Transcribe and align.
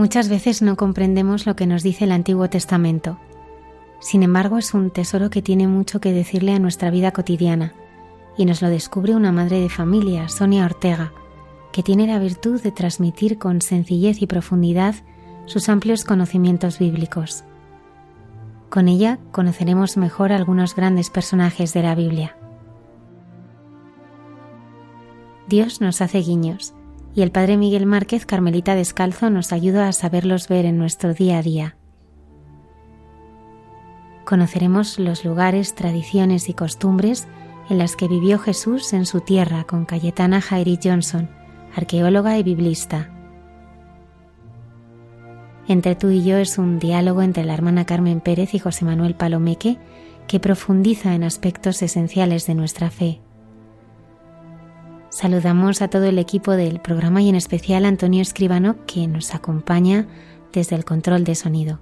Muchas 0.00 0.30
veces 0.30 0.62
no 0.62 0.76
comprendemos 0.76 1.44
lo 1.44 1.56
que 1.56 1.66
nos 1.66 1.82
dice 1.82 2.04
el 2.04 2.12
Antiguo 2.12 2.48
Testamento. 2.48 3.18
Sin 3.98 4.22
embargo, 4.22 4.56
es 4.56 4.72
un 4.72 4.90
tesoro 4.90 5.28
que 5.28 5.42
tiene 5.42 5.68
mucho 5.68 6.00
que 6.00 6.14
decirle 6.14 6.54
a 6.54 6.58
nuestra 6.58 6.88
vida 6.88 7.10
cotidiana, 7.10 7.74
y 8.38 8.46
nos 8.46 8.62
lo 8.62 8.70
descubre 8.70 9.14
una 9.14 9.30
madre 9.30 9.60
de 9.60 9.68
familia, 9.68 10.30
Sonia 10.30 10.64
Ortega, 10.64 11.12
que 11.70 11.82
tiene 11.82 12.06
la 12.06 12.18
virtud 12.18 12.62
de 12.62 12.72
transmitir 12.72 13.36
con 13.36 13.60
sencillez 13.60 14.22
y 14.22 14.26
profundidad 14.26 14.94
sus 15.44 15.68
amplios 15.68 16.06
conocimientos 16.06 16.78
bíblicos. 16.78 17.44
Con 18.70 18.88
ella 18.88 19.18
conoceremos 19.32 19.98
mejor 19.98 20.32
algunos 20.32 20.74
grandes 20.74 21.10
personajes 21.10 21.74
de 21.74 21.82
la 21.82 21.94
Biblia. 21.94 22.38
Dios 25.46 25.82
nos 25.82 26.00
hace 26.00 26.20
guiños 26.20 26.72
y 27.14 27.22
el 27.22 27.30
Padre 27.30 27.56
Miguel 27.56 27.86
Márquez 27.86 28.26
Carmelita 28.26 28.74
Descalzo 28.74 29.30
nos 29.30 29.52
ayuda 29.52 29.88
a 29.88 29.92
saberlos 29.92 30.48
ver 30.48 30.64
en 30.64 30.78
nuestro 30.78 31.14
día 31.14 31.38
a 31.38 31.42
día. 31.42 31.76
Conoceremos 34.24 34.98
los 34.98 35.24
lugares, 35.24 35.74
tradiciones 35.74 36.48
y 36.48 36.54
costumbres 36.54 37.26
en 37.68 37.78
las 37.78 37.96
que 37.96 38.08
vivió 38.08 38.38
Jesús 38.38 38.92
en 38.92 39.06
su 39.06 39.20
tierra 39.20 39.64
con 39.64 39.84
Cayetana 39.84 40.40
Jairi 40.40 40.78
Johnson, 40.82 41.28
arqueóloga 41.74 42.38
y 42.38 42.42
biblista. 42.42 43.10
Entre 45.66 45.94
tú 45.94 46.10
y 46.10 46.24
yo 46.24 46.36
es 46.36 46.58
un 46.58 46.78
diálogo 46.78 47.22
entre 47.22 47.44
la 47.44 47.54
hermana 47.54 47.86
Carmen 47.86 48.20
Pérez 48.20 48.54
y 48.54 48.58
José 48.58 48.84
Manuel 48.84 49.14
Palomeque 49.14 49.78
que 50.26 50.40
profundiza 50.40 51.14
en 51.14 51.24
aspectos 51.24 51.82
esenciales 51.82 52.46
de 52.46 52.54
nuestra 52.54 52.90
fe. 52.90 53.20
Saludamos 55.10 55.82
a 55.82 55.88
todo 55.88 56.04
el 56.04 56.20
equipo 56.20 56.52
del 56.52 56.80
programa 56.80 57.20
y 57.20 57.28
en 57.28 57.34
especial 57.34 57.84
a 57.84 57.88
Antonio 57.88 58.22
Escribano 58.22 58.76
que 58.86 59.08
nos 59.08 59.34
acompaña 59.34 60.06
desde 60.52 60.76
el 60.76 60.84
control 60.84 61.24
de 61.24 61.34
sonido. 61.34 61.80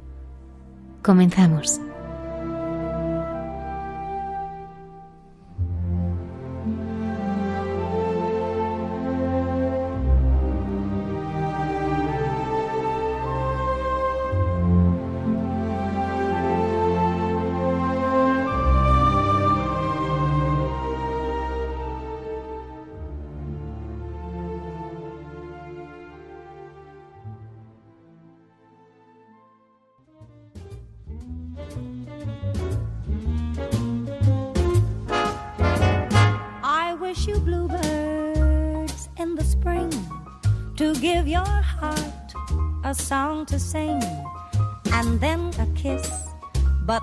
Comenzamos. 1.02 1.78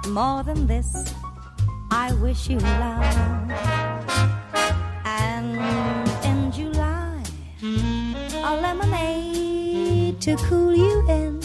More 0.08 0.44
than 0.44 0.68
this, 0.68 1.14
I 1.92 2.14
wish 2.14 2.50
you 2.50 2.58
love. 2.58 3.52
And 5.06 5.58
in 6.24 6.52
July, 6.52 7.24
a 8.44 8.56
lemonade 8.62 10.22
to 10.22 10.36
cool 10.48 10.76
you 10.76 11.08
in 11.10 11.42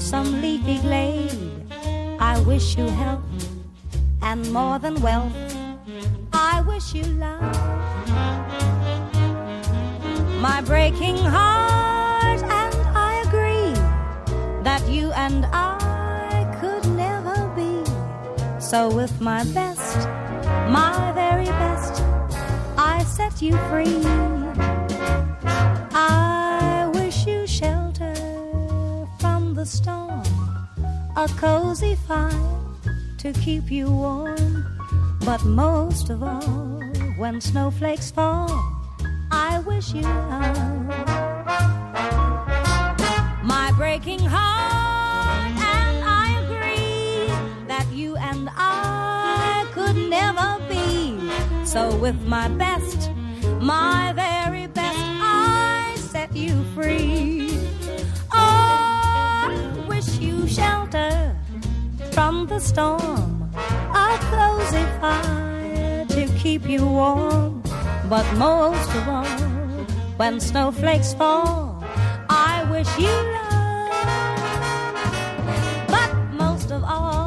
some 0.00 0.40
leafy 0.40 0.78
glade. 0.78 1.66
I 2.20 2.38
wish 2.46 2.76
you 2.76 2.86
health 2.88 3.22
and 4.22 4.50
more 4.52 4.78
than 4.78 5.00
wealth. 5.00 5.34
I 6.32 6.62
wish 6.62 6.94
you 6.94 7.04
love. 7.04 7.42
My 10.40 10.60
breaking 10.62 11.16
heart 11.16 12.42
and 12.42 12.74
I 12.96 13.22
agree 13.26 13.74
that 14.62 14.82
you 14.88 15.12
and 15.12 15.46
I 15.46 15.73
So, 18.74 18.90
with 18.92 19.20
my 19.20 19.44
best, 19.54 19.98
my 20.68 21.12
very 21.14 21.44
best, 21.44 22.02
I 22.76 23.04
set 23.04 23.40
you 23.40 23.56
free. 23.70 24.02
I 25.92 26.90
wish 26.92 27.24
you 27.24 27.46
shelter 27.46 28.16
from 29.20 29.54
the 29.54 29.64
storm, 29.64 30.24
a 31.14 31.28
cozy 31.36 31.94
fire 31.94 32.32
to 33.18 33.32
keep 33.34 33.70
you 33.70 33.92
warm. 33.92 34.66
But 35.24 35.44
most 35.44 36.10
of 36.10 36.24
all, 36.24 36.82
when 37.16 37.40
snowflakes 37.40 38.10
fall, 38.10 38.50
I 39.30 39.60
wish 39.60 39.94
you 39.94 40.02
love. 40.02 40.88
My 43.44 43.72
breaking 43.76 44.18
heart 44.18 44.93
So, 51.74 51.90
with 51.96 52.20
my 52.24 52.46
best, 52.46 53.10
my 53.58 54.12
very 54.14 54.68
best, 54.68 54.96
I 54.96 55.96
set 55.96 56.36
you 56.36 56.62
free. 56.72 57.58
Oh, 58.32 59.48
I 59.50 59.84
wish 59.88 60.06
you 60.20 60.46
shelter 60.46 61.34
from 62.12 62.46
the 62.46 62.60
storm, 62.60 63.50
a 63.92 64.18
cozy 64.30 64.84
fire 65.00 66.06
to 66.10 66.28
keep 66.38 66.68
you 66.68 66.86
warm. 66.86 67.60
But 68.08 68.24
most 68.34 68.94
of 68.94 69.08
all, 69.08 69.40
when 70.16 70.38
snowflakes 70.38 71.12
fall, 71.12 71.82
I 72.28 72.62
wish 72.70 72.90
you 72.96 73.16
love. 73.38 73.96
But 75.88 76.14
most 76.34 76.70
of 76.70 76.84
all, 76.84 77.23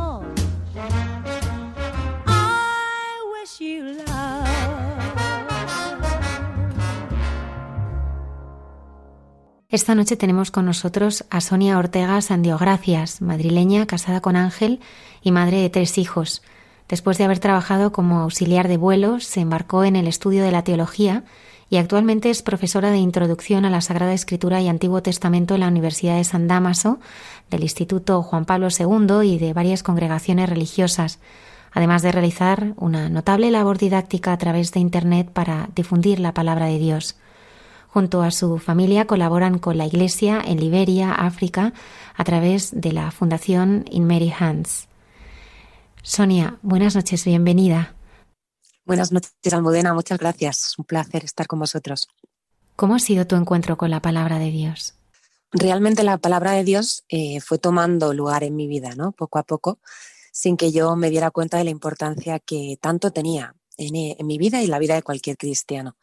Esta 9.77 9.93
noche 9.93 10.17
tenemos 10.17 10.49
con 10.49 10.65
nosotros 10.65 11.23
a 11.29 11.39
Sonia 11.39 11.77
Ortega 11.77 12.19
Sandiogracias, 12.19 13.21
madrileña, 13.21 13.85
casada 13.85 14.21
con 14.21 14.35
Ángel 14.35 14.79
y 15.21 15.29
madre 15.29 15.61
de 15.61 15.69
tres 15.69 15.99
hijos. 15.99 16.41
Después 16.89 17.19
de 17.19 17.25
haber 17.25 17.37
trabajado 17.37 17.91
como 17.91 18.21
auxiliar 18.21 18.69
de 18.69 18.77
vuelos, 18.77 19.25
se 19.25 19.41
embarcó 19.41 19.83
en 19.83 19.95
el 19.95 20.07
estudio 20.07 20.43
de 20.43 20.51
la 20.51 20.63
teología 20.63 21.25
y 21.69 21.77
actualmente 21.77 22.31
es 22.31 22.41
profesora 22.41 22.89
de 22.89 22.97
Introducción 22.97 23.65
a 23.65 23.69
la 23.69 23.81
Sagrada 23.81 24.15
Escritura 24.15 24.61
y 24.61 24.67
Antiguo 24.67 25.03
Testamento 25.03 25.53
en 25.53 25.59
la 25.59 25.67
Universidad 25.67 26.15
de 26.17 26.23
San 26.23 26.47
Damaso, 26.47 26.97
del 27.51 27.61
Instituto 27.61 28.23
Juan 28.23 28.45
Pablo 28.45 28.69
II 28.71 29.31
y 29.31 29.37
de 29.37 29.53
varias 29.53 29.83
congregaciones 29.83 30.49
religiosas, 30.49 31.19
además 31.71 32.01
de 32.01 32.11
realizar 32.11 32.73
una 32.77 33.09
notable 33.09 33.51
labor 33.51 33.77
didáctica 33.77 34.33
a 34.33 34.39
través 34.39 34.71
de 34.71 34.79
Internet 34.79 35.29
para 35.31 35.69
difundir 35.75 36.19
la 36.19 36.33
palabra 36.33 36.65
de 36.65 36.79
Dios. 36.79 37.15
Junto 37.97 38.21
a 38.21 38.29
su 38.29 38.59
familia 38.59 39.07
colaboran 39.07 39.57
con 39.57 39.75
la 39.75 39.87
Iglesia 39.87 40.39
en 40.45 40.59
Liberia, 40.59 41.11
África, 41.13 41.73
a 42.13 42.23
través 42.23 42.69
de 42.79 42.91
la 42.91 43.09
Fundación 43.09 43.85
In 43.89 44.05
Mary 44.05 44.31
Hands. 44.37 44.87
Sonia, 46.03 46.59
buenas 46.61 46.93
noches, 46.95 47.25
bienvenida. 47.25 47.95
Buenas 48.85 49.11
noches, 49.11 49.31
Almudena, 49.51 49.95
muchas 49.95 50.19
gracias. 50.19 50.75
Un 50.77 50.85
placer 50.85 51.25
estar 51.25 51.47
con 51.47 51.57
vosotros. 51.57 52.07
¿Cómo 52.75 52.93
ha 52.93 52.99
sido 52.99 53.25
tu 53.25 53.35
encuentro 53.35 53.79
con 53.79 53.89
la 53.89 53.99
palabra 53.99 54.37
de 54.37 54.51
Dios? 54.51 54.93
Realmente 55.51 56.03
la 56.03 56.19
palabra 56.19 56.51
de 56.51 56.63
Dios 56.63 57.03
eh, 57.09 57.41
fue 57.41 57.57
tomando 57.57 58.13
lugar 58.13 58.43
en 58.43 58.55
mi 58.55 58.67
vida, 58.67 58.93
¿no? 58.95 59.11
Poco 59.11 59.39
a 59.39 59.43
poco, 59.43 59.79
sin 60.31 60.55
que 60.55 60.71
yo 60.71 60.95
me 60.95 61.09
diera 61.09 61.31
cuenta 61.31 61.57
de 61.57 61.63
la 61.63 61.71
importancia 61.71 62.37
que 62.37 62.77
tanto 62.79 63.09
tenía 63.09 63.55
en, 63.75 63.95
en 63.95 64.27
mi 64.27 64.37
vida 64.37 64.61
y 64.61 64.67
la 64.67 64.77
vida 64.77 64.93
de 64.93 65.01
cualquier 65.01 65.35
cristiano. 65.35 65.95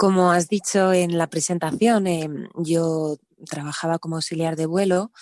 Como 0.00 0.32
has 0.32 0.48
dicho 0.48 0.94
en 0.94 1.18
la 1.18 1.26
presentación, 1.26 2.06
em, 2.06 2.48
yo 2.56 3.18
trabajaba 3.44 3.98
como 3.98 4.16
auxiliar 4.16 4.56
de 4.56 4.64
vuelo 4.64 5.12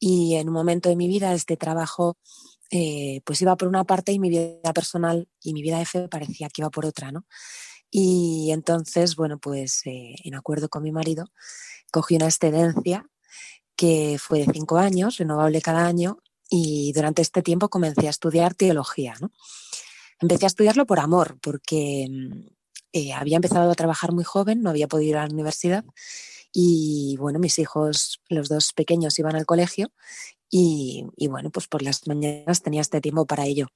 y 0.00 0.34
en 0.34 0.48
un 0.48 0.54
momento 0.54 0.88
de 0.88 0.96
mi 0.96 1.06
vida 1.06 1.32
este 1.34 1.56
trabajo 1.56 2.18
eh, 2.72 3.20
pues 3.24 3.40
iba 3.42 3.54
por 3.54 3.68
una 3.68 3.84
parte 3.84 4.10
y 4.10 4.18
mi 4.18 4.30
vida 4.30 4.72
personal 4.72 5.28
y 5.40 5.54
mi 5.54 5.62
vida 5.62 5.84
fe 5.84 6.08
parecía 6.08 6.48
que 6.48 6.62
iba 6.62 6.70
por 6.70 6.84
otra, 6.84 7.12
¿no? 7.12 7.26
Y 7.92 8.50
entonces, 8.50 9.14
bueno, 9.14 9.38
pues 9.38 9.82
eh, 9.86 10.16
en 10.24 10.34
acuerdo 10.34 10.68
con 10.68 10.82
mi 10.82 10.90
marido, 10.90 11.26
cogí 11.92 12.16
una 12.16 12.26
excedencia 12.26 13.06
que 13.76 14.16
fue 14.18 14.40
de 14.40 14.52
cinco 14.52 14.78
años, 14.78 15.18
renovable 15.18 15.62
cada 15.62 15.86
año, 15.86 16.18
y 16.50 16.92
durante 16.92 17.22
este 17.22 17.40
tiempo 17.42 17.68
comencé 17.68 18.08
a 18.08 18.10
estudiar 18.10 18.56
teología, 18.56 19.14
¿no? 19.20 19.30
Empecé 20.18 20.46
a 20.46 20.48
estudiarlo 20.48 20.86
por 20.86 20.98
amor, 20.98 21.38
porque 21.40 22.08
mm, 22.10 22.53
eh, 22.94 23.12
había 23.12 23.36
empezado 23.36 23.68
a 23.68 23.74
trabajar 23.74 24.12
muy 24.12 24.22
joven, 24.22 24.62
no 24.62 24.70
había 24.70 24.86
podido 24.86 25.10
ir 25.10 25.16
a 25.16 25.26
la 25.26 25.34
universidad 25.34 25.84
y 26.52 27.16
bueno, 27.18 27.40
mis 27.40 27.58
hijos, 27.58 28.20
los 28.28 28.48
dos 28.48 28.72
pequeños, 28.72 29.18
iban 29.18 29.34
al 29.34 29.46
colegio 29.46 29.90
y, 30.48 31.04
bueno, 31.28 31.50
pues 31.50 31.66
por 31.66 31.82
las 31.82 32.06
mañanas 32.06 32.62
tenía 32.62 32.80
este 32.80 33.00
tiempo 33.00 33.26
para 33.26 33.46
ello. 33.46 33.66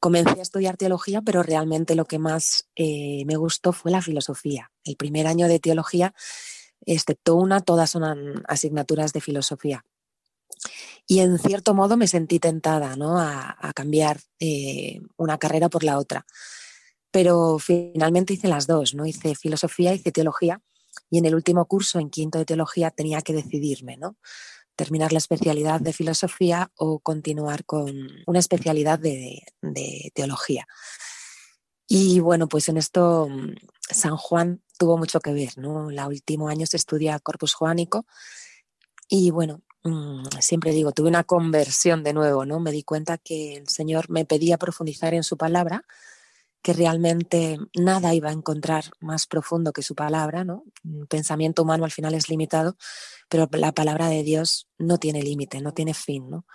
Comencé 0.00 0.38
a 0.38 0.42
estudiar 0.42 0.78
teología, 0.78 1.20
pero 1.20 1.42
realmente 1.42 1.94
lo 1.94 2.06
que 2.06 2.18
más 2.18 2.66
eh, 2.76 3.24
me 3.26 3.36
gustó 3.36 3.74
fue 3.74 3.90
la 3.90 4.00
filosofía. 4.00 4.72
El 4.84 4.96
primer 4.96 5.26
año 5.26 5.46
de 5.46 5.60
teología, 5.60 6.14
excepto 6.86 7.34
una, 7.34 7.60
todas 7.60 7.90
son 7.90 8.42
asignaturas 8.48 9.12
de 9.12 9.20
filosofía. 9.20 9.84
Y 11.06 11.18
en 11.18 11.38
cierto 11.38 11.74
modo 11.74 11.98
me 11.98 12.06
sentí 12.06 12.38
tentada 12.38 12.96
¿no? 12.96 13.20
a, 13.20 13.70
cambiar 13.74 14.22
eh, 14.38 15.02
una 15.18 15.36
carrera 15.36 15.68
por 15.68 15.84
la 15.84 15.98
otra 15.98 16.24
pero 17.14 17.60
finalmente 17.60 18.32
hice 18.32 18.48
las 18.48 18.66
dos, 18.66 18.92
¿no? 18.92 19.06
Hice 19.06 19.36
filosofía, 19.36 19.94
hice 19.94 20.10
teología 20.10 20.60
y 21.08 21.18
en 21.18 21.26
el 21.26 21.36
último 21.36 21.64
curso, 21.66 22.00
en 22.00 22.10
quinto 22.10 22.38
de 22.38 22.44
teología, 22.44 22.90
tenía 22.90 23.22
que 23.22 23.32
decidirme, 23.32 23.96
¿no? 23.96 24.16
Terminar 24.74 25.12
la 25.12 25.18
especialidad 25.18 25.80
de 25.80 25.92
filosofía 25.92 26.72
o 26.74 26.98
continuar 26.98 27.64
con 27.66 27.94
una 28.26 28.38
especialidad 28.40 28.98
de, 28.98 29.40
teología. 30.12 30.66
Y 31.86 32.18
bueno, 32.18 32.48
pues 32.48 32.68
en 32.68 32.78
esto 32.78 33.28
mm, 33.30 33.52
San 33.78 34.16
Juan 34.16 34.64
tuvo 34.76 34.98
mucho 34.98 35.20
que 35.20 35.32
ver, 35.32 35.56
¿no? 35.56 35.90
El 35.90 36.00
último 36.00 36.48
año 36.48 36.66
se 36.66 36.78
estudia 36.78 37.20
Corpus 37.20 37.54
Juánico 37.54 38.06
y 39.06 39.30
bueno, 39.30 39.62
mm, 39.84 40.40
siempre 40.40 40.72
digo, 40.72 40.90
tuve 40.90 41.10
una 41.10 41.22
conversión 41.22 42.02
de 42.02 42.12
nuevo, 42.12 42.44
¿no? 42.44 42.58
Me 42.58 42.72
di 42.72 42.82
cuenta 42.82 43.18
que 43.18 43.54
el 43.58 43.68
Señor 43.68 44.10
me 44.10 44.24
pedía 44.24 44.58
profundizar 44.58 45.14
en 45.14 45.22
su 45.22 45.36
palabra, 45.36 45.84
que 46.64 46.72
realmente 46.72 47.58
nada 47.78 48.14
iba 48.14 48.30
a 48.30 48.32
encontrar 48.32 48.86
más 48.98 49.26
profundo 49.26 49.70
que 49.70 49.82
su 49.82 49.94
palabra, 49.94 50.44
¿no? 50.44 50.64
Un 50.82 51.06
pensamiento 51.06 51.62
humano 51.62 51.84
al 51.84 51.90
final 51.90 52.14
es 52.14 52.30
limitado, 52.30 52.78
pero 53.28 53.46
la 53.52 53.72
palabra 53.72 54.08
de 54.08 54.22
Dios 54.22 54.66
no 54.78 54.96
tiene 54.96 55.22
límite, 55.22 55.60
no 55.60 55.74
tiene 55.74 55.92
fin, 55.92 56.30
¿no? 56.30 56.46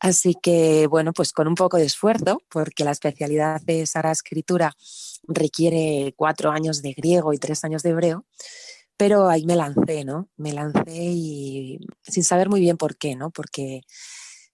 Así 0.00 0.34
que, 0.42 0.88
bueno, 0.88 1.12
pues 1.12 1.32
con 1.32 1.46
un 1.46 1.54
poco 1.54 1.76
de 1.76 1.84
esfuerzo, 1.84 2.42
porque 2.48 2.82
la 2.82 2.90
especialidad 2.90 3.60
de 3.62 3.86
Sara 3.86 4.10
Escritura 4.10 4.72
requiere 5.28 6.12
cuatro 6.16 6.50
años 6.50 6.82
de 6.82 6.92
griego 6.94 7.32
y 7.32 7.38
tres 7.38 7.62
años 7.62 7.84
de 7.84 7.90
hebreo, 7.90 8.26
pero 8.96 9.28
ahí 9.28 9.46
me 9.46 9.54
lancé, 9.54 10.04
¿no? 10.04 10.28
Me 10.36 10.52
lancé 10.52 10.82
y 10.92 11.78
sin 12.02 12.24
saber 12.24 12.48
muy 12.48 12.58
bien 12.58 12.78
por 12.78 12.96
qué, 12.96 13.14
¿no? 13.14 13.30
Porque, 13.30 13.82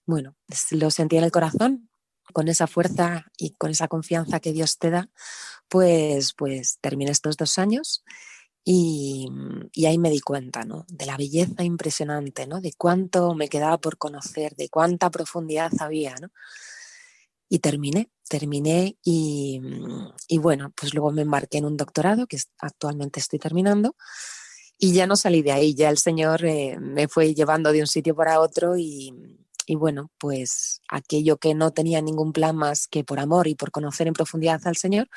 bueno, 0.05 0.35
lo 0.69 0.91
sentí 0.91 1.17
en 1.17 1.23
el 1.23 1.31
corazón, 1.31 1.89
con 2.31 2.47
esa 2.47 2.67
fuerza 2.67 3.25
y 3.37 3.51
con 3.51 3.71
esa 3.71 3.87
confianza 3.87 4.39
que 4.39 4.53
Dios 4.53 4.77
te 4.77 4.89
da, 4.89 5.09
pues, 5.67 6.33
pues 6.33 6.77
terminé 6.81 7.11
estos 7.11 7.37
dos 7.37 7.57
años 7.59 8.03
y, 8.65 9.27
ahí 9.85 9.97
me 9.97 10.09
di 10.09 10.21
cuenta 10.21 10.63
¿no? 10.63 10.85
de 10.87 11.05
la 11.05 11.17
belleza 11.17 11.63
impresionante, 11.63 12.47
¿no? 12.47 12.61
de 12.61 12.73
cuánto 12.77 13.33
me 13.35 13.49
quedaba 13.49 13.77
por 13.77 13.97
conocer, 13.97 14.55
de 14.55 14.69
cuánta 14.69 15.09
profundidad 15.09 15.71
había. 15.79 16.15
¿no? 16.21 16.29
Y 17.49 17.59
terminé, 17.59 18.09
terminé 18.29 18.97
y, 19.03 19.61
y, 20.27 20.37
bueno, 20.37 20.71
pues 20.75 20.93
luego 20.93 21.11
me 21.11 21.23
embarqué 21.23 21.57
en 21.57 21.65
un 21.65 21.77
doctorado 21.77 22.25
que 22.25 22.37
actualmente 22.59 23.19
estoy 23.19 23.39
terminando 23.39 23.95
y 24.77 24.93
ya 24.93 25.07
no 25.07 25.15
salí 25.15 25.41
de 25.41 25.51
ahí, 25.51 25.75
ya 25.75 25.89
el 25.89 25.97
Señor 25.97 26.43
eh, 26.45 26.77
me 26.79 27.07
fue 27.07 27.33
llevando 27.33 27.71
de 27.71 27.81
un 27.81 27.87
sitio 27.87 28.15
para 28.15 28.39
otro 28.39 28.77
y, 28.77 29.13
y 29.65 29.75
bueno, 29.75 30.11
pues 30.17 30.81
aquello 30.89 31.37
que 31.37 31.53
no 31.53 31.71
tenía 31.71 32.01
ningún 32.01 32.33
plan 32.33 32.55
más 32.55 32.87
que 32.87 33.03
por 33.03 33.19
amor 33.19 33.47
y 33.47 33.55
por 33.55 33.71
conocer 33.71 34.07
en 34.07 34.13
profundidad 34.13 34.61
al 34.65 34.75
Señor, 34.75 35.09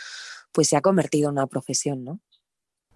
pues 0.53 0.69
se 0.69 0.77
ha 0.77 0.81
convertido 0.81 1.29
en 1.29 1.35
una 1.35 1.47
profesión, 1.47 2.05
¿no? 2.05 2.21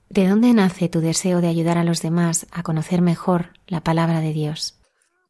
¿De 0.09 0.27
dónde 0.27 0.53
nace 0.53 0.89
tu 0.89 1.01
deseo 1.01 1.41
de 1.41 1.47
ayudar 1.47 1.79
a 1.79 1.85
los 1.85 2.03
demás 2.03 2.47
a 2.51 2.63
conocer 2.65 3.01
mejor 3.01 3.53
la 3.69 3.85
palabra 3.85 4.21
de 4.21 4.33
Dios? 4.33 4.81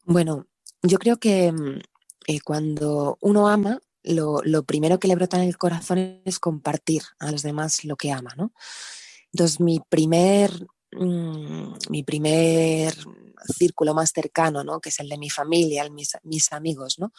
Bueno, 0.04 0.46
yo 0.82 0.98
creo 0.98 1.18
que 1.18 1.52
mm, 1.52 1.80
eh, 2.26 2.40
cuando 2.40 3.18
uno 3.20 3.48
ama, 3.48 3.80
lo, 4.02 4.40
lo, 4.42 4.62
primero 4.62 4.98
que 4.98 5.08
le 5.08 5.16
brota 5.16 5.36
en 5.36 5.48
el 5.48 5.58
corazón 5.58 6.22
es 6.24 6.38
compartir 6.38 7.02
a 7.18 7.30
los 7.30 7.42
demás 7.42 7.84
lo 7.84 7.96
que 7.96 8.10
ama, 8.10 8.34
¿no? 8.38 8.52
Entonces, 9.32 9.60
mi 9.60 9.80
primer, 9.86 10.50
mm, 10.92 11.74
mi 11.90 12.02
primer 12.02 12.94
círculo 13.56 13.94
más 13.94 14.12
cercano, 14.12 14.64
¿no? 14.64 14.80
que 14.80 14.88
es 14.90 15.00
el 15.00 15.08
de 15.08 15.18
mi 15.18 15.30
familia, 15.30 15.88
mis, 15.90 16.16
mis 16.22 16.52
amigos. 16.52 16.98
¿no? 16.98 17.12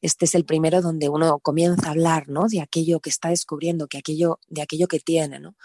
Este 0.00 0.24
es 0.24 0.34
el 0.34 0.44
primero 0.44 0.82
donde 0.82 1.08
uno 1.08 1.38
comienza 1.40 1.88
a 1.88 1.90
hablar 1.92 2.28
¿no? 2.28 2.46
de 2.48 2.60
aquello 2.60 3.00
que 3.00 3.10
está 3.10 3.30
descubriendo, 3.30 3.88
que 3.88 3.98
aquello, 3.98 4.40
de 4.48 4.62
aquello 4.62 4.88
que 4.88 5.00
tiene. 5.00 5.40
¿no? 5.40 5.56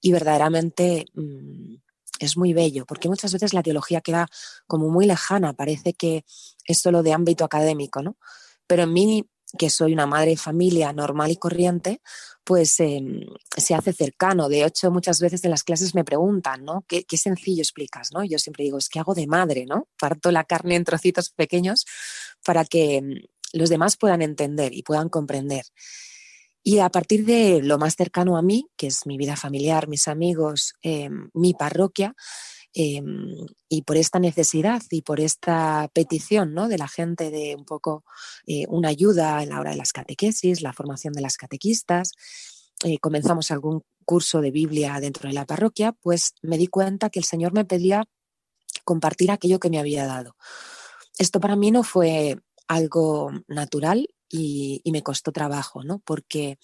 Y 0.00 0.12
verdaderamente 0.12 1.06
mm, 1.14 1.76
es 2.18 2.36
muy 2.36 2.52
bello, 2.52 2.86
porque 2.86 3.08
muchas 3.08 3.32
veces 3.32 3.52
la 3.52 3.62
teología 3.62 4.00
queda 4.00 4.28
como 4.66 4.88
muy 4.88 5.06
lejana, 5.06 5.52
parece 5.52 5.92
que 5.94 6.24
es 6.64 6.78
solo 6.78 7.02
de 7.02 7.12
ámbito 7.12 7.44
académico, 7.44 8.02
¿no? 8.02 8.16
Pero 8.66 8.84
en 8.84 8.92
mí 8.92 9.28
que 9.58 9.70
soy 9.70 9.92
una 9.92 10.06
madre 10.06 10.30
de 10.30 10.36
familia 10.36 10.92
normal 10.92 11.30
y 11.30 11.36
corriente, 11.36 12.00
pues 12.44 12.78
em, 12.80 13.20
se 13.56 13.74
hace 13.74 13.92
cercano. 13.92 14.48
De 14.48 14.64
hecho, 14.64 14.90
muchas 14.90 15.20
veces 15.20 15.44
en 15.44 15.50
las 15.50 15.64
clases 15.64 15.94
me 15.94 16.04
preguntan, 16.04 16.64
¿no? 16.64 16.84
¿Qué, 16.86 17.04
sencillo 17.16 17.62
explicas, 17.62 18.10
¿no? 18.12 18.24
Yo 18.24 18.38
siempre 18.38 18.64
digo, 18.64 18.78
es 18.78 18.88
que 18.88 18.98
hago 18.98 19.14
de 19.14 19.26
madre, 19.26 19.66
¿no? 19.66 19.88
Parto 19.98 20.30
la 20.30 20.44
carne 20.44 20.76
en 20.76 20.84
trocitos 20.84 21.30
pequeños 21.30 21.86
para 22.44 22.64
que 22.64 22.96
em, 22.96 23.22
los 23.52 23.68
demás 23.68 23.96
puedan 23.96 24.22
entender 24.22 24.74
y 24.74 24.82
puedan 24.82 25.08
comprender. 25.08 25.64
Y 26.62 26.80
a 26.80 26.88
partir 26.88 27.24
de 27.24 27.62
lo 27.62 27.78
más 27.78 27.94
cercano 27.94 28.36
a 28.36 28.42
mí, 28.42 28.68
que 28.76 28.88
es 28.88 29.06
mi 29.06 29.16
vida 29.16 29.36
familiar, 29.36 29.88
mis 29.88 30.08
amigos, 30.08 30.74
em, 30.82 31.30
mi 31.32 31.54
parroquia, 31.54 32.14
Em, 32.78 33.46
y 33.70 33.82
por 33.82 33.96
esta 33.96 34.18
necesidad 34.18 34.82
y 34.90 35.00
por 35.00 35.18
esta 35.18 35.88
petición 35.94 36.52
¿no? 36.52 36.68
de 36.68 36.76
la 36.76 36.88
gente 36.88 37.30
de 37.30 37.56
un 37.56 37.64
poco 37.64 38.04
eh, 38.46 38.66
una 38.68 38.90
ayuda 38.90 39.42
en 39.42 39.48
la 39.48 39.60
hora 39.60 39.70
de 39.70 39.78
las 39.78 39.94
catequesis, 39.94 40.60
la 40.60 40.74
formación 40.74 41.14
de 41.14 41.22
las 41.22 41.38
catequistas, 41.38 42.12
eh, 42.84 42.98
comenzamos 42.98 43.50
algún 43.50 43.82
curso 44.04 44.42
de 44.42 44.50
Biblia 44.50 45.00
dentro 45.00 45.26
de 45.26 45.32
la 45.32 45.46
parroquia, 45.46 45.92
pues 45.92 46.34
me 46.42 46.58
di 46.58 46.66
cuenta 46.66 47.08
que 47.08 47.18
el 47.18 47.24
Señor 47.24 47.54
me 47.54 47.64
pedía 47.64 48.04
compartir 48.84 49.30
aquello 49.30 49.58
que 49.58 49.70
me 49.70 49.78
había 49.78 50.04
dado. 50.04 50.36
Esto 51.16 51.40
para 51.40 51.56
mí 51.56 51.70
no 51.70 51.82
fue 51.82 52.36
algo 52.68 53.32
natural 53.48 54.06
y, 54.28 54.82
y 54.84 54.92
me 54.92 55.02
costó 55.02 55.32
trabajo, 55.32 55.82
¿no? 55.82 56.00
Porque 56.00 56.58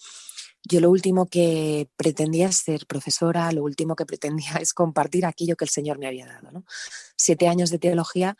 Yo 0.65 0.79
lo 0.79 0.89
último 0.89 1.25
que 1.25 1.89
pretendía 1.97 2.51
ser 2.51 2.85
profesora, 2.87 3.51
lo 3.51 3.63
último 3.63 3.95
que 3.95 4.05
pretendía 4.05 4.53
es 4.61 4.73
compartir 4.73 5.25
aquello 5.25 5.55
que 5.55 5.65
el 5.65 5.69
Señor 5.69 5.99
me 5.99 6.07
había 6.07 6.25
dado. 6.25 6.63
Siete 7.17 7.47
años 7.47 7.69
de 7.69 7.79
teología 7.79 8.37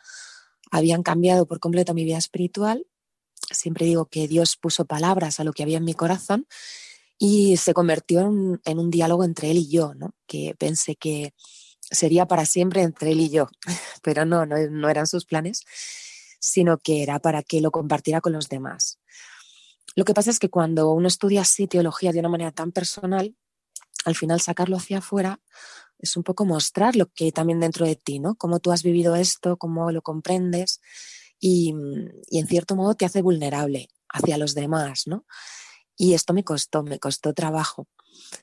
habían 0.70 1.02
cambiado 1.02 1.46
por 1.46 1.60
completo 1.60 1.94
mi 1.94 2.04
vida 2.04 2.18
espiritual. 2.18 2.86
Siempre 3.50 3.86
digo 3.86 4.06
que 4.06 4.26
Dios 4.26 4.56
puso 4.56 4.86
palabras 4.86 5.38
a 5.38 5.44
lo 5.44 5.52
que 5.52 5.62
había 5.62 5.78
en 5.78 5.84
mi 5.84 5.94
corazón 5.94 6.46
y 7.18 7.56
se 7.58 7.74
convirtió 7.74 8.20
en 8.20 8.78
un, 8.78 8.90
diálogo 8.90 9.24
entre 9.24 9.50
Él 9.50 9.58
y 9.58 9.68
yo, 9.68 9.92
que 10.26 10.54
pensé 10.58 10.96
que 10.96 11.34
sería 11.80 12.26
para 12.26 12.46
siempre 12.46 12.82
entre 12.82 13.12
Él 13.12 13.20
y 13.20 13.30
yo, 13.30 13.48
pero 14.02 14.24
no, 14.24 14.46
no 14.46 14.88
eran 14.88 15.06
sus 15.06 15.26
planes, 15.26 15.62
sino 16.40 16.78
que 16.78 17.02
era 17.02 17.18
para 17.20 17.42
que 17.42 17.60
lo 17.60 17.70
compartiera 17.70 18.20
con 18.20 18.32
los 18.32 18.48
demás. 18.48 18.98
Lo 19.94 20.04
que 20.04 20.14
pasa 20.14 20.30
es 20.30 20.38
que 20.38 20.50
cuando 20.50 20.90
uno 20.90 21.08
estudia 21.08 21.42
así 21.42 21.66
teología 21.66 22.12
de 22.12 22.20
una 22.20 22.28
manera 22.28 22.52
tan 22.52 22.72
personal, 22.72 23.36
al 24.04 24.14
final 24.14 24.40
sacarlo 24.40 24.76
hacia 24.76 24.98
afuera 24.98 25.40
es 25.98 26.16
un 26.16 26.22
poco 26.22 26.44
mostrar 26.44 26.96
lo 26.96 27.06
que 27.06 27.32
también 27.32 27.60
dentro 27.60 27.86
de 27.86 27.96
ti, 27.96 28.18
¿no? 28.18 28.34
Cómo 28.34 28.60
tú 28.60 28.72
has 28.72 28.82
vivido 28.82 29.16
esto, 29.16 29.56
cómo 29.56 29.90
lo 29.90 30.02
comprendes 30.02 30.80
y, 31.40 31.74
en 32.30 32.46
cierto 32.46 32.76
modo 32.76 32.94
te 32.94 33.04
hace 33.04 33.22
vulnerable 33.22 33.88
hacia 34.08 34.38
los 34.38 34.54
demás, 34.54 35.06
¿no? 35.06 35.24
Y 35.96 36.14
esto 36.14 36.34
me 36.34 36.44
costó, 36.44 36.82
me 36.82 36.98
costó 36.98 37.32
trabajo. 37.32 37.88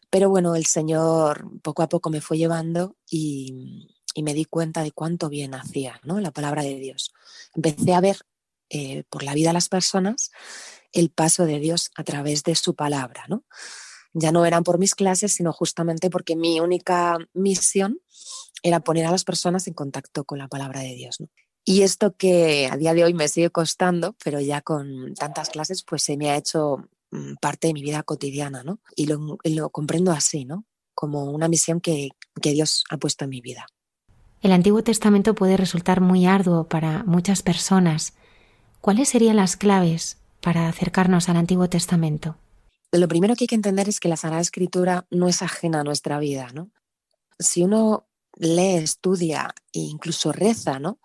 Pero 0.10 0.30
bueno, 0.30 0.56
el 0.56 0.66
Señor 0.66 1.62
poco 1.62 1.84
a 1.84 1.90
poco 1.90 2.10
me 2.10 2.22
fue 2.22 2.38
llevando 2.38 2.96
y, 3.10 3.88
me 4.22 4.34
di 4.34 4.44
cuenta 4.44 4.84
de 4.84 4.92
cuánto 4.92 5.30
bien 5.30 5.56
hacía 5.56 6.00
¿no? 6.04 6.20
la 6.20 6.32
palabra 6.32 6.64
de 6.64 6.76
Dios. 6.76 7.14
Empecé 7.56 7.94
a 7.94 8.02
ver 8.02 8.18
eh, 8.70 9.04
por 9.10 9.24
la 9.24 9.34
vida 9.34 9.50
de 9.50 9.54
las 9.54 9.70
personas 9.70 10.32
el 10.94 11.10
paso 11.10 11.46
de 11.46 11.60
Dios 11.60 11.92
a 11.96 12.04
través 12.04 12.44
de 12.44 12.56
su 12.56 12.76
palabra, 12.76 13.26
¿no? 13.28 13.44
Ya 14.14 14.32
no 14.32 14.46
eran 14.46 14.64
por 14.64 14.78
mis 14.78 14.94
clases, 14.94 15.32
sino 15.32 15.54
justamente 15.54 16.10
porque 16.10 16.36
mi 16.36 16.60
única 16.60 17.18
misión 17.34 18.00
era 18.62 18.82
poner 18.82 19.06
a 19.06 19.12
las 19.12 19.24
personas 19.24 19.68
en 19.68 19.74
contacto 19.74 20.26
con 20.26 20.38
la 20.38 20.48
palabra 20.48 20.82
de 20.82 20.94
Dios. 20.96 21.18
Y 21.64 21.84
esto 21.84 22.16
que 22.16 22.68
a 22.72 22.76
día 22.76 22.94
de 22.94 23.04
hoy 23.04 23.14
me 23.14 23.28
sigue 23.28 23.50
costando, 23.50 24.16
pero 24.24 24.40
ya 24.40 24.62
con 24.62 25.14
tantas 25.14 25.50
clases, 25.50 25.84
pues 25.84 26.04
se 26.04 26.18
me 26.18 26.30
ha 26.30 26.36
hecho 26.36 26.90
mm, 27.12 27.36
parte 27.40 27.68
de 27.68 27.74
mi 27.74 27.82
vida 27.82 28.04
cotidiana, 28.04 28.64
¿no? 28.64 28.80
Y 28.96 29.06
lo, 29.06 29.38
lo 29.44 29.70
comprendo 29.70 30.12
así, 30.12 30.44
¿no? 30.44 30.66
Como 30.94 31.26
una 31.26 31.48
misión 31.48 31.80
que, 31.80 32.10
que 32.42 32.52
Dios 32.52 32.84
ha 32.90 32.98
puesto 32.98 33.26
en 33.26 33.30
mi 33.30 33.42
vida. 33.42 33.66
El 34.42 34.52
Antiguo 34.52 34.84
Testamento 34.84 35.36
puede 35.36 35.56
resultar 35.56 36.02
muy 36.02 36.26
arduo 36.26 36.68
para 36.68 37.04
muchas 37.04 37.44
personas. 37.44 38.14
¿Cuáles 38.82 39.10
serían 39.10 39.36
las 39.36 39.56
claves 39.56 40.21
para 40.42 40.68
acercarnos 40.68 41.30
al 41.30 41.38
Antiguo 41.38 41.70
Testamento? 41.70 42.38
Lo 42.92 43.08
primero 43.08 43.36
que 43.36 43.46
hay 43.46 43.48
que 43.48 43.56
entender 43.56 43.88
es 43.88 44.00
que 44.00 44.10
la 44.10 44.18
Sagrada 44.18 44.42
Escritura 44.42 45.08
no 45.10 45.30
es 45.30 45.42
ajena 45.42 45.80
a 45.80 45.84
nuestra 45.84 46.20
vida, 46.20 46.50
¿no? 46.54 46.72
Si 47.40 47.64
uno 47.64 48.08
lee, 48.36 48.76
estudia 48.78 49.54
e 49.72 49.80
incluso 49.80 50.32
reza, 50.32 50.80
¿no? 50.80 51.00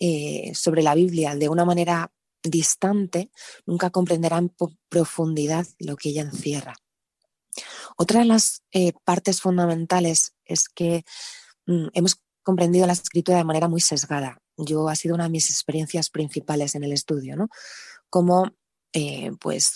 Eh, 0.00 0.52
sobre 0.54 0.82
la 0.82 0.94
Biblia 0.94 1.36
de 1.36 1.48
una 1.48 1.64
manera 1.64 2.12
distante, 2.42 3.30
nunca 3.66 3.90
comprenderá 3.90 4.38
en 4.38 4.52
profundidad 4.88 5.66
lo 5.78 5.96
que 5.96 6.10
ella 6.10 6.22
encierra. 6.22 6.74
Otra 7.96 8.20
de 8.20 8.26
las 8.26 8.62
eh, 8.72 8.92
partes 9.04 9.40
fundamentales 9.40 10.34
es 10.44 10.68
que 10.68 11.04
mm, 11.66 11.88
hemos 11.94 12.20
comprendido 12.42 12.86
la 12.86 12.92
escritura 12.92 13.38
de 13.38 13.44
manera 13.44 13.68
muy 13.68 13.80
sesgada. 13.80 14.40
Yo 14.56 14.88
ha 14.88 14.96
sido 14.96 15.14
una 15.14 15.24
de 15.24 15.30
mis 15.30 15.50
experiencias 15.50 16.10
principales 16.10 16.74
en 16.74 16.84
el 16.84 16.92
estudio, 16.92 17.36
¿no? 17.36 17.48
Como 18.08 18.52
eh, 18.92 19.32
pues 19.40 19.74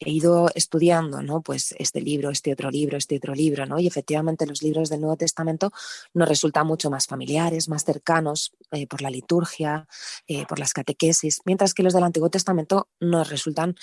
he 0.00 0.10
ido 0.10 0.50
estudiando, 0.54 1.22
¿no? 1.22 1.40
Pues 1.40 1.74
este 1.78 2.00
libro, 2.00 2.30
este 2.30 2.52
otro 2.52 2.70
libro, 2.70 2.98
este 2.98 3.16
otro 3.16 3.34
libro, 3.34 3.64
¿no? 3.66 3.78
Y 3.78 3.86
efectivamente 3.86 4.46
los 4.46 4.62
libros 4.62 4.90
del 4.90 5.00
Nuevo 5.00 5.16
Testamento 5.16 5.72
nos 6.12 6.28
resultan 6.28 6.66
mucho 6.66 6.90
más 6.90 7.06
familiares, 7.06 7.68
más 7.68 7.84
cercanos 7.84 8.52
eh, 8.72 8.86
por 8.86 9.02
la 9.02 9.10
liturgia, 9.10 9.86
eh, 10.26 10.46
por 10.46 10.58
las 10.58 10.72
catequesis, 10.72 11.40
mientras 11.44 11.74
que 11.74 11.82
los 11.82 11.94
del 11.94 12.04
Antiguo 12.04 12.30
Testamento 12.30 12.88
nos 13.00 13.30
resultan 13.30 13.76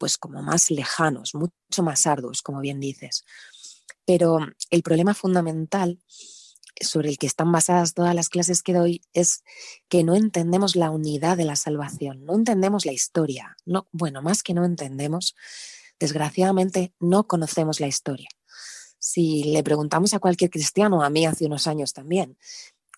pues 0.00 0.18
como 0.18 0.42
más 0.42 0.72
lejanos, 0.72 1.36
mucho 1.36 1.84
más 1.84 2.04
arduos, 2.08 2.42
como 2.42 2.58
bien 2.58 2.80
dices. 2.80 3.22
Pero 4.04 4.40
el 4.70 4.82
problema 4.82 5.14
fundamental 5.14 6.00
sobre 6.80 7.10
el 7.10 7.18
que 7.18 7.26
están 7.26 7.52
basadas 7.52 7.94
todas 7.94 8.14
las 8.14 8.28
clases 8.28 8.62
que 8.62 8.72
doy 8.72 9.02
es 9.12 9.42
que 9.88 10.04
no 10.04 10.14
entendemos 10.14 10.76
la 10.76 10.90
unidad 10.90 11.36
de 11.36 11.44
la 11.44 11.56
salvación, 11.56 12.24
no 12.24 12.34
entendemos 12.34 12.86
la 12.86 12.92
historia. 12.92 13.56
No, 13.64 13.88
bueno, 13.92 14.22
más 14.22 14.42
que 14.42 14.54
no 14.54 14.64
entendemos, 14.64 15.34
desgraciadamente 15.98 16.92
no 17.00 17.26
conocemos 17.26 17.80
la 17.80 17.86
historia. 17.86 18.28
Si 18.98 19.44
le 19.44 19.62
preguntamos 19.62 20.14
a 20.14 20.18
cualquier 20.18 20.50
cristiano, 20.50 21.02
a 21.02 21.10
mí 21.10 21.26
hace 21.26 21.46
unos 21.46 21.66
años 21.66 21.92
también, 21.92 22.36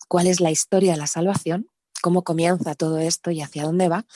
cuál 0.08 0.26
es 0.26 0.40
la 0.40 0.50
historia 0.50 0.92
de 0.92 0.98
la 0.98 1.06
salvación, 1.06 1.68
cómo 2.02 2.24
comienza 2.24 2.74
todo 2.74 2.98
esto 2.98 3.30
y 3.30 3.42
hacia 3.42 3.64
dónde 3.64 3.88
va, 3.88 4.06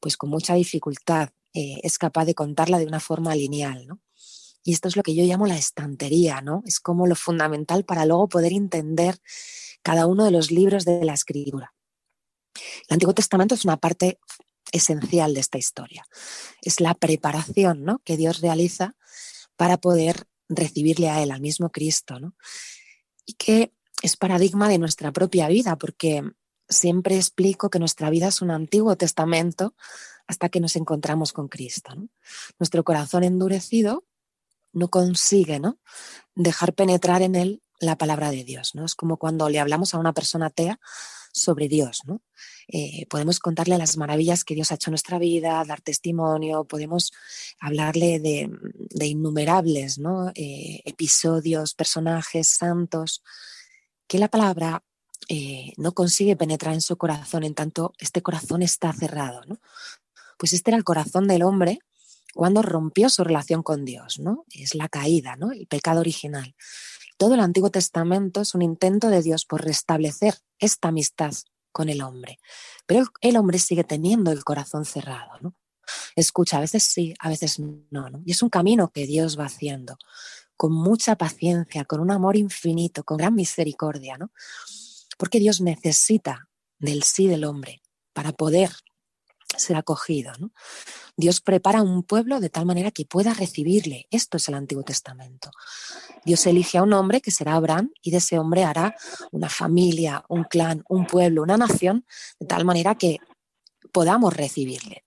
pues 0.00 0.16
con 0.16 0.30
mucha 0.30 0.54
dificultad 0.54 1.30
eh, 1.52 1.80
es 1.82 1.98
capaz 1.98 2.24
de 2.24 2.34
contarla 2.34 2.78
de 2.78 2.86
una 2.86 3.00
forma 3.00 3.34
lineal, 3.34 3.86
¿no? 3.86 4.00
Y 4.66 4.72
esto 4.72 4.88
es 4.88 4.96
lo 4.96 5.04
que 5.04 5.14
yo 5.14 5.22
llamo 5.22 5.46
la 5.46 5.56
estantería, 5.56 6.40
¿no? 6.40 6.64
Es 6.66 6.80
como 6.80 7.06
lo 7.06 7.14
fundamental 7.14 7.84
para 7.84 8.04
luego 8.04 8.28
poder 8.28 8.52
entender 8.52 9.16
cada 9.80 10.06
uno 10.06 10.24
de 10.24 10.32
los 10.32 10.50
libros 10.50 10.84
de 10.84 11.04
la 11.04 11.14
escritura. 11.14 11.72
El 12.88 12.94
Antiguo 12.94 13.14
Testamento 13.14 13.54
es 13.54 13.64
una 13.64 13.76
parte 13.76 14.18
esencial 14.72 15.34
de 15.34 15.40
esta 15.40 15.56
historia. 15.56 16.04
Es 16.62 16.80
la 16.80 16.94
preparación 16.94 17.84
¿no? 17.84 18.00
que 18.04 18.16
Dios 18.16 18.40
realiza 18.40 18.96
para 19.54 19.76
poder 19.76 20.26
recibirle 20.48 21.10
a 21.10 21.22
Él, 21.22 21.30
al 21.30 21.40
mismo 21.40 21.70
Cristo, 21.70 22.18
¿no? 22.18 22.34
Y 23.24 23.34
que 23.34 23.72
es 24.02 24.16
paradigma 24.16 24.68
de 24.68 24.78
nuestra 24.78 25.12
propia 25.12 25.46
vida, 25.46 25.76
porque 25.76 26.24
siempre 26.68 27.14
explico 27.14 27.70
que 27.70 27.78
nuestra 27.78 28.10
vida 28.10 28.26
es 28.26 28.42
un 28.42 28.50
Antiguo 28.50 28.96
Testamento 28.96 29.76
hasta 30.26 30.48
que 30.48 30.58
nos 30.58 30.74
encontramos 30.74 31.32
con 31.32 31.46
Cristo. 31.46 31.94
Nuestro 32.58 32.82
corazón 32.82 33.22
endurecido 33.22 34.04
no 34.76 34.88
consigue 34.88 35.58
¿no? 35.58 35.78
dejar 36.34 36.74
penetrar 36.74 37.22
en 37.22 37.34
él 37.34 37.62
la 37.80 37.96
palabra 37.96 38.30
de 38.30 38.44
Dios. 38.44 38.74
¿no? 38.74 38.84
Es 38.84 38.94
como 38.94 39.16
cuando 39.16 39.48
le 39.48 39.58
hablamos 39.58 39.94
a 39.94 39.98
una 39.98 40.12
persona 40.12 40.46
atea 40.46 40.78
sobre 41.32 41.68
Dios. 41.68 42.02
¿no? 42.04 42.20
Eh, 42.68 43.06
podemos 43.08 43.38
contarle 43.38 43.78
las 43.78 43.96
maravillas 43.96 44.44
que 44.44 44.54
Dios 44.54 44.70
ha 44.70 44.74
hecho 44.74 44.90
en 44.90 44.92
nuestra 44.92 45.18
vida, 45.18 45.64
dar 45.64 45.80
testimonio, 45.80 46.64
podemos 46.64 47.10
hablarle 47.58 48.20
de, 48.20 48.50
innumerables 49.06 49.98
¿no? 49.98 50.30
Eh, 50.34 50.82
episodios, 50.84 51.74
personajes 51.74 52.48
santos, 52.48 53.22
que 54.06 54.18
la 54.18 54.28
palabra 54.28 54.84
eh, 55.28 55.72
no 55.78 55.92
consigue 55.92 56.36
penetrar 56.36 56.74
en 56.74 56.82
su 56.82 56.98
corazón, 56.98 57.44
en 57.44 57.54
tanto 57.54 57.94
este 57.98 58.20
corazón 58.20 58.62
está 58.62 58.92
cerrado. 58.92 59.42
¿no? 59.46 59.58
Pues 60.36 60.52
este 60.52 60.70
era 60.70 60.76
el 60.76 60.84
corazón 60.84 61.26
del 61.28 61.42
hombre 61.42 61.78
cuando 62.36 62.62
rompió 62.62 63.08
su 63.08 63.24
relación 63.24 63.62
con 63.62 63.84
Dios, 63.84 64.18
¿no? 64.20 64.44
Es 64.50 64.74
la 64.74 64.88
caída, 64.88 65.36
¿no? 65.36 65.50
El 65.52 65.66
pecado 65.66 66.00
original. 66.00 66.54
Todo 67.16 67.34
el 67.34 67.40
Antiguo 67.40 67.70
Testamento 67.70 68.42
es 68.42 68.54
un 68.54 68.62
intento 68.62 69.08
de 69.08 69.22
Dios 69.22 69.46
por 69.46 69.64
restablecer 69.64 70.34
esta 70.58 70.88
amistad 70.88 71.32
con 71.72 71.88
el 71.88 72.02
hombre. 72.02 72.38
Pero 72.86 73.06
el 73.22 73.36
hombre 73.36 73.58
sigue 73.58 73.84
teniendo 73.84 74.30
el 74.30 74.44
corazón 74.44 74.84
cerrado, 74.84 75.32
¿no? 75.40 75.54
Escucha, 76.14 76.58
a 76.58 76.60
veces 76.60 76.82
sí, 76.84 77.14
a 77.20 77.28
veces 77.28 77.58
no, 77.58 78.10
¿no? 78.10 78.22
Y 78.24 78.32
es 78.32 78.42
un 78.42 78.50
camino 78.50 78.90
que 78.92 79.06
Dios 79.06 79.38
va 79.38 79.46
haciendo 79.46 79.96
con 80.56 80.72
mucha 80.72 81.16
paciencia, 81.16 81.84
con 81.84 82.00
un 82.00 82.10
amor 82.10 82.36
infinito, 82.36 83.04
con 83.04 83.16
gran 83.16 83.34
misericordia, 83.34 84.18
¿no? 84.18 84.30
Porque 85.18 85.38
Dios 85.38 85.60
necesita 85.60 86.48
del 86.78 87.02
sí 87.02 87.28
del 87.28 87.44
hombre 87.44 87.82
para 88.12 88.32
poder 88.32 88.70
ser 89.56 89.76
acogido. 89.76 90.32
¿no? 90.38 90.50
Dios 91.16 91.40
prepara 91.40 91.82
un 91.82 92.02
pueblo 92.02 92.40
de 92.40 92.50
tal 92.50 92.66
manera 92.66 92.90
que 92.90 93.04
pueda 93.04 93.34
recibirle. 93.34 94.06
Esto 94.10 94.36
es 94.36 94.48
el 94.48 94.54
Antiguo 94.54 94.84
Testamento. 94.84 95.50
Dios 96.24 96.46
elige 96.46 96.78
a 96.78 96.82
un 96.82 96.92
hombre 96.92 97.20
que 97.20 97.30
será 97.30 97.54
Abraham 97.54 97.90
y 98.02 98.10
de 98.10 98.18
ese 98.18 98.38
hombre 98.38 98.64
hará 98.64 98.96
una 99.30 99.48
familia, 99.48 100.24
un 100.28 100.44
clan, 100.44 100.84
un 100.88 101.06
pueblo, 101.06 101.42
una 101.42 101.56
nación, 101.56 102.04
de 102.38 102.46
tal 102.46 102.64
manera 102.64 102.96
que 102.96 103.18
podamos 103.92 104.34
recibirle. 104.34 105.04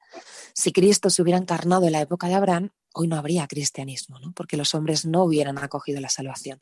Si 0.54 0.72
Cristo 0.72 1.10
se 1.10 1.22
hubiera 1.22 1.38
encarnado 1.38 1.86
en 1.86 1.94
la 1.94 2.02
época 2.02 2.28
de 2.28 2.36
Abraham, 2.36 2.72
hoy 2.94 3.08
no 3.08 3.16
habría 3.16 3.48
cristianismo, 3.48 4.20
¿no? 4.20 4.32
porque 4.34 4.58
los 4.58 4.74
hombres 4.74 5.06
no 5.06 5.24
hubieran 5.24 5.58
acogido 5.58 6.02
la 6.02 6.10
salvación. 6.10 6.62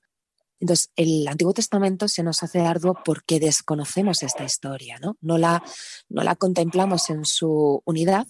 Entonces, 0.59 0.91
el 0.95 1.27
Antiguo 1.27 1.53
Testamento 1.53 2.07
se 2.07 2.23
nos 2.23 2.41
hace 2.43 2.61
arduo 2.61 2.97
porque 3.05 3.39
desconocemos 3.39 4.23
esta 4.23 4.43
historia, 4.43 4.97
¿no? 4.99 5.17
No 5.21 5.37
la, 5.37 5.63
no 6.09 6.23
la 6.23 6.35
contemplamos 6.35 7.09
en 7.09 7.25
su 7.25 7.81
unidad 7.85 8.27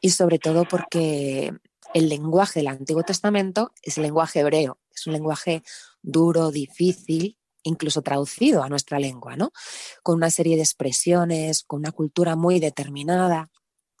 y 0.00 0.10
sobre 0.10 0.38
todo 0.38 0.64
porque 0.64 1.52
el 1.94 2.08
lenguaje 2.08 2.60
del 2.60 2.68
Antiguo 2.68 3.02
Testamento 3.02 3.72
es 3.82 3.96
el 3.96 4.04
lenguaje 4.04 4.40
hebreo, 4.40 4.78
es 4.94 5.06
un 5.06 5.12
lenguaje 5.12 5.62
duro, 6.02 6.50
difícil, 6.50 7.38
incluso 7.62 8.02
traducido 8.02 8.62
a 8.62 8.68
nuestra 8.68 8.98
lengua, 8.98 9.36
¿no? 9.36 9.52
Con 10.02 10.16
una 10.16 10.30
serie 10.30 10.56
de 10.56 10.62
expresiones, 10.62 11.64
con 11.64 11.80
una 11.80 11.92
cultura 11.92 12.36
muy 12.36 12.60
determinada. 12.60 13.50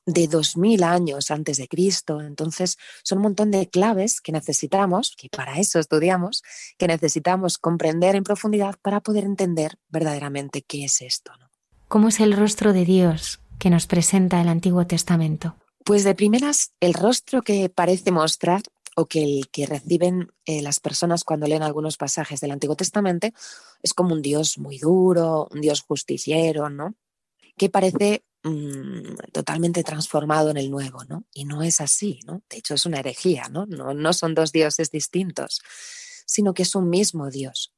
De 0.06 0.28
2000 0.28 0.84
años 0.84 1.30
antes 1.30 1.58
de 1.58 1.68
Cristo. 1.68 2.20
Entonces, 2.20 2.78
son 3.02 3.18
un 3.18 3.24
montón 3.24 3.50
de 3.50 3.68
claves 3.68 4.20
que 4.20 4.32
necesitamos, 4.32 5.14
que 5.16 5.28
para 5.28 5.58
eso 5.58 5.78
estudiamos, 5.78 6.42
que 6.78 6.86
necesitamos 6.86 7.58
comprender 7.58 8.14
en 8.14 8.24
profundidad 8.24 8.76
para 8.80 9.00
poder 9.00 9.24
entender 9.24 9.78
verdaderamente 9.88 10.62
qué 10.62 10.84
es 10.84 11.02
esto. 11.02 11.32
¿Cómo 11.88 12.08
es 12.08 12.20
el 12.20 12.32
rostro 12.32 12.72
de 12.72 12.84
Dios 12.84 13.40
que 13.58 13.70
nos 13.70 13.86
presenta 13.86 14.40
el 14.40 14.48
Antiguo 14.48 14.86
Testamento? 14.86 15.56
Pues 15.84 16.04
de 16.04 16.14
primeras, 16.14 16.72
el 16.80 16.94
rostro 16.94 17.42
que 17.42 17.68
parece 17.68 18.10
mostrar 18.10 18.62
o 18.96 19.06
que 19.06 19.22
el 19.22 19.48
que 19.50 19.66
reciben 19.66 20.32
eh, 20.46 20.62
las 20.62 20.80
personas 20.80 21.22
cuando 21.22 21.46
leen 21.46 21.62
algunos 21.62 21.96
pasajes 21.96 22.40
del 22.40 22.50
Antiguo 22.50 22.76
Testamento 22.76 23.28
es 23.82 23.92
como 23.92 24.14
un 24.14 24.22
Dios 24.22 24.58
muy 24.58 24.78
duro, 24.78 25.48
un 25.50 25.60
Dios 25.60 25.82
justiciero, 25.82 26.70
¿no? 26.70 26.94
Que 27.56 27.68
parece 27.68 28.24
mm, 28.46 29.32
totalmente 29.32 29.82
transformado 29.82 30.50
en 30.50 30.56
el 30.56 30.70
nuevo, 30.70 31.04
¿no? 31.04 31.24
Y 31.32 31.44
no 31.44 31.62
es 31.62 31.80
así, 31.80 32.20
¿no? 32.26 32.42
De 32.48 32.58
hecho, 32.58 32.74
es 32.74 32.86
una 32.86 33.00
herejía, 33.00 33.48
¿no? 33.50 33.66
No, 33.66 34.12
son 34.12 34.34
dos 34.34 34.52
dioses 34.52 34.90
distintos, 34.90 35.60
sino 36.26 36.54
que 36.54 36.62
es 36.62 36.74
un 36.74 36.88
mismo 36.88 37.30
Dios. 37.30 37.74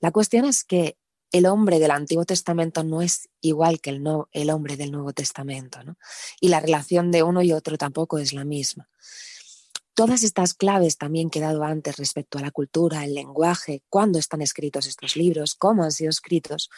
La 0.00 0.10
cuestión 0.10 0.44
es 0.44 0.64
que 0.64 0.96
el 1.32 1.46
hombre 1.46 1.80
del 1.80 1.90
Antiguo 1.90 2.24
Testamento 2.24 2.84
no 2.84 3.02
es 3.02 3.28
igual 3.40 3.80
que 3.80 3.90
el, 3.90 4.02
no, 4.02 4.28
el 4.32 4.50
hombre 4.50 4.76
del 4.76 4.92
Nuevo 4.92 5.12
Testamento, 5.12 5.82
¿no? 5.82 5.96
Y 6.40 6.48
la 6.48 6.60
relación 6.60 7.10
de 7.10 7.22
uno 7.22 7.42
y 7.42 7.52
otro 7.52 7.76
tampoco 7.76 8.18
es 8.18 8.32
la 8.32 8.44
misma. 8.44 8.88
Todas 9.94 10.22
estas 10.22 10.54
claves 10.54 10.96
también 10.96 11.30
que 11.30 11.38
he 11.38 11.42
dado 11.42 11.64
antes 11.64 11.96
respecto 11.96 12.38
a 12.38 12.42
la 12.42 12.50
cultura, 12.50 13.04
el 13.04 13.14
lenguaje, 13.14 13.82
cuándo 13.88 14.18
están 14.18 14.42
escritos 14.42 14.86
estos 14.86 15.16
libros, 15.16 15.54
cómo 15.54 15.84
han 15.84 15.92
sido 15.92 16.10
escritos, 16.10 16.70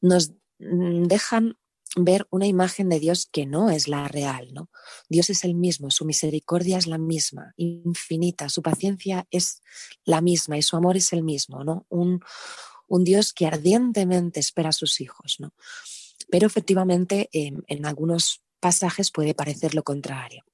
nos 0.00 0.32
mm, 0.58 1.04
dejan 1.04 1.56
ver 1.96 2.26
una 2.30 2.46
imagen 2.46 2.88
de 2.88 3.00
Dios 3.00 3.28
que 3.30 3.46
no 3.46 3.70
es 3.70 3.88
la 3.88 4.08
real, 4.08 4.52
¿no? 4.52 4.70
Dios 5.08 5.30
es 5.30 5.44
el 5.44 5.54
mismo, 5.54 5.90
su 5.90 6.04
misericordia 6.04 6.78
es 6.78 6.86
la 6.86 6.98
misma, 6.98 7.52
infinita, 7.56 8.48
su 8.48 8.62
paciencia 8.62 9.26
es 9.30 9.62
la 10.04 10.20
misma 10.20 10.56
y 10.56 10.62
su 10.62 10.76
amor 10.76 10.96
es 10.96 11.12
el 11.12 11.22
mismo, 11.22 11.64
¿no? 11.64 11.86
Un, 11.88 12.20
Dios 13.04 13.32
que 13.32 13.46
ardientemente 13.46 14.38
espera 14.38 14.68
a 14.68 14.72
sus 14.72 15.00
hijos, 15.00 15.36
¿no? 15.38 15.54
Pero 16.30 16.46
efectivamente 16.46 17.30
en, 17.32 17.64
en 17.66 17.86
algunos 17.86 18.42
pasajes 18.60 19.10
puede 19.10 19.34
parecer 19.34 19.74
lo 19.74 19.82
contrario. 19.82 20.44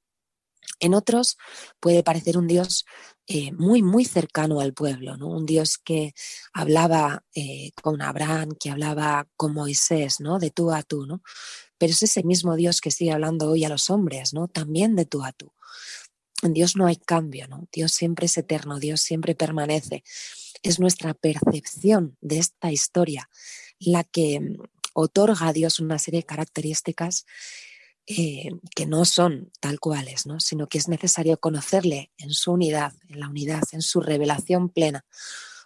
En 0.80 0.94
otros 0.94 1.36
puede 1.80 2.02
parecer 2.02 2.38
un 2.38 2.46
Dios 2.46 2.84
eh, 3.26 3.52
muy, 3.52 3.82
muy 3.82 4.04
cercano 4.04 4.60
al 4.60 4.72
pueblo, 4.72 5.16
¿no? 5.16 5.28
un 5.28 5.44
Dios 5.44 5.76
que 5.78 6.14
hablaba 6.52 7.24
eh, 7.34 7.72
con 7.82 8.00
Abraham, 8.00 8.56
que 8.58 8.70
hablaba 8.70 9.28
con 9.36 9.52
Moisés, 9.52 10.20
¿no? 10.20 10.38
de 10.38 10.50
tú 10.50 10.72
a 10.72 10.82
tú, 10.82 11.04
¿no? 11.04 11.22
pero 11.76 11.92
es 11.92 12.02
ese 12.02 12.22
mismo 12.22 12.56
Dios 12.56 12.80
que 12.80 12.90
sigue 12.90 13.12
hablando 13.12 13.50
hoy 13.50 13.64
a 13.64 13.68
los 13.68 13.90
hombres, 13.90 14.32
¿no? 14.32 14.48
también 14.48 14.96
de 14.96 15.04
tú 15.04 15.24
a 15.24 15.32
tú. 15.32 15.52
En 16.42 16.54
Dios 16.54 16.76
no 16.76 16.86
hay 16.86 16.96
cambio, 16.96 17.48
¿no? 17.48 17.66
Dios 17.72 17.92
siempre 17.92 18.26
es 18.26 18.38
eterno, 18.38 18.78
Dios 18.78 19.00
siempre 19.00 19.34
permanece. 19.34 20.04
Es 20.62 20.78
nuestra 20.78 21.12
percepción 21.12 22.16
de 22.20 22.38
esta 22.38 22.70
historia 22.70 23.28
la 23.80 24.04
que 24.04 24.40
mm, 24.40 24.62
otorga 24.94 25.48
a 25.48 25.52
Dios 25.52 25.80
una 25.80 25.98
serie 25.98 26.20
de 26.20 26.26
características 26.26 27.26
eh, 28.10 28.48
que 28.74 28.86
no 28.86 29.04
son 29.04 29.52
tal 29.60 29.80
cuales, 29.80 30.24
¿no? 30.24 30.40
sino 30.40 30.66
que 30.66 30.78
es 30.78 30.88
necesario 30.88 31.38
conocerle 31.38 32.10
en 32.16 32.30
su 32.30 32.52
unidad, 32.52 32.94
en 33.08 33.20
la 33.20 33.28
unidad, 33.28 33.62
en 33.72 33.82
su 33.82 34.00
revelación 34.00 34.70
plena. 34.70 35.04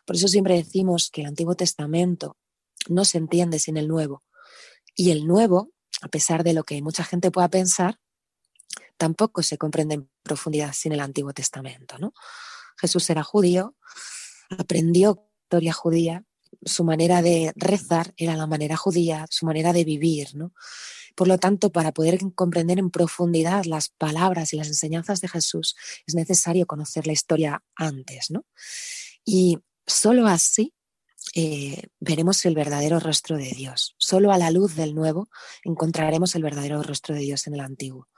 Por 0.04 0.16
eso 0.16 0.26
siempre 0.26 0.56
decimos 0.56 1.08
que 1.12 1.20
el 1.20 1.28
Antiguo 1.28 1.54
Testamento 1.54 2.36
no 2.88 3.04
se 3.04 3.18
entiende 3.18 3.60
sin 3.60 3.76
el 3.76 3.86
Nuevo. 3.86 4.24
Y 4.96 5.12
el 5.12 5.24
Nuevo, 5.24 5.70
a 6.00 6.08
pesar 6.08 6.42
de 6.42 6.52
lo 6.52 6.64
que 6.64 6.82
mucha 6.82 7.04
gente 7.04 7.30
pueda 7.30 7.48
pensar, 7.48 8.00
tampoco 8.96 9.44
se 9.44 9.56
comprende 9.56 9.94
en 9.94 10.10
profundidad 10.24 10.72
sin 10.72 10.90
el 10.90 11.00
Antiguo 11.00 11.32
Testamento. 11.32 11.96
¿no? 11.98 12.12
Jesús 12.76 13.08
era 13.08 13.22
judío, 13.22 13.76
aprendió 14.58 15.28
historia 15.44 15.72
judía, 15.72 16.24
su 16.64 16.84
manera 16.84 17.22
de 17.22 17.52
rezar 17.56 18.12
era 18.16 18.36
la 18.36 18.46
manera 18.46 18.76
judía, 18.76 19.26
su 19.30 19.46
manera 19.46 19.72
de 19.72 19.84
vivir, 19.84 20.34
¿no? 20.34 20.52
Por 21.14 21.28
lo 21.28 21.38
tanto, 21.38 21.70
para 21.70 21.92
poder 21.92 22.18
comprender 22.34 22.78
en 22.78 22.90
profundidad 22.90 23.64
las 23.64 23.90
palabras 23.90 24.52
y 24.52 24.56
las 24.56 24.68
enseñanzas 24.68 25.20
de 25.20 25.28
Jesús, 25.28 25.76
es 26.06 26.14
necesario 26.14 26.66
conocer 26.66 27.06
la 27.06 27.12
historia 27.12 27.62
antes, 27.74 28.30
¿no? 28.30 28.44
Y 29.24 29.58
solo 29.86 30.26
así 30.26 30.74
eh, 31.34 31.88
veremos 32.00 32.44
el 32.44 32.54
verdadero 32.54 32.98
rostro 32.98 33.36
de 33.36 33.50
Dios. 33.50 33.94
Solo 33.98 34.32
a 34.32 34.38
la 34.38 34.50
luz 34.50 34.74
del 34.74 34.94
nuevo 34.94 35.28
encontraremos 35.64 36.34
el 36.34 36.42
verdadero 36.42 36.82
rostro 36.82 37.14
de 37.14 37.22
Dios 37.22 37.46
en 37.46 37.54
el 37.54 37.60
antiguo. 37.60 38.08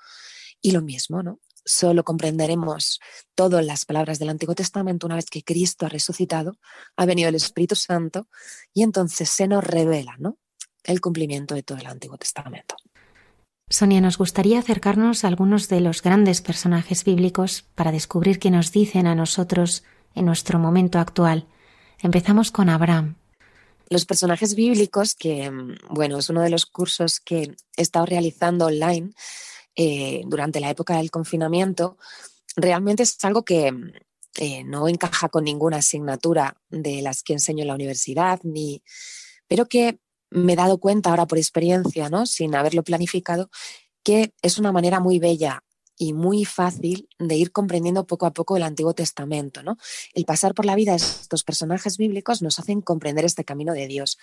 Y 0.61 0.71
lo 0.71 0.83
mismo, 0.83 1.23
¿no? 1.23 1.41
Solo 1.65 2.05
comprenderemos 2.05 3.01
todas 3.35 3.65
las 3.65 3.85
palabras 3.85 4.19
del 4.19 4.29
Antiguo 4.29 4.55
Testamento 4.55 5.07
una 5.07 5.17
vez 5.17 5.27
que 5.27 5.43
Cristo 5.43 5.87
ha 5.87 5.89
resucitado, 5.89 6.59
ha 6.97 7.07
venido 7.07 7.29
el 7.29 7.35
Espíritu 7.35 7.75
Santo 7.75 8.29
y 8.73 8.83
entonces 8.83 9.31
se 9.31 9.49
nos 9.49 9.65
revela, 9.65 10.17
¿no? 10.19 10.39
el 10.85 11.01
cumplimiento 11.01 11.55
de 11.55 11.63
todo 11.63 11.79
el 11.79 11.87
Antiguo 11.87 12.19
Testamento. 12.19 12.77
Sonia, 13.69 14.01
nos 14.01 14.19
gustaría 14.19 14.59
acercarnos 14.59 15.25
a 15.25 15.29
algunos 15.29 15.69
de 15.69 15.81
los 15.81 16.03
grandes 16.03 16.43
personajes 16.43 17.05
bíblicos 17.05 17.63
para 17.75 17.93
descubrir 17.93 18.39
qué 18.39 18.51
nos 18.51 18.71
dicen 18.71 19.07
a 19.07 19.15
nosotros 19.15 19.85
en 20.15 20.27
nuestro 20.27 20.59
momento 20.59 20.99
actual. 20.99 21.47
Empezamos 22.01 22.51
con 22.51 22.69
Abraham. 22.69 23.17
Los 23.89 24.05
personajes 24.05 24.55
bíblicos, 24.55 25.15
que 25.15 25.51
bueno, 25.89 26.19
es 26.19 26.29
uno 26.29 26.43
de 26.43 26.51
los 26.51 26.67
cursos 26.67 27.21
que 27.21 27.57
he 27.77 27.83
estado 27.83 28.07
realizando 28.07 28.67
online 28.67 29.13
eh, 29.77 30.23
durante 30.27 30.61
la 30.61 30.71
época 30.71 30.97
del 30.97 31.11
confinamiento, 31.11 31.99
realmente 32.57 33.03
es 33.03 33.17
algo 33.25 33.45
que 33.45 33.73
eh, 34.37 34.65
no 34.65 34.89
encaja 34.89 35.29
con 35.29 35.45
ninguna 35.45 35.79
asignatura 35.79 36.61
de 36.69 37.03
las 37.03 37.23
que 37.23 37.35
enseño 37.35 37.63
en 37.63 37.69
la 37.69 37.75
universidad, 37.75 38.41
ni, 38.43 38.83
pero 39.47 39.67
que 39.67 39.99
me 40.31 40.55
he 40.55 40.57
dado 40.57 40.79
cuenta 40.79 41.11
ahora 41.11 41.27
por 41.27 41.39
experiencia, 41.39 42.11
¿no? 42.11 42.27
sin 42.27 42.55
haberlo 42.55 42.83
planificado, 42.83 43.51
que 44.03 44.35
es 44.43 44.59
una 44.59 44.73
manera 44.73 44.99
muy 44.99 45.21
bella 45.21 45.63
y 45.97 46.13
muy 46.13 46.45
fácil 46.45 47.09
de 47.21 47.37
ir 47.37 47.53
comprendiendo 47.53 48.07
poco 48.07 48.27
a 48.27 48.33
poco 48.33 48.57
el 48.57 48.65
Antiguo 48.65 48.95
Testamento. 48.95 49.63
¿no? 49.63 49.77
El 50.13 50.25
pasar 50.25 50.55
por 50.55 50.65
la 50.65 50.75
vida 50.75 50.91
de 50.93 50.97
estos 50.97 51.45
personajes 51.45 51.97
bíblicos 51.97 52.43
nos 52.43 52.59
hacen 52.59 52.81
comprender 52.81 53.25
este 53.25 53.45
camino 53.45 53.73
de 53.73 53.87
Dios. 53.87 54.19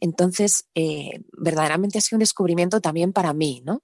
Entonces, 0.00 0.66
eh, 0.76 1.22
verdaderamente 1.32 1.98
ha 1.98 2.00
sido 2.00 2.16
un 2.16 2.20
descubrimiento 2.20 2.80
también 2.80 3.12
para 3.12 3.32
mí, 3.32 3.62
¿no? 3.64 3.82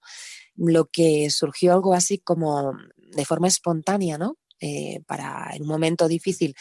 Lo 0.56 0.86
que 0.86 1.30
surgió 1.30 1.72
algo 1.72 1.94
así 1.94 2.18
como 2.18 2.72
de 2.96 3.24
forma 3.24 3.48
espontánea, 3.48 4.18
¿no? 4.18 4.38
Eh, 4.60 5.00
para 5.06 5.50
en 5.54 5.62
un 5.62 5.68
momento 5.68 6.06
difícil 6.06 6.54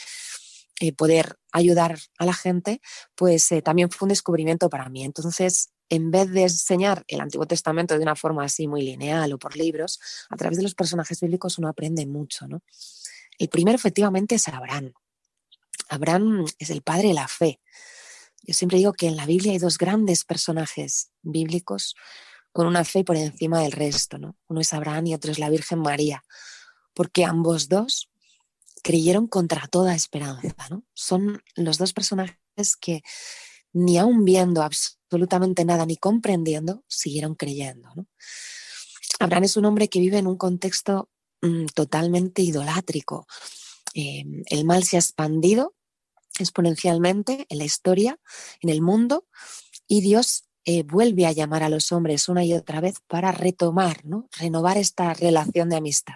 eh, 0.79 0.93
poder 0.93 1.37
ayudar 1.51 1.99
a 2.17 2.25
la 2.25 2.33
gente, 2.33 2.81
pues 3.13 3.51
eh, 3.51 3.61
también 3.61 3.91
fue 3.91 4.07
un 4.07 4.09
descubrimiento 4.09 4.69
para 4.69 4.89
mí. 4.89 5.03
Entonces, 5.03 5.69
en 5.89 6.09
vez 6.09 6.31
de 6.31 6.43
enseñar 6.43 7.03
el 7.07 7.21
Antiguo 7.21 7.45
Testamento 7.45 7.95
de 7.95 8.01
una 8.01 8.15
forma 8.15 8.45
así 8.45 8.67
muy 8.67 8.81
lineal 8.81 9.31
o 9.33 9.37
por 9.37 9.55
libros, 9.55 9.99
a 10.29 10.37
través 10.37 10.57
de 10.57 10.63
los 10.63 10.73
personajes 10.73 11.19
bíblicos 11.19 11.59
uno 11.59 11.67
aprende 11.67 12.07
mucho. 12.07 12.47
¿no? 12.47 12.63
El 13.37 13.49
primero 13.49 13.75
efectivamente 13.75 14.35
es 14.35 14.47
Abraham. 14.47 14.93
Abraham 15.89 16.45
es 16.57 16.69
el 16.71 16.81
padre 16.81 17.09
de 17.09 17.13
la 17.13 17.27
fe. 17.27 17.59
Yo 18.41 18.53
siempre 18.55 18.79
digo 18.79 18.93
que 18.93 19.07
en 19.07 19.17
la 19.17 19.27
Biblia 19.27 19.51
hay 19.51 19.59
dos 19.59 19.77
grandes 19.77 20.23
personajes 20.23 21.11
bíblicos 21.21 21.93
con 22.51 22.67
una 22.67 22.83
fe 22.83 23.03
por 23.03 23.15
encima 23.15 23.61
del 23.61 23.71
resto. 23.71 24.17
¿no? 24.17 24.35
Uno 24.47 24.61
es 24.61 24.73
Abraham 24.73 25.07
y 25.07 25.13
otro 25.13 25.31
es 25.31 25.39
la 25.39 25.49
Virgen 25.49 25.79
María, 25.79 26.23
porque 26.93 27.25
ambos 27.25 27.69
dos 27.69 28.09
creyeron 28.83 29.27
contra 29.27 29.67
toda 29.67 29.95
esperanza. 29.95 30.67
¿no? 30.69 30.83
Son 30.93 31.41
los 31.55 31.77
dos 31.77 31.93
personajes 31.93 32.35
que 32.79 33.03
ni 33.73 33.97
aun 33.97 34.25
viendo 34.25 34.63
absolutamente 34.63 35.65
nada 35.65 35.85
ni 35.85 35.97
comprendiendo, 35.97 36.83
siguieron 36.87 37.35
creyendo. 37.35 37.89
Abraham 39.19 39.43
es 39.43 39.57
un 39.57 39.65
hombre 39.65 39.87
que 39.87 39.99
vive 39.99 40.17
en 40.17 40.27
un 40.27 40.37
contexto 40.37 41.09
mm, 41.41 41.67
totalmente 41.73 42.41
idolátrico. 42.41 43.27
Em, 43.93 44.43
el 44.47 44.65
mal 44.65 44.83
se 44.83 44.97
ha 44.97 44.99
expandido 44.99 45.75
exponencialmente 46.39 47.45
en 47.49 47.57
la 47.57 47.65
historia, 47.65 48.19
en 48.61 48.69
el 48.69 48.81
mundo, 48.81 49.27
y 49.87 50.01
Dios 50.01 50.45
eh, 50.65 50.83
vuelve 50.83 51.25
a 51.25 51.31
llamar 51.31 51.63
a 51.63 51.69
los 51.69 51.91
hombres 51.91 52.29
una 52.29 52.43
y 52.43 52.53
otra 52.53 52.81
vez 52.81 52.95
para 53.07 53.31
retomar, 53.31 54.05
¿no? 54.05 54.29
renovar 54.37 54.77
esta 54.77 55.13
relación 55.13 55.69
de 55.69 55.77
amistad 55.77 56.15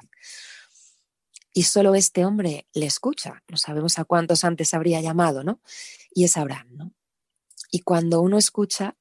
y 1.57 1.63
solo 1.63 1.95
este 1.95 2.25
hombre 2.25 2.67
le 2.73 2.85
escucha. 2.85 3.41
No 3.47 3.55
sabemos 3.55 3.97
a 3.97 4.03
cuántos 4.03 4.43
antes 4.43 4.73
habría 4.73 4.99
llamado, 4.99 5.41
¿no? 5.45 5.61
Y 6.13 6.25
es 6.25 6.35
Abraham, 6.35 6.67
¿no? 6.71 6.93
Y 7.71 7.79
cuando 7.79 8.19
uno 8.19 8.37
escucha, 8.37 8.97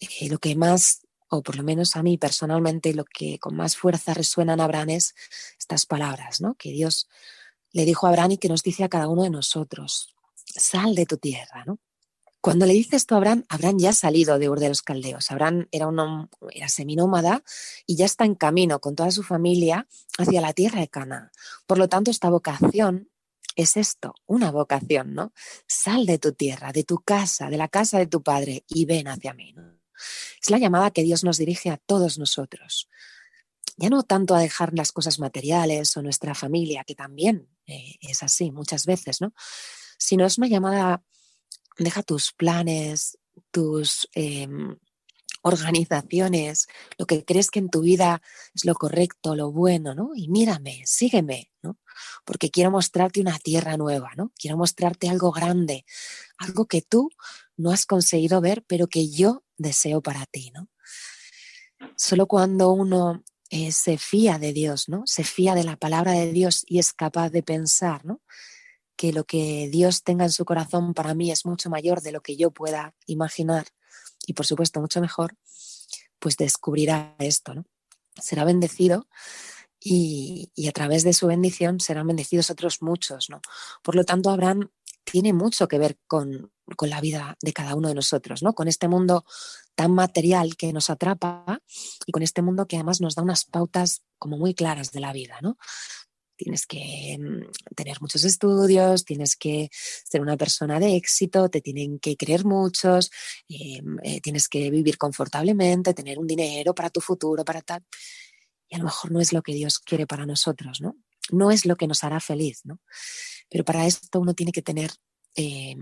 eh, 0.00 0.30
lo 0.30 0.38
que 0.38 0.56
más, 0.56 1.02
o 1.28 1.42
por 1.42 1.54
lo 1.54 1.62
menos 1.62 1.94
a 1.94 2.02
mí 2.02 2.16
personalmente, 2.16 2.94
lo 2.94 3.04
que 3.04 3.38
con 3.38 3.54
más 3.56 3.76
fuerza 3.76 4.14
resuena 4.14 4.54
en 4.54 4.60
Abraham 4.60 4.88
es 4.88 5.14
estas 5.58 5.84
palabras, 5.84 6.40
¿no? 6.40 6.54
Que 6.54 6.70
Dios 6.70 7.10
le 7.72 7.84
dijo 7.84 8.06
a 8.06 8.08
Abraham 8.08 8.32
y 8.32 8.38
que 8.38 8.48
nos 8.48 8.62
dice 8.62 8.84
a 8.84 8.88
cada 8.88 9.06
uno 9.06 9.24
de 9.24 9.30
nosotros, 9.30 10.14
sal 10.46 10.94
de 10.94 11.04
tu 11.04 11.18
tierra, 11.18 11.64
¿no? 11.66 11.78
Cuando 12.42 12.66
le 12.66 12.72
dice 12.72 12.96
esto 12.96 13.14
a 13.14 13.18
Abraham, 13.18 13.44
Abraham 13.48 13.78
ya 13.78 13.90
ha 13.90 13.94
salido 13.94 14.38
de 14.40 14.50
Ur 14.50 14.58
de 14.58 14.68
los 14.68 14.82
Caldeos. 14.82 15.30
Abraham 15.30 15.68
era, 15.70 15.86
un, 15.86 16.28
era 16.50 16.68
seminómada 16.68 17.44
y 17.86 17.94
ya 17.94 18.04
está 18.04 18.24
en 18.24 18.34
camino 18.34 18.80
con 18.80 18.96
toda 18.96 19.12
su 19.12 19.22
familia 19.22 19.86
hacia 20.18 20.40
la 20.40 20.52
tierra 20.52 20.80
de 20.80 20.88
Cana. 20.88 21.30
Por 21.66 21.78
lo 21.78 21.88
tanto, 21.88 22.10
esta 22.10 22.30
vocación 22.30 23.08
es 23.54 23.76
esto, 23.76 24.14
una 24.26 24.50
vocación, 24.50 25.14
¿no? 25.14 25.32
Sal 25.68 26.04
de 26.04 26.18
tu 26.18 26.32
tierra, 26.32 26.72
de 26.72 26.82
tu 26.82 26.98
casa, 26.98 27.48
de 27.48 27.56
la 27.58 27.68
casa 27.68 27.98
de 27.98 28.08
tu 28.08 28.24
padre 28.24 28.64
y 28.66 28.86
ven 28.86 29.06
hacia 29.06 29.34
mí. 29.34 29.54
Es 30.42 30.50
la 30.50 30.58
llamada 30.58 30.90
que 30.90 31.04
Dios 31.04 31.22
nos 31.22 31.38
dirige 31.38 31.70
a 31.70 31.76
todos 31.76 32.18
nosotros. 32.18 32.88
Ya 33.76 33.88
no 33.88 34.02
tanto 34.02 34.34
a 34.34 34.40
dejar 34.40 34.74
las 34.74 34.90
cosas 34.90 35.20
materiales 35.20 35.96
o 35.96 36.02
nuestra 36.02 36.34
familia, 36.34 36.82
que 36.82 36.96
también 36.96 37.48
eh, 37.66 37.98
es 38.00 38.24
así 38.24 38.50
muchas 38.50 38.84
veces, 38.84 39.20
¿no? 39.20 39.32
Sino 39.96 40.26
es 40.26 40.38
una 40.38 40.48
llamada, 40.48 41.04
deja 41.78 42.02
tus 42.02 42.32
planes, 42.32 43.18
tus 43.50 44.08
em, 44.14 44.76
organizaciones, 45.42 46.68
lo 46.98 47.06
que 47.06 47.24
crees 47.24 47.50
que 47.50 47.58
en 47.58 47.68
tu 47.68 47.80
vida 47.80 48.22
es 48.54 48.64
lo 48.64 48.74
correcto, 48.74 49.34
lo 49.34 49.50
bueno, 49.50 49.94
¿no? 49.94 50.10
Y 50.14 50.28
mírame, 50.28 50.82
sígueme, 50.86 51.50
¿no? 51.62 51.78
Porque 52.24 52.50
quiero 52.50 52.70
mostrarte 52.70 53.20
una 53.20 53.38
tierra 53.38 53.76
nueva, 53.76 54.12
¿no? 54.16 54.32
Quiero 54.38 54.56
mostrarte 54.56 55.08
algo 55.08 55.32
grande, 55.32 55.84
algo 56.38 56.66
que 56.66 56.82
tú 56.82 57.10
no 57.56 57.72
has 57.72 57.86
conseguido 57.86 58.40
ver, 58.40 58.64
pero 58.66 58.86
que 58.86 59.10
yo 59.10 59.44
deseo 59.56 60.00
para 60.00 60.26
ti, 60.26 60.52
¿no? 60.52 60.68
Solo 61.96 62.26
cuando 62.26 62.70
uno 62.70 63.24
eh, 63.50 63.72
se 63.72 63.98
fía 63.98 64.38
de 64.38 64.52
Dios, 64.52 64.88
¿no? 64.88 65.02
Se 65.06 65.24
fía 65.24 65.54
de 65.54 65.64
la 65.64 65.76
palabra 65.76 66.12
de 66.12 66.32
Dios 66.32 66.64
y 66.66 66.78
es 66.78 66.92
capaz 66.92 67.30
de 67.30 67.42
pensar, 67.42 68.04
¿no? 68.04 68.20
Que 68.96 69.12
lo 69.12 69.24
que 69.24 69.68
Dios 69.70 70.02
tenga 70.02 70.24
en 70.24 70.32
su 70.32 70.44
corazón 70.44 70.94
para 70.94 71.14
mí 71.14 71.30
es 71.30 71.46
mucho 71.46 71.70
mayor 71.70 72.02
de 72.02 72.12
lo 72.12 72.20
que 72.20 72.36
yo 72.36 72.50
pueda 72.50 72.94
imaginar 73.06 73.66
y 74.26 74.34
por 74.34 74.46
supuesto 74.46 74.80
mucho 74.80 75.00
mejor, 75.00 75.36
pues 76.18 76.36
descubrirá 76.36 77.16
esto, 77.18 77.54
¿no? 77.54 77.64
Será 78.20 78.44
bendecido 78.44 79.08
y, 79.80 80.52
a 80.68 80.72
través 80.72 81.02
de 81.02 81.12
su 81.12 81.26
bendición 81.26 81.80
serán 81.80 82.06
bendecidos 82.06 82.50
otros 82.50 82.82
muchos, 82.82 83.30
¿no? 83.30 83.40
Por 83.82 83.96
lo 83.96 84.04
tanto, 84.04 84.30
Abraham 84.30 84.70
tiene 85.04 85.32
mucho 85.32 85.66
que 85.66 85.78
ver 85.78 85.98
con, 86.06 86.52
con, 86.76 86.88
la 86.88 87.00
vida 87.00 87.36
de 87.42 87.52
cada 87.52 87.74
uno 87.74 87.88
de 87.88 87.94
nosotros, 87.94 88.42
¿no? 88.42 88.54
Con 88.54 88.68
este 88.68 88.86
mundo 88.86 89.24
tan 89.74 89.92
material 89.92 90.56
que 90.56 90.72
nos 90.72 90.90
atrapa 90.90 91.60
y 92.06 92.12
con 92.12 92.22
este 92.22 92.42
mundo 92.42 92.66
que 92.66 92.76
además 92.76 93.00
nos 93.00 93.16
da 93.16 93.22
unas 93.22 93.44
pautas 93.44 94.02
como 94.18 94.38
muy 94.38 94.54
claras 94.54 94.92
de 94.92 95.00
la 95.00 95.12
vida, 95.12 95.38
¿no? 95.42 95.56
Tienes 96.42 96.66
que 96.66 97.16
mm, 97.18 97.74
tener 97.76 98.00
muchos 98.00 98.24
estudios, 98.24 99.04
tienes 99.04 99.36
que 99.36 99.68
ser 99.72 100.20
una 100.20 100.36
persona 100.36 100.80
de 100.80 100.96
éxito, 100.96 101.48
te 101.48 101.60
tienen 101.60 101.98
que 102.00 102.16
creer 102.16 102.44
muchos, 102.44 103.10
eh, 103.48 103.80
eh, 104.02 104.20
tienes 104.20 104.48
que 104.48 104.70
vivir 104.70 104.98
confortablemente, 104.98 105.94
tener 105.94 106.18
un 106.18 106.26
dinero 106.26 106.74
para 106.74 106.90
tu 106.90 107.00
futuro, 107.00 107.44
para 107.44 107.62
tal. 107.62 107.84
Y 108.68 108.74
a 108.74 108.78
lo 108.78 108.84
mejor 108.84 109.12
no 109.12 109.20
es 109.20 109.32
lo 109.32 109.42
que 109.42 109.54
Dios 109.54 109.78
quiere 109.78 110.06
para 110.06 110.26
nosotros, 110.26 110.80
¿no? 110.80 110.96
No 111.30 111.50
es 111.52 111.64
lo 111.64 111.76
que 111.76 111.86
nos 111.86 112.02
hará 112.02 112.18
feliz, 112.18 112.62
¿no? 112.64 112.80
Pero 113.48 113.64
para 113.64 113.86
esto 113.86 114.18
uno 114.18 114.34
tiene 114.34 114.50
que 114.50 114.62
tener 114.62 114.90
eh, 115.36 115.76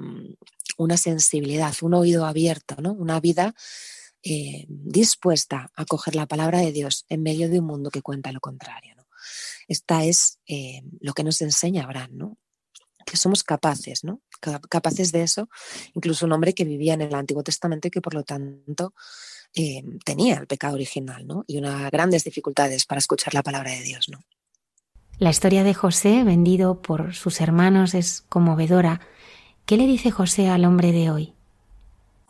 una 0.76 0.96
sensibilidad, 0.96 1.74
un 1.80 1.94
oído 1.94 2.26
abierto, 2.26 2.76
¿no? 2.80 2.92
Una 2.92 3.20
vida 3.20 3.54
dispuesta 4.68 5.72
a 5.74 5.86
coger 5.86 6.14
la 6.14 6.26
palabra 6.26 6.58
de 6.58 6.72
Dios 6.72 7.06
en 7.08 7.22
medio 7.22 7.48
de 7.48 7.60
un 7.60 7.64
mundo 7.64 7.90
que 7.90 8.02
cuenta 8.02 8.32
lo 8.32 8.40
contrario. 8.40 8.99
Esta 9.70 10.04
es 10.04 10.40
eh, 10.48 10.82
lo 11.00 11.12
que 11.14 11.22
nos 11.22 11.40
enseña 11.40 11.84
Abraham, 11.84 12.10
¿no? 12.12 12.38
que 13.06 13.16
somos 13.16 13.42
capaces, 13.42 14.04
¿no? 14.04 14.20
Capaces 14.68 15.10
de 15.10 15.22
eso, 15.22 15.48
incluso 15.94 16.26
un 16.26 16.32
hombre 16.32 16.54
que 16.54 16.64
vivía 16.64 16.94
en 16.94 17.02
el 17.02 17.14
Antiguo 17.14 17.42
Testamento 17.42 17.88
y 17.88 17.90
que 17.90 18.00
por 18.00 18.14
lo 18.14 18.24
tanto 18.24 18.94
eh, 19.54 19.82
tenía 20.04 20.36
el 20.36 20.46
pecado 20.46 20.74
original, 20.74 21.26
¿no? 21.26 21.44
Y 21.46 21.58
unas 21.58 21.90
grandes 21.90 22.24
dificultades 22.24 22.84
para 22.84 22.98
escuchar 22.98 23.32
la 23.32 23.42
palabra 23.42 23.70
de 23.70 23.82
Dios, 23.82 24.08
¿no? 24.10 24.20
La 25.18 25.30
historia 25.30 25.64
de 25.64 25.74
José, 25.74 26.24
vendido 26.24 26.82
por 26.82 27.14
sus 27.14 27.40
hermanos, 27.40 27.94
es 27.94 28.22
conmovedora. 28.28 29.00
¿Qué 29.66 29.76
le 29.76 29.86
dice 29.86 30.10
José 30.10 30.48
al 30.48 30.64
hombre 30.64 30.92
de 30.92 31.10
hoy? 31.10 31.34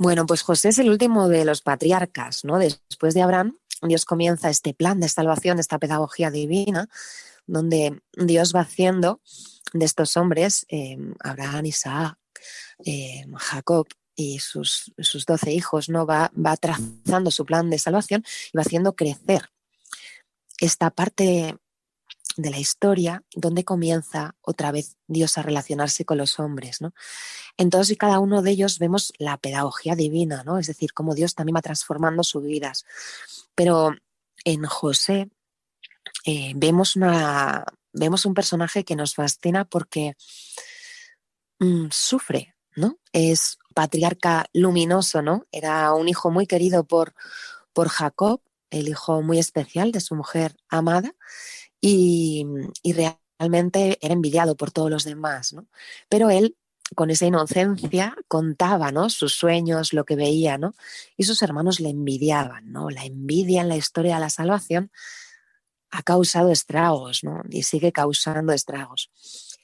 Bueno, 0.00 0.24
pues 0.24 0.40
José 0.40 0.70
es 0.70 0.78
el 0.78 0.88
último 0.88 1.28
de 1.28 1.44
los 1.44 1.60
patriarcas, 1.60 2.42
¿no? 2.42 2.58
Después 2.58 3.12
de 3.12 3.20
Abraham, 3.20 3.58
Dios 3.82 4.06
comienza 4.06 4.48
este 4.48 4.72
plan 4.72 4.98
de 4.98 5.10
salvación, 5.10 5.58
esta 5.58 5.78
pedagogía 5.78 6.30
divina, 6.30 6.88
donde 7.46 8.00
Dios 8.14 8.54
va 8.56 8.60
haciendo 8.60 9.20
de 9.74 9.84
estos 9.84 10.16
hombres, 10.16 10.64
eh, 10.70 10.96
Abraham, 11.22 11.66
Isaac, 11.66 12.16
eh, 12.82 13.26
Jacob 13.36 13.88
y 14.16 14.38
sus, 14.38 14.90
sus 14.96 15.26
doce 15.26 15.52
hijos, 15.52 15.90
¿no? 15.90 16.06
Va, 16.06 16.32
va 16.34 16.56
trazando 16.56 17.30
su 17.30 17.44
plan 17.44 17.68
de 17.68 17.78
salvación 17.78 18.24
y 18.54 18.56
va 18.56 18.62
haciendo 18.62 18.94
crecer 18.96 19.50
esta 20.60 20.88
parte 20.88 21.58
de 22.36 22.50
la 22.50 22.58
historia 22.58 23.22
donde 23.34 23.64
comienza 23.64 24.34
otra 24.40 24.72
vez 24.72 24.96
Dios 25.06 25.38
a 25.38 25.42
relacionarse 25.42 26.04
con 26.04 26.18
los 26.18 26.38
hombres. 26.38 26.80
¿no? 26.80 26.92
En 27.56 27.70
todos 27.70 27.90
y 27.90 27.96
cada 27.96 28.18
uno 28.18 28.42
de 28.42 28.50
ellos 28.52 28.78
vemos 28.78 29.12
la 29.18 29.36
pedagogía 29.36 29.94
divina, 29.94 30.42
¿no? 30.44 30.58
es 30.58 30.66
decir, 30.66 30.92
cómo 30.92 31.14
Dios 31.14 31.34
también 31.34 31.56
va 31.56 31.62
transformando 31.62 32.22
sus 32.22 32.42
vidas. 32.44 32.84
Pero 33.54 33.94
en 34.44 34.64
José 34.64 35.30
eh, 36.24 36.52
vemos, 36.56 36.96
una, 36.96 37.64
vemos 37.92 38.24
un 38.26 38.34
personaje 38.34 38.84
que 38.84 38.96
nos 38.96 39.14
fascina 39.14 39.64
porque 39.64 40.14
mm, 41.58 41.86
sufre, 41.90 42.54
¿no? 42.76 42.98
Es 43.12 43.58
patriarca 43.74 44.46
luminoso, 44.52 45.22
¿no? 45.22 45.46
Era 45.52 45.92
un 45.94 46.08
hijo 46.08 46.30
muy 46.30 46.46
querido 46.46 46.84
por, 46.84 47.14
por 47.72 47.88
Jacob, 47.88 48.42
el 48.70 48.88
hijo 48.88 49.22
muy 49.22 49.38
especial 49.38 49.92
de 49.92 50.00
su 50.00 50.14
mujer 50.14 50.56
amada, 50.68 51.14
y, 51.80 52.46
realmente 53.38 53.98
era 54.02 54.14
envidiado 54.14 54.56
por 54.56 54.70
todos 54.70 54.90
los 54.90 55.04
demás, 55.04 55.52
¿no? 55.52 55.66
Pero 56.08 56.30
él 56.30 56.56
con 56.94 57.10
esa 57.10 57.26
inocencia 57.26 58.16
contaba 58.26 58.90
¿no? 58.90 59.10
sus 59.10 59.32
sueños, 59.32 59.92
lo 59.92 60.04
que 60.04 60.16
veía, 60.16 60.58
¿no? 60.58 60.74
y 61.16 61.22
sus 61.22 61.40
hermanos 61.42 61.78
le 61.78 61.90
envidiaban. 61.90 62.72
¿no? 62.72 62.90
La 62.90 63.04
envidia 63.04 63.62
en 63.62 63.68
la 63.68 63.76
historia 63.76 64.16
de 64.16 64.20
la 64.20 64.30
salvación 64.30 64.90
ha 65.90 66.02
causado 66.02 66.50
estragos, 66.50 67.24
¿no? 67.24 67.42
Y 67.50 67.64
sigue 67.64 67.92
causando 67.92 68.52
estragos. 68.52 69.10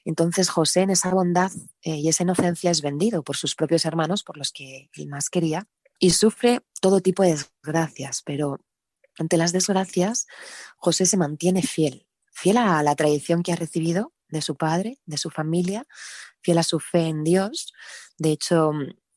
Entonces 0.04 0.48
José 0.48 0.82
en 0.82 0.90
esa 0.90 1.10
bondad 1.10 1.52
eh, 1.82 1.96
y 1.96 2.08
esa 2.08 2.22
inocencia 2.22 2.70
es 2.70 2.82
vendido 2.82 3.22
por 3.22 3.36
sus 3.36 3.54
propios 3.54 3.84
hermanos, 3.84 4.22
por 4.22 4.36
los 4.36 4.52
que 4.52 4.90
él 4.94 5.08
más 5.08 5.30
quería, 5.30 5.66
y 5.98 6.10
sufre 6.10 6.62
todo 6.80 7.00
tipo 7.00 7.22
de 7.22 7.30
desgracias, 7.30 8.22
pero 8.24 8.58
ante 9.18 9.36
las 9.36 9.52
desgracias 9.52 10.26
José 10.76 11.06
se 11.06 11.16
mantiene 11.16 11.62
fiel, 11.62 12.05
fiel 12.36 12.58
a 12.58 12.82
la 12.82 12.94
tradición 12.94 13.42
que 13.42 13.52
ha 13.52 13.56
recibido 13.56 14.12
de 14.28 14.42
su 14.42 14.56
padre, 14.56 14.98
de 15.06 15.16
su 15.16 15.30
familia, 15.30 15.86
fiel 16.42 16.58
a 16.58 16.62
su 16.62 16.80
fe 16.80 17.06
en 17.06 17.24
Dios. 17.24 17.72
De 18.18 18.30
hecho, 18.30 18.72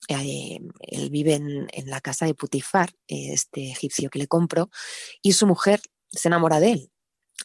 eh, 0.08 0.60
él 0.80 1.10
vive 1.10 1.34
en, 1.34 1.68
la 1.86 2.00
casa 2.00 2.26
de 2.26 2.34
Putifar, 2.34 2.94
este 3.08 3.72
egipcio 3.72 4.10
que 4.10 4.20
le 4.20 4.28
compró, 4.28 4.70
y 5.22 5.34
su 5.34 5.46
mujer 5.46 5.82
se 6.10 6.30
enamora 6.30 6.62
de 6.62 6.72
él 6.72 6.92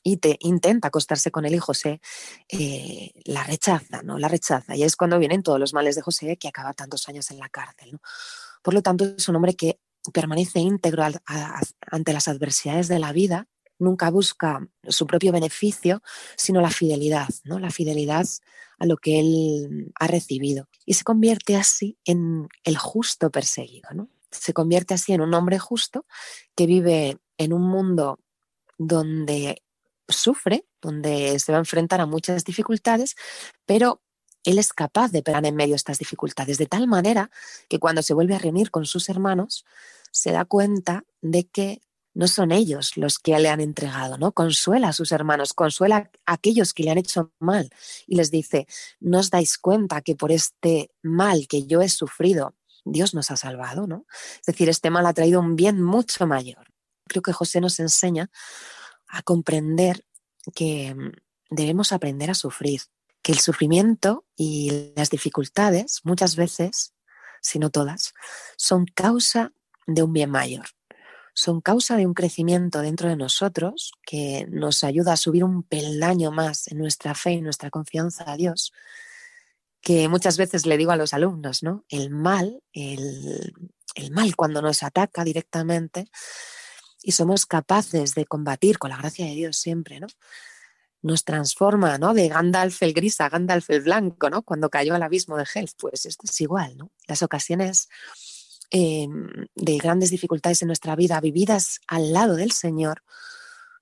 y 0.02 0.18
te 0.18 0.36
intenta 0.40 0.88
acostarse 0.88 1.30
con 1.30 1.44
él 1.44 1.54
y 1.54 1.58
José 1.58 2.00
eh, 2.48 3.10
la 3.24 3.42
rechaza, 3.42 4.02
¿no? 4.02 4.18
La 4.18 4.28
rechaza. 4.28 4.76
Y 4.76 4.84
es 4.84 4.96
cuando 4.96 5.18
vienen 5.18 5.42
todos 5.42 5.58
los 5.58 5.72
males 5.72 5.96
de 5.96 6.02
José 6.02 6.36
que 6.36 6.48
acaba 6.48 6.72
tantos 6.72 7.08
años 7.08 7.30
en 7.30 7.38
la 7.38 7.48
cárcel. 7.48 7.98
Por 8.62 8.74
lo 8.74 8.82
tanto, 8.82 9.04
es 9.16 9.28
un 9.28 9.36
hombre 9.36 9.54
que 9.54 9.80
permanece 10.12 10.60
íntegro 10.60 11.04
ante 11.86 12.12
las 12.12 12.28
adversidades 12.28 12.88
de 12.88 12.98
la 12.98 13.12
vida, 13.12 13.48
nunca 13.78 14.10
busca 14.10 14.66
su 14.88 15.06
propio 15.06 15.32
beneficio, 15.32 16.02
sino 16.36 16.60
la 16.60 16.70
fidelidad, 16.70 17.28
¿no? 17.44 17.58
La 17.58 17.70
fidelidad 17.70 18.26
a 18.78 18.86
lo 18.86 18.96
que 18.96 19.20
él 19.20 19.92
ha 19.98 20.06
recibido. 20.06 20.68
Y 20.84 20.94
se 20.94 21.04
convierte 21.04 21.56
así 21.56 21.98
en 22.04 22.48
el 22.64 22.76
justo 22.76 23.30
perseguido, 23.30 23.90
¿no? 23.94 24.08
Se 24.30 24.52
convierte 24.52 24.94
así 24.94 25.12
en 25.12 25.20
un 25.20 25.34
hombre 25.34 25.58
justo 25.58 26.06
que 26.56 26.66
vive 26.66 27.18
en 27.38 27.52
un 27.52 27.62
mundo 27.62 28.18
donde 28.78 29.62
sufre, 30.08 30.66
donde 30.82 31.38
se 31.38 31.52
va 31.52 31.58
a 31.58 31.60
enfrentar 31.60 32.00
a 32.00 32.06
muchas 32.06 32.44
dificultades, 32.44 33.14
pero 33.64 34.02
él 34.44 34.58
es 34.58 34.72
capaz 34.72 35.10
de 35.10 35.22
pegar 35.22 35.44
en 35.46 35.56
medio 35.56 35.74
estas 35.74 35.98
dificultades, 35.98 36.58
de 36.58 36.66
tal 36.66 36.86
manera 36.86 37.30
que 37.68 37.78
cuando 37.78 38.02
se 38.02 38.14
vuelve 38.14 38.34
a 38.34 38.38
reunir 38.38 38.70
con 38.70 38.84
sus 38.84 39.08
hermanos, 39.08 39.64
se 40.10 40.32
da 40.32 40.44
cuenta 40.44 41.04
de 41.22 41.44
que 41.44 41.80
no 42.14 42.28
son 42.28 42.52
ellos 42.52 42.96
los 42.96 43.18
que 43.18 43.38
le 43.38 43.48
han 43.48 43.60
entregado, 43.60 44.16
¿no? 44.18 44.32
Consuela 44.32 44.88
a 44.88 44.92
sus 44.92 45.12
hermanos, 45.12 45.52
consuela 45.52 46.10
a 46.26 46.32
aquellos 46.32 46.72
que 46.72 46.84
le 46.84 46.90
han 46.90 46.98
hecho 46.98 47.32
mal 47.38 47.70
y 48.06 48.16
les 48.16 48.30
dice, 48.30 48.66
no 49.00 49.18
os 49.18 49.30
dais 49.30 49.58
cuenta 49.58 50.00
que 50.00 50.14
por 50.14 50.32
este 50.32 50.90
mal 51.02 51.46
que 51.48 51.66
yo 51.66 51.82
he 51.82 51.88
sufrido, 51.88 52.54
Dios 52.84 53.14
nos 53.14 53.30
ha 53.30 53.36
salvado, 53.36 53.86
¿no? 53.86 54.06
Es 54.40 54.46
decir, 54.46 54.68
este 54.68 54.90
mal 54.90 55.06
ha 55.06 55.14
traído 55.14 55.40
un 55.40 55.56
bien 55.56 55.82
mucho 55.82 56.26
mayor. 56.26 56.72
Creo 57.06 57.22
que 57.22 57.32
José 57.32 57.60
nos 57.60 57.80
enseña 57.80 58.30
a 59.08 59.22
comprender 59.22 60.04
que 60.54 60.94
mm, 60.94 61.12
debemos 61.50 61.92
aprender 61.92 62.30
a 62.30 62.34
sufrir, 62.34 62.82
que 63.22 63.32
el 63.32 63.38
sufrimiento 63.38 64.24
y 64.36 64.92
las 64.96 65.10
dificultades 65.10 66.00
muchas 66.04 66.36
veces 66.36 66.94
sino 67.44 67.70
todas, 67.70 68.14
son 68.56 68.86
causa 68.86 69.52
de 69.86 70.02
un 70.02 70.12
bien 70.12 70.30
mayor. 70.30 70.66
Son 71.34 71.60
causa 71.60 71.96
de 71.96 72.06
un 72.06 72.14
crecimiento 72.14 72.80
dentro 72.80 73.08
de 73.08 73.16
nosotros 73.16 73.92
que 74.06 74.46
nos 74.48 74.84
ayuda 74.84 75.14
a 75.14 75.16
subir 75.16 75.42
un 75.42 75.64
peldaño 75.64 76.30
más 76.30 76.68
en 76.68 76.78
nuestra 76.78 77.14
fe 77.14 77.32
y 77.32 77.42
nuestra 77.42 77.70
confianza 77.70 78.30
a 78.30 78.36
Dios, 78.36 78.72
que 79.80 80.08
muchas 80.08 80.38
veces 80.38 80.64
le 80.64 80.78
digo 80.78 80.92
a 80.92 80.96
los 80.96 81.12
alumnos, 81.12 81.62
¿no? 81.62 81.84
El 81.88 82.10
mal, 82.10 82.62
el, 82.72 83.52
el 83.96 84.10
mal 84.12 84.36
cuando 84.36 84.62
nos 84.62 84.84
ataca 84.84 85.24
directamente 85.24 86.06
y 87.02 87.12
somos 87.12 87.46
capaces 87.46 88.14
de 88.14 88.26
combatir 88.26 88.78
con 88.78 88.90
la 88.90 88.96
gracia 88.96 89.26
de 89.26 89.34
Dios 89.34 89.56
siempre, 89.56 90.00
¿no? 90.00 90.06
Nos 91.02 91.24
transforma, 91.24 91.98
¿no? 91.98 92.14
De 92.14 92.28
Gandalf 92.28 92.82
el 92.82 92.94
gris 92.94 93.20
a 93.20 93.28
Gandalf 93.28 93.68
el 93.70 93.82
blanco, 93.82 94.30
¿no? 94.30 94.42
Cuando 94.42 94.70
cayó 94.70 94.94
al 94.94 95.02
abismo 95.02 95.36
de 95.36 95.46
Helf, 95.52 95.72
pues 95.78 96.06
esto 96.06 96.26
es 96.26 96.40
igual, 96.40 96.76
¿no? 96.78 96.90
Las 97.06 97.22
ocasiones 97.22 97.88
em, 98.70 99.28
de 99.54 99.78
grandes 99.78 100.10
dificultades 100.10 100.62
en 100.62 100.68
nuestra 100.68 100.96
vida 100.96 101.20
vividas 101.20 101.80
al 101.86 102.12
lado 102.12 102.36
del 102.36 102.52
Señor 102.52 103.02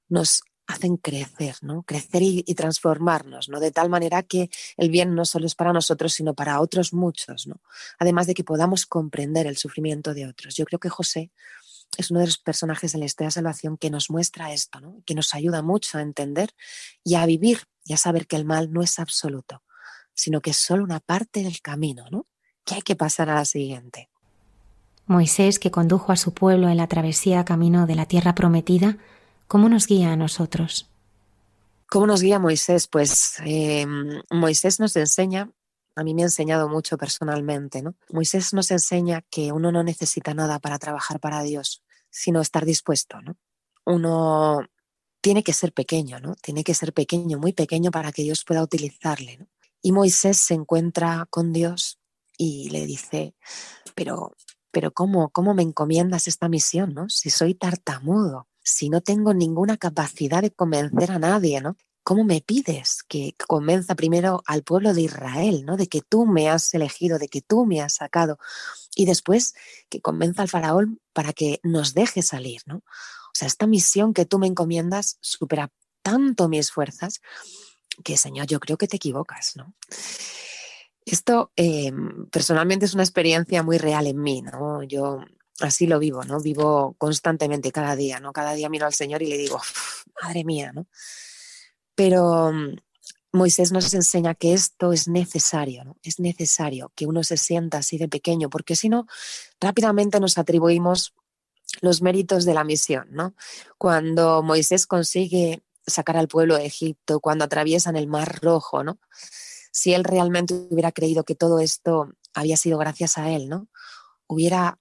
nos 0.09 0.43
hacen 0.67 0.97
crecer, 0.97 1.57
¿no? 1.63 1.83
Crecer 1.83 2.23
y, 2.23 2.43
transformarnos, 2.55 3.49
¿no? 3.49 3.61
De 3.61 3.71
tal 3.71 3.89
manera 3.89 4.23
que 4.23 4.51
el 4.77 4.91
bien 4.91 5.15
no 5.15 5.25
solo 5.25 5.47
es 5.47 5.55
para 5.55 5.73
nosotros, 5.73 6.13
sino 6.13 6.35
para 6.35 6.61
otros 6.61 6.93
muchos, 6.93 7.47
¿no? 7.47 7.61
Además 7.99 8.27
de 8.27 8.35
que 8.35 8.45
podamos 8.45 8.87
comprender 8.87 9.47
el 9.47 9.57
sufrimiento 9.57 10.15
de 10.15 10.27
otros. 10.27 10.55
Yo 10.55 10.65
creo 10.65 10.79
que 10.79 10.89
José 10.89 11.31
es 11.97 12.11
uno 12.11 12.21
de 12.21 12.27
los 12.27 12.39
personajes 12.39 12.93
de 12.93 12.99
la 12.99 13.05
historia 13.05 13.29
de 13.29 13.33
salvación 13.33 13.77
que 13.77 13.91
nos 13.91 14.11
muestra 14.11 14.53
esto, 14.53 14.81
¿no? 14.81 15.03
Que 15.05 15.15
nos 15.15 15.35
ayuda 15.35 15.63
mucho 15.63 15.99
a 15.99 16.03
entender 16.03 16.51
y 17.05 17.17
a 17.17 17.27
vivir 17.27 17.65
y 17.85 17.93
a 17.93 17.97
saber 17.97 18.27
que 18.27 18.37
el 18.37 18.45
mal 18.45 18.73
no 18.73 18.83
es 18.83 18.99
absoluto, 18.99 19.63
sino 20.15 20.41
que 20.41 20.51
es 20.51 20.57
solo 20.57 20.85
una 20.85 21.01
parte 21.01 21.43
del 21.43 21.61
camino, 21.61 22.07
¿no? 22.11 22.27
Que 22.65 22.77
hay 22.77 22.83
que 22.83 22.97
pasar 22.97 23.29
a 23.29 23.35
la 23.35 23.45
siguiente. 23.45 24.12
Moisés, 25.13 25.61
que 25.61 25.71
condujo 25.71 26.11
a 26.11 26.17
su 26.17 26.35
pueblo 26.35 26.69
en 26.69 26.79
la 26.79 26.89
travesía 26.89 27.45
camino 27.45 27.87
de 27.87 27.95
la 27.95 28.07
tierra 28.07 28.35
prometida, 28.35 28.99
¿Cómo 29.53 29.69
nos 29.69 29.87
guía 29.87 30.13
a 30.13 30.17
nosotros? 30.17 30.89
¿Cómo 31.91 32.07
nos 32.07 32.23
guía 32.23 32.39
Moisés? 32.39 32.89
Pues 32.89 33.35
eh, 33.45 33.85
Moisés 34.31 34.81
nos 34.81 34.97
enseña, 34.97 35.51
a 35.95 36.03
mí 36.03 36.15
me 36.15 36.23
ha 36.23 36.25
enseñado 36.25 36.71
mucho 36.71 36.97
personalmente, 36.97 37.83
¿no? 37.83 37.95
Moisés 38.09 38.55
nos 38.55 38.71
enseña 38.71 39.21
que 39.29 39.53
uno 39.53 39.71
no 39.71 39.83
necesita 39.83 40.33
nada 40.33 40.59
para 40.59 40.79
trabajar 40.79 41.21
para 41.21 41.43
Dios, 41.43 41.83
sino 42.09 42.41
estar 42.41 42.65
dispuesto, 42.65 43.21
¿no? 43.21 43.37
Uno 43.85 44.67
tiene 45.21 45.43
que 45.43 45.53
ser 45.53 45.75
pequeño, 45.75 46.19
¿no? 46.19 46.35
Tiene 46.37 46.65
que 46.65 46.73
ser 46.73 46.95
pequeño, 46.95 47.39
muy 47.39 47.53
pequeño 47.53 47.91
para 47.91 48.11
que 48.11 48.23
Dios 48.23 48.45
pueda 48.47 48.63
utilizarle. 48.63 49.47
Y 49.83 49.93
Moisés 49.93 50.39
se 50.39 50.55
encuentra 50.55 51.27
con 51.29 51.53
Dios 51.53 51.99
y 52.39 52.71
le 52.71 52.87
dice, 52.87 53.35
pero, 53.95 54.33
pero 54.73 54.93
¿cómo, 54.93 55.29
cómo 55.29 55.55
me 55.55 55.63
encomiendas 55.63 56.27
esta 56.27 56.49
misión, 56.49 56.95
¿no? 56.95 57.09
Si 57.09 57.31
soy 57.31 57.55
tartamudo, 57.55 58.49
si 58.65 58.89
no 58.89 59.01
tengo 59.01 59.35
ninguna 59.35 59.77
capacidad 59.77 60.43
de 60.43 60.51
convencer 60.51 61.13
a 61.13 61.19
nadie, 61.19 61.61
¿no? 61.61 61.77
¿Cómo 62.03 62.25
me 62.25 62.41
pides 62.41 63.05
que 63.07 63.35
convenza 63.47 63.95
primero 63.95 64.43
al 64.47 64.65
pueblo 64.65 64.93
de 64.93 65.03
Israel, 65.03 65.65
¿no? 65.65 65.77
De 65.77 65.87
que 65.87 66.01
tú 66.01 66.27
me 66.27 66.49
has 66.49 66.75
elegido, 66.75 67.19
de 67.19 67.29
que 67.29 67.43
tú 67.43 67.65
me 67.65 67.81
has 67.81 67.95
sacado 67.95 68.39
y 68.97 69.05
después 69.05 69.55
que 69.89 70.01
convenza 70.01 70.43
al 70.43 70.49
faraón 70.49 71.01
para 71.13 71.33
que 71.33 71.61
nos 71.63 71.95
deje 71.95 72.23
salir, 72.23 72.63
¿no? 72.67 72.77
O 72.77 73.35
sea, 73.35 73.47
esta 73.47 73.67
misión 73.67 74.15
que 74.15 74.25
tú 74.25 74.39
me 74.39 74.49
encomiendas 74.49 75.19
supera 75.21 75.71
tanto 76.03 76.49
mis 76.49 76.73
fuerzas 76.73 77.21
que, 78.03 78.17
Señor, 78.17 78.47
yo 78.47 78.59
creo 78.59 78.79
que 78.79 78.89
te 78.89 78.97
equivocas, 78.97 79.53
¿no? 79.55 79.75
Esto 81.05 81.53
em, 81.57 82.27
personalmente 82.31 82.85
es 82.87 82.95
una 82.95 83.03
experiencia 83.03 83.63
muy 83.63 83.79
real 83.79 84.07
en 84.07 84.21
mí, 84.21 84.43
¿no? 84.43 84.83
Yo 84.85 85.21
así 85.61 85.87
lo 85.87 85.99
vivo, 85.99 86.25
¿no? 86.25 86.41
Vivo 86.41 86.95
constantemente 86.99 87.73
cada 87.73 87.97
día, 87.97 88.21
¿no? 88.21 88.33
Cada 88.33 88.55
día 88.55 88.69
miro 88.69 88.87
al 88.87 88.95
Señor 88.95 89.23
y 89.23 89.27
le 89.27 89.39
digo, 89.39 89.61
madre 90.23 90.45
mía, 90.45 90.73
¿no? 90.73 90.87
Pero 91.95 92.53
mm, 92.53 92.77
Moisés 93.33 93.73
nos 93.73 93.93
enseña 93.95 94.35
que 94.35 94.53
esto 94.53 94.93
es 94.93 95.09
necesario, 95.09 95.85
¿no? 95.85 95.97
Es 96.03 96.21
necesario 96.21 96.93
que 96.95 97.07
uno 97.07 97.25
se 97.25 97.37
sienta 97.37 97.79
así 97.79 97.99
de 97.99 98.09
pequeño, 98.09 98.51
porque 98.51 98.77
si 98.77 98.89
no, 98.89 99.07
rápidamente 99.61 100.21
nos 100.21 100.39
atribuimos 100.39 101.15
los 101.81 102.03
méritos 102.03 102.45
de 102.45 102.55
la 102.55 102.65
misión, 102.65 103.09
¿no? 103.11 103.35
Cuando 103.79 104.43
Moisés 104.43 104.87
consigue 104.87 105.63
sacar 105.87 106.17
al 106.17 106.29
pueblo 106.29 106.57
de 106.57 106.67
Egipto, 106.67 107.21
cuando 107.21 107.45
atraviesan 107.45 107.97
el 107.97 108.07
Mar 108.07 108.39
Rojo, 108.43 108.85
¿no? 108.85 108.99
Si 109.73 109.93
él 109.95 110.05
realmente 110.05 110.55
hubiera 110.71 110.93
creído 110.93 111.25
que 111.25 111.35
todo 111.35 111.59
esto 111.59 112.13
había 112.35 112.57
sido 112.57 112.79
gracias 112.79 113.19
a 113.19 113.31
él, 113.31 113.49
¿no? 113.49 113.69
Hubiera 114.29 114.79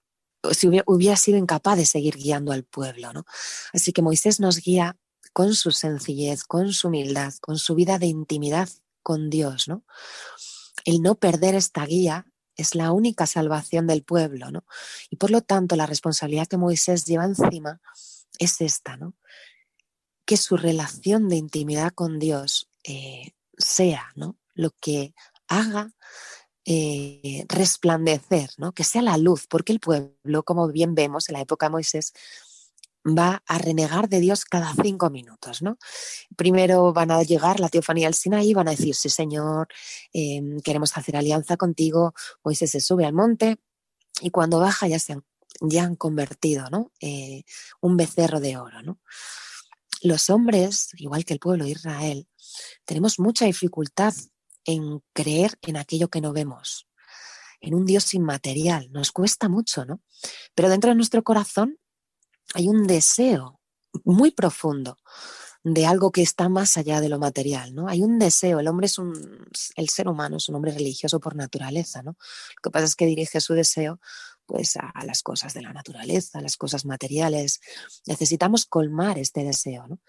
si 0.50 0.68
hubiera, 0.68 1.16
sido 1.16 1.38
incapaz 1.38 1.76
de 1.76 1.86
seguir 1.86 2.16
guiando 2.16 2.52
al 2.52 2.64
pueblo. 2.64 3.12
¿no? 3.12 3.24
Así 3.72 3.92
que 3.92 4.02
Moisés 4.02 4.40
nos 4.40 4.58
guía 4.58 4.96
con 5.32 5.54
su 5.54 5.70
sencillez, 5.70 6.44
con 6.44 6.72
su 6.72 6.88
humildad, 6.88 7.32
con 7.40 7.58
su 7.58 7.74
vida 7.74 7.98
de 7.98 8.06
intimidad 8.06 8.68
con 9.02 9.30
Dios. 9.30 9.68
¿no? 9.68 9.84
El 10.84 11.00
no 11.02 11.14
perder 11.14 11.54
esta 11.54 11.86
guía 11.86 12.26
es 12.56 12.74
la 12.74 12.92
única 12.92 13.26
salvación 13.26 13.86
del 13.86 14.02
pueblo. 14.02 14.50
¿no? 14.50 14.64
Y 15.10 15.16
por 15.16 15.30
lo 15.30 15.42
tanto, 15.42 15.76
la 15.76 15.86
responsabilidad 15.86 16.48
que 16.48 16.56
Moisés 16.56 17.04
lleva 17.04 17.24
encima 17.24 17.80
es 18.38 18.60
esta, 18.60 18.96
¿no? 18.96 19.14
que 20.24 20.36
su 20.36 20.56
relación 20.56 21.28
de 21.28 21.36
intimidad 21.36 21.92
con 21.92 22.18
Dios 22.18 22.68
eh, 22.84 23.32
sea 23.58 24.12
¿no? 24.14 24.36
Lo 24.54 24.70
que 24.80 25.14
haga 25.48 25.92
eh, 26.64 27.44
resplandecer, 27.48 28.50
¿no? 28.56 28.72
que 28.72 28.84
sea 28.84 29.02
la 29.02 29.16
luz, 29.16 29.46
porque 29.48 29.72
el 29.72 29.80
pueblo, 29.80 30.42
como 30.44 30.68
bien 30.68 30.94
vemos 30.94 31.28
en 31.28 31.34
la 31.34 31.40
época 31.40 31.66
de 31.66 31.70
Moisés, 31.70 32.12
va 33.04 33.42
a 33.46 33.58
renegar 33.58 34.08
de 34.08 34.20
Dios 34.20 34.44
cada 34.44 34.72
cinco 34.80 35.10
minutos, 35.10 35.62
¿no? 35.62 35.76
Primero 36.36 36.92
van 36.92 37.10
a 37.10 37.22
llegar 37.22 37.58
la 37.58 37.68
teofanía 37.68 38.06
al 38.06 38.14
Sinaí 38.14 38.54
van 38.54 38.68
a 38.68 38.72
decir, 38.72 38.94
sí 38.94 39.08
Señor, 39.08 39.68
em, 40.12 40.60
queremos 40.60 40.96
hacer 40.96 41.16
alianza 41.16 41.56
contigo. 41.56 42.14
Moisés 42.44 42.70
se 42.70 42.80
sube 42.80 43.04
al 43.04 43.12
monte 43.12 43.58
y 44.20 44.30
cuando 44.30 44.60
baja 44.60 44.86
ya 44.86 44.98
se 44.98 45.14
han, 45.14 45.24
ya 45.60 45.84
han 45.84 45.96
convertido, 45.96 46.70
¿no? 46.70 46.92
Eh, 47.00 47.42
un 47.80 47.96
becerro 47.96 48.40
de 48.40 48.56
oro. 48.56 48.80
Los 50.02 50.30
hombres, 50.30 50.90
igual 50.94 51.24
que 51.24 51.34
el 51.34 51.40
pueblo 51.40 51.64
de 51.64 51.70
Israel, 51.70 52.28
tenemos 52.84 53.18
mucha 53.18 53.46
dificultad 53.46 54.14
en 54.64 55.02
creer 55.12 55.58
en 55.62 55.76
aquello 55.76 56.08
que 56.08 56.20
no 56.20 56.32
vemos, 56.32 56.88
en 57.60 57.74
un 57.74 57.84
Dios 57.84 58.14
inmaterial. 58.14 58.90
Nos 58.92 59.12
cuesta 59.12 59.48
mucho, 59.48 59.84
¿no? 59.84 60.00
Pero 60.54 60.68
dentro 60.68 60.90
de 60.90 60.96
nuestro 60.96 61.22
corazón 61.22 61.78
hay 62.54 62.68
un 62.68 62.86
deseo 62.86 63.60
muy 64.04 64.30
profundo 64.30 64.98
de 65.64 65.86
algo 65.86 66.10
que 66.10 66.22
está 66.22 66.48
más 66.48 66.76
allá 66.76 67.00
de 67.00 67.08
lo 67.08 67.18
material, 67.18 67.74
¿no? 67.74 67.88
Hay 67.88 68.02
un 68.02 68.18
deseo, 68.18 68.58
el 68.58 68.66
hombre 68.66 68.86
es 68.86 68.98
un, 68.98 69.48
el 69.76 69.88
ser 69.88 70.08
humano 70.08 70.38
es 70.38 70.48
un 70.48 70.56
hombre 70.56 70.72
religioso 70.72 71.20
por 71.20 71.36
naturaleza, 71.36 72.02
¿no? 72.02 72.12
Lo 72.12 72.62
que 72.62 72.70
pasa 72.70 72.86
es 72.86 72.96
que 72.96 73.06
dirige 73.06 73.40
su 73.40 73.54
deseo 73.54 74.00
pues 74.44 74.76
a, 74.76 74.92
las 75.04 75.22
cosas 75.22 75.54
de 75.54 75.62
la 75.62 75.72
naturaleza, 75.72 76.38
a 76.38 76.42
las 76.42 76.56
cosas 76.56 76.84
materiales. 76.84 77.60
Necesitamos 78.06 78.66
colmar 78.66 79.18
este 79.18 79.44
deseo, 79.44 79.86
¿no? 79.86 80.00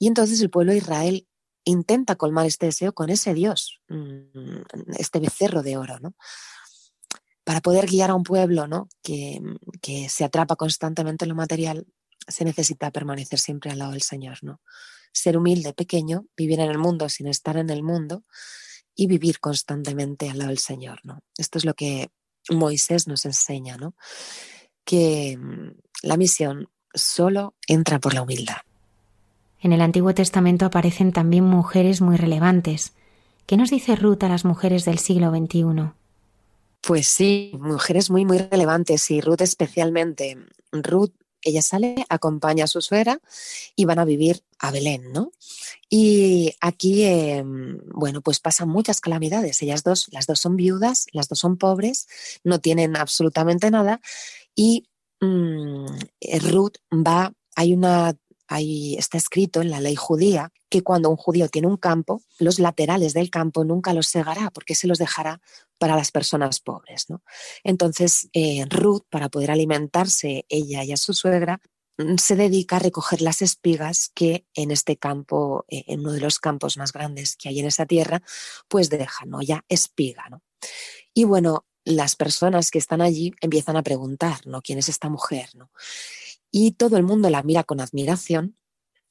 Y 0.00 0.08
entonces 0.08 0.40
el 0.40 0.50
pueblo 0.50 0.72
de 0.72 0.78
Israel 0.78 1.28
intenta 1.64 2.16
colmar 2.16 2.46
este 2.46 2.66
deseo 2.66 2.92
con 2.92 3.10
ese 3.10 3.34
Dios, 3.34 3.80
mm, 3.88 4.62
este 4.98 5.20
becerro 5.20 5.62
de 5.62 5.76
oro, 5.76 5.98
¿no? 6.00 6.14
Para 7.44 7.60
poder 7.60 7.86
guiar 7.86 8.10
a 8.10 8.14
un 8.14 8.22
pueblo 8.22 8.66
¿no? 8.66 8.88
que, 9.02 9.38
que 9.82 10.08
se 10.08 10.24
atrapa 10.24 10.56
constantemente 10.56 11.26
en 11.26 11.28
lo 11.28 11.34
material, 11.34 11.86
se 12.26 12.44
necesita 12.44 12.90
permanecer 12.90 13.38
siempre 13.38 13.70
al 13.70 13.78
lado 13.78 13.92
del 13.92 14.02
Señor, 14.02 14.38
¿no? 14.42 14.60
Ser 15.12 15.36
humilde, 15.36 15.74
pequeño, 15.74 16.26
vivir 16.36 16.60
en 16.60 16.70
el 16.70 16.78
mundo 16.78 17.08
sin 17.08 17.26
estar 17.28 17.56
en 17.56 17.70
el 17.70 17.82
mundo 17.82 18.24
y 18.94 19.06
vivir 19.06 19.40
constantemente 19.40 20.30
al 20.30 20.38
lado 20.38 20.48
del 20.48 20.58
Señor, 20.58 21.00
¿no? 21.04 21.20
Esto 21.36 21.58
es 21.58 21.64
lo 21.64 21.74
que 21.74 22.08
Moisés 22.50 23.06
nos 23.06 23.24
enseña, 23.24 23.76
¿no? 23.76 23.94
Que 24.84 25.36
mm, 25.36 25.72
la 26.02 26.16
misión 26.16 26.70
solo 26.94 27.56
entra 27.66 27.98
por 27.98 28.14
la 28.14 28.22
humildad. 28.22 28.56
En 29.64 29.72
el 29.72 29.80
Antiguo 29.80 30.12
Testamento 30.12 30.66
aparecen 30.66 31.10
también 31.10 31.44
mujeres 31.44 32.02
muy 32.02 32.18
relevantes. 32.18 32.92
¿Qué 33.46 33.56
nos 33.56 33.70
dice 33.70 33.96
Ruth 33.96 34.22
a 34.22 34.28
las 34.28 34.44
mujeres 34.44 34.84
del 34.84 34.98
siglo 34.98 35.30
XXI? 35.30 35.90
Pues 36.82 37.08
sí, 37.08 37.50
mujeres 37.58 38.10
muy, 38.10 38.26
muy 38.26 38.36
relevantes 38.36 39.10
y 39.10 39.22
Ruth 39.22 39.40
especialmente. 39.40 40.36
Ruth, 40.70 41.12
ella 41.40 41.62
sale, 41.62 42.04
acompaña 42.10 42.64
a 42.64 42.66
su 42.66 42.82
suegra 42.82 43.20
y 43.74 43.86
van 43.86 43.98
a 43.98 44.04
vivir 44.04 44.42
a 44.58 44.70
Belén, 44.70 45.14
¿no? 45.14 45.32
Y 45.88 46.52
aquí, 46.60 47.04
em, 47.04 47.78
bueno, 47.86 48.20
pues 48.20 48.40
pasan 48.40 48.68
muchas 48.68 49.00
calamidades. 49.00 49.62
Ellas 49.62 49.82
dos, 49.82 50.08
las 50.12 50.26
dos 50.26 50.40
son 50.40 50.56
viudas, 50.56 51.06
las 51.12 51.30
dos 51.30 51.38
son 51.38 51.56
pobres, 51.56 52.06
no 52.44 52.60
tienen 52.60 52.98
absolutamente 52.98 53.70
nada 53.70 54.02
y 54.54 54.84
mm, 55.22 55.86
Ruth 56.50 56.74
va, 56.92 57.32
hay 57.56 57.72
una 57.72 58.14
Ahí 58.46 58.96
está 58.96 59.16
escrito 59.18 59.62
en 59.62 59.70
la 59.70 59.80
ley 59.80 59.96
judía 59.96 60.52
que 60.68 60.82
cuando 60.82 61.08
un 61.08 61.16
judío 61.16 61.48
tiene 61.48 61.68
un 61.68 61.76
campo, 61.76 62.22
los 62.38 62.58
laterales 62.58 63.14
del 63.14 63.30
campo 63.30 63.64
nunca 63.64 63.94
los 63.94 64.08
segará 64.08 64.50
porque 64.50 64.74
se 64.74 64.86
los 64.86 64.98
dejará 64.98 65.40
para 65.78 65.96
las 65.96 66.10
personas 66.10 66.60
pobres. 66.60 67.08
¿no? 67.08 67.22
Entonces, 67.62 68.28
eh, 68.32 68.64
Ruth, 68.68 69.04
para 69.08 69.28
poder 69.28 69.50
alimentarse 69.50 70.44
ella 70.48 70.84
y 70.84 70.92
a 70.92 70.96
su 70.96 71.14
suegra, 71.14 71.60
mm, 71.98 72.16
se 72.16 72.36
dedica 72.36 72.76
a 72.76 72.80
recoger 72.80 73.22
las 73.22 73.40
espigas 73.40 74.10
que 74.14 74.46
en 74.54 74.70
este 74.70 74.96
campo, 74.96 75.64
eh, 75.68 75.84
en 75.86 76.00
uno 76.00 76.12
de 76.12 76.20
los 76.20 76.38
campos 76.38 76.76
más 76.76 76.92
grandes 76.92 77.36
que 77.36 77.48
hay 77.48 77.60
en 77.60 77.66
esa 77.66 77.86
tierra, 77.86 78.22
pues 78.68 78.90
deja, 78.90 79.24
¿no? 79.26 79.42
Ya 79.42 79.64
espiga, 79.68 80.24
¿no? 80.28 80.42
Y 81.14 81.24
bueno, 81.24 81.66
las 81.84 82.16
personas 82.16 82.70
que 82.70 82.78
están 82.78 83.00
allí 83.00 83.32
empiezan 83.40 83.76
a 83.76 83.82
preguntar, 83.82 84.46
¿no? 84.46 84.62
¿Quién 84.62 84.78
es 84.78 84.88
esta 84.88 85.08
mujer? 85.08 85.50
¿no? 85.54 85.70
Y 86.56 86.70
todo 86.70 86.96
el 86.96 87.02
mundo 87.02 87.30
la 87.30 87.42
mira 87.42 87.64
con 87.64 87.80
admiración 87.80 88.56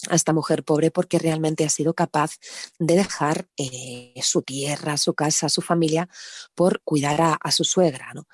a 0.08 0.15
esta 0.15 0.32
mujer 0.32 0.63
pobre 0.63 0.91
porque 0.91 1.19
realmente 1.19 1.65
ha 1.65 1.69
sido 1.69 1.93
capaz 1.93 2.38
de 2.79 2.95
dejar 2.95 3.49
eh, 3.58 4.13
su 4.21 4.43
tierra, 4.43 4.95
su 4.95 5.13
casa, 5.13 5.49
su 5.49 5.62
familia 5.62 6.08
por 6.56 6.82
cuidar 6.84 7.38
a, 7.41 7.51
su 7.51 7.65
suegra. 7.65 8.13
¿no? 8.15 8.29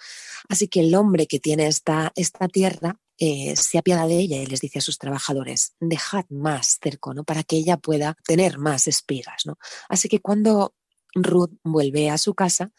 Así 0.47 0.67
que 0.67 0.81
el 0.81 0.93
hombre 0.93 1.25
que 1.25 1.39
tiene 1.39 1.65
esta, 1.65 2.11
esta 2.15 2.47
tierra 2.49 2.99
eh, 3.17 3.55
se 3.55 3.79
apiada 3.79 4.05
de 4.05 4.19
ella 4.19 4.37
y 4.43 4.45
les 4.45 4.61
dice 4.61 4.77
a 4.77 4.83
sus 4.83 4.99
trabajadores, 4.99 5.73
dejad 5.79 6.25
más 6.29 6.77
cerco, 6.79 7.15
¿no? 7.15 7.23
Para 7.23 7.41
que 7.41 7.55
ella 7.55 7.77
pueda 7.77 8.15
tener 8.25 8.59
más 8.59 8.87
espigas, 8.87 9.47
¿no? 9.47 9.57
Así 9.89 10.07
que 10.07 10.21
cuando 10.21 10.75
Ruth 11.15 11.51
vuelve 11.63 12.11
a 12.11 12.19
su 12.19 12.35
casa, 12.35 12.71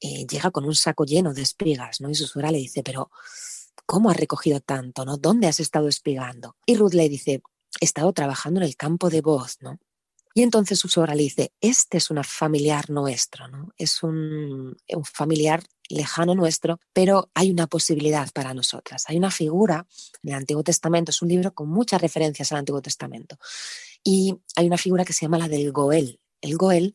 eh, 0.00 0.26
llega 0.26 0.50
con 0.50 0.64
un 0.64 0.74
saco 0.74 1.04
lleno 1.04 1.32
de 1.32 1.42
espigas, 1.42 2.00
¿no? 2.00 2.10
Y 2.10 2.14
su 2.16 2.26
suegra 2.26 2.50
le 2.50 2.58
dice, 2.58 2.82
pero 2.82 3.08
¿cómo 3.86 4.10
has 4.10 4.16
recogido 4.16 4.60
tanto, 4.60 5.04
no? 5.04 5.16
¿Dónde 5.16 5.46
has 5.46 5.60
estado 5.60 5.88
espigando? 5.88 6.56
Y 6.66 6.76
Ruth 6.76 6.94
le 6.94 7.08
dice, 7.08 7.42
he 7.80 7.84
estado 7.84 8.12
trabajando 8.12 8.60
en 8.60 8.66
el 8.66 8.76
campo 8.76 9.08
de 9.08 9.20
voz, 9.22 9.56
¿no? 9.60 9.78
Y 10.34 10.42
entonces 10.42 10.78
su 10.78 10.88
suegra 10.88 11.14
le 11.14 11.22
dice, 11.22 11.52
este 11.62 11.96
es 11.96 12.10
un 12.10 12.22
familiar 12.22 12.90
nuestro, 12.90 13.48
¿no? 13.48 13.72
Es 13.78 14.02
un, 14.02 14.76
un, 14.88 15.04
familiar 15.04 15.62
lejano 15.88 16.34
nuestro, 16.34 16.78
pero 16.92 17.30
hay 17.32 17.50
una 17.50 17.66
posibilidad 17.68 18.30
para 18.32 18.52
nosotras. 18.52 19.04
Hay 19.06 19.16
una 19.16 19.30
figura 19.30 19.86
en 20.22 20.30
el 20.30 20.36
Antiguo 20.36 20.62
Testamento, 20.62 21.10
es 21.10 21.22
un 21.22 21.30
libro 21.30 21.54
con 21.54 21.70
muchas 21.70 22.02
referencias 22.02 22.52
al 22.52 22.58
Antiguo 22.58 22.82
Testamento, 22.82 23.38
y 24.04 24.36
hay 24.56 24.66
una 24.66 24.76
figura 24.76 25.06
que 25.06 25.14
se 25.14 25.24
llama 25.24 25.38
la 25.38 25.48
del 25.48 25.72
Goel. 25.72 26.20
El 26.42 26.58
Goel 26.58 26.94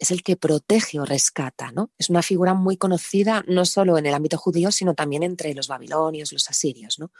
es 0.00 0.10
el 0.10 0.22
que 0.22 0.36
protege 0.36 1.00
o 1.00 1.04
rescata, 1.04 1.72
¿no? 1.72 1.90
Es 1.98 2.10
una 2.10 2.22
figura 2.22 2.54
muy 2.54 2.76
conocida 2.76 3.44
no 3.48 3.64
solo 3.64 3.98
en 3.98 4.06
el 4.06 4.14
ámbito 4.14 4.38
judío, 4.38 4.70
sino 4.70 4.94
también 4.94 5.22
entre 5.22 5.54
los 5.54 5.68
babilonios, 5.68 6.32
los 6.32 6.48
asirios, 6.48 6.98
¿no? 6.98 7.12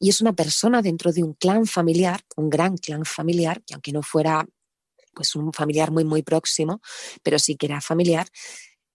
Y 0.00 0.10
es 0.10 0.20
una 0.20 0.32
persona 0.32 0.82
dentro 0.82 1.12
de 1.12 1.22
un 1.22 1.34
clan 1.34 1.66
familiar, 1.66 2.20
un 2.36 2.50
gran 2.50 2.76
clan 2.76 3.04
familiar, 3.04 3.62
que 3.64 3.74
aunque 3.74 3.92
no 3.92 4.02
fuera 4.02 4.46
pues 5.14 5.36
un 5.36 5.52
familiar 5.52 5.92
muy, 5.92 6.04
muy 6.04 6.22
próximo, 6.22 6.80
pero 7.22 7.38
sí 7.38 7.56
que 7.56 7.66
era 7.66 7.80
familiar, 7.80 8.26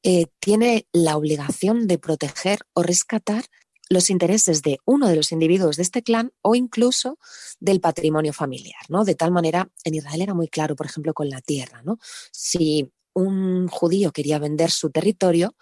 eh, 0.03 0.27
tiene 0.39 0.87
la 0.91 1.17
obligación 1.17 1.87
de 1.87 1.97
proteger 1.97 2.59
o 2.73 2.83
rescatar 2.83 3.45
los 3.89 4.09
intereses 4.09 4.61
de 4.61 4.79
uno 4.85 5.07
de 5.07 5.15
los 5.15 5.31
individuos 5.31 5.77
de 5.77 5.83
este 5.83 6.03
clan 6.03 6.31
o 6.41 6.55
incluso 6.55 7.17
del 7.59 7.81
patrimonio 7.81 8.33
familiar, 8.33 8.81
¿no? 8.87 9.03
De 9.03 9.15
tal 9.15 9.31
manera, 9.31 9.69
en 9.83 9.95
Israel 9.95 10.21
era 10.21 10.33
muy 10.33 10.47
claro, 10.47 10.75
por 10.75 10.85
ejemplo, 10.85 11.13
con 11.13 11.29
la 11.29 11.41
tierra, 11.41 11.81
¿no? 11.83 11.97
Si 12.31 12.91
un 13.13 13.67
judío 13.67 14.11
quería 14.11 14.39
vender 14.39 14.71
su 14.71 14.89
territorio, 14.89 15.55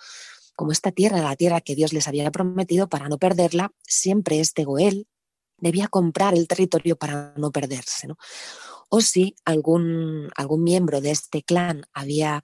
como 0.56 0.72
esta 0.72 0.92
tierra 0.92 1.22
la 1.22 1.36
tierra 1.36 1.62
que 1.62 1.76
Dios 1.76 1.94
les 1.94 2.08
había 2.08 2.32
prometido, 2.32 2.90
para 2.90 3.10
no 3.10 3.18
perderla, 3.18 3.72
siempre 3.84 4.40
este 4.40 4.64
Goel 4.64 5.08
debía 5.60 5.88
comprar 5.88 6.34
el 6.34 6.48
territorio 6.48 6.98
para 6.98 7.34
no 7.38 7.52
perderse. 7.52 8.08
O 8.90 9.02
si 9.02 9.36
algún, 9.46 10.30
algún 10.36 10.64
miembro 10.64 11.02
de 11.02 11.12
este 11.12 11.44
clan 11.44 11.86
había 11.94 12.44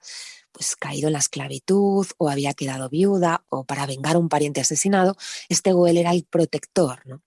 pues 0.51 0.75
caído 0.75 1.07
en 1.07 1.13
la 1.13 1.19
esclavitud 1.19 2.05
o 2.17 2.29
había 2.29 2.53
quedado 2.53 2.89
viuda 2.89 3.43
o 3.49 3.65
para 3.65 3.87
vengar 3.87 4.15
a 4.15 4.19
un 4.19 4.29
pariente 4.29 4.61
asesinado, 4.61 5.15
este 5.49 5.73
Goel 5.73 5.97
era 5.97 6.11
el 6.11 6.25
protector, 6.25 7.01
¿no? 7.05 7.23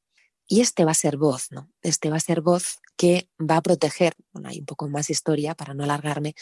Y 0.48 0.60
este 0.60 0.84
va 0.84 0.92
a 0.92 0.94
ser 0.94 1.16
voz, 1.16 1.50
¿no? 1.50 1.70
Este 1.82 2.10
va 2.10 2.16
a 2.16 2.20
ser 2.20 2.40
voz 2.40 2.78
que 2.96 3.28
va 3.38 3.56
a 3.56 3.62
proteger, 3.62 4.14
bueno, 4.32 4.48
hay 4.48 4.60
un 4.60 4.66
poco 4.66 4.88
más 4.88 5.10
historia 5.10 5.54
para 5.54 5.74
no 5.74 5.84
alargarme, 5.84 6.34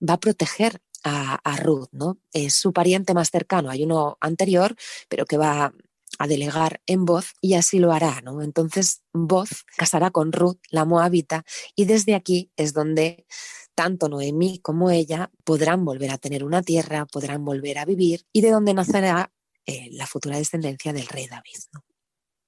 va 0.00 0.14
a 0.14 0.20
proteger 0.20 0.80
a, 1.04 1.56
Ruth, 1.58 1.88
¿no? 1.92 2.18
Es 2.32 2.54
su 2.54 2.72
pariente 2.72 3.12
más 3.12 3.30
cercano, 3.30 3.70
hay 3.70 3.84
uno 3.84 4.16
anterior, 4.20 4.74
pero 5.08 5.26
que 5.26 5.36
va 5.36 5.74
a 6.18 6.26
delegar 6.26 6.80
en 6.86 7.04
voz 7.04 7.34
y 7.42 7.54
así 7.54 7.78
lo 7.78 7.92
hará, 7.92 8.22
¿no? 8.22 8.40
Entonces, 8.40 9.02
voz 9.12 9.64
casará 9.76 10.10
con 10.10 10.32
Ruth, 10.32 10.58
la 10.70 10.86
moabita, 10.86 11.44
y 11.76 11.84
desde 11.84 12.14
aquí 12.14 12.50
es 12.56 12.72
donde 12.72 13.26
tanto 13.74 14.08
Noemí 14.08 14.60
como 14.60 14.90
ella 14.90 15.30
podrán 15.44 15.84
volver 15.84 16.10
a 16.10 16.18
tener 16.18 16.44
una 16.44 16.62
tierra, 16.62 17.06
podrán 17.06 17.44
volver 17.44 17.78
a 17.78 17.84
vivir 17.84 18.24
y 18.32 18.40
de 18.40 18.50
donde 18.50 18.72
nacerá 18.72 19.32
eh, 19.66 19.88
la 19.92 20.06
futura 20.06 20.38
descendencia 20.38 20.92
del 20.92 21.06
rey 21.06 21.26
David. 21.26 21.58
¿no? 21.72 21.84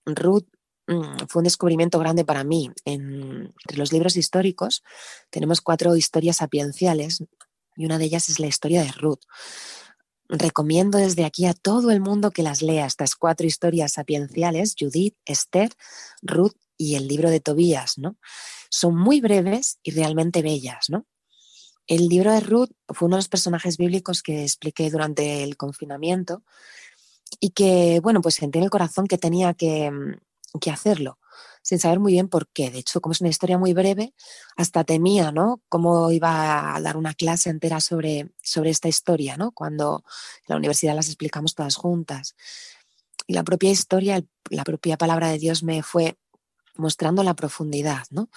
Ruth 0.07 0.47
fue 0.87 1.41
un 1.41 1.45
descubrimiento 1.45 1.99
grande 1.99 2.25
para 2.25 2.45
mí. 2.45 2.71
entre 2.85 3.77
los 3.77 3.93
libros 3.93 4.17
históricos 4.17 4.83
tenemos 5.31 5.61
cuatro 5.61 5.97
historias 5.97 6.37
sapienciales 6.37 7.25
y 7.77 7.85
una 7.85 7.99
de 7.99 8.05
ellas 8.07 8.29
es 8.29 8.41
la 8.41 8.47
historia 8.47 8.83
de 8.83 8.93
Ruth. 8.93 9.21
Recomiendo 10.29 10.99
desde 10.99 11.25
aquí 11.25 11.47
a 11.47 11.55
todo 11.55 11.91
el 11.91 12.01
mundo 12.01 12.31
que 12.31 12.43
las 12.43 12.63
lea, 12.63 12.87
estas 12.87 13.15
cuatro 13.15 13.47
historias 13.47 13.93
sapienciales, 13.93 14.75
Judith, 14.79 15.17
Esther, 15.25 15.71
Ruth 16.23 16.57
y 16.77 16.97
el 16.97 17.07
libro 17.07 17.31
de 17.31 17.41
Tobías, 17.41 17.99
¿no? 17.99 18.17
Son 18.71 18.97
muy 18.97 19.21
breves 19.21 19.79
y 19.83 19.93
realmente 19.93 20.43
bellas, 20.43 20.87
¿no? 20.89 21.07
El 21.87 22.09
libro 22.09 22.33
de 22.33 22.41
Ruth 22.41 22.71
fue 22.89 23.07
uno 23.07 23.17
de 23.17 23.21
los 23.21 23.29
personajes 23.29 23.77
bíblicos 23.77 24.23
que 24.23 24.43
expliqué 24.43 24.91
durante 24.91 25.45
el 25.45 25.57
confinamiento 25.57 26.43
y 27.39 27.51
que, 27.51 28.01
bueno, 28.03 28.21
pues 28.21 28.37
sentí 28.37 28.59
en 28.59 28.65
el 28.65 28.71
corazón 28.71 29.07
que 29.07 29.19
tenía 29.19 29.55
que, 29.55 29.91
mm, 29.91 30.17
que 30.61 30.71
hacerlo, 30.71 31.19
sin 31.63 31.79
saber 31.79 32.01
muy 32.01 32.13
bien 32.13 32.29
por 32.29 32.49
qué. 32.49 32.71
De 32.71 32.79
hecho, 32.79 33.01
como 33.01 33.13
es 33.13 33.21
una 33.21 33.31
historia 33.31 33.59
muy 33.59 33.73
breve, 33.73 34.15
hasta 34.57 34.85
temía, 34.85 35.33
¿no? 35.33 35.63
Cómo 35.69 36.11
iba 36.13 36.75
a 36.75 36.81
dar 36.81 36.97
una 36.97 37.15
clase 37.15 37.51
entera 37.51 37.81
sobre, 37.81 38.31
sobre 38.43 38.71
esta 38.71 38.89
historia, 38.89 39.37
¿no? 39.37 39.53
Cuando 39.53 40.05
en 40.41 40.45
la 40.49 40.57
universidad 40.57 40.95
las 40.95 41.09
explicamos 41.09 41.55
todas 41.55 41.77
juntas. 41.77 42.37
Y 43.27 43.35
la 43.35 43.45
propia 43.45 43.71
historia, 43.71 44.25
la 44.51 44.65
propia 44.65 44.97
palabra 44.97 45.29
de 45.29 45.39
Dios 45.39 45.63
me 45.63 45.83
fue 45.83 46.17
mostrando 46.77 47.23
la 47.23 47.35
profundidad, 47.35 48.05
¿no? 48.11 48.29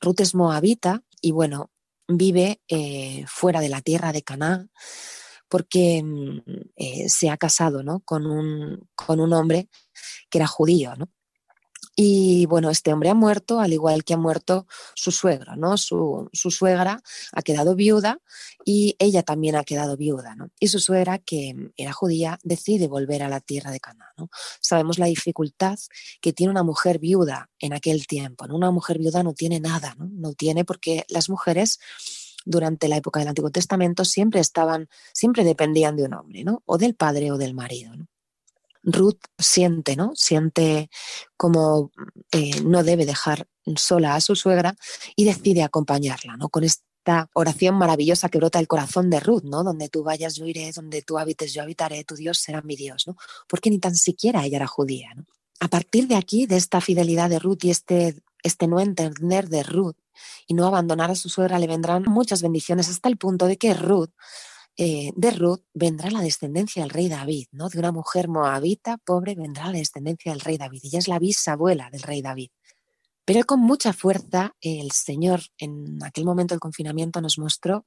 Ruth 0.00 0.20
es 0.20 0.34
moabita 0.34 1.02
y 1.20 1.32
bueno, 1.32 1.70
vive 2.08 2.60
eh, 2.68 3.24
fuera 3.26 3.60
de 3.60 3.68
la 3.68 3.80
tierra 3.80 4.12
de 4.12 4.22
Canaán 4.22 4.70
porque 5.48 6.02
mm, 6.02 6.40
eh, 6.76 7.08
se 7.08 7.30
ha 7.30 7.36
casado 7.36 7.82
¿no? 7.82 8.00
con, 8.00 8.26
un, 8.26 8.88
con 8.94 9.20
un 9.20 9.32
hombre 9.32 9.68
que 10.28 10.38
era 10.38 10.46
judío, 10.46 10.94
¿no? 10.96 11.08
Y 11.98 12.44
bueno, 12.44 12.68
este 12.68 12.92
hombre 12.92 13.08
ha 13.08 13.14
muerto, 13.14 13.58
al 13.58 13.72
igual 13.72 14.04
que 14.04 14.12
ha 14.12 14.18
muerto 14.18 14.66
su 14.94 15.10
suegra, 15.10 15.56
¿no? 15.56 15.78
Su, 15.78 16.28
suegra 16.34 17.02
ha 17.32 17.42
quedado 17.42 17.74
viuda 17.74 18.20
y 18.66 18.96
ella 18.98 19.22
también 19.22 19.56
ha 19.56 19.64
quedado 19.64 19.96
viuda, 19.96 20.34
¿no? 20.34 20.50
Y 20.60 20.68
su 20.68 20.78
suegra, 20.78 21.18
que 21.18 21.72
era 21.78 21.94
judía, 21.94 22.38
decide 22.42 22.86
volver 22.86 23.22
a 23.22 23.30
la 23.30 23.40
tierra 23.40 23.70
de 23.70 23.80
Canaán, 23.80 24.12
¿no? 24.18 24.28
Sabemos 24.60 24.98
la 24.98 25.06
dificultad 25.06 25.78
que 26.20 26.34
tiene 26.34 26.50
una 26.50 26.62
mujer 26.62 26.98
viuda 26.98 27.48
en 27.58 27.72
aquel 27.72 28.06
tiempo, 28.06 28.46
¿no? 28.46 28.56
Una 28.56 28.70
mujer 28.70 28.98
viuda 28.98 29.22
no 29.22 29.32
tiene 29.32 29.58
nada, 29.58 29.94
¿no? 29.98 30.06
No 30.12 30.34
tiene 30.34 30.66
porque 30.66 31.06
las 31.08 31.30
mujeres 31.30 31.78
durante 32.44 32.88
la 32.88 32.98
época 32.98 33.20
del 33.20 33.28
Antiguo 33.30 33.50
Testamento 33.50 34.04
siempre 34.04 34.40
estaban, 34.40 34.90
siempre 35.14 35.44
dependían 35.44 35.96
de 35.96 36.04
un 36.04 36.12
hombre, 36.12 36.44
¿no? 36.44 36.62
O 36.66 36.76
del 36.76 36.94
padre 36.94 37.32
o 37.32 37.38
del 37.38 37.54
marido, 37.54 37.96
¿no? 37.96 38.06
Ruth 38.86 39.18
siente, 39.36 39.96
¿no? 39.96 40.12
Siente 40.14 40.88
como 41.36 41.90
eh, 42.30 42.60
no 42.62 42.84
debe 42.84 43.04
dejar 43.04 43.48
sola 43.76 44.14
a 44.14 44.20
su 44.20 44.36
suegra 44.36 44.76
y 45.16 45.24
decide 45.24 45.64
acompañarla, 45.64 46.36
¿no? 46.36 46.48
Con 46.48 46.62
esta 46.62 47.28
oración 47.34 47.74
maravillosa 47.74 48.28
que 48.28 48.38
brota 48.38 48.60
el 48.60 48.68
corazón 48.68 49.10
de 49.10 49.18
Ruth, 49.18 49.42
¿no? 49.42 49.64
Donde 49.64 49.88
tú 49.88 50.04
vayas, 50.04 50.36
yo 50.36 50.46
iré, 50.46 50.70
donde 50.72 51.02
tú 51.02 51.18
habites, 51.18 51.52
yo 51.52 51.62
habitaré, 51.62 52.04
tu 52.04 52.14
Dios 52.14 52.38
será 52.38 52.62
mi 52.62 52.76
Dios, 52.76 53.08
¿no? 53.08 53.16
Porque 53.48 53.70
ni 53.70 53.80
tan 53.80 53.96
siquiera 53.96 54.44
ella 54.44 54.58
era 54.58 54.66
judía, 54.68 55.10
¿no? 55.16 55.24
A 55.58 55.68
partir 55.68 56.06
de 56.06 56.14
aquí, 56.14 56.46
de 56.46 56.56
esta 56.56 56.80
fidelidad 56.80 57.28
de 57.28 57.40
Ruth 57.40 57.64
y 57.64 57.70
este, 57.70 58.14
este 58.42 58.68
no 58.68 58.78
entender 58.78 59.48
de 59.48 59.64
Ruth 59.64 59.96
y 60.46 60.54
no 60.54 60.66
abandonar 60.66 61.10
a 61.10 61.16
su 61.16 61.28
suegra, 61.28 61.58
le 61.58 61.66
vendrán 61.66 62.04
muchas 62.04 62.40
bendiciones 62.40 62.88
hasta 62.88 63.08
el 63.08 63.16
punto 63.16 63.46
de 63.46 63.56
que 63.56 63.74
Ruth 63.74 64.10
eh, 64.76 65.12
de 65.16 65.30
Ruth 65.30 65.62
vendrá 65.72 66.10
la 66.10 66.20
descendencia 66.20 66.82
del 66.82 66.90
rey 66.90 67.08
David, 67.08 67.46
¿no? 67.52 67.68
De 67.68 67.78
una 67.78 67.92
mujer 67.92 68.28
moabita 68.28 68.98
pobre 68.98 69.34
vendrá 69.34 69.66
la 69.66 69.78
descendencia 69.78 70.32
del 70.32 70.40
rey 70.40 70.58
David. 70.58 70.80
Ella 70.84 70.98
es 70.98 71.08
la 71.08 71.18
bisabuela 71.18 71.88
del 71.90 72.02
rey 72.02 72.20
David. 72.20 72.50
Pero 73.24 73.44
con 73.44 73.60
mucha 73.60 73.92
fuerza 73.92 74.54
el 74.60 74.92
Señor 74.92 75.40
en 75.58 76.02
aquel 76.04 76.24
momento 76.24 76.54
del 76.54 76.60
confinamiento 76.60 77.20
nos 77.20 77.38
mostró 77.38 77.86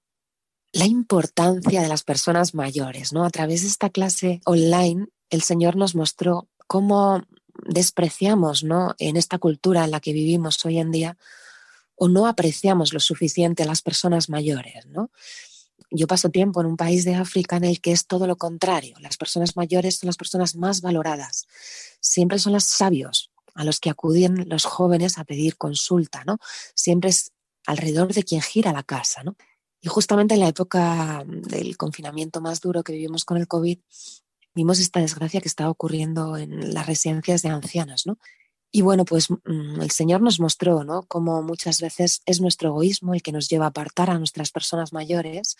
la 0.72 0.86
importancia 0.86 1.82
de 1.82 1.88
las 1.88 2.04
personas 2.04 2.54
mayores, 2.54 3.14
¿no? 3.14 3.24
A 3.24 3.30
través 3.30 3.62
de 3.62 3.68
esta 3.68 3.90
clase 3.90 4.42
online, 4.46 5.08
el 5.30 5.42
Señor 5.42 5.76
nos 5.76 5.96
mostró 5.96 6.50
cómo 6.68 7.24
despreciamos, 7.68 8.64
¿no? 8.64 8.96
En 9.00 9.16
esta 9.16 9.38
cultura 9.38 9.86
en 9.86 9.92
la 9.92 10.00
que 10.00 10.14
vivimos 10.14 10.64
hoy 10.66 10.80
en 10.80 10.92
día, 10.92 11.18
o 11.96 12.08
no 12.08 12.28
apreciamos 12.28 12.94
lo 12.94 13.00
suficiente 13.00 13.64
a 13.64 13.66
las 13.66 13.82
personas 13.82 14.30
mayores, 14.30 14.86
¿no? 14.88 15.12
Yo 15.92 16.08
paso 16.08 16.30
tiempo 16.30 16.62
en 16.62 16.68
un 16.68 16.78
país 16.78 17.04
de 17.04 17.16
África 17.16 17.58
en 17.58 17.64
el 17.64 17.82
que 17.82 17.92
es 17.92 18.06
todo 18.06 18.28
lo 18.28 18.38
contrario. 18.38 18.96
Las 19.00 19.18
personas 19.18 19.56
mayores 19.56 19.98
son 19.98 20.08
las 20.08 20.18
personas 20.18 20.56
más 20.56 20.82
valoradas. 20.82 21.48
Siempre 22.00 22.38
son 22.40 22.54
los 22.54 22.64
sabios 22.64 23.32
a 23.56 23.64
los 23.64 23.80
que 23.80 23.90
acuden 23.90 24.48
los 24.48 24.66
jóvenes 24.66 25.18
a 25.18 25.24
pedir 25.24 25.58
consulta, 25.58 26.24
¿no? 26.26 26.38
Siempre 26.76 27.10
es 27.10 27.32
alrededor 27.66 28.14
de 28.14 28.24
quien 28.24 28.42
gira 28.42 28.72
la 28.72 28.84
casa, 28.84 29.24
¿no? 29.24 29.36
Y 29.82 29.88
justamente 29.88 30.34
en 30.36 30.42
la 30.42 30.48
época 30.48 31.24
del 31.26 31.78
confinamiento 31.78 32.42
más 32.42 32.62
duro 32.62 32.84
que 32.84 32.94
vivimos 32.94 33.26
con 33.26 33.38
el 33.38 33.48
COVID, 33.48 33.80
vimos 34.54 34.80
esta 34.80 35.00
desgracia 35.00 35.42
que 35.42 35.48
estaba 35.48 35.70
ocurriendo 35.70 36.38
en 36.38 36.74
las 36.74 36.86
residencias 36.86 37.42
de 37.42 37.50
ancianos, 37.50 38.06
¿no? 38.06 38.18
Y 38.72 38.82
bueno, 38.82 39.05
pues 39.05 39.30
mm, 39.30 39.82
el 39.82 39.91
Señor 39.91 40.22
nos 40.22 40.39
mostró, 40.39 40.84
¿no? 40.84 41.03
Cómo 41.03 41.41
muchas 41.41 41.82
veces 41.82 42.22
es 42.26 42.41
nuestro 42.41 42.70
egoísmo 42.70 43.13
el 43.13 43.24
que 43.24 43.32
nos 43.32 43.49
lleva 43.49 43.65
a 43.65 43.70
apartar 43.70 44.09
a 44.09 44.20
nuestras 44.20 44.51
personas 44.51 44.93
mayores, 44.93 45.57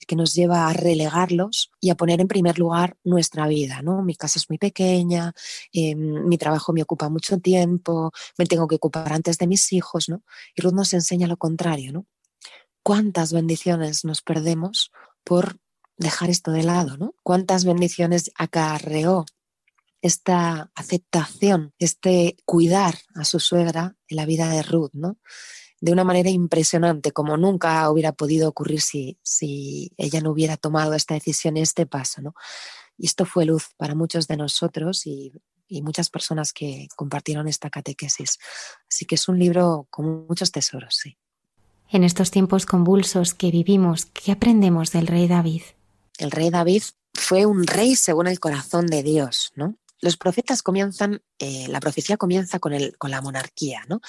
el 0.00 0.06
que 0.06 0.16
nos 0.16 0.34
lleva 0.34 0.68
a 0.68 0.72
relegarlos 0.72 1.70
y 1.80 1.90
a 1.90 1.96
poner 1.96 2.20
en 2.20 2.28
primer 2.28 2.58
lugar 2.58 2.96
nuestra 3.04 3.46
vida, 3.48 3.82
¿no? 3.82 4.02
Mi 4.02 4.14
casa 4.14 4.38
es 4.38 4.48
muy 4.48 4.58
pequeña, 4.58 5.34
eh, 5.72 5.94
mi 5.94 6.38
trabajo 6.38 6.72
me 6.72 6.82
ocupa 6.82 7.08
mucho 7.08 7.38
tiempo, 7.38 8.12
me 8.38 8.46
tengo 8.46 8.66
que 8.68 8.76
ocupar 8.76 9.12
antes 9.12 9.38
de 9.38 9.46
mis 9.46 9.72
hijos, 9.72 10.08
¿no? 10.08 10.22
Y 10.54 10.62
Ruth 10.62 10.74
nos 10.74 10.92
enseña 10.94 11.26
lo 11.26 11.36
contrario, 11.36 11.92
¿no? 11.92 12.06
cuántas 12.88 13.34
bendiciones 13.34 14.06
nos 14.06 14.22
perdemos 14.22 14.92
por 15.22 15.58
dejar 15.98 16.30
esto 16.30 16.52
de 16.52 16.62
lado, 16.62 16.96
¿no? 16.96 17.14
Cuántas 17.22 17.66
bendiciones 17.66 18.30
acarreó 18.34 19.26
esta 20.02 20.70
aceptación, 20.74 21.74
este 21.78 22.36
cuidar 22.44 22.96
a 23.14 23.24
su 23.24 23.40
suegra 23.40 23.96
en 24.08 24.16
la 24.16 24.26
vida 24.26 24.48
de 24.48 24.62
Ruth, 24.62 24.92
¿no? 24.92 25.18
De 25.80 25.92
una 25.92 26.04
manera 26.04 26.30
impresionante, 26.30 27.12
como 27.12 27.36
nunca 27.36 27.88
hubiera 27.90 28.12
podido 28.12 28.48
ocurrir 28.48 28.80
si, 28.80 29.18
si 29.22 29.92
ella 29.96 30.20
no 30.20 30.30
hubiera 30.30 30.56
tomado 30.56 30.94
esta 30.94 31.14
decisión 31.14 31.56
y 31.56 31.62
este 31.62 31.86
paso, 31.86 32.22
¿no? 32.22 32.34
Y 32.96 33.06
esto 33.06 33.24
fue 33.24 33.44
luz 33.44 33.68
para 33.76 33.94
muchos 33.94 34.26
de 34.26 34.36
nosotros 34.36 35.06
y, 35.06 35.32
y 35.68 35.82
muchas 35.82 36.10
personas 36.10 36.52
que 36.52 36.88
compartieron 36.96 37.46
esta 37.46 37.70
catequesis. 37.70 38.38
Así 38.90 39.04
que 39.04 39.14
es 39.14 39.28
un 39.28 39.38
libro 39.38 39.86
con 39.90 40.26
muchos 40.26 40.50
tesoros, 40.50 40.96
sí. 40.96 41.16
En 41.90 42.04
estos 42.04 42.30
tiempos 42.30 42.66
convulsos 42.66 43.34
que 43.34 43.50
vivimos, 43.50 44.06
¿qué 44.06 44.32
aprendemos 44.32 44.92
del 44.92 45.06
rey 45.06 45.26
David? 45.26 45.62
El 46.18 46.30
rey 46.30 46.50
David 46.50 46.82
fue 47.14 47.46
un 47.46 47.66
rey 47.66 47.96
según 47.96 48.26
el 48.26 48.40
corazón 48.40 48.86
de 48.86 49.02
Dios, 49.02 49.52
¿no? 49.54 49.76
Los 50.00 50.16
profetas 50.16 50.62
comienzan, 50.62 51.22
eh, 51.38 51.66
la 51.68 51.80
profecía 51.80 52.16
comienza 52.16 52.58
con, 52.58 52.72
el, 52.72 52.96
con 52.98 53.10
la 53.10 53.20
monarquía, 53.20 53.82
¿no? 53.88 54.00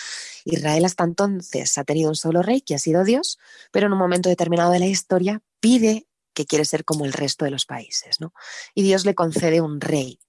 Israel 0.46 0.86
hasta 0.86 1.04
entonces 1.04 1.78
ha 1.78 1.84
tenido 1.84 2.10
un 2.10 2.16
solo 2.16 2.42
rey 2.42 2.62
que 2.62 2.76
ha 2.76 2.80
sido 2.80 3.04
Dios, 3.04 3.40
pero 3.72 3.88
en 3.88 3.94
un 3.94 4.00
momento 4.00 4.30
determinado 4.30 4.72
de 4.72 4.80
la 4.80 4.88
historia 4.88 5.42
pide 5.60 6.08
que 6.34 6.46
quiere 6.46 6.66
ser 6.66 6.86
como 6.86 7.06
el 7.06 7.14
resto 7.14 7.46
de 7.46 7.52
los 7.52 7.66
países, 7.66 8.22
¿no? 8.22 8.34
Y 8.74 8.84
Dios 8.84 9.06
le 9.06 9.16
concede 9.16 9.62
un 9.62 9.82
rey. 9.82 10.20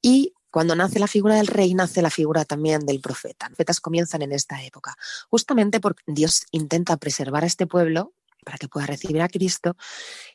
Y 0.00 0.34
cuando 0.50 0.74
nace 0.74 0.98
la 0.98 1.06
figura 1.06 1.34
del 1.34 1.46
rey, 1.46 1.74
nace 1.74 2.00
la 2.00 2.10
figura 2.10 2.44
también 2.44 2.86
del 2.86 3.00
profeta. 3.00 3.46
Los 3.46 3.56
profetas 3.56 3.80
comienzan 3.80 4.22
en 4.22 4.32
esta 4.32 4.62
época, 4.62 4.96
justamente 5.28 5.80
porque 5.80 6.04
Dios 6.06 6.46
intenta 6.52 6.96
preservar 6.96 7.44
a 7.44 7.46
este 7.46 7.66
pueblo 7.66 8.14
para 8.44 8.56
que 8.56 8.68
pueda 8.68 8.86
recibir 8.86 9.20
a 9.20 9.28
Cristo 9.28 9.76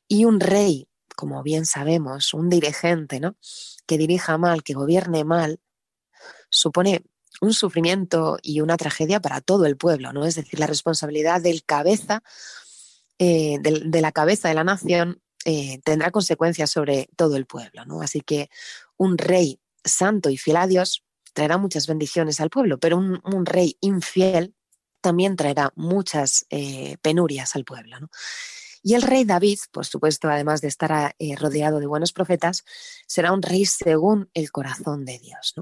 y 0.08 0.26
un 0.26 0.40
rey, 0.40 0.88
como 1.16 1.44
bien 1.44 1.66
sabemos, 1.66 2.34
un 2.34 2.50
dirigente, 2.50 3.20
¿no? 3.20 3.36
Que 3.86 3.98
dirija 3.98 4.38
mal, 4.38 4.64
que 4.64 4.74
gobierne 4.74 5.24
mal, 5.24 5.60
supone 6.50 7.04
un 7.42 7.54
sufrimiento 7.54 8.38
y 8.42 8.62
una 8.62 8.78
tragedia 8.78 9.20
para 9.20 9.42
todo 9.42 9.66
el 9.66 9.78
pueblo, 9.78 10.14
¿no? 10.14 10.26
Es 10.26 10.36
decir, 10.36 10.60
la 10.60 10.68
responsabilidad 10.68 11.42
del 11.42 11.64
cabeza, 11.64 12.24
eh, 13.20 13.58
de, 13.62 14.02
la 14.02 14.12
cabeza 14.12 14.48
de 14.48 14.54
la 14.54 14.64
nación 14.64 15.22
eh, 15.46 15.80
tendrá 15.84 16.12
consecuencias 16.12 16.70
sobre 16.70 17.10
todo 17.16 17.36
el 17.36 17.46
pueblo, 17.46 17.86
¿no? 17.86 18.02
Así 18.02 18.22
que 18.22 18.50
un 18.98 19.18
rey 19.18 19.60
santo 19.84 20.30
y 20.30 20.38
fiel 20.38 20.58
a 20.58 20.68
Dios 20.68 21.04
traerá 21.34 21.58
muchas 21.58 21.88
bendiciones 21.88 22.40
al 22.40 22.50
pueblo, 22.50 22.80
pero 22.80 22.98
un, 22.98 23.46
rey 23.46 23.78
infiel 23.82 24.56
también 25.02 25.36
traerá 25.36 25.74
muchas 25.76 26.46
eh, 26.50 26.98
penurias 27.02 27.56
al 27.56 27.66
pueblo. 27.66 27.98
Y 28.84 28.96
el 28.96 29.02
rey 29.02 29.24
David, 29.24 29.60
por 29.72 29.86
supuesto, 29.86 30.30
además 30.30 30.60
de 30.60 30.68
estar 30.68 31.16
eh, 31.18 31.36
rodeado 31.38 31.80
de 31.80 31.88
buenos 31.88 32.12
profetas, 32.12 32.66
será 33.08 33.32
un 33.32 33.42
rey 33.42 33.66
según 33.66 34.30
el 34.34 34.52
corazón 34.52 35.06
de 35.06 35.20
Dios. 35.20 35.56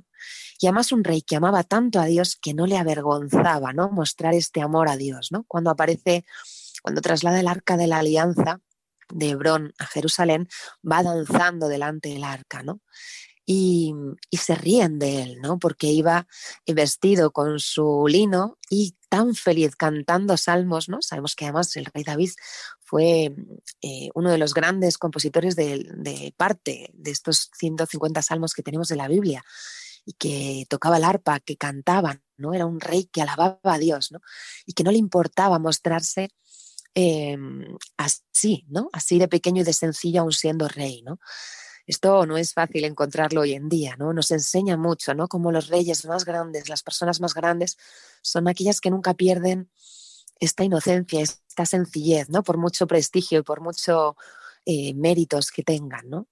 Y 0.59 0.65
además 0.65 0.91
un 0.91 1.03
rey 1.03 1.21
que 1.21 1.35
amaba 1.35 1.63
tanto 1.63 1.99
a 1.99 2.05
Dios 2.05 2.35
que 2.35 2.55
no 2.55 2.65
le 2.65 2.77
avergonzaba 2.77 3.73
¿no? 3.73 3.91
mostrar 3.91 4.33
este 4.33 4.61
amor 4.61 4.89
a 4.89 4.97
Dios. 4.97 5.31
¿no? 5.31 5.45
Cuando 5.47 5.69
aparece, 5.69 6.25
cuando 6.81 7.01
traslada 7.01 7.39
el 7.39 7.47
arca 7.47 7.77
de 7.77 7.85
la 7.85 7.99
alianza 7.99 8.59
de 9.13 9.29
Hebrón 9.29 9.73
a 9.77 9.85
Jerusalén, 9.85 10.47
va 10.89 11.03
danzando 11.03 11.67
delante 11.67 12.09
del 12.09 12.23
arca. 12.23 12.63
¿no? 12.63 12.81
y, 13.45 13.93
se 14.31 14.55
ríen 14.55 14.97
de 14.97 15.23
él, 15.23 15.41
¿no? 15.41 15.59
Porque 15.59 15.87
iba 15.87 16.27
vestido 16.65 17.31
con 17.31 17.59
su 17.59 18.05
lino 18.07 18.57
y 18.69 18.95
tan 19.11 19.35
feliz 19.35 19.75
cantando 19.75 20.37
salmos, 20.37 20.87
¿no? 20.87 21.01
Sabemos 21.01 21.35
que 21.35 21.43
además 21.43 21.75
el 21.75 21.83
rey 21.83 22.05
David 22.05 22.31
fue 22.79 23.35
eh, 23.81 24.09
uno 24.15 24.31
de 24.31 24.37
los 24.37 24.53
grandes 24.53 24.97
compositores 24.97 25.57
de, 25.57 26.33
parte 26.37 26.89
de 26.93 27.11
estos 27.11 27.51
150 27.59 28.21
salmos 28.21 28.53
que 28.53 28.63
tenemos 28.63 28.87
de 28.87 28.95
la 28.95 29.09
Biblia 29.09 29.43
y 30.05 30.13
que 30.13 30.65
tocaba 30.69 30.95
el 30.95 31.03
arpa, 31.03 31.41
que 31.41 31.57
cantaban, 31.57 32.23
¿no? 32.37 32.53
Era 32.53 32.65
un 32.65 32.79
rey 32.79 33.09
que 33.11 33.21
alababa 33.21 33.59
a 33.63 33.79
Dios, 33.79 34.13
¿no? 34.13 34.21
Y 34.65 34.71
que 34.71 34.85
no 34.85 34.91
le 34.91 34.97
importaba 34.97 35.59
mostrarse 35.59 36.29
em, 36.93 37.65
así, 37.97 38.65
¿no? 38.69 38.89
Así 38.93 39.19
de 39.19 39.27
pequeño 39.27 39.63
y 39.63 39.65
de 39.65 39.73
sencillo 39.73 40.21
aún 40.21 40.31
siendo 40.31 40.69
rey, 40.69 41.01
¿no? 41.01 41.19
Esto 41.91 42.25
no 42.25 42.37
es 42.37 42.53
fácil 42.53 42.85
encontrarlo 42.85 43.41
hoy 43.41 43.51
en 43.51 43.67
día, 43.67 43.97
¿no? 43.97 44.13
Nos 44.13 44.31
enseña 44.31 44.77
mucho, 44.77 45.13
¿no? 45.13 45.27
Como 45.27 45.51
los 45.51 45.67
reyes 45.67 46.05
más 46.05 46.23
grandes, 46.23 46.69
las 46.69 46.83
personas 46.83 47.19
más 47.19 47.33
grandes, 47.33 47.77
son 48.21 48.47
aquellas 48.47 48.79
que 48.79 48.89
nunca 48.89 49.13
pierden 49.13 49.69
esta 50.39 50.63
inocencia, 50.63 51.19
esta 51.19 51.65
sencillez, 51.65 52.29
¿no? 52.29 52.43
Por 52.43 52.57
mucho 52.57 52.87
prestigio 52.87 53.39
y 53.39 53.43
por 53.43 53.59
mucho 53.59 54.15
eh, 54.65 54.93
méritos 54.93 55.51
que 55.51 55.63
tengan, 55.63 56.09
¿no? 56.09 56.29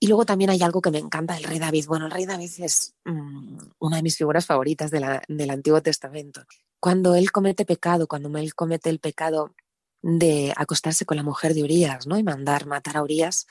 Y 0.00 0.08
luego 0.08 0.26
también 0.26 0.50
hay 0.50 0.60
algo 0.62 0.82
que 0.82 0.90
me 0.90 0.98
encanta 0.98 1.34
del 1.34 1.44
rey 1.44 1.60
David. 1.60 1.86
Bueno, 1.86 2.06
el 2.06 2.10
rey 2.10 2.26
David 2.26 2.50
es 2.58 2.96
mm, 3.04 3.58
una 3.78 3.98
de 3.98 4.02
mis 4.02 4.16
figuras 4.16 4.46
favoritas 4.46 4.90
del 4.90 5.50
Antiguo 5.50 5.80
Testamento. 5.80 6.42
Cuando 6.80 7.14
él 7.14 7.30
comete 7.30 7.64
pecado, 7.64 8.08
cuando 8.08 8.36
él 8.36 8.52
comete 8.56 8.90
el 8.90 8.98
pecado 8.98 9.54
de 10.02 10.52
acostarse 10.56 11.04
con 11.04 11.16
la 11.16 11.22
mujer 11.22 11.54
de 11.54 11.62
Urias, 11.62 12.08
¿no? 12.08 12.18
Y 12.18 12.24
mandar 12.24 12.66
matar 12.66 12.96
a 12.96 13.04
Urias, 13.04 13.46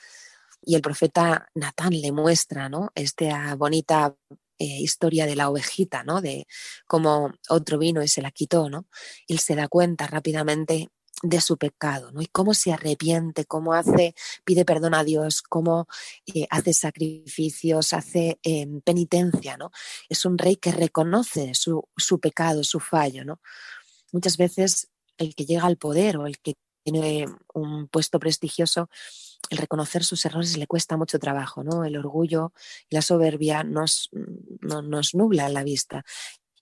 y 0.62 0.74
el 0.74 0.82
profeta 0.82 1.48
Natán 1.54 2.00
le 2.00 2.12
muestra 2.12 2.68
¿no? 2.68 2.90
esta 2.94 3.54
bonita 3.56 4.14
eh, 4.58 4.64
historia 4.64 5.26
de 5.26 5.36
la 5.36 5.50
ovejita, 5.50 6.04
¿no? 6.04 6.20
de 6.20 6.46
cómo 6.86 7.32
otro 7.48 7.78
vino 7.78 8.02
y 8.02 8.08
se 8.08 8.22
la 8.22 8.30
quitó. 8.30 8.70
¿no? 8.70 8.86
Él 9.26 9.40
se 9.40 9.56
da 9.56 9.68
cuenta 9.68 10.06
rápidamente 10.06 10.88
de 11.22 11.40
su 11.40 11.56
pecado, 11.56 12.10
¿no? 12.10 12.20
Y 12.20 12.26
cómo 12.26 12.52
se 12.52 12.72
arrepiente, 12.72 13.44
cómo 13.44 13.74
hace, 13.74 14.14
pide 14.44 14.64
perdón 14.64 14.94
a 14.94 15.04
Dios, 15.04 15.40
cómo 15.42 15.86
eh, 16.34 16.46
hace 16.50 16.72
sacrificios, 16.72 17.92
hace 17.92 18.40
em, 18.42 18.80
penitencia, 18.80 19.56
¿no? 19.56 19.70
Es 20.08 20.24
un 20.24 20.36
rey 20.36 20.56
que 20.56 20.72
reconoce 20.72 21.54
su, 21.54 21.88
su, 21.96 22.18
pecado, 22.18 22.64
su 22.64 22.80
fallo, 22.80 23.24
¿no? 23.24 23.40
Muchas 24.10 24.36
veces 24.36 24.88
el 25.16 25.34
que 25.34 25.44
llega 25.44 25.64
al 25.64 25.76
poder 25.76 26.16
o 26.16 26.26
el 26.26 26.38
que 26.40 26.54
tiene 26.82 27.26
un 27.54 27.86
puesto 27.88 28.18
prestigioso 28.18 28.88
el 29.52 29.58
reconocer 29.58 30.02
sus 30.02 30.24
errores 30.24 30.56
le 30.56 30.66
cuesta 30.66 30.96
mucho 30.96 31.18
trabajo, 31.18 31.62
¿no? 31.62 31.84
El 31.84 31.96
orgullo 31.96 32.52
y 32.88 32.94
la 32.94 33.02
soberbia 33.02 33.62
nos, 33.64 34.10
nos 34.62 35.14
nubla 35.14 35.48
la 35.48 35.62
vista. 35.62 36.04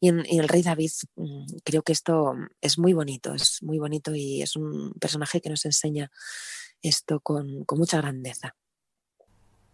Y 0.00 0.08
en, 0.08 0.24
el 0.26 0.48
rey 0.48 0.62
David 0.62 0.90
mm, 1.16 1.46
creo 1.64 1.82
que 1.82 1.92
esto 1.92 2.34
es 2.60 2.78
muy 2.78 2.92
bonito, 2.92 3.34
es 3.34 3.62
muy 3.62 3.78
bonito 3.78 4.14
y 4.14 4.42
es 4.42 4.56
un 4.56 4.92
personaje 5.00 5.40
que 5.40 5.50
nos 5.50 5.64
enseña 5.64 6.10
esto 6.82 7.20
con, 7.20 7.64
con 7.64 7.78
mucha 7.78 7.98
grandeza. 7.98 8.56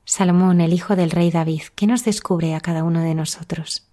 Salomón, 0.04 0.60
el 0.60 0.72
hijo 0.72 0.94
del 0.94 1.10
rey 1.10 1.30
David, 1.30 1.62
¿qué 1.74 1.86
nos 1.86 2.04
descubre 2.04 2.54
a 2.54 2.60
cada 2.60 2.84
uno 2.84 3.00
de 3.02 3.14
nosotros? 3.14 3.88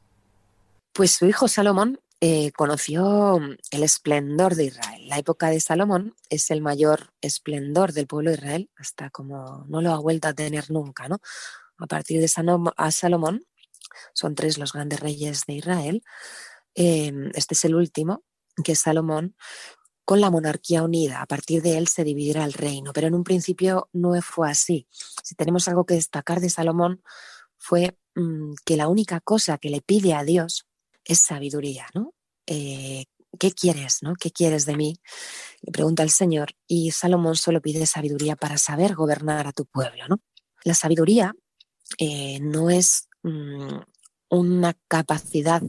Pues 0.92 1.12
su 1.12 1.26
hijo 1.26 1.48
Salomón 1.48 2.00
eh, 2.26 2.54
conoció 2.54 3.38
el 3.72 3.84
esplendor 3.84 4.56
de 4.56 4.64
Israel. 4.64 5.10
La 5.10 5.18
época 5.18 5.50
de 5.50 5.60
Salomón 5.60 6.16
es 6.30 6.52
el 6.52 6.62
mayor 6.62 7.12
esplendor 7.20 7.92
del 7.92 8.08
pueblo 8.08 8.30
de 8.30 8.38
Israel, 8.38 8.70
hasta 8.78 9.10
como 9.10 9.66
no 9.68 9.82
lo 9.82 9.92
ha 9.92 10.00
vuelto 10.00 10.30
a 10.30 10.34
tener 10.34 10.72
nunca. 10.72 11.10
¿no? 11.10 11.20
A 11.80 11.86
partir 11.86 12.22
de 12.22 12.30
Salomón, 12.30 13.46
son 14.14 14.36
tres 14.36 14.58
los 14.58 14.72
grandes 14.72 15.02
reyes 15.02 15.44
de 15.48 15.56
Israel. 15.56 16.02
Em, 16.76 17.30
este 17.36 17.56
es 17.56 17.66
el 17.66 17.76
último, 17.76 18.24
que 18.64 18.72
es 18.72 18.80
Salomón, 18.80 19.36
con 20.06 20.22
la 20.22 20.32
monarquía 20.32 20.82
unida. 20.82 21.22
A 21.22 21.26
partir 21.26 21.62
de 21.62 21.78
él 21.78 21.90
se 21.90 22.06
dividirá 22.06 22.46
el 22.46 22.54
reino, 22.54 22.94
pero 22.94 23.08
en 23.08 23.16
un 23.16 23.26
principio 23.26 23.90
no 23.92 24.22
fue 24.22 24.50
así. 24.50 24.88
Si 24.92 25.36
tenemos 25.36 25.68
algo 25.68 25.86
que 25.86 25.96
destacar 25.96 26.40
de 26.40 26.50
Salomón, 26.50 27.04
fue 27.58 27.98
mm, 28.16 28.54
que 28.64 28.78
la 28.78 28.88
única 28.88 29.20
cosa 29.20 29.58
que 29.58 29.70
le 29.70 29.82
pide 29.82 30.14
a 30.14 30.24
Dios 30.24 30.68
es 31.06 31.20
sabiduría, 31.20 31.88
¿no? 31.94 32.14
Eh, 32.46 33.06
¿qué 33.40 33.52
quieres? 33.52 34.00
¿no? 34.02 34.16
¿Qué 34.16 34.32
quieres 34.32 34.66
de 34.66 34.78
mí? 34.78 34.96
Le 35.62 35.72
pregunta 35.72 36.04
el 36.04 36.10
Señor 36.10 36.54
y 36.68 36.92
Salomón 36.92 37.36
solo 37.36 37.62
pide 37.62 37.86
sabiduría 37.86 38.36
para 38.36 38.58
saber 38.58 38.96
gobernar 38.96 39.48
a 39.48 39.54
tu 39.54 39.66
pueblo. 39.66 40.08
¿no? 40.08 40.20
La 40.64 40.74
sabiduría 40.74 41.34
eh, 41.98 42.40
no 42.42 42.70
es 42.70 43.10
mm, 43.24 43.80
una 44.30 44.74
capacidad 44.88 45.62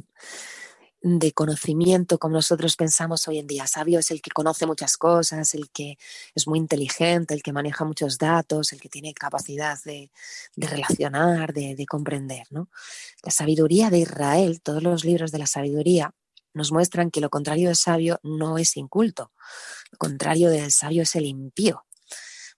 de 1.05 1.33
conocimiento 1.33 2.19
como 2.19 2.37
nosotros 2.37 2.77
pensamos 2.77 3.29
hoy 3.29 3.39
en 3.39 3.47
día. 3.47 3.67
Sabio 3.67 3.99
es 3.99 4.11
el 4.11 4.23
que 4.23 4.31
conoce 4.31 4.65
muchas 4.65 4.97
cosas, 4.97 5.53
el 5.53 5.69
que 5.71 5.99
es 6.35 6.49
muy 6.49 6.59
inteligente, 6.59 7.35
el 7.35 7.43
que 7.43 7.53
maneja 7.53 7.85
muchos 7.85 8.17
datos, 8.17 8.73
el 8.73 8.81
que 8.81 8.89
tiene 8.89 9.13
capacidad 9.13 9.79
de, 9.85 10.11
relacionar, 10.57 11.53
de, 11.53 11.75
de 11.75 11.85
comprender. 11.85 12.47
¿no? 12.51 12.71
La 13.23 13.31
sabiduría 13.31 13.91
de 13.91 13.99
Israel, 13.99 14.63
todos 14.63 14.83
los 14.83 15.05
libros 15.05 15.31
de 15.31 15.39
la 15.39 15.47
sabiduría, 15.47 16.15
nos 16.55 16.73
muestran 16.73 17.11
que 17.11 17.21
lo 17.21 17.29
contrario 17.29 17.69
de 17.69 17.75
sabio 17.75 18.19
no 18.23 18.57
es 18.57 18.75
inculto. 18.79 19.31
Lo 19.93 19.99
contrario 19.99 20.49
del 20.49 20.73
sabio 20.73 21.03
es 21.03 21.15
el 21.17 21.27
impío. 21.27 21.85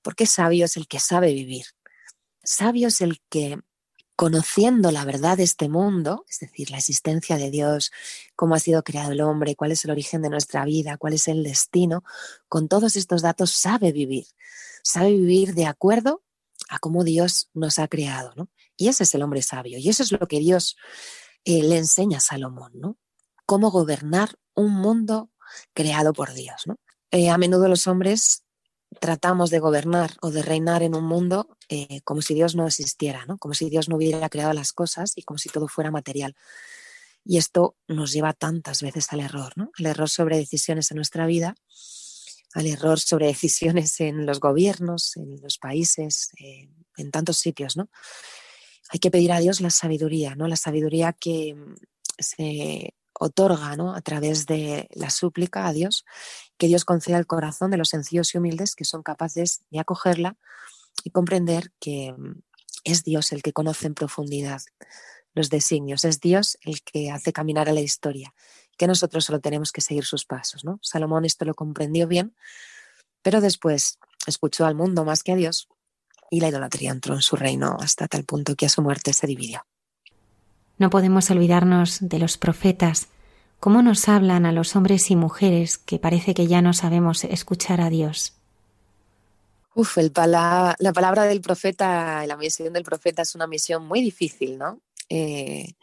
Porque 0.02 0.24
sabio 0.24 0.66
es 0.66 0.76
el 0.76 0.86
que 0.86 1.00
sabe 1.00 1.32
vivir. 1.32 1.66
Sabio 2.44 2.88
es 2.88 3.00
el 3.00 3.20
que, 3.28 3.58
conociendo 4.16 4.90
la 4.90 5.04
verdad 5.04 5.36
de 5.36 5.44
este 5.44 5.68
mundo, 5.68 6.24
es 6.28 6.40
decir, 6.40 6.70
la 6.70 6.78
existencia 6.78 7.36
de 7.36 7.50
Dios, 7.50 7.92
cómo 8.34 8.54
ha 8.54 8.58
sido 8.58 8.82
creado 8.82 9.12
el 9.12 9.20
hombre, 9.20 9.56
cuál 9.56 9.72
es 9.72 9.84
el 9.84 9.90
origen 9.90 10.22
de 10.22 10.30
nuestra 10.30 10.64
vida, 10.64 10.96
cuál 10.96 11.12
es 11.12 11.28
el 11.28 11.44
destino, 11.44 12.02
con 12.48 12.68
todos 12.68 12.96
estos 12.96 13.22
datos 13.22 13.50
sabe 13.50 13.92
vivir. 13.92 14.26
Sabe 14.82 15.10
vivir 15.10 15.54
de 15.54 15.66
acuerdo 15.66 16.22
a 16.68 16.78
cómo 16.78 17.04
Dios 17.04 17.50
nos 17.54 17.78
ha 17.78 17.88
creado. 17.88 18.32
¿no? 18.36 18.48
Y 18.76 18.88
ese 18.88 19.04
es 19.04 19.14
el 19.14 19.22
hombre 19.22 19.42
sabio. 19.42 19.78
Y 19.78 19.88
eso 19.88 20.02
es 20.02 20.12
lo 20.12 20.26
que 20.26 20.38
Dios 20.38 20.76
eh, 21.44 21.62
le 21.62 21.76
enseña 21.76 22.18
a 22.18 22.20
Salomón. 22.20 22.72
¿no? 22.74 22.96
cómo 23.46 23.70
gobernar 23.70 24.34
un 24.54 24.74
mundo 24.74 25.30
creado 25.72 26.12
por 26.12 26.34
Dios. 26.34 26.64
Eh, 27.12 27.30
a 27.30 27.38
menudo 27.38 27.68
los 27.68 27.86
hombres 27.86 28.42
tratamos 29.00 29.50
de 29.50 29.58
gobernar 29.58 30.12
o 30.20 30.30
de 30.30 30.42
reinar 30.42 30.82
en 30.82 30.94
un 30.94 31.04
mundo 31.04 31.56
eh, 31.68 32.00
como 32.02 32.22
si 32.22 32.34
Dios 32.34 32.54
no 32.54 32.66
existiera, 32.66 33.26
¿no? 33.26 33.38
como 33.38 33.54
si 33.54 33.68
Dios 33.68 33.88
no 33.88 33.96
hubiera 33.96 34.28
creado 34.28 34.52
las 34.52 34.72
cosas 34.72 35.12
y 35.16 35.22
como 35.22 35.38
si 35.38 35.48
todo 35.48 35.68
fuera 35.68 35.90
material. 35.90 36.34
Y 37.24 37.38
esto 37.38 37.76
nos 37.88 38.12
lleva 38.12 38.32
tantas 38.32 38.82
veces 38.82 39.12
al 39.12 39.20
error, 39.20 39.52
¿no? 39.56 39.70
al 39.78 39.86
error 39.86 40.08
sobre 40.08 40.38
decisiones 40.38 40.90
en 40.90 40.96
nuestra 40.96 41.26
vida, 41.26 41.56
al 42.54 42.66
error 42.66 43.00
sobre 43.00 43.26
decisiones 43.26 44.00
en 44.00 44.26
los 44.26 44.40
gobiernos, 44.40 45.16
en 45.16 45.40
los 45.42 45.58
países, 45.58 46.30
eh, 46.38 46.68
en 46.96 47.10
tantos 47.10 47.38
sitios. 47.38 47.76
¿no? 47.76 47.90
Hay 48.90 49.00
que 49.00 49.10
pedir 49.10 49.32
a 49.32 49.40
Dios 49.40 49.60
la 49.60 49.70
sabiduría, 49.70 50.36
¿no? 50.36 50.46
la 50.46 50.56
sabiduría 50.56 51.12
que 51.12 51.56
se 52.18 52.94
otorga 53.18 53.76
¿no? 53.76 53.94
a 53.94 54.00
través 54.00 54.46
de 54.46 54.88
la 54.94 55.10
súplica 55.10 55.66
a 55.66 55.72
Dios, 55.72 56.04
que 56.58 56.66
Dios 56.66 56.84
conceda 56.84 57.18
el 57.18 57.26
corazón 57.26 57.70
de 57.70 57.76
los 57.76 57.90
sencillos 57.90 58.34
y 58.34 58.38
humildes 58.38 58.74
que 58.74 58.84
son 58.84 59.02
capaces 59.02 59.62
de 59.70 59.80
acogerla 59.80 60.36
y 61.04 61.10
comprender 61.10 61.72
que 61.78 62.12
mm, 62.16 62.40
es 62.84 63.04
Dios 63.04 63.32
el 63.32 63.42
que 63.42 63.52
conoce 63.52 63.86
en 63.86 63.94
profundidad 63.94 64.62
los 65.34 65.50
designios, 65.50 66.04
es 66.04 66.20
Dios 66.20 66.56
el 66.62 66.82
que 66.82 67.10
hace 67.10 67.32
caminar 67.32 67.68
a 67.68 67.72
la 67.72 67.80
historia, 67.80 68.34
que 68.78 68.86
nosotros 68.86 69.24
solo 69.24 69.40
tenemos 69.40 69.70
que 69.70 69.82
seguir 69.82 70.04
sus 70.04 70.24
pasos. 70.24 70.64
¿no? 70.64 70.78
Salomón 70.82 71.24
esto 71.24 71.44
lo 71.44 71.54
comprendió 71.54 72.08
bien, 72.08 72.34
pero 73.22 73.40
después 73.40 73.98
escuchó 74.26 74.64
al 74.64 74.74
mundo 74.74 75.04
más 75.04 75.22
que 75.22 75.32
a 75.32 75.36
Dios 75.36 75.68
y 76.30 76.40
la 76.40 76.48
idolatría 76.48 76.90
entró 76.90 77.14
en 77.14 77.22
su 77.22 77.36
reino 77.36 77.76
hasta 77.80 78.08
tal 78.08 78.24
punto 78.24 78.56
que 78.56 78.66
a 78.66 78.70
su 78.70 78.82
muerte 78.82 79.12
se 79.12 79.26
dividió. 79.26 79.66
No 80.78 80.90
podemos 80.90 81.30
olvidarnos 81.30 81.98
de 82.00 82.18
los 82.18 82.36
profetas, 82.38 83.08
cómo 83.60 83.82
nos 83.82 84.08
hablan 84.08 84.46
a 84.46 84.52
los 84.52 84.76
hombres 84.76 85.10
y 85.10 85.16
mujeres 85.16 85.78
que 85.78 85.98
parece 85.98 86.34
que 86.34 86.46
ya 86.46 86.62
no 86.62 86.72
sabemos 86.72 87.24
escuchar 87.24 87.80
a 87.80 87.90
Dios. 87.90 88.34
Uf, 89.74 89.98
el 89.98 90.12
la 90.14 90.92
palabra 90.94 91.24
del 91.24 91.40
profeta, 91.40 92.26
la 92.26 92.36
misión 92.36 92.72
del 92.72 92.84
profeta 92.84 93.22
es 93.22 93.34
una 93.34 93.46
misión 93.46 93.86
muy 93.86 94.00
difícil, 94.00 94.56
¿no? 94.56 94.80
Eh, 95.08 95.74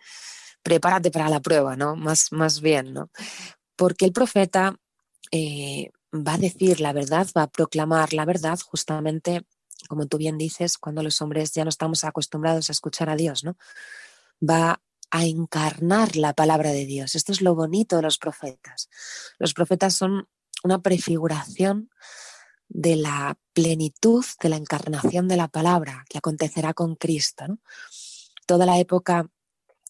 prepárate 0.63 1.11
para 1.11 1.29
la 1.29 1.39
prueba, 1.41 1.75
¿no? 1.75 1.95
Más, 1.95 2.31
más 2.31 2.59
bien, 2.61 2.93
¿no? 2.93 3.09
Porque 3.75 4.05
el 4.05 4.13
profeta 4.13 4.75
eh, 5.31 5.91
va 6.13 6.35
a 6.35 6.37
decir 6.39 6.79
la 6.79 6.93
verdad, 6.93 7.27
va 7.37 7.43
a 7.43 7.51
proclamar 7.51 8.13
la 8.13 8.25
verdad 8.25 8.59
justamente, 8.65 9.43
como 9.87 10.07
tú 10.07 10.17
bien 10.17 10.37
dices, 10.37 10.77
cuando 10.77 11.03
los 11.03 11.21
hombres 11.21 11.53
ya 11.53 11.63
no 11.63 11.69
estamos 11.69 12.03
acostumbrados 12.03 12.69
a 12.69 12.73
escuchar 12.73 13.09
a 13.09 13.15
Dios, 13.15 13.43
¿no? 13.43 13.57
va 14.43 14.81
a 15.13 15.25
encarnar 15.25 16.15
la 16.15 16.33
palabra 16.33 16.71
de 16.71 16.87
Dios. 16.87 17.13
Esto 17.13 17.31
es 17.31 17.41
lo 17.41 17.53
bonito 17.53 17.97
de 17.97 18.01
los 18.01 18.17
profetas. 18.17 18.89
Los 19.37 19.53
profetas 19.53 19.93
son 19.93 20.27
una 20.63 20.81
prefiguración 20.81 21.91
de 22.67 22.95
la 22.95 23.37
plenitud 23.53 24.25
de 24.41 24.49
la 24.49 24.55
encarnación 24.55 25.27
de 25.27 25.37
la 25.37 25.49
palabra 25.49 26.03
que 26.09 26.17
acontecerá 26.17 26.73
con 26.73 26.95
Cristo. 26.95 27.59
Toda 28.47 28.65
la 28.65 28.79
época 28.79 29.29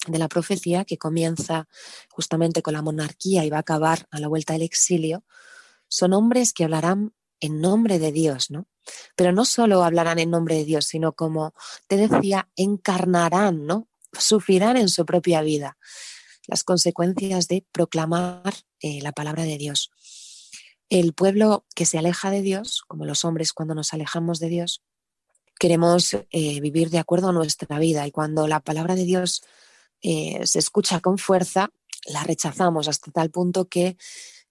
de 0.07 0.19
la 0.19 0.27
profecía 0.27 0.83
que 0.83 0.97
comienza 0.97 1.69
justamente 2.09 2.61
con 2.61 2.73
la 2.73 2.81
monarquía 2.81 3.45
y 3.45 3.49
va 3.49 3.57
a 3.57 3.61
acabar 3.61 4.05
a 4.11 4.19
la 4.19 4.27
vuelta 4.27 4.51
del 4.51 4.63
exilio, 4.63 5.23
son 5.87 6.11
hombres 6.11 6.51
que 6.51 6.65
hablarán 6.65 7.13
en 7.39 7.61
nombre 7.61 7.97
de 7.97 8.11
Dios, 8.11 8.51
¿no? 8.51 8.67
Pero 9.15 9.31
no 9.31 9.45
solo 9.45 9.85
hablarán 9.85 10.19
en 10.19 10.31
nombre 10.31 10.55
de 10.55 10.65
Dios, 10.65 10.83
sino 10.83 11.13
como 11.13 11.53
te 11.87 11.95
decía, 11.95 12.49
encarnarán, 12.57 13.65
¿no? 13.65 13.87
Sufrirán 14.17 14.77
en 14.77 14.89
su 14.89 15.05
propia 15.05 15.41
vida 15.41 15.77
las 16.47 16.63
consecuencias 16.63 17.47
de 17.47 17.65
proclamar 17.71 18.53
eh, 18.81 19.01
la 19.01 19.11
palabra 19.11 19.43
de 19.43 19.57
Dios. 19.57 19.91
El 20.89 21.13
pueblo 21.13 21.65
que 21.75 21.85
se 21.85 21.97
aleja 21.97 22.31
de 22.31 22.41
Dios, 22.41 22.83
como 22.87 23.05
los 23.05 23.25
hombres 23.25 23.53
cuando 23.53 23.75
nos 23.75 23.93
alejamos 23.93 24.39
de 24.39 24.49
Dios, 24.49 24.83
queremos 25.59 26.13
eh, 26.13 26.59
vivir 26.59 26.89
de 26.89 26.99
acuerdo 26.99 27.29
a 27.29 27.33
nuestra 27.33 27.79
vida 27.79 28.05
y 28.05 28.11
cuando 28.11 28.47
la 28.47 28.59
palabra 28.59 28.95
de 28.95 29.05
Dios 29.05 29.43
eh, 30.01 30.45
se 30.45 30.59
escucha 30.59 30.99
con 30.99 31.17
fuerza, 31.17 31.69
la 32.05 32.23
rechazamos 32.23 32.89
hasta 32.89 33.11
tal 33.11 33.29
punto 33.31 33.69
que 33.69 33.95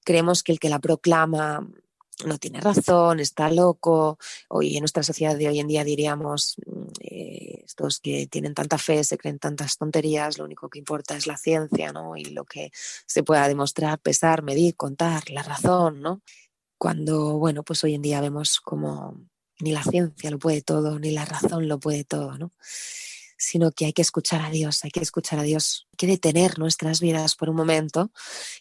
creemos 0.05 0.43
que 0.43 0.53
el 0.53 0.59
que 0.59 0.71
la 0.71 0.79
proclama 0.79 1.69
no 2.27 2.39
tiene 2.39 2.61
razón, 2.61 3.20
está 3.20 3.51
loco. 3.51 4.18
Hoy 4.49 4.77
en 4.77 4.81
nuestra 4.81 5.03
sociedad 5.03 5.37
de 5.37 5.49
hoy 5.49 5.61
en 5.61 5.68
día 5.68 5.85
diríamos, 5.85 6.57
mm, 6.66 6.83
eh, 7.01 7.62
estos 7.64 8.01
que 8.01 8.27
tienen 8.27 8.55
tanta 8.55 8.79
fe, 8.79 9.05
se 9.05 9.18
creen 9.18 9.39
tantas 9.39 9.77
tonterías, 9.77 10.39
lo 10.39 10.45
único 10.45 10.68
que 10.68 10.79
importa 10.79 11.16
es 11.16 11.27
la 11.27 11.37
ciencia, 11.37 11.93
¿no? 11.93 12.16
Y 12.16 12.27
lo 12.27 12.45
que 12.45 12.70
se 13.07 13.23
pueda 13.23 13.49
demostrar, 13.49 13.99
pesar, 14.01 14.43
medir, 14.43 14.77
contar, 14.77 15.31
la 15.31 15.43
razón, 15.43 16.01
¿no? 16.01 16.23
Cuando, 16.79 17.39
bueno, 17.39 17.62
pues 17.62 17.85
hoy 17.85 17.95
en 17.95 18.03
día 18.03 18.20
vemos 18.20 18.61
como 18.61 19.20
ni 19.61 19.73
la 19.73 19.85
ciencia 19.85 20.31
lo 20.31 20.39
puede 20.39 20.62
todo, 20.62 20.99
ni 20.99 21.12
la 21.12 21.25
razón 21.25 21.68
lo 21.68 21.79
puede 21.79 22.05
todo, 22.05 22.37
¿no? 22.39 22.53
sino 23.43 23.73
que 23.73 23.87
hay 23.87 23.93
que 23.93 24.03
escuchar 24.03 24.41
a 24.41 24.51
Dios, 24.51 24.85
hay 24.85 24.93
que 24.93 25.01
escuchar 25.01 25.41
a 25.41 25.43
Dios, 25.43 25.89
hay 25.93 25.97
que 25.97 26.07
detener 26.07 26.61
nuestras 26.61 27.01
vidas 27.01 27.35
por 27.35 27.51
un 27.51 27.57
momento 27.57 28.12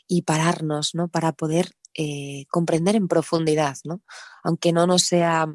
y 0.07 0.23
pararnos, 0.23 0.95
¿no? 0.95 1.07
Para 1.07 1.33
poder 1.33 1.71
eh, 1.95 2.45
comprender 2.49 2.95
en 2.95 3.07
profundidad, 3.07 3.77
¿no? 3.83 4.01
aunque 4.43 4.71
no 4.71 4.87
nos 4.87 5.03
sea 5.03 5.53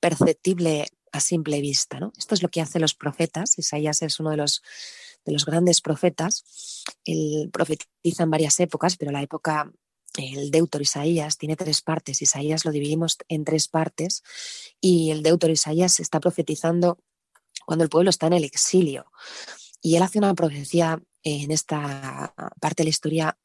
perceptible 0.00 0.86
a 1.12 1.20
simple 1.20 1.60
vista. 1.60 2.00
¿no? 2.00 2.12
Esto 2.18 2.34
es 2.34 2.42
lo 2.42 2.48
que 2.48 2.60
hacen 2.60 2.82
los 2.82 2.94
profetas. 2.94 3.58
Isaías 3.58 4.02
es 4.02 4.18
uno 4.18 4.30
de 4.30 4.36
los, 4.36 4.62
de 5.24 5.32
los 5.32 5.44
grandes 5.44 5.80
profetas. 5.80 6.44
Él 7.04 7.50
profetiza 7.52 8.24
en 8.24 8.30
varias 8.30 8.58
épocas, 8.60 8.96
pero 8.96 9.12
la 9.12 9.22
época, 9.22 9.70
el 10.16 10.50
Deutor 10.50 10.82
Isaías, 10.82 11.38
tiene 11.38 11.56
tres 11.56 11.82
partes. 11.82 12.20
Isaías 12.20 12.64
lo 12.64 12.72
dividimos 12.72 13.18
en 13.28 13.44
tres 13.44 13.68
partes 13.68 14.22
y 14.80 15.10
el 15.10 15.22
Deutor 15.22 15.50
Isaías 15.50 16.00
está 16.00 16.18
profetizando 16.18 16.98
cuando 17.64 17.84
el 17.84 17.90
pueblo 17.90 18.10
está 18.10 18.26
en 18.26 18.34
el 18.34 18.44
exilio. 18.44 19.06
Y 19.80 19.96
él 19.96 20.02
hace 20.02 20.18
una 20.18 20.34
profecía 20.34 21.00
en 21.22 21.50
esta 21.50 22.34
parte 22.60 22.82
de 22.82 22.84
la 22.84 22.90
historia 22.90 23.38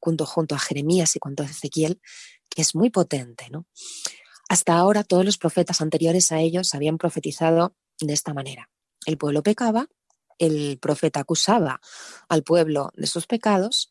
junto, 0.00 0.26
junto 0.26 0.54
a 0.54 0.58
Jeremías 0.58 1.16
y 1.16 1.18
junto 1.20 1.42
a 1.42 1.46
Ezequiel, 1.46 2.00
que 2.48 2.62
es 2.62 2.74
muy 2.74 2.90
potente. 2.90 3.48
¿no? 3.50 3.66
Hasta 4.48 4.76
ahora 4.76 5.04
todos 5.04 5.24
los 5.24 5.38
profetas 5.38 5.80
anteriores 5.80 6.32
a 6.32 6.40
ellos 6.40 6.74
habían 6.74 6.98
profetizado 6.98 7.74
de 8.00 8.12
esta 8.12 8.34
manera. 8.34 8.70
El 9.06 9.18
pueblo 9.18 9.42
pecaba, 9.42 9.88
el 10.38 10.78
profeta 10.78 11.20
acusaba 11.20 11.80
al 12.28 12.42
pueblo 12.42 12.90
de 12.96 13.06
sus 13.06 13.26
pecados 13.26 13.90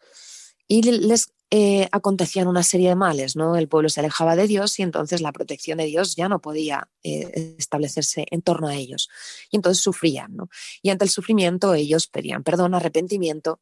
y 0.67 0.83
les 0.83 1.33
eh, 1.53 1.89
acontecían 1.91 2.47
una 2.47 2.63
serie 2.63 2.87
de 2.87 2.95
males, 2.95 3.35
¿no? 3.35 3.57
El 3.57 3.67
pueblo 3.67 3.89
se 3.89 3.99
alejaba 3.99 4.37
de 4.37 4.47
Dios 4.47 4.79
y 4.79 4.83
entonces 4.83 5.19
la 5.19 5.33
protección 5.33 5.79
de 5.79 5.85
Dios 5.85 6.15
ya 6.15 6.29
no 6.29 6.39
podía 6.39 6.89
eh, 7.03 7.55
establecerse 7.57 8.25
en 8.31 8.41
torno 8.41 8.69
a 8.69 8.75
ellos. 8.75 9.09
Y 9.49 9.57
entonces 9.57 9.83
sufrían, 9.83 10.33
¿no? 10.33 10.49
Y 10.81 10.91
ante 10.91 11.03
el 11.03 11.09
sufrimiento 11.09 11.73
ellos 11.73 12.07
pedían 12.07 12.43
perdón, 12.43 12.73
arrepentimiento 12.73 13.59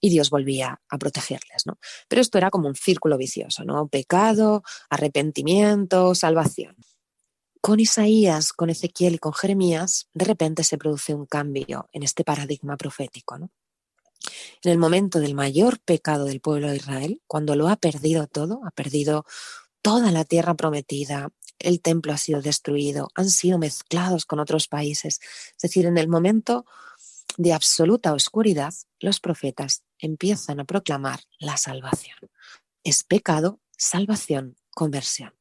y 0.00 0.10
Dios 0.10 0.30
volvía 0.30 0.80
a 0.88 0.98
protegerles, 0.98 1.66
¿no? 1.66 1.78
Pero 2.08 2.20
esto 2.20 2.38
era 2.38 2.50
como 2.50 2.68
un 2.68 2.74
círculo 2.74 3.16
vicioso, 3.16 3.64
¿no? 3.64 3.88
Pecado, 3.88 4.62
arrepentimiento, 4.90 6.14
salvación. 6.14 6.76
Con 7.60 7.80
Isaías, 7.80 8.52
con 8.52 8.70
Ezequiel 8.70 9.14
y 9.14 9.18
con 9.18 9.32
Jeremías, 9.32 10.08
de 10.14 10.24
repente 10.24 10.62
se 10.62 10.78
produce 10.78 11.14
un 11.14 11.26
cambio 11.26 11.88
en 11.92 12.02
este 12.02 12.22
paradigma 12.22 12.76
profético, 12.76 13.38
¿no? 13.38 13.50
en 14.62 14.72
el 14.72 14.78
momento 14.78 15.20
del 15.20 15.34
mayor 15.34 15.78
pecado 15.80 16.24
del 16.24 16.40
pueblo 16.40 16.68
de 16.68 16.76
Israel, 16.76 17.22
cuando 17.26 17.54
lo 17.54 17.68
ha 17.68 17.76
perdido 17.76 18.26
todo, 18.26 18.60
ha 18.64 18.70
perdido 18.70 19.24
toda 19.82 20.10
la 20.10 20.24
tierra 20.24 20.54
prometida, 20.54 21.30
el 21.58 21.80
templo 21.80 22.12
ha 22.12 22.18
sido 22.18 22.42
destruido, 22.42 23.08
han 23.14 23.30
sido 23.30 23.58
mezclados 23.58 24.24
con 24.26 24.40
otros 24.40 24.68
países. 24.68 25.20
Es 25.56 25.62
decir, 25.62 25.86
en 25.86 25.98
el 25.98 26.08
momento 26.08 26.66
de 27.36 27.52
absoluta 27.52 28.12
oscuridad, 28.12 28.74
los 29.00 29.20
profetas 29.20 29.82
empiezan 29.98 30.60
a 30.60 30.64
proclamar 30.64 31.20
la 31.38 31.56
salvación. 31.56 32.18
Es 32.84 33.04
pecado, 33.04 33.60
salvación, 33.76 34.56
conversión. 34.70 35.34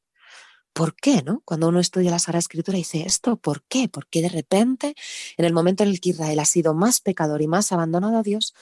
¿Por 0.74 0.94
qué? 0.96 1.24
No? 1.24 1.42
Cuando 1.46 1.70
uno 1.70 1.80
estudia 1.80 2.12
la 2.12 2.20
Sagrada 2.20 2.40
Escritura 2.40 2.78
dice 2.78 3.04
esto, 3.06 3.38
¿por 3.38 3.64
qué? 3.64 3.88
Porque 3.88 4.22
de 4.22 4.28
repente, 4.28 4.94
en 5.38 5.46
el 5.46 5.54
momento 5.54 5.84
en 5.84 5.90
el 5.90 6.02
que 6.02 6.10
Israel 6.10 6.40
ha 6.40 6.46
sido 6.46 6.74
más 6.74 7.00
pecador 7.00 7.42
y 7.42 7.48
más 7.48 7.72
abandonado 7.72 8.18
a 8.18 8.24
Dios, 8.24 8.54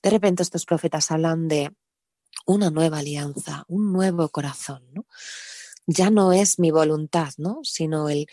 de 0.00 0.10
repente 0.10 0.44
estos 0.44 0.64
profetas 0.64 1.10
hablan 1.10 1.48
de 1.48 1.74
una 2.46 2.70
nueva 2.70 2.98
alianza, 2.98 3.64
un 3.66 3.92
nuevo 3.92 4.28
corazón. 4.28 4.84
Ya 5.88 6.10
no 6.10 6.32
es 6.32 6.60
mi 6.60 6.70
voluntad, 6.70 7.32
¿no? 7.36 7.60
sino 7.64 8.08
el, 8.08 8.26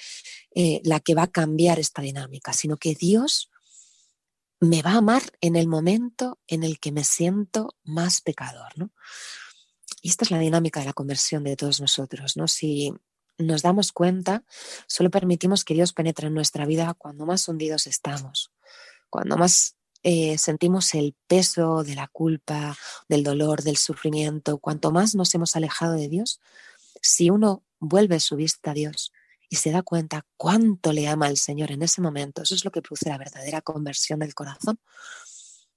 eh, 0.53 0.81
la 0.83 0.99
que 0.99 1.15
va 1.15 1.23
a 1.23 1.31
cambiar 1.31 1.79
esta 1.79 2.03
dinámica, 2.03 2.53
sino 2.53 2.77
que 2.77 2.93
Dios 2.93 3.49
me 4.63 4.81
va 4.81 4.91
a 4.91 4.97
amar 4.97 5.23
en 5.41 5.57
el 5.57 5.67
momento 5.67 6.39
en 6.47 6.63
el 6.63 6.79
que 6.79 6.93
me 6.93 7.03
siento 7.03 7.75
más 7.83 8.21
pecador, 8.21 8.71
¿no? 8.77 8.91
Y 10.01 10.09
esta 10.09 10.23
es 10.23 10.31
la 10.31 10.39
dinámica 10.39 10.79
de 10.79 10.85
la 10.85 10.93
conversión 10.93 11.43
de 11.43 11.57
todos 11.57 11.81
nosotros, 11.81 12.37
¿no? 12.37 12.47
Si 12.47 12.93
nos 13.37 13.61
damos 13.61 13.91
cuenta, 13.91 14.43
solo 14.87 15.09
permitimos 15.09 15.65
que 15.65 15.73
Dios 15.73 15.91
penetre 15.91 16.27
en 16.27 16.33
nuestra 16.33 16.65
vida 16.65 16.93
cuando 16.93 17.25
más 17.25 17.47
hundidos 17.49 17.87
estamos, 17.87 18.51
cuando 19.09 19.35
más 19.35 19.75
eh, 20.01 20.37
sentimos 20.37 20.93
el 20.93 21.13
peso 21.27 21.83
de 21.83 21.95
la 21.95 22.07
culpa, 22.07 22.77
del 23.09 23.23
dolor, 23.23 23.63
del 23.63 23.77
sufrimiento, 23.77 24.59
cuanto 24.59 24.91
más 24.91 25.13
nos 25.13 25.35
hemos 25.35 25.57
alejado 25.57 25.93
de 25.93 26.07
Dios, 26.07 26.39
si 27.01 27.29
uno 27.29 27.63
vuelve 27.79 28.21
su 28.21 28.37
vista 28.37 28.71
a 28.71 28.75
Dios, 28.75 29.11
y 29.53 29.55
se 29.55 29.69
da 29.69 29.83
cuenta 29.83 30.25
cuánto 30.35 30.91
le 30.91 31.07
ama 31.07 31.27
al 31.27 31.37
Señor 31.37 31.71
en 31.71 31.83
ese 31.83 32.01
momento, 32.01 32.41
eso 32.41 32.55
es 32.55 32.65
lo 32.65 32.71
que 32.71 32.81
produce 32.81 33.07
la 33.07 33.19
verdadera 33.19 33.61
conversión 33.61 34.17
del 34.17 34.33
corazón. 34.33 34.79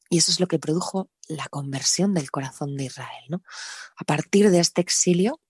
Y 0.08 0.16
eso 0.16 0.30
es 0.32 0.40
lo 0.40 0.48
que 0.48 0.58
produjo 0.58 1.10
la 1.28 1.46
conversión 1.50 2.14
del 2.14 2.30
corazón 2.30 2.74
de 2.78 2.84
Israel. 2.84 3.24
¿no? 3.28 3.42
A 3.98 4.04
partir 4.04 4.50
de 4.50 4.60
este 4.60 4.80
exilio, 4.80 5.42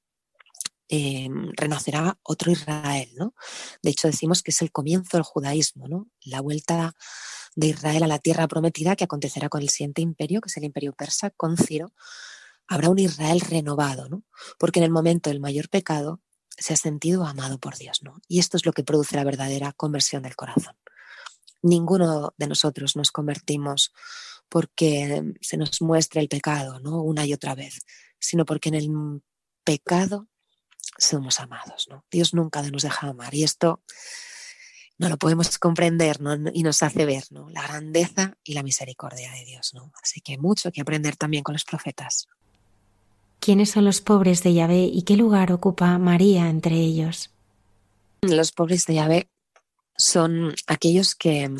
em, 0.88 1.52
renacerá 1.56 2.18
otro 2.24 2.50
Israel. 2.50 3.08
¿no? 3.16 3.32
De 3.80 3.90
hecho, 3.90 4.08
decimos 4.08 4.42
que 4.42 4.50
es 4.50 4.60
el 4.60 4.72
comienzo 4.72 5.18
del 5.18 5.22
judaísmo, 5.22 5.86
¿no? 5.86 6.08
la 6.22 6.40
vuelta 6.40 6.96
de 7.54 7.68
Israel 7.68 8.02
a 8.02 8.08
la 8.08 8.18
tierra 8.18 8.48
prometida 8.48 8.96
que 8.96 9.04
acontecerá 9.04 9.48
con 9.48 9.62
el 9.62 9.68
siguiente 9.68 10.02
imperio, 10.02 10.40
que 10.40 10.48
es 10.48 10.56
el 10.56 10.64
imperio 10.64 10.94
persa, 10.94 11.30
con 11.30 11.56
Ciro. 11.56 11.92
Habrá 12.66 12.90
un 12.90 12.98
Israel 12.98 13.40
renovado, 13.40 14.08
¿no? 14.08 14.24
porque 14.58 14.80
en 14.80 14.84
el 14.84 14.90
momento 14.90 15.30
del 15.30 15.38
mayor 15.38 15.68
pecado, 15.68 16.20
se 16.56 16.72
ha 16.72 16.76
sentido 16.76 17.26
amado 17.26 17.58
por 17.58 17.76
Dios, 17.76 18.02
¿no? 18.02 18.20
Y 18.28 18.38
esto 18.38 18.56
es 18.56 18.66
lo 18.66 18.72
que 18.72 18.84
produce 18.84 19.16
la 19.16 19.24
verdadera 19.24 19.72
conversión 19.72 20.22
del 20.22 20.36
corazón. 20.36 20.76
Ninguno 21.62 22.34
de 22.36 22.46
nosotros 22.46 22.96
nos 22.96 23.10
convertimos 23.10 23.92
porque 24.48 25.34
se 25.40 25.56
nos 25.56 25.82
muestre 25.82 26.20
el 26.20 26.28
pecado, 26.28 26.80
¿no? 26.80 27.02
Una 27.02 27.26
y 27.26 27.32
otra 27.32 27.54
vez, 27.54 27.84
sino 28.18 28.44
porque 28.44 28.68
en 28.68 28.74
el 28.76 29.22
pecado 29.64 30.28
somos 30.98 31.40
amados, 31.40 31.86
¿no? 31.90 32.04
Dios 32.10 32.34
nunca 32.34 32.62
nos 32.62 32.82
deja 32.82 33.08
amar 33.08 33.34
y 33.34 33.42
esto 33.42 33.82
no 34.98 35.08
lo 35.08 35.18
podemos 35.18 35.58
comprender 35.58 36.20
¿no? 36.20 36.36
y 36.52 36.62
nos 36.62 36.82
hace 36.82 37.04
ver 37.04 37.24
¿no? 37.30 37.50
la 37.50 37.62
grandeza 37.62 38.36
y 38.42 38.54
la 38.54 38.62
misericordia 38.62 39.30
de 39.32 39.44
Dios. 39.44 39.74
¿no? 39.74 39.92
Así 40.02 40.20
que 40.20 40.38
mucho 40.38 40.72
que 40.72 40.80
aprender 40.80 41.16
también 41.16 41.42
con 41.42 41.52
los 41.52 41.64
profetas. 41.64 42.28
¿Quiénes 43.46 43.70
son 43.70 43.84
los 43.84 44.00
pobres 44.00 44.42
de 44.42 44.54
Yahvé 44.54 44.90
y 44.92 45.02
qué 45.02 45.16
lugar 45.16 45.52
ocupa 45.52 45.96
María 45.98 46.50
entre 46.50 46.74
ellos? 46.74 47.30
Los 48.22 48.50
pobres 48.50 48.86
de 48.86 48.94
Yahvé 48.94 49.30
son 49.96 50.52
aquellos 50.66 51.14
que 51.14 51.54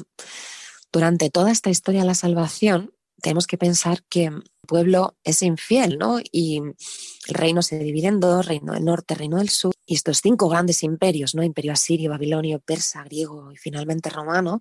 durante 0.93 1.30
toda 1.30 1.53
esta 1.53 1.70
historia 1.70 2.01
de 2.01 2.09
la 2.09 2.16
salvación 2.16 2.93
tenemos 3.22 3.47
que 3.47 3.57
pensar 3.57 4.03
que 4.09 4.24
el 4.24 4.43
pueblo 4.66 5.16
es 5.22 5.43
infiel, 5.43 5.97
¿no? 5.97 6.18
Y 6.32 6.57
el 6.59 7.34
reino 7.34 7.62
se 7.62 7.78
divide 7.78 8.09
en 8.09 8.18
dos, 8.18 8.47
reino 8.47 8.72
del 8.72 8.84
norte, 8.84 9.14
reino 9.14 9.37
del 9.37 9.51
sur, 9.51 9.72
y 9.87 9.95
estos 9.95 10.18
cinco 10.20 10.49
grandes 10.49 10.82
imperios, 10.82 11.37
¿no? 11.37 11.45
Imperio 11.45 11.72
asirio, 11.72 12.11
babilonio, 12.11 12.59
persa, 12.59 13.05
griego 13.05 13.53
y 13.53 13.57
finalmente 13.59 14.11
romano, 14.11 14.59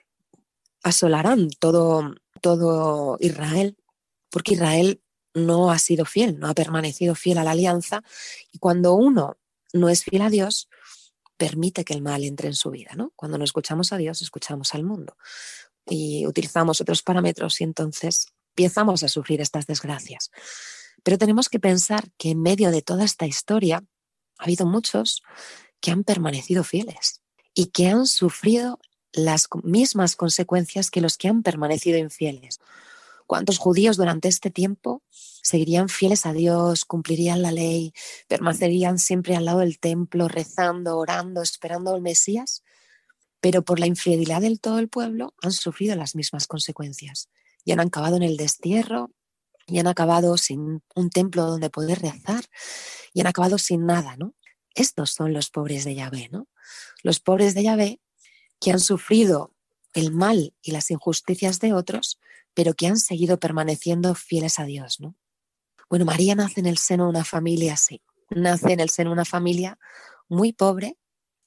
asolarán 0.84 1.50
todo, 1.58 2.14
todo 2.40 3.18
Israel, 3.20 3.76
porque 4.30 4.54
Israel 4.54 5.02
no 5.36 5.70
ha 5.70 5.78
sido 5.78 6.06
fiel, 6.06 6.40
no 6.40 6.48
ha 6.48 6.56
permanecido 6.56 7.14
fiel 7.14 7.38
a 7.38 7.44
la 7.44 7.52
alianza. 7.52 8.04
Y 8.52 8.58
cuando 8.58 8.94
uno 8.94 9.38
no 9.74 9.90
es 9.90 10.04
fiel 10.04 10.24
a 10.24 10.30
Dios, 10.30 10.70
permite 11.38 11.84
que 11.84 11.94
el 11.94 12.02
mal 12.02 12.24
entre 12.24 12.48
en 12.48 12.56
su 12.56 12.72
vida. 12.72 12.94
¿no? 12.96 13.12
Cuando 13.16 13.38
no 13.38 13.44
escuchamos 13.44 13.94
a 13.94 13.98
Dios, 13.98 14.22
escuchamos 14.22 14.74
al 14.74 14.84
mundo. 14.84 15.18
Y 15.86 16.26
utilizamos 16.26 16.82
otros 16.82 17.04
parámetros 17.04 17.62
y 17.62 17.66
entonces 17.66 18.28
empezamos 18.56 19.04
a 19.04 19.10
sufrir 19.10 19.42
estas 19.42 19.68
desgracias. 19.68 20.32
Pero 21.04 21.18
tenemos 21.18 21.50
que 21.50 21.60
pensar 21.60 22.10
que 22.18 22.32
en 22.32 22.42
medio 22.42 22.72
de 22.72 22.82
toda 22.82 23.04
esta 23.04 23.28
historia 23.28 23.84
ha 24.38 24.44
habido 24.44 24.66
muchos 24.66 25.22
que 25.82 25.92
han 25.92 26.04
permanecido 26.04 26.64
fieles 26.64 27.22
y 27.54 27.68
que 27.68 27.90
han 27.90 28.08
sufrido 28.08 28.80
las 29.12 29.48
mismas 29.64 30.16
consecuencias 30.16 30.90
que 30.90 31.02
los 31.02 31.18
que 31.18 31.28
han 31.28 31.44
permanecido 31.44 31.98
infieles. 31.98 32.60
¿Cuántos 33.28 33.58
judíos 33.58 33.98
durante 33.98 34.28
este 34.28 34.52
tiempo 34.52 35.02
seguirían 35.10 35.90
fieles 35.90 36.26
a 36.26 36.34
Dios, 36.34 36.86
cumplirían 36.86 37.42
la 37.42 37.52
ley, 37.52 37.94
permanecerían 38.28 39.00
siempre 39.00 39.36
al 39.36 39.46
lado 39.46 39.60
del 39.60 39.80
templo, 39.80 40.28
rezando, 40.28 40.98
orando, 40.98 41.42
esperando 41.42 41.96
al 41.96 42.02
Mesías? 42.02 42.64
Pero 43.42 43.64
por 43.64 43.80
la 43.80 43.88
infidelidad 43.88 44.42
del 44.42 44.60
todo 44.60 44.80
el 44.80 44.90
pueblo 44.90 45.34
han 45.42 45.52
sufrido 45.52 45.96
las 45.96 46.16
mismas 46.16 46.48
consecuencias 46.48 47.30
y 47.64 47.72
han 47.72 47.80
acabado 47.80 48.16
en 48.16 48.24
el 48.24 48.38
destierro 48.38 49.12
y 49.68 49.80
han 49.80 49.88
acabado 49.88 50.38
sin 50.38 50.84
un 50.96 51.10
templo 51.10 51.46
donde 51.46 51.72
poder 51.72 52.00
rezar 52.00 52.46
y 53.14 53.22
han 53.22 53.28
acabado 53.28 53.58
sin 53.58 53.86
nada, 53.86 54.16
¿no? 54.18 54.36
Estos 54.76 55.12
son 55.12 55.34
los 55.34 55.50
pobres 55.50 55.84
de 55.86 55.96
Yahvé, 55.96 56.30
¿no? 56.32 56.48
Los 57.02 57.20
pobres 57.20 57.56
de 57.56 57.64
Yahvé 57.64 58.02
que 58.60 58.72
han 58.72 58.80
sufrido 58.80 59.55
el 59.96 60.12
mal 60.12 60.54
y 60.62 60.72
las 60.72 60.92
injusticias 60.92 61.60
de 61.60 61.74
otros, 61.74 62.20
pero 62.54 62.76
que 62.76 62.88
han 62.88 62.98
seguido 62.98 63.40
permaneciendo 63.40 64.14
fieles 64.14 64.60
a 64.60 64.66
Dios, 64.66 65.00
¿no? 65.00 65.16
Bueno, 65.90 66.06
María 66.06 66.36
nace 66.36 66.60
en 66.60 66.66
el 66.68 66.78
seno 66.78 67.06
de 67.06 67.10
una 67.12 67.26
familia 67.26 67.74
así, 67.74 68.02
nace 68.30 68.74
en 68.74 68.80
el 68.80 68.90
seno 68.90 69.10
de 69.10 69.14
una 69.14 69.26
familia 69.26 69.80
muy 70.28 70.54
pobre 70.54 70.98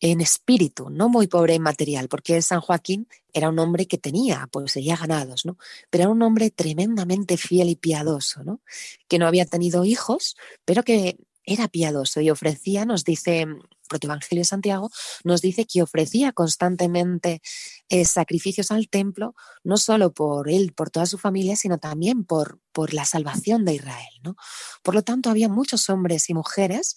en 0.00 0.20
espíritu, 0.20 0.90
no 0.90 1.08
muy 1.08 1.26
pobre 1.26 1.54
en 1.54 1.62
material, 1.62 2.08
porque 2.08 2.40
San 2.40 2.60
Joaquín 2.60 3.08
era 3.32 3.48
un 3.48 3.58
hombre 3.58 3.86
que 3.86 3.98
tenía, 3.98 4.48
pues 4.50 4.72
sería 4.72 4.96
ganados, 4.96 5.44
¿no? 5.44 5.58
Pero 5.90 6.04
era 6.04 6.10
un 6.12 6.22
hombre 6.22 6.50
tremendamente 6.50 7.36
fiel 7.36 7.68
y 7.68 7.76
piadoso, 7.76 8.44
¿no? 8.44 8.60
Que 9.08 9.18
no 9.18 9.26
había 9.26 9.44
tenido 9.44 9.84
hijos, 9.84 10.36
pero 10.64 10.84
que 10.84 11.18
era 11.48 11.68
piadoso 11.68 12.20
y 12.20 12.30
ofrecía, 12.30 12.84
nos 12.84 13.04
dice 13.04 13.46
Protoevangelio 13.88 14.42
de 14.42 14.44
Santiago, 14.44 14.90
nos 15.24 15.40
dice 15.40 15.66
que 15.66 15.82
ofrecía 15.82 16.32
constantemente 16.32 17.40
eh, 17.88 18.04
sacrificios 18.04 18.70
al 18.70 18.88
templo, 18.88 19.34
no 19.64 19.78
solo 19.78 20.12
por 20.12 20.50
él, 20.50 20.74
por 20.74 20.90
toda 20.90 21.06
su 21.06 21.16
familia, 21.16 21.56
sino 21.56 21.78
también 21.78 22.24
por, 22.24 22.60
por 22.72 22.92
la 22.92 23.06
salvación 23.06 23.64
de 23.64 23.74
Israel. 23.74 24.12
¿no? 24.22 24.36
Por 24.82 24.94
lo 24.94 25.02
tanto, 25.02 25.30
había 25.30 25.48
muchos 25.48 25.88
hombres 25.88 26.28
y 26.28 26.34
mujeres 26.34 26.94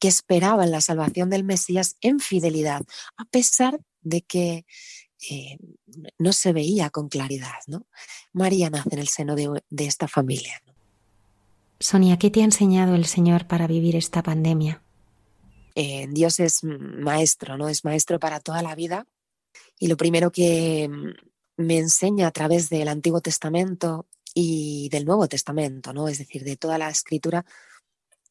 que 0.00 0.08
esperaban 0.08 0.72
la 0.72 0.80
salvación 0.80 1.30
del 1.30 1.44
Mesías 1.44 1.96
en 2.00 2.18
fidelidad, 2.18 2.82
a 3.16 3.24
pesar 3.26 3.80
de 4.00 4.22
que 4.22 4.66
eh, 5.30 5.56
no 6.18 6.32
se 6.32 6.52
veía 6.52 6.90
con 6.90 7.08
claridad. 7.08 7.60
¿no? 7.68 7.86
María 8.32 8.70
nace 8.70 8.90
en 8.92 8.98
el 8.98 9.08
seno 9.08 9.36
de, 9.36 9.62
de 9.70 9.86
esta 9.86 10.08
familia. 10.08 10.60
Sonia, 11.82 12.16
¿qué 12.16 12.30
te 12.30 12.40
ha 12.40 12.44
enseñado 12.44 12.94
el 12.94 13.06
Señor 13.06 13.46
para 13.48 13.66
vivir 13.66 13.96
esta 13.96 14.22
pandemia? 14.22 14.82
Eh, 15.74 16.06
Dios 16.10 16.38
es 16.38 16.62
maestro, 16.62 17.56
¿no? 17.56 17.68
Es 17.68 17.84
maestro 17.84 18.20
para 18.20 18.38
toda 18.38 18.62
la 18.62 18.76
vida. 18.76 19.06
Y 19.80 19.88
lo 19.88 19.96
primero 19.96 20.30
que 20.30 20.88
mm, 20.88 21.62
me 21.62 21.78
enseña 21.78 22.28
a 22.28 22.30
través 22.30 22.70
del 22.70 22.86
Antiguo 22.86 23.20
Testamento 23.20 24.06
y 24.32 24.88
del 24.90 25.04
Nuevo 25.04 25.26
Testamento, 25.26 25.92
¿no? 25.92 26.08
Es 26.08 26.18
decir, 26.18 26.44
de 26.44 26.56
toda 26.56 26.78
la 26.78 26.88
escritura, 26.88 27.44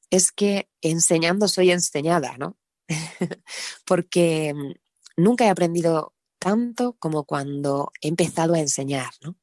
es 0.09 0.31
que 0.31 0.69
enseñando 0.81 1.49
soy 1.49 1.71
enseñada, 1.71 2.37
¿no? 2.37 2.57
Porque 3.85 4.53
mm, 4.55 4.71
nunca 5.17 5.45
he 5.45 5.49
aprendido 5.49 6.13
tanto 6.39 6.93
como 6.93 7.25
cuando 7.25 7.91
he 8.01 8.07
empezado 8.07 8.53
a 8.53 8.59
enseñar, 8.59 9.11
¿no? 9.21 9.35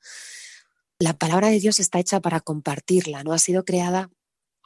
La 0.98 1.16
palabra 1.16 1.48
de 1.48 1.60
Dios 1.60 1.78
está 1.78 2.00
hecha 2.00 2.20
para 2.20 2.40
compartirla, 2.40 3.22
no 3.22 3.32
ha 3.32 3.38
sido 3.38 3.64
creada 3.64 4.10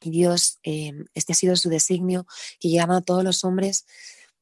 y 0.00 0.10
Dios, 0.10 0.58
em, 0.62 1.04
este 1.14 1.32
ha 1.32 1.36
sido 1.36 1.56
su 1.56 1.68
designio, 1.68 2.26
que 2.58 2.70
llama 2.70 2.98
a 2.98 3.00
todos 3.02 3.22
los 3.22 3.44
hombres 3.44 3.86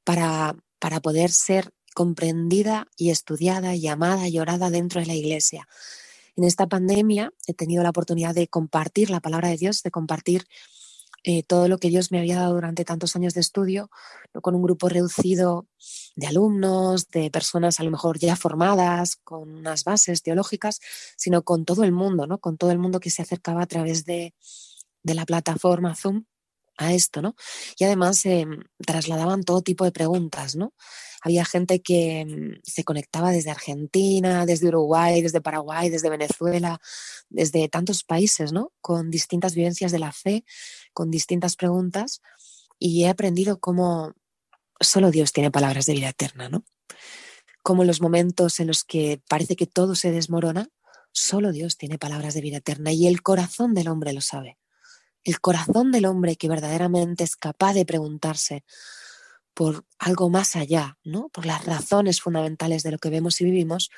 para, 0.04 0.56
para 0.78 1.00
poder 1.00 1.30
ser 1.30 1.70
comprendida 1.94 2.86
y 2.96 3.10
estudiada 3.10 3.74
y 3.74 3.88
amada 3.88 4.28
y 4.28 4.38
orada 4.38 4.70
dentro 4.70 5.00
de 5.00 5.06
la 5.06 5.14
iglesia. 5.14 5.68
En 6.36 6.44
esta 6.44 6.66
pandemia 6.66 7.32
he 7.46 7.54
tenido 7.54 7.82
la 7.82 7.90
oportunidad 7.90 8.34
de 8.34 8.48
compartir 8.48 9.10
la 9.10 9.20
palabra 9.20 9.48
de 9.48 9.56
Dios, 9.56 9.82
de 9.82 9.90
compartir 9.90 10.46
eh, 11.24 11.42
todo 11.42 11.68
lo 11.68 11.78
que 11.78 11.88
Dios 11.88 12.10
me 12.10 12.18
había 12.18 12.36
dado 12.36 12.54
durante 12.54 12.84
tantos 12.84 13.14
años 13.16 13.34
de 13.34 13.40
estudio, 13.40 13.90
no 14.32 14.40
con 14.40 14.54
un 14.54 14.62
grupo 14.62 14.88
reducido 14.88 15.66
de 16.16 16.26
alumnos, 16.26 17.08
de 17.08 17.30
personas 17.30 17.80
a 17.80 17.84
lo 17.84 17.90
mejor 17.90 18.18
ya 18.18 18.36
formadas, 18.36 19.16
con 19.16 19.50
unas 19.54 19.84
bases 19.84 20.22
teológicas, 20.22 20.80
sino 21.16 21.42
con 21.42 21.64
todo 21.64 21.84
el 21.84 21.92
mundo, 21.92 22.26
¿no? 22.26 22.38
con 22.38 22.56
todo 22.56 22.70
el 22.70 22.78
mundo 22.78 23.00
que 23.00 23.10
se 23.10 23.22
acercaba 23.22 23.62
a 23.62 23.66
través 23.66 24.04
de, 24.04 24.34
de 25.02 25.14
la 25.14 25.26
plataforma 25.26 25.94
Zoom 25.94 26.24
a 26.80 26.94
esto, 26.94 27.20
¿no? 27.20 27.36
Y 27.78 27.84
además 27.84 28.24
eh, 28.24 28.46
trasladaban 28.84 29.42
todo 29.42 29.60
tipo 29.60 29.84
de 29.84 29.92
preguntas, 29.92 30.56
¿no? 30.56 30.72
Había 31.22 31.44
gente 31.44 31.82
que 31.82 32.24
mm, 32.24 32.60
se 32.62 32.84
conectaba 32.84 33.30
desde 33.32 33.50
Argentina, 33.50 34.46
desde 34.46 34.68
Uruguay, 34.68 35.20
desde 35.20 35.42
Paraguay, 35.42 35.90
desde 35.90 36.08
Venezuela, 36.08 36.80
desde 37.28 37.68
tantos 37.68 38.02
países, 38.02 38.52
¿no? 38.52 38.72
Con 38.80 39.10
distintas 39.10 39.54
vivencias 39.54 39.92
de 39.92 39.98
la 39.98 40.12
fe, 40.12 40.44
con 40.92 41.10
distintas 41.10 41.56
preguntas, 41.56 42.20
y 42.78 43.04
he 43.04 43.08
aprendido 43.08 43.60
cómo 43.60 44.14
solo 44.80 45.10
Dios 45.10 45.32
tiene 45.32 45.50
palabras 45.50 45.86
de 45.86 45.92
vida 45.94 46.08
eterna, 46.08 46.48
¿no? 46.48 46.64
Como 47.62 47.84
los 47.84 48.00
momentos 48.00 48.58
en 48.60 48.66
los 48.66 48.84
que 48.84 49.20
parece 49.28 49.54
que 49.54 49.66
todo 49.66 49.94
se 49.94 50.10
desmorona, 50.10 50.68
solo 51.12 51.52
Dios 51.52 51.76
tiene 51.76 51.98
palabras 51.98 52.34
de 52.34 52.40
vida 52.40 52.58
eterna 52.58 52.92
y 52.92 53.06
el 53.06 53.22
corazón 53.22 53.74
del 53.74 53.88
hombre 53.88 54.12
lo 54.12 54.20
sabe. 54.20 54.58
El 55.22 55.40
corazón 55.40 55.92
del 55.92 56.06
hombre 56.06 56.36
que 56.36 56.48
verdaderamente 56.48 57.24
es 57.24 57.36
capaz 57.36 57.74
de 57.74 57.84
preguntarse 57.84 58.64
por 59.52 59.84
algo 59.98 60.30
más 60.30 60.56
allá, 60.56 60.98
¿no? 61.04 61.28
Por 61.28 61.44
las 61.44 61.66
razones 61.66 62.22
fundamentales 62.22 62.82
de 62.82 62.92
lo 62.92 62.98
que 62.98 63.10
vemos 63.10 63.40
y 63.40 63.44
vivimos, 63.44 63.90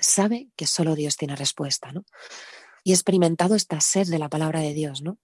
sabe 0.00 0.48
que 0.56 0.66
solo 0.66 0.94
Dios 0.94 1.16
tiene 1.16 1.36
respuesta, 1.36 1.92
¿no? 1.92 2.04
Y 2.84 2.92
he 2.92 2.94
experimentado 2.94 3.54
esta 3.54 3.80
sed 3.80 4.08
de 4.08 4.18
la 4.18 4.30
palabra 4.30 4.60
de 4.60 4.72
Dios, 4.72 5.02
¿no? 5.02 5.18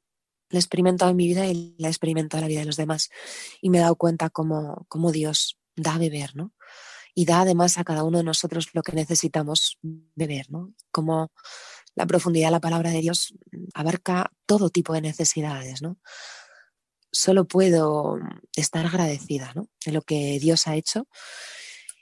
La 0.53 0.59
he 0.59 0.61
experimentado 0.61 1.11
en 1.11 1.17
mi 1.17 1.27
vida 1.27 1.47
y 1.47 1.75
la 1.79 1.89
he 1.89 1.91
experimentado 1.91 2.39
en 2.39 2.45
la 2.45 2.49
vida 2.49 2.61
de 2.61 2.67
los 2.67 2.77
demás. 2.77 3.11
Y 3.61 3.71
me 3.71 3.79
he 3.79 3.81
dado 3.81 3.97
cuenta 3.97 4.31
cómo, 4.31 4.87
cómo 4.89 5.11
Dios 5.11 5.59
da 5.75 5.95
a 5.95 5.99
beber, 5.99 6.37
¿no? 6.37 6.53
Y 7.15 7.25
da 7.25 7.41
además 7.41 7.79
a 7.79 7.85
cada 7.85 8.05
uno 8.05 8.19
de 8.19 8.25
nosotros 8.25 8.69
lo 8.75 8.83
que 8.83 8.93
necesitamos 8.93 9.79
beber, 9.83 10.51
¿no? 10.51 10.73
Como 10.93 11.33
la 11.95 12.07
profundidad 12.07 12.49
de 12.49 12.53
la 12.53 12.61
palabra 12.61 12.91
de 12.91 13.01
Dios 13.01 13.35
abarca 13.75 14.31
todo 14.47 14.71
tipo 14.71 14.93
de 14.93 15.01
necesidades, 15.01 15.83
¿no? 15.83 15.99
Solo 17.11 17.47
puedo 17.47 18.19
estar 18.57 18.87
agradecida 18.87 19.53
¿no? 19.55 19.69
de 19.85 19.93
lo 19.93 20.01
que 20.01 20.39
Dios 20.39 20.67
ha 20.67 20.77
hecho 20.77 21.09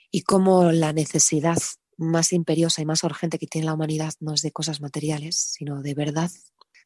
y 0.09 0.21
cómo 0.21 0.71
la 0.71 0.93
necesidad 0.93 1.57
más 1.97 2.31
imperiosa 2.33 2.81
y 2.81 2.85
más 2.85 3.03
urgente 3.03 3.37
que 3.37 3.47
tiene 3.47 3.65
la 3.65 3.73
humanidad 3.73 4.13
no 4.19 4.33
es 4.33 4.41
de 4.41 4.51
cosas 4.51 4.79
materiales, 4.79 5.35
sino 5.37 5.81
de 5.81 5.93
verdad, 5.93 6.31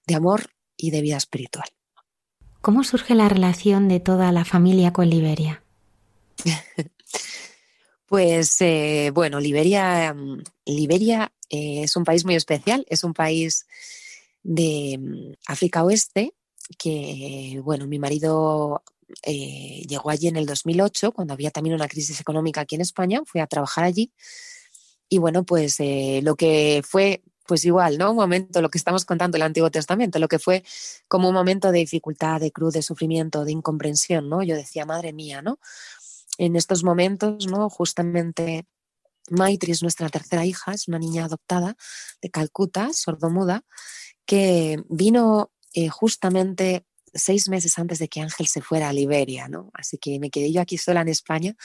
de 0.08 0.16
amor 0.16 0.55
y 0.78 0.92
de 0.92 1.02
vida 1.02 1.18
espiritual. 1.18 1.68
¿Cómo 2.62 2.84
surge 2.84 3.16
la 3.16 3.30
relación 3.30 3.88
de 3.88 4.00
toda 4.00 4.32
la 4.32 4.46
familia 4.46 4.92
con 4.92 5.10
Liberia? 5.10 5.64
pues 8.08 8.60
eh, 8.62 9.12
bueno, 9.14 9.40
Liberia, 9.40 10.14
mm, 10.14 10.44
Liberia 10.66 11.32
eh, 11.50 11.84
es 11.84 11.96
un 11.96 12.04
país 12.04 12.26
muy 12.26 12.36
especial, 12.36 12.86
es 12.90 13.04
un 13.04 13.14
país 13.14 13.68
de 14.44 14.98
mm, 15.00 15.34
África 15.48 15.84
Oeste 15.84 16.34
que, 16.80 17.62
bueno, 17.64 17.86
mi 17.86 18.00
marido 18.00 18.84
eh, 19.22 19.84
llegó 19.88 20.10
allí 20.10 20.28
en 20.28 20.36
el 20.36 20.48
2008, 20.48 21.12
cuando 21.12 21.34
había 21.34 21.52
también 21.52 21.76
una 21.76 21.88
crisis 21.88 22.20
económica 22.20 22.62
aquí 22.62 22.76
en 22.76 22.82
España, 22.82 23.22
fui 23.26 23.40
a 23.40 23.48
trabajar 23.48 23.84
allí 23.84 24.12
y 25.10 25.18
bueno, 25.18 25.44
pues 25.44 25.80
eh, 25.80 26.22
lo 26.24 26.36
que 26.36 26.82
fue, 26.84 27.22
pues 27.48 27.66
igual, 27.66 27.98
¿no? 27.98 28.12
Un 28.12 28.18
momento, 28.18 28.62
lo 28.62 28.70
que 28.70 28.78
estamos 28.78 29.06
contando 29.06 29.38
el 29.38 29.44
Antiguo 29.44 29.70
Testamento, 29.70 30.20
lo 30.20 30.28
que 30.28 30.40
fue 30.40 30.64
como 31.08 31.30
un 31.30 31.36
momento 31.36 31.72
de 31.72 31.80
dificultad, 31.80 32.40
de 32.40 32.52
cruz, 32.52 32.74
de 32.74 32.82
sufrimiento, 32.82 33.46
de 33.46 33.52
incomprensión, 33.52 34.30
¿no? 34.30 34.44
Yo 34.44 34.56
decía, 34.56 34.86
madre 34.86 35.14
mía, 35.14 35.42
¿no? 35.42 35.60
En 36.38 36.56
estos 36.56 36.84
momentos, 36.84 37.48
¿no? 37.48 37.70
Justamente 37.70 38.66
Maitri 39.30 39.72
es 39.72 39.82
nuestra 39.82 40.10
tercera 40.10 40.46
hija, 40.46 40.74
es 40.74 40.88
una 40.88 41.00
niña 41.00 41.26
adoptada 41.26 41.76
de 42.22 42.30
Calcuta, 42.30 42.92
sordomuda, 42.94 43.64
que 44.26 44.84
vino 44.90 45.52
eh, 45.74 45.90
justamente 45.90 46.86
seis 47.14 47.48
meses 47.50 47.78
antes 47.80 48.00
de 48.00 48.08
que 48.08 48.22
Ángel 48.22 48.48
se 48.48 48.62
fuera 48.62 48.90
a 48.90 48.94
Liberia, 48.94 49.48
¿no? 49.48 49.72
Así 49.74 49.98
que 49.98 50.20
me 50.20 50.30
quedé 50.30 50.52
yo 50.52 50.62
aquí 50.62 50.78
sola 50.78 51.02
en 51.02 51.10
España 51.10 51.56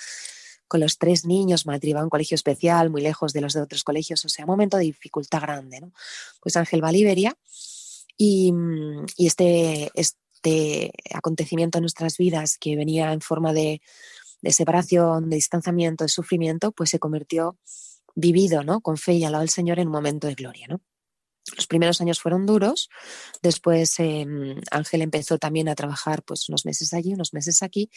con 0.71 0.81
los 0.81 0.97
tres 0.97 1.27
niños, 1.27 1.67
Maitri 1.67 1.93
va 1.93 2.01
a 2.01 2.05
un 2.05 2.11
colegio 2.11 2.37
especial, 2.37 2.89
muy 2.89 3.03
lejos 3.03 3.33
de 3.33 3.41
los 3.41 3.53
de 3.53 3.61
otros 3.61 3.85
colegios, 3.85 4.25
o 4.25 4.29
sea, 4.29 4.45
un 4.45 4.51
momento 4.51 4.77
de 4.77 4.85
dificultad 4.85 5.43
grande, 5.43 5.81
¿no? 5.81 5.93
Pues 6.41 6.57
Ángel 6.57 6.83
va 6.83 6.89
a 6.89 6.93
Liberia 6.93 7.37
y, 8.17 8.53
y 9.17 9.27
este, 9.27 9.91
este 9.95 10.93
acontecimiento 11.13 11.79
en 11.79 11.83
nuestras 11.83 12.17
vidas 12.17 12.57
que 12.57 12.77
venía 12.77 13.13
en 13.13 13.21
forma 13.21 13.53
de 13.53 13.83
de 14.43 14.53
separación, 14.53 15.29
de 15.29 15.37
distanciamiento, 15.37 16.05
de 16.05 16.09
sufrimiento, 16.09 16.73
pues 16.73 16.91
se 16.91 16.99
convirtió 16.99 17.59
vivido, 18.15 18.63
¿no? 18.65 18.81
Con 18.81 18.97
fe 18.97 19.15
y 19.15 19.25
al 19.25 19.33
lado 19.33 19.43
del 19.43 19.51
Señor 19.51 19.79
en 19.79 19.89
un 19.89 19.93
momento 19.93 20.27
de 20.27 20.35
gloria, 20.35 20.67
¿no? 20.69 20.81
Los 21.57 21.67
primeros 21.67 22.01
años 22.01 22.21
fueron 22.21 22.47
duros, 22.47 22.89
después 23.43 23.99
em, 23.99 24.61
Ángel 24.71 25.03
empezó 25.03 25.39
también 25.39 25.69
a 25.69 25.75
trabajar 25.75 26.23
pues 26.23 26.49
unos 26.49 26.65
meses 26.65 26.93
allí, 26.95 27.15
unos 27.15 27.35
meses 27.35 27.63
aquí, 27.63 27.91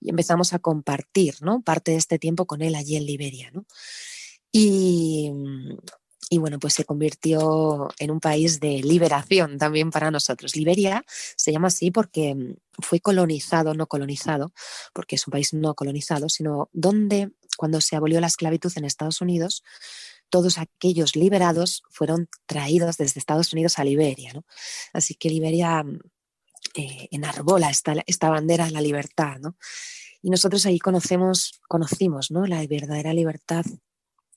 y 0.00 0.10
empezamos 0.10 0.52
a 0.52 0.58
compartir, 0.58 1.36
¿no? 1.40 1.62
Parte 1.62 1.92
de 1.92 1.96
este 1.98 2.18
tiempo 2.18 2.46
con 2.46 2.62
él 2.62 2.74
allí 2.74 2.96
en 2.96 3.06
Liberia, 3.06 3.50
¿no? 3.52 3.66
Y, 4.52 5.30
y 6.32 6.38
bueno, 6.38 6.60
pues 6.60 6.74
se 6.74 6.84
convirtió 6.84 7.88
en 7.98 8.12
un 8.12 8.20
país 8.20 8.60
de 8.60 8.82
liberación 8.82 9.58
también 9.58 9.90
para 9.90 10.12
nosotros. 10.12 10.54
Liberia 10.54 11.04
se 11.08 11.52
llama 11.52 11.68
así 11.68 11.90
porque 11.90 12.34
mm, 12.36 12.54
fue 12.80 13.00
colonizado, 13.00 13.74
no 13.74 13.88
colonizado, 13.88 14.52
porque 14.92 15.16
es 15.16 15.26
un 15.26 15.32
país 15.32 15.52
no 15.52 15.74
colonizado, 15.74 16.28
sino 16.28 16.70
donde 16.72 17.32
cuando 17.56 17.80
se 17.80 17.96
abolió 17.96 18.20
la 18.20 18.28
esclavitud 18.28 18.72
en 18.76 18.84
Estados 18.84 19.20
Unidos, 19.20 19.64
todos 20.30 20.58
aquellos 20.58 21.16
liberados 21.16 21.82
fueron 21.90 22.28
traídos 22.46 22.96
desde 22.96 23.18
Estados 23.18 23.52
Unidos 23.52 23.78
a 23.78 23.84
Liberia. 23.84 24.32
¿no? 24.32 24.44
Así 24.92 25.14
que 25.14 25.28
Liberia 25.28 25.82
mm, 25.82 25.98
eh, 26.74 27.08
enarbola 27.10 27.70
esta, 27.70 27.94
esta 28.06 28.30
bandera 28.30 28.66
de 28.66 28.70
la 28.70 28.80
libertad. 28.80 29.38
¿no? 29.40 29.56
Y 30.22 30.30
nosotros 30.30 30.64
ahí 30.66 30.78
conocemos, 30.78 31.60
conocimos 31.68 32.30
¿no? 32.30 32.46
la 32.46 32.66
verdadera 32.66 33.12
libertad 33.12 33.64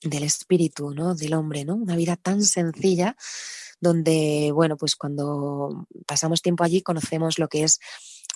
del 0.02 0.24
espíritu, 0.24 0.90
¿no? 0.90 1.14
Del 1.14 1.34
hombre, 1.34 1.64
¿no? 1.64 1.76
Una 1.76 1.96
vida 1.96 2.16
tan 2.16 2.42
sencilla 2.42 3.16
donde, 3.80 4.50
bueno, 4.52 4.76
pues 4.76 4.96
cuando 4.96 5.86
pasamos 6.06 6.42
tiempo 6.42 6.64
allí 6.64 6.82
conocemos 6.82 7.38
lo 7.38 7.48
que 7.48 7.64
es 7.64 7.80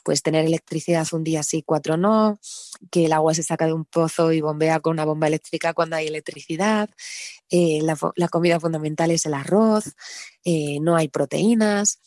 pues 0.09 0.23
tener 0.23 0.47
electricidad 0.47 1.07
un 1.13 1.23
día 1.23 1.43
sí, 1.43 1.63
cuatro 1.63 1.99
no, 1.99 2.41
que 2.91 3.05
el 3.05 3.13
agua 3.13 3.35
se 3.35 3.43
saca 3.43 3.67
de 3.67 3.75
un 3.75 3.85
pozo 3.85 4.33
y 4.33 4.41
bombea 4.41 4.81
con 4.81 4.95
una 4.95 5.05
bomba 5.05 5.27
eléctrica 5.27 5.75
cuando 5.75 5.97
hay 5.97 6.07
electricidad, 6.07 6.89
eh, 7.51 7.81
la, 7.83 8.29
comida 8.29 8.59
fundamental 8.59 9.11
es 9.11 9.27
el 9.27 9.35
arroz, 9.35 9.95
eh, 10.47 10.81
no 10.81 10.97
hay 10.97 11.09
proteínas, 11.09 12.01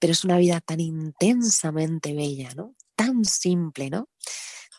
pero 0.00 0.12
es 0.12 0.24
una 0.24 0.38
vida 0.38 0.60
tan 0.60 0.80
intensamente 0.80 2.14
bella, 2.14 2.52
¿no? 2.56 2.74
Tan 2.96 3.24
simple, 3.24 3.90
¿no? 3.90 4.08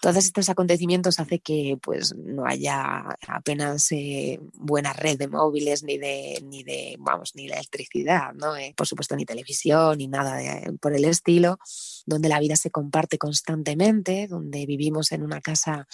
Todos 0.01 0.17
estos 0.17 0.49
acontecimientos 0.49 1.19
hace 1.19 1.39
que 1.39 1.77
pues 1.81 2.15
no 2.15 2.45
haya 2.45 3.17
apenas 3.27 3.91
eh, 3.91 4.39
buena 4.53 4.93
red 4.93 5.17
de 5.17 5.27
móviles 5.27 5.83
ni 5.83 5.97
de 5.97 6.41
ni 6.45 6.63
de 6.63 6.95
vamos 6.99 7.35
ni 7.35 7.45
electricidad 7.45 8.33
no 8.33 8.55
eh, 8.55 8.73
por 8.75 8.87
supuesto 8.87 9.15
ni 9.15 9.25
televisión 9.25 9.97
ni 9.97 10.07
nada 10.07 10.39
por 10.79 10.93
el 10.93 11.05
estilo 11.05 11.59
donde 12.05 12.29
la 12.29 12.39
vida 12.39 12.55
se 12.55 12.71
comparte 12.71 13.17
constantemente 13.17 14.27
donde 14.27 14.65
vivimos 14.65 15.11
en 15.11 15.23
una 15.23 15.41
casa 15.41 15.87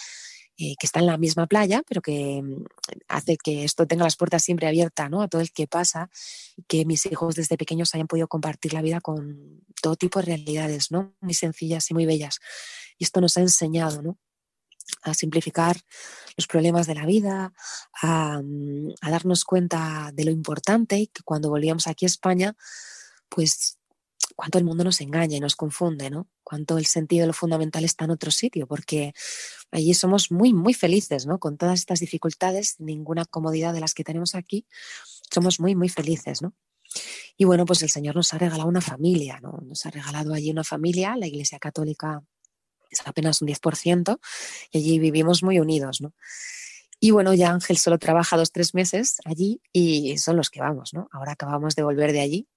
eh, 0.56 0.76
que 0.78 0.86
está 0.86 1.00
en 1.00 1.06
la 1.06 1.18
misma 1.18 1.48
playa, 1.48 1.82
pero 1.88 2.00
que 2.00 2.40
mm, 2.40 2.64
hace 3.08 3.36
que 3.36 3.64
esto 3.64 3.88
tenga 3.88 4.04
las 4.04 4.14
puertas 4.14 4.44
siempre 4.44 4.68
abiertas 4.68 5.10
¿no? 5.10 5.20
a 5.20 5.26
todo 5.26 5.40
el 5.40 5.50
que 5.50 5.66
pasa, 5.66 6.10
que 6.68 6.84
mis 6.84 7.06
hijos 7.06 7.34
desde 7.34 7.56
pequeños 7.56 7.92
hayan 7.92 8.06
podido 8.06 8.28
compartir 8.28 8.72
la 8.72 8.80
vida 8.80 9.00
con 9.00 9.64
todo 9.82 9.96
tipo 9.96 10.20
de 10.20 10.26
realidades, 10.26 10.92
¿no? 10.92 11.12
muy 11.20 11.34
sencillas 11.34 11.90
y 11.90 11.94
muy 11.94 12.06
bellas. 12.06 12.38
Y 12.98 13.04
esto 13.04 13.20
nos 13.20 13.36
ha 13.36 13.40
enseñado 13.40 14.02
¿no? 14.02 14.18
a 15.02 15.14
simplificar 15.14 15.76
los 16.36 16.46
problemas 16.46 16.86
de 16.86 16.94
la 16.94 17.06
vida, 17.06 17.52
a, 18.02 18.40
mm, 18.42 18.94
darnos 19.02 19.44
cuenta 19.44 20.10
de 20.14 20.24
lo 20.24 20.30
importante 20.30 20.98
y 20.98 21.06
que 21.08 21.22
cuando 21.22 21.50
volvíamos 21.50 21.86
aquí 21.86 22.04
a 22.04 22.08
España, 22.08 22.56
pues 23.28 23.78
cuánto 24.36 24.58
el 24.58 24.64
mundo 24.64 24.84
nos 24.84 25.00
engaña 25.00 25.36
y 25.36 25.40
nos 25.40 25.56
confunde, 25.56 26.10
¿no? 26.10 26.28
Cuánto 26.42 26.78
el 26.78 26.86
sentido 26.86 27.22
de 27.22 27.28
lo 27.28 27.32
fundamental 27.32 27.84
está 27.84 28.04
en 28.04 28.10
otro 28.10 28.30
sitio, 28.30 28.66
porque 28.66 29.12
allí 29.70 29.94
somos 29.94 30.30
muy, 30.30 30.52
muy 30.52 30.74
felices, 30.74 31.26
¿no? 31.26 31.38
Con 31.38 31.56
todas 31.56 31.78
estas 31.78 32.00
dificultades, 32.00 32.76
ninguna 32.78 33.24
comodidad 33.24 33.72
de 33.74 33.80
las 33.80 33.94
que 33.94 34.04
tenemos 34.04 34.34
aquí, 34.34 34.66
somos 35.32 35.60
muy, 35.60 35.74
muy 35.74 35.88
felices, 35.88 36.42
¿no? 36.42 36.54
Y 37.36 37.44
bueno, 37.44 37.64
pues 37.64 37.82
el 37.82 37.90
Señor 37.90 38.14
nos 38.16 38.32
ha 38.34 38.38
regalado 38.38 38.68
una 38.68 38.80
familia, 38.80 39.40
¿no? 39.40 39.60
Nos 39.64 39.84
ha 39.86 39.90
regalado 39.90 40.34
allí 40.34 40.50
una 40.50 40.64
familia, 40.64 41.16
la 41.16 41.26
Iglesia 41.26 41.58
Católica 41.58 42.22
es 42.90 43.00
apenas 43.06 43.42
un 43.42 43.48
10%, 43.48 44.18
y 44.72 44.78
allí 44.78 44.98
vivimos 44.98 45.42
muy 45.42 45.58
unidos, 45.60 46.00
¿no? 46.00 46.12
Y 47.00 47.10
bueno, 47.10 47.34
ya 47.34 47.50
Ángel 47.50 47.76
solo 47.76 47.98
trabaja 47.98 48.36
dos, 48.36 48.50
tres 48.50 48.74
meses 48.74 49.16
allí 49.26 49.60
y 49.72 50.16
son 50.16 50.36
los 50.36 50.48
que 50.48 50.60
vamos, 50.60 50.94
¿no? 50.94 51.08
Ahora 51.12 51.32
acabamos 51.32 51.74
de 51.74 51.82
volver 51.82 52.12
de 52.12 52.20
allí 52.20 52.48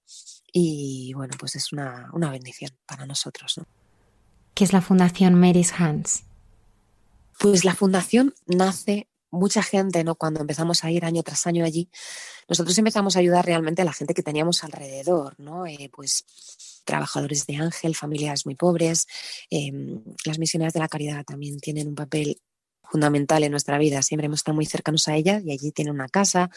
y 0.54 1.12
bueno, 1.16 1.36
pues 1.38 1.56
es 1.56 1.74
una, 1.74 2.10
una 2.14 2.32
bendición 2.32 2.72
para 2.86 3.06
nosotros, 3.06 3.58
¿no? 3.58 3.66
¿Qué 4.54 4.64
es 4.64 4.72
la 4.72 4.82
Fundación 4.82 5.36
Mary's 5.36 5.74
Hands? 5.78 6.24
Pues 7.40 7.66
la 7.66 7.76
fundación 7.76 8.34
nace 8.46 9.10
mucha 9.30 9.62
gente, 9.62 10.04
¿no? 10.04 10.16
Cuando 10.16 10.40
empezamos 10.40 10.84
a 10.84 10.92
ir 10.92 11.06
año 11.06 11.24
tras 11.24 11.46
año 11.46 11.66
allí, 11.66 11.90
nosotros 12.48 12.78
empezamos 12.78 13.16
a 13.16 13.20
ayudar 13.20 13.46
realmente 13.46 13.82
a 13.82 13.86
la 13.86 13.94
gente 13.94 14.14
que 14.14 14.24
teníamos 14.24 14.64
alrededor, 14.64 15.40
¿no? 15.40 15.68
Eh, 15.68 15.92
pues 15.94 16.26
trabajadores 16.88 17.46
de 17.46 17.58
Ángel, 17.58 17.96
familias 17.96 18.48
muy 18.48 18.56
pobres. 18.56 19.06
Em, 19.52 20.02
las 20.26 20.40
misioneras 20.40 20.74
de 20.74 20.80
la 20.80 20.88
caridad 20.88 21.24
también 21.24 21.60
tienen 21.60 21.90
un 21.90 21.96
papel 21.96 22.42
fundamental 22.82 23.44
en 23.44 23.52
nuestra 23.52 23.78
vida. 23.78 24.02
Siempre 24.02 24.26
hemos 24.26 24.40
estado 24.40 24.56
muy 24.56 24.66
cercanos 24.66 25.08
a 25.08 25.16
ellas 25.16 25.44
y 25.46 25.52
allí 25.52 25.72
tienen 25.72 25.94
una 25.94 26.08
casa. 26.08 26.50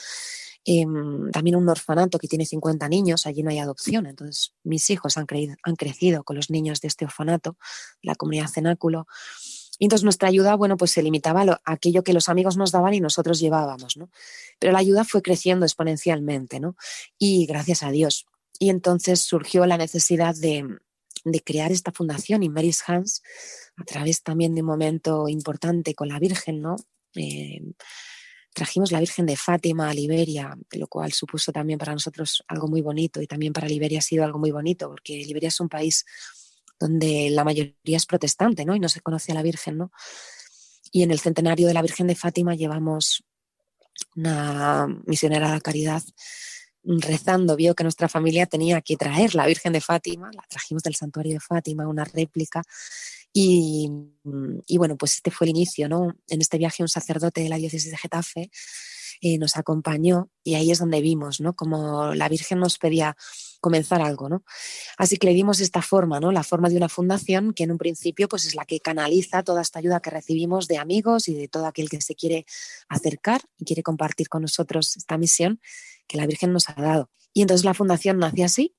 Em, 0.64 1.31
también 1.33 1.57
un 1.57 1.68
orfanato 1.68 2.18
que 2.18 2.28
tiene 2.28 2.47
50 2.47 2.89
niños, 2.89 3.26
allí 3.26 3.43
no 3.43 3.51
hay 3.51 3.59
adopción. 3.59 4.07
Entonces, 4.07 4.55
mis 4.62 4.89
hijos 4.91 5.16
han, 5.18 5.26
han 5.62 5.76
crecido 5.76 6.22
con 6.22 6.37
los 6.37 6.49
niños 6.49 6.81
de 6.81 6.89
este 6.89 7.05
orfanato, 7.05 7.57
la 8.03 8.14
comunidad 8.14 8.47
cenáculo. 8.49 9.07
Y 9.81 9.87
entonces 9.87 10.05
nuestra 10.05 10.28
ayuda, 10.28 10.55
bueno, 10.57 10.76
pues 10.76 10.91
se 10.91 11.03
limitaba 11.03 11.43
a, 11.43 11.61
aquello 11.64 12.05
que 12.05 12.12
los 12.12 12.28
amigos 12.28 12.59
nos 12.59 12.70
daban 12.70 12.93
y 12.93 13.01
nosotros 13.01 13.41
llevábamos, 13.41 13.97
¿no? 13.97 14.11
Pero 14.59 14.74
la 14.74 14.78
ayuda 14.78 15.05
fue 15.05 15.22
creciendo 15.22 15.64
exponencialmente, 15.64 16.61
¿no? 16.61 16.76
Y 17.18 17.47
gracias 17.47 17.83
a 17.83 17.91
Dios. 17.91 18.26
Y 18.63 18.69
entonces 18.69 19.21
surgió 19.21 19.65
la 19.65 19.79
necesidad 19.79 20.35
de, 20.37 20.79
crear 21.43 21.73
esta 21.73 21.93
fundación 21.93 22.43
y 22.43 22.51
Mary's 22.51 22.83
Hands, 22.87 23.23
a 23.77 23.85
través 23.85 24.23
también 24.23 24.55
de 24.55 24.61
un 24.61 24.67
momento 24.67 25.29
importante 25.29 25.95
con 25.95 26.09
la 26.09 26.19
Virgen, 26.19 26.61
¿no? 26.61 26.77
Eh, 27.15 27.63
trajimos 28.53 28.93
la 28.93 29.01
Virgen 29.01 29.25
de 29.25 29.37
Fátima 29.37 29.89
a 29.89 29.95
Liberia, 29.95 30.55
lo 30.73 30.89
cual 30.89 31.11
supuso 31.13 31.53
también 31.53 31.79
para 31.79 31.95
nosotros 31.95 32.45
algo 32.49 32.69
muy 32.69 32.83
bonito 32.83 33.23
y 33.23 33.27
también 33.27 33.55
para 33.55 33.67
Liberia 33.67 34.01
ha 34.01 34.03
sido 34.03 34.25
algo 34.25 34.39
muy 34.39 34.51
bonito, 34.51 34.91
porque 34.91 35.25
Liberia 35.25 35.49
es 35.49 35.59
un 35.59 35.71
país 35.71 36.05
donde 36.79 37.31
la 37.31 37.45
mayoría 37.45 37.97
es 37.97 38.05
protestante, 38.05 38.67
¿no? 38.67 38.77
Y 38.77 38.81
no 38.81 38.91
se 38.91 39.01
conoce 39.01 39.33
a 39.33 39.37
la 39.37 39.43
Virgen, 39.43 39.79
¿no? 39.79 39.91
Y 40.93 41.03
en 41.03 41.13
el 41.13 41.19
centenario 41.19 41.67
de 41.67 41.75
la 41.75 41.83
Virgen 41.83 42.09
de 42.09 42.15
Fátima 42.15 42.55
llevamos 42.55 43.25
una 44.17 44.87
misionera 45.07 45.49
de 45.49 45.55
la 45.55 45.61
caridad 45.61 46.03
rezando, 46.99 47.57
vio 47.57 47.74
que 47.74 47.84
nuestra 47.84 48.09
familia 48.09 48.47
tenía 48.47 48.80
que 48.80 48.97
traer 48.97 49.34
la 49.34 49.47
Virgen 49.47 49.72
de 49.72 49.80
Fátima, 49.80 50.30
la 50.34 50.45
trajimos 50.49 50.82
del 50.82 50.95
santuario 50.95 51.34
de 51.34 51.41
Fátima, 51.41 51.86
una 51.86 52.05
réplica, 52.05 52.62
y, 53.32 53.88
bueno, 54.76 54.97
pues 54.97 55.14
este 55.16 55.30
fue 55.30 55.47
el 55.47 55.51
inicio, 55.51 55.88
¿no? 55.88 56.16
En 56.28 56.41
este 56.41 56.59
viaje 56.59 56.82
un 56.82 56.88
sacerdote 56.88 57.43
de 57.43 57.49
la 57.49 57.57
diócesis 57.57 57.91
de 57.91 57.97
Getafe 57.97 58.51
eh, 59.22 59.38
nos 59.38 59.57
acompañó 59.57 60.30
y 60.43 60.55
ahí 60.55 60.70
es 60.70 60.78
donde 60.78 61.01
vimos, 61.01 61.41
¿no? 61.41 61.55
Como 61.55 62.14
la 62.14 62.28
Virgen 62.28 62.59
nos 62.59 62.78
pedía 62.78 63.16
comenzar 63.61 64.01
algo, 64.01 64.28
¿no? 64.28 64.43
Así 64.97 65.16
que 65.16 65.26
le 65.26 65.34
dimos 65.34 65.61
esta 65.61 65.82
forma, 65.82 66.18
¿no? 66.18 66.32
La 66.32 66.43
forma 66.43 66.70
de 66.70 66.76
una 66.76 66.88
fundación 66.88 67.53
que 67.53 67.64
en 67.64 67.72
un 67.72 67.78
principio 67.78 68.28
pues 68.28 68.47
es 68.47 68.55
la 68.55 68.64
que 68.64 68.80
canaliza 68.80 69.43
toda 69.43 69.61
esta 69.62 69.78
ayuda 69.78 70.01
que 70.01 70.11
recibimos 70.11 70.66
de 70.66 70.78
amigos 70.78 71.28
y 71.28 71.34
de 71.34 71.49
todo 71.49 71.66
aquel 71.66 71.91
que 71.91 72.01
se 72.01 72.14
quiere 72.14 72.47
acercar 72.88 73.43
y 73.59 73.64
quiere 73.64 73.82
compartir 73.82 74.28
con 74.28 74.43
nosotros 74.43 74.97
esta 74.97 75.18
misión 75.18 75.61
que 76.11 76.17
la 76.17 76.27
Virgen 76.27 76.53
nos 76.53 76.69
ha 76.69 76.75
dado. 76.75 77.09
Y 77.33 77.43
entonces 77.43 77.65
la 77.65 77.75
fundación 77.75 78.19
nace 78.19 78.43
así 78.43 78.75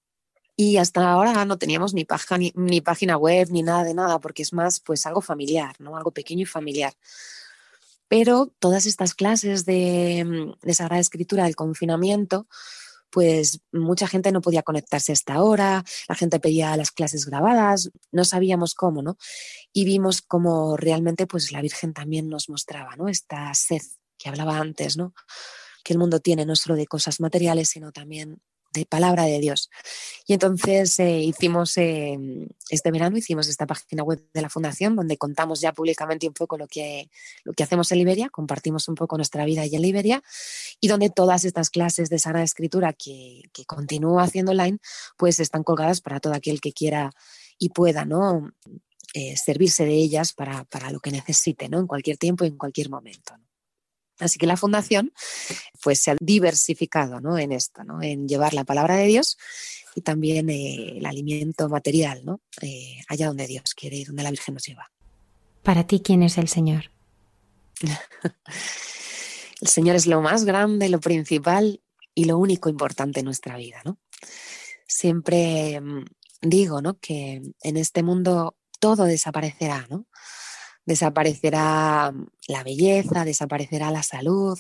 y 0.58 0.78
hasta 0.78 1.10
ahora 1.10 1.46
no 1.46 1.58
teníamos 1.58 1.94
ni, 1.94 2.06
ni, 2.38 2.52
ni 2.56 2.82
página 2.82 3.16
web 3.16 3.48
ni 3.50 3.64
nada 3.64 3.86
de 3.86 3.94
nada 3.94 4.20
porque 4.20 4.44
es 4.44 4.52
más 4.52 4.82
pues 4.82 5.06
algo 5.06 5.22
familiar, 5.22 5.76
¿no? 5.80 5.96
Algo 5.96 6.12
pequeño 6.12 6.44
y 6.44 6.46
familiar. 6.46 6.94
Pero 8.10 8.54
todas 8.60 8.86
estas 8.86 9.14
clases 9.14 9.66
de, 9.66 10.54
de 10.62 10.74
Sagrada 10.74 11.00
Escritura 11.00 11.46
del 11.46 11.56
confinamiento 11.56 12.48
pues 13.10 13.60
mucha 13.74 14.08
gente 14.08 14.32
no 14.32 14.42
podía 14.42 14.64
conectarse 14.64 15.12
hasta 15.12 15.34
ahora, 15.34 15.84
la 16.08 16.16
gente 16.16 16.40
pedía 16.40 16.78
las 16.78 16.92
clases 16.92 17.26
grabadas, 17.26 17.92
no 18.12 18.24
sabíamos 18.24 18.74
cómo, 18.74 19.02
¿no? 19.02 19.18
Y 19.74 19.84
vimos 19.84 20.22
cómo 20.22 20.78
realmente 20.78 21.28
pues 21.28 21.52
la 21.52 21.62
Virgen 21.62 21.94
también 21.94 22.30
nos 22.30 22.48
mostraba, 22.48 22.96
¿no? 22.96 23.10
Esta 23.10 23.54
sed 23.54 23.82
que 24.18 24.30
hablaba 24.30 24.58
antes, 24.58 24.96
¿no? 24.96 25.14
Que 25.84 25.94
el 25.94 26.00
mundo 26.00 26.20
tiene 26.20 26.46
no 26.46 26.56
solo 26.56 26.76
de 26.76 26.88
cosas 26.88 27.20
materiales, 27.20 27.70
sino 27.70 27.92
también 27.92 28.42
de 28.74 28.86
palabra 28.86 29.26
de 29.26 29.40
Dios. 29.40 29.70
Y 30.26 30.34
entonces 30.34 30.98
eh, 31.00 31.20
hicimos, 31.20 31.78
eh, 31.78 32.18
este 32.70 32.92
verano 32.92 33.18
hicimos 33.18 33.48
esta 33.48 33.66
página 33.66 34.04
web 34.04 34.26
de 34.34 34.42
la 34.42 34.50
Fundación 34.50 34.96
donde 34.96 35.18
contamos 35.18 35.60
ya 35.60 35.74
públicamente 35.74 36.28
un 36.28 36.34
poco 36.34 36.58
lo 36.58 36.68
que, 36.68 37.10
lo 37.44 37.54
que 37.54 37.64
hacemos 37.64 37.92
en 37.92 37.98
Liberia, 37.98 38.30
compartimos 38.30 38.88
un 38.88 38.96
poco 38.96 39.18
nuestra 39.18 39.46
vida 39.46 39.62
allí 39.62 39.76
en 39.76 39.82
Liberia 39.82 40.24
y 40.80 40.88
donde 40.88 41.10
todas 41.10 41.44
estas 41.44 41.70
clases 41.70 42.10
de 42.10 42.20
sana 42.20 42.44
Escritura 42.44 42.94
que, 42.94 43.44
que 43.54 43.66
continúo 43.66 44.20
haciendo 44.20 44.52
online, 44.52 44.80
pues 45.18 45.40
están 45.40 45.64
colgadas 45.64 46.02
para 46.02 46.20
todo 46.20 46.34
aquel 46.34 46.62
que 46.62 46.72
quiera 46.72 47.12
y 47.58 47.70
pueda, 47.70 48.06
¿no? 48.06 48.52
Eh, 49.14 49.36
servirse 49.36 49.86
de 49.86 49.94
ellas 49.94 50.32
para, 50.32 50.64
para, 50.64 50.90
lo 50.90 51.02
que 51.02 51.12
necesite, 51.12 51.68
¿no? 51.68 51.80
En 51.80 51.88
cualquier 51.88 52.18
tiempo 52.18 52.46
y 52.46 52.48
en 52.48 52.58
cualquier 52.58 52.90
momento. 52.90 53.36
Así 54.22 54.38
que 54.40 54.48
la 54.48 54.58
fundación 54.58 55.12
pues, 55.82 56.00
se 56.00 56.12
ha 56.12 56.16
diversificado 56.20 57.20
¿no? 57.20 57.38
en 57.38 57.52
esto, 57.52 57.84
¿no? 57.84 58.02
en 58.02 58.28
llevar 58.28 58.54
la 58.54 58.64
palabra 58.64 58.96
de 58.96 59.08
Dios 59.08 59.38
y 59.96 60.02
también 60.02 60.50
eh, 60.50 60.98
el 60.98 61.06
alimento 61.06 61.68
material, 61.68 62.24
¿no? 62.24 62.40
Eh, 62.62 63.02
allá 63.10 63.28
donde 63.28 63.48
Dios 63.48 63.74
quiere 63.76 63.98
y 63.98 64.06
donde 64.06 64.24
la 64.24 64.32
Virgen 64.32 64.54
nos 64.54 64.64
lleva. 64.64 64.90
Para 65.64 65.86
ti, 65.86 66.00
¿quién 66.00 66.24
es 66.24 66.38
el 66.38 66.48
Señor? 66.48 66.92
el 69.62 69.68
Señor 69.68 69.96
es 69.96 70.08
lo 70.08 70.22
más 70.22 70.46
grande, 70.46 70.88
lo 70.88 71.00
principal 71.00 71.82
y 72.16 72.26
lo 72.26 72.38
único 72.38 72.70
importante 72.70 73.20
en 73.20 73.26
nuestra 73.26 73.58
vida. 73.58 73.82
¿no? 73.84 73.98
Siempre 74.88 75.82
mm, 75.82 76.06
digo 76.42 76.82
¿no? 76.82 76.98
que 77.00 77.42
en 77.62 77.78
este 77.78 78.04
mundo 78.04 78.56
todo 78.80 79.04
desaparecerá, 79.04 79.88
¿no? 79.90 80.08
Desaparecerá 80.86 82.14
la 82.48 82.64
belleza, 82.64 83.24
desaparecerá 83.24 83.92
la 83.92 84.04
salud, 84.04 84.58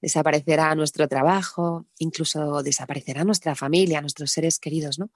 desaparecerá 0.00 0.74
nuestro 0.74 1.08
trabajo, 1.08 1.86
incluso 1.98 2.62
desaparecerá 2.62 3.24
nuestra 3.24 3.54
familia, 3.54 4.00
nuestros 4.00 4.32
seres 4.32 4.58
queridos, 4.58 4.98
¿no? 4.98 5.10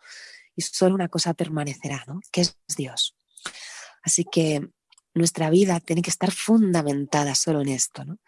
Y 0.55 0.63
solo 0.63 0.95
una 0.95 1.09
cosa 1.09 1.35
permanecerá, 1.35 2.05
¿no? 2.07 2.21
Que 2.31 2.43
es 2.43 2.57
Dios. 2.77 3.17
Así 4.03 4.25
que 4.25 4.69
nuestra 5.15 5.51
vida 5.51 5.81
tiene 5.81 6.03
que 6.03 6.11
estar 6.11 6.31
fundamentada 6.31 7.35
solo 7.35 7.61
en 7.63 7.69
esto, 7.69 8.05
¿no? 8.05 8.19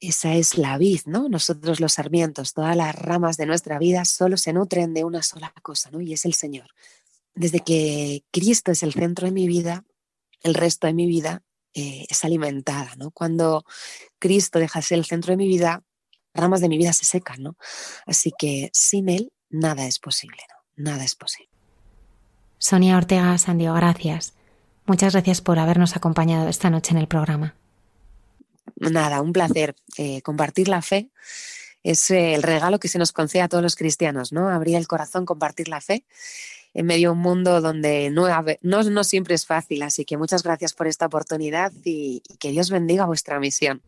Esa 0.00 0.34
es 0.34 0.58
la 0.58 0.76
vid, 0.78 1.00
¿no? 1.06 1.28
Nosotros 1.28 1.80
los 1.80 1.94
sarmientos, 1.94 2.52
todas 2.52 2.76
las 2.76 2.94
ramas 2.94 3.36
de 3.36 3.46
nuestra 3.46 3.78
vida 3.78 4.04
solo 4.04 4.36
se 4.36 4.52
nutren 4.52 4.94
de 4.94 5.04
una 5.04 5.22
sola 5.22 5.52
cosa, 5.62 5.90
¿no? 5.90 6.00
Y 6.00 6.12
es 6.12 6.24
el 6.24 6.34
Señor. 6.34 6.68
Desde 7.34 7.60
que 7.60 8.24
Cristo 8.30 8.72
es 8.72 8.82
el 8.82 8.92
centro 8.92 9.26
de 9.26 9.32
mi 9.32 9.46
vida, 9.46 9.84
el 10.42 10.54
resto 10.54 10.86
de 10.86 10.94
mi 10.94 11.06
vida 11.06 11.42
eh, 11.74 12.06
es 12.08 12.24
alimentada, 12.24 12.94
¿no? 12.96 13.10
Cuando 13.10 13.64
Cristo 14.18 14.58
deja 14.58 14.78
de 14.78 14.84
ser 14.84 14.98
el 14.98 15.04
centro 15.04 15.32
de 15.32 15.36
mi 15.36 15.46
vida, 15.46 15.82
ramas 16.32 16.60
de 16.60 16.68
mi 16.68 16.78
vida 16.78 16.92
se 16.92 17.04
secan, 17.04 17.42
¿no? 17.42 17.56
Así 18.06 18.32
que 18.38 18.70
sin 18.72 19.08
Él 19.08 19.32
nada 19.50 19.86
es 19.86 19.98
posible, 19.98 20.38
¿no? 20.48 20.90
Nada 20.90 21.04
es 21.04 21.14
posible. 21.14 21.50
Sonia 22.58 22.96
Ortega 22.96 23.36
Sandio, 23.38 23.74
gracias. 23.74 24.34
Muchas 24.86 25.12
gracias 25.12 25.40
por 25.40 25.58
habernos 25.58 25.96
acompañado 25.96 26.48
esta 26.48 26.70
noche 26.70 26.92
en 26.92 26.98
el 26.98 27.08
programa. 27.08 27.54
Nada, 28.76 29.20
un 29.20 29.32
placer. 29.32 29.74
Eh, 29.98 30.22
compartir 30.22 30.68
la 30.68 30.82
fe 30.82 31.10
es 31.82 32.10
eh, 32.10 32.34
el 32.34 32.42
regalo 32.42 32.78
que 32.78 32.88
se 32.88 32.98
nos 32.98 33.12
concede 33.12 33.42
a 33.42 33.48
todos 33.48 33.62
los 33.62 33.76
cristianos, 33.76 34.32
¿no? 34.32 34.48
Abrir 34.48 34.76
el 34.76 34.86
corazón, 34.86 35.26
compartir 35.26 35.68
la 35.68 35.80
fe 35.80 36.04
en 36.76 36.84
medio 36.84 37.08
de 37.08 37.12
un 37.14 37.20
mundo 37.20 37.62
donde 37.62 38.10
no, 38.10 38.28
no, 38.62 39.04
siempre 39.04 39.34
es 39.34 39.46
fácil. 39.46 39.82
Así 39.82 40.04
que 40.04 40.18
muchas 40.18 40.42
gracias 40.42 40.74
por 40.74 40.86
esta 40.86 41.06
oportunidad 41.06 41.72
y 41.84 42.22
que 42.38 42.50
Dios 42.50 42.70
bendiga 42.70 43.06
vuestra 43.06 43.40
misión. 43.40 43.80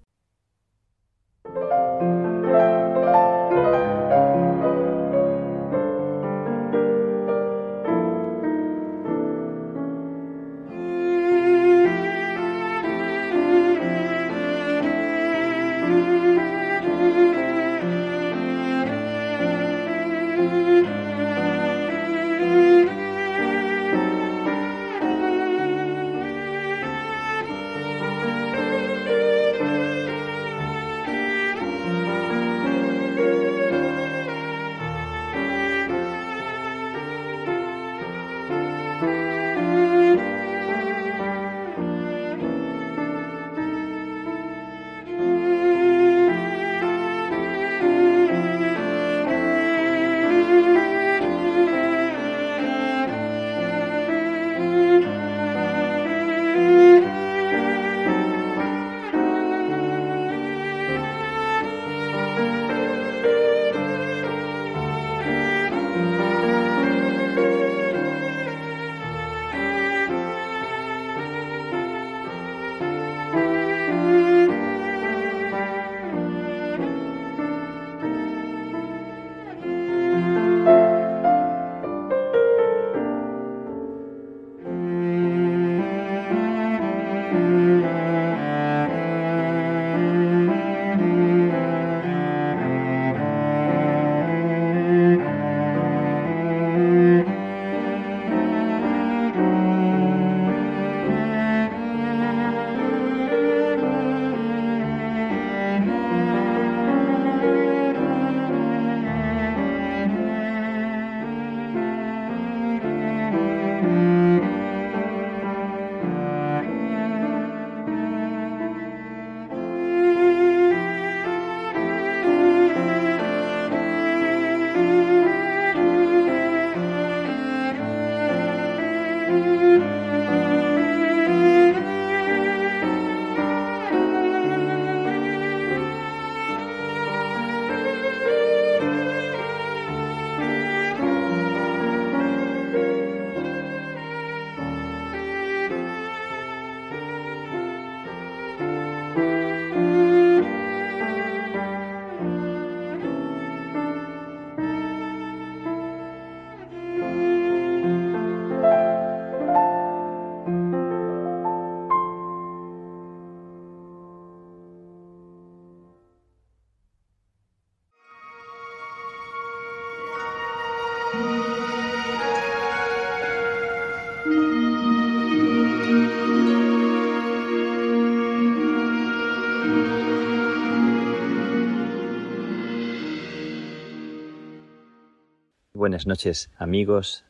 Buenas 185.89 186.07
noches 186.07 186.51
amigos, 186.59 187.25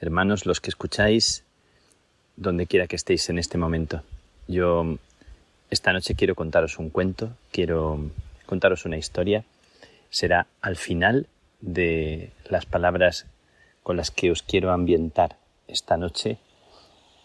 hermanos, 0.00 0.46
los 0.46 0.62
que 0.62 0.70
escucháis, 0.70 1.44
donde 2.34 2.66
quiera 2.66 2.86
que 2.86 2.96
estéis 2.96 3.28
en 3.28 3.38
este 3.38 3.58
momento. 3.58 4.02
Yo 4.48 4.96
esta 5.68 5.92
noche 5.92 6.14
quiero 6.14 6.34
contaros 6.34 6.78
un 6.78 6.88
cuento, 6.88 7.36
quiero 7.52 8.00
contaros 8.46 8.86
una 8.86 8.96
historia. 8.96 9.44
Será 10.08 10.46
al 10.62 10.76
final 10.76 11.26
de 11.60 12.30
las 12.48 12.64
palabras 12.64 13.26
con 13.82 13.98
las 13.98 14.10
que 14.10 14.30
os 14.30 14.42
quiero 14.42 14.72
ambientar 14.72 15.36
esta 15.68 15.98
noche 15.98 16.38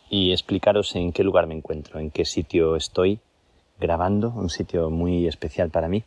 y 0.09 0.33
explicaros 0.33 0.93
en 0.97 1.13
qué 1.13 1.23
lugar 1.23 1.47
me 1.47 1.55
encuentro, 1.55 2.01
en 2.01 2.11
qué 2.11 2.25
sitio 2.25 2.75
estoy 2.75 3.19
grabando, 3.79 4.27
un 4.35 4.49
sitio 4.49 4.89
muy 4.89 5.25
especial 5.25 5.69
para 5.69 5.87
mí. 5.87 6.03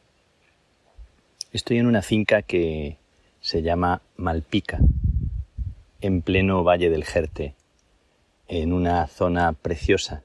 Estoy 1.55 1.79
en 1.79 1.87
una 1.87 2.03
finca 2.03 2.43
que 2.43 2.99
se 3.41 3.63
llama 3.63 4.03
Malpica, 4.17 4.79
en 6.01 6.23
pleno 6.23 6.65
Valle 6.65 6.91
del 6.91 7.05
Jerte, 7.05 7.55
en 8.47 8.73
una 8.73 9.07
zona 9.07 9.53
preciosa. 9.53 10.25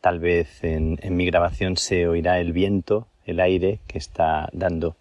Tal 0.00 0.20
vez 0.20 0.62
en, 0.62 0.98
mi 1.16 1.26
grabación 1.26 1.76
se 1.76 2.06
oirá 2.06 2.40
el 2.40 2.52
viento, 2.52 3.08
el 3.24 3.40
aire 3.40 3.80
que 3.86 3.98
está 3.98 4.48
dando 4.52 4.96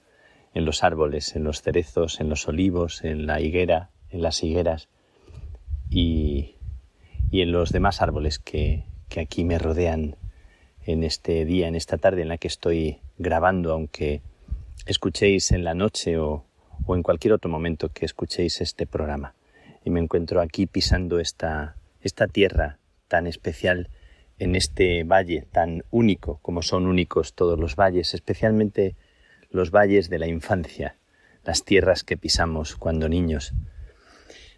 en 0.54 0.66
los 0.66 0.84
árboles, 0.84 1.36
en 1.36 1.43
los 1.43 1.62
cerezos, 1.62 2.20
en 2.20 2.30
los 2.30 2.48
olivos, 2.48 3.04
en 3.04 3.28
la 3.28 3.39
higuera, 3.41 3.89
en 4.10 4.22
las 4.22 4.43
higueras 4.43 4.89
y, 5.89 6.56
y 7.30 7.41
en 7.41 7.52
los 7.52 7.72
demás 7.72 8.02
árboles 8.02 8.39
que, 8.39 8.86
que 9.08 9.20
aquí 9.20 9.43
me 9.43 9.60
rodean 9.60 10.16
en 10.86 11.04
este 11.04 11.45
día, 11.45 11.68
en 11.68 11.76
esta 11.76 11.98
tarde 11.98 12.24
en 12.24 12.30
la 12.30 12.38
que 12.38 12.48
estoy 12.48 13.00
grabando, 13.18 13.72
aunque 13.72 14.22
escuchéis 14.86 15.52
en 15.52 15.64
la 15.64 15.74
noche 15.74 16.18
o, 16.18 16.47
o 16.86 16.95
en 16.95 17.03
cualquier 17.03 17.34
otro 17.34 17.49
momento 17.49 17.89
que 17.89 18.05
escuchéis 18.05 18.61
este 18.61 18.86
programa. 18.86 19.34
Y 19.84 19.89
me 19.89 19.99
encuentro 19.99 20.41
aquí 20.41 20.65
pisando 20.65 21.19
esta, 21.19 21.75
esta 22.01 22.28
tierra 22.28 22.78
tan 23.07 23.28
especial 23.28 23.89
en 24.39 24.55
este 24.55 25.03
valle 25.03 25.47
tan 25.51 25.84
único 25.89 26.39
como 26.41 26.61
son 26.61 26.86
únicos 26.86 27.34
todos 27.34 27.59
los 27.59 27.75
valles, 27.75 28.13
especialmente 28.13 28.95
los 29.49 29.71
valles 29.71 30.09
de 30.09 30.19
la 30.19 30.28
infancia, 30.28 30.95
las 31.43 31.63
tierras 31.63 32.03
que 32.03 32.17
pisamos 32.17 32.75
cuando 32.75 33.09
niños. 33.09 33.53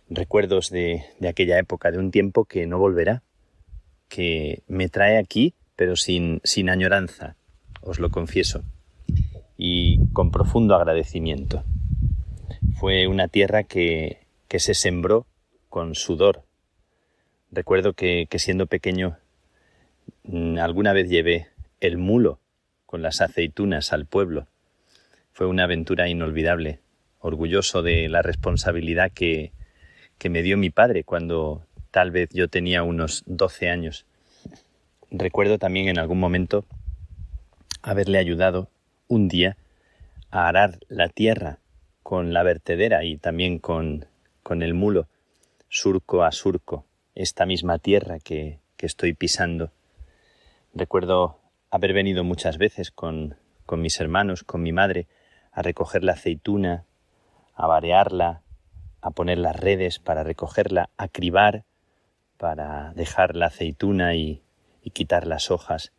Recuerdos 0.09 0.69
de, 0.69 1.03
de 1.19 1.27
aquella 1.27 1.59
época, 1.59 1.91
de 1.91 1.99
un 1.99 2.11
tiempo 2.11 2.45
que 2.45 2.65
no 2.65 2.79
volverá, 2.79 3.21
que 4.07 4.63
me 4.67 4.89
trae 4.89 5.17
aquí, 5.17 5.53
pero 5.75 5.95
sin, 5.95 6.41
sin 6.43 6.69
añoranza, 6.69 7.35
os 7.81 7.99
lo 7.99 8.09
confieso, 8.09 8.63
y 9.55 10.07
con 10.13 10.31
profundo 10.31 10.75
agradecimiento. 10.75 11.63
Fue 12.79 13.07
una 13.07 13.27
tierra 13.27 13.63
que, 13.63 14.21
que 14.47 14.61
se 14.61 14.73
sembró 14.73 15.27
con 15.67 15.95
sudor. 15.95 16.45
Recuerdo 17.51 17.91
que, 17.91 18.25
que 18.29 18.39
siendo 18.39 18.67
pequeño 18.67 19.17
mm, 20.23 20.59
alguna 20.59 20.93
vez 20.93 21.09
llevé 21.09 21.49
el 21.81 21.97
mulo 21.97 22.39
con 22.85 23.01
las 23.01 23.19
aceitunas 23.19 23.91
al 23.91 24.05
pueblo. 24.05 24.47
Fue 25.33 25.45
una 25.45 25.65
aventura 25.65 26.07
inolvidable, 26.07 26.79
orgulloso 27.19 27.81
de 27.81 28.07
la 28.07 28.21
responsabilidad 28.21 29.11
que, 29.11 29.51
que 30.17 30.29
me 30.29 30.41
dio 30.41 30.55
mi 30.55 30.69
padre 30.69 31.03
cuando 31.03 31.65
tal 31.91 32.11
vez 32.11 32.29
yo 32.31 32.47
tenía 32.47 32.83
unos 32.83 33.23
12 33.25 33.69
años. 33.69 34.05
Recuerdo 35.11 35.57
también 35.57 35.89
en 35.89 35.99
algún 35.99 36.21
momento 36.21 36.63
haberle 37.81 38.19
ayudado 38.19 38.69
un 39.09 39.27
día 39.27 39.57
a 40.31 40.47
arar 40.47 40.79
la 40.87 41.09
tierra 41.09 41.59
con 42.09 42.33
la 42.33 42.41
vertedera 42.41 43.03
y 43.03 43.17
también 43.17 43.59
con, 43.59 44.07
con 44.41 44.63
el 44.63 44.73
mulo, 44.73 45.07
surco 45.67 46.23
a 46.23 46.31
surco, 46.31 46.87
esta 47.13 47.45
misma 47.45 47.77
tierra 47.77 48.17
que, 48.17 48.57
que 48.77 48.87
estoy 48.87 49.13
pisando. 49.13 49.71
Recuerdo 50.73 51.39
haber 51.69 51.93
venido 51.93 52.23
muchas 52.23 52.57
veces 52.57 52.89
con, 52.89 53.35
con 53.67 53.83
mis 53.83 53.99
hermanos, 53.99 54.43
con 54.43 54.63
mi 54.63 54.71
madre, 54.71 55.05
a 55.51 55.61
recoger 55.61 56.03
la 56.03 56.13
aceituna, 56.13 56.83
a 57.53 57.67
varearla, 57.67 58.41
a 59.01 59.11
poner 59.11 59.37
las 59.37 59.55
redes 59.55 59.99
para 59.99 60.23
recogerla, 60.23 60.89
a 60.97 61.09
cribar 61.09 61.63
para 62.37 62.91
dejar 62.95 63.35
la 63.35 63.45
aceituna 63.45 64.15
y, 64.15 64.41
y 64.81 64.89
quitar 64.89 65.27
las 65.27 65.51
hojas. 65.51 65.91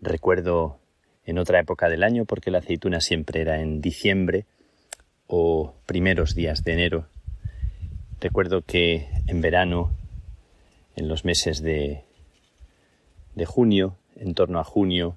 Recuerdo 0.00 0.80
en 1.24 1.38
otra 1.38 1.60
época 1.60 1.88
del 1.88 2.02
año, 2.02 2.24
porque 2.24 2.50
la 2.50 2.58
aceituna 2.58 3.00
siempre 3.00 3.42
era 3.42 3.60
en 3.60 3.80
diciembre 3.80 4.46
o 5.30 5.74
primeros 5.86 6.34
días 6.34 6.64
de 6.64 6.72
enero. 6.72 7.06
Recuerdo 8.20 8.62
que 8.62 9.08
en 9.28 9.40
verano, 9.40 9.92
en 10.96 11.08
los 11.08 11.24
meses 11.24 11.62
de, 11.62 12.02
de 13.36 13.46
junio, 13.46 13.96
en 14.16 14.34
torno 14.34 14.58
a 14.58 14.64
junio, 14.64 15.16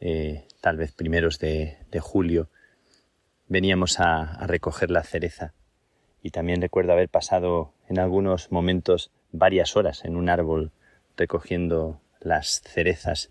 eh, 0.00 0.46
tal 0.60 0.76
vez 0.76 0.92
primeros 0.92 1.40
de, 1.40 1.76
de 1.90 2.00
julio, 2.00 2.48
veníamos 3.48 3.98
a, 3.98 4.22
a, 4.22 4.46
recoger 4.46 4.92
la 4.92 5.02
cereza. 5.02 5.54
Y 6.22 6.30
también 6.30 6.62
recuerdo 6.62 6.92
haber 6.92 7.08
pasado 7.08 7.72
en 7.88 7.98
algunos 7.98 8.52
momentos 8.52 9.10
varias 9.32 9.76
horas 9.76 10.04
en 10.04 10.16
un 10.16 10.28
árbol 10.28 10.70
recogiendo 11.16 12.00
las 12.20 12.62
cerezas. 12.62 13.30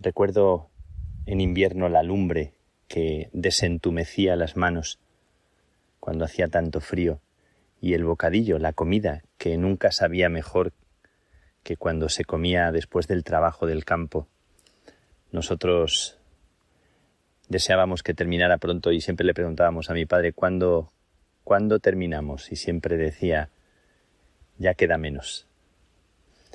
Recuerdo 0.00 0.70
en 1.26 1.42
invierno 1.42 1.90
la 1.90 2.02
lumbre 2.02 2.54
que 2.90 3.30
desentumecía 3.32 4.34
las 4.34 4.56
manos 4.56 4.98
cuando 6.00 6.24
hacía 6.24 6.48
tanto 6.48 6.80
frío 6.80 7.20
y 7.80 7.94
el 7.94 8.04
bocadillo, 8.04 8.58
la 8.58 8.72
comida, 8.72 9.22
que 9.38 9.56
nunca 9.56 9.92
sabía 9.92 10.28
mejor 10.28 10.72
que 11.62 11.76
cuando 11.76 12.08
se 12.08 12.24
comía 12.24 12.72
después 12.72 13.06
del 13.06 13.22
trabajo 13.22 13.68
del 13.68 13.84
campo. 13.84 14.26
Nosotros 15.30 16.18
deseábamos 17.48 18.02
que 18.02 18.12
terminara 18.12 18.58
pronto 18.58 18.90
y 18.90 19.00
siempre 19.00 19.24
le 19.24 19.34
preguntábamos 19.34 19.88
a 19.88 19.94
mi 19.94 20.04
padre 20.04 20.32
cuándo, 20.32 20.92
cuándo 21.44 21.78
terminamos 21.78 22.50
y 22.50 22.56
siempre 22.56 22.96
decía 22.96 23.50
ya 24.58 24.74
queda 24.74 24.98
menos. 24.98 25.46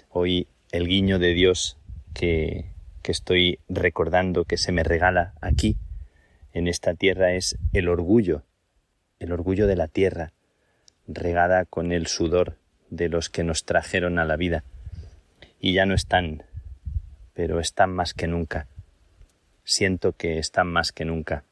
Hoy 0.10 0.50
el 0.74 0.90
guiño 0.90 1.18
de 1.18 1.34
Dios 1.34 1.78
que, 2.14 2.66
que 3.02 3.14
estoy 3.14 3.60
recordando 3.70 4.44
que 4.44 4.58
se 4.58 4.74
me 4.74 4.84
regala 4.84 5.34
aquí, 5.40 5.78
en 6.56 6.70
esta 6.70 6.94
tierra, 6.94 7.34
es 7.34 7.58
el 7.74 7.90
orgullo, 7.90 8.44
el 9.20 9.34
orgullo 9.34 9.68
de 9.68 9.76
la 9.76 9.90
tierra, 9.90 10.32
regada 11.06 11.66
con 11.66 11.92
el 11.92 12.08
sudor 12.08 12.56
de 12.90 13.10
los 13.10 13.30
que 13.30 13.44
nos 13.44 13.66
trajeron 13.66 14.20
a 14.20 14.26
la 14.26 14.38
vida. 14.38 14.64
Y 15.60 15.74
ya 15.74 15.86
no 15.86 15.94
están, 15.94 16.44
pero 17.34 17.60
están 17.60 17.94
más 17.94 18.14
que 18.14 18.28
nunca. 18.28 18.68
Siento 19.66 20.14
que 20.14 20.40
están 20.40 20.68
más 20.68 20.94
que 20.94 21.04
nunca. 21.04 21.44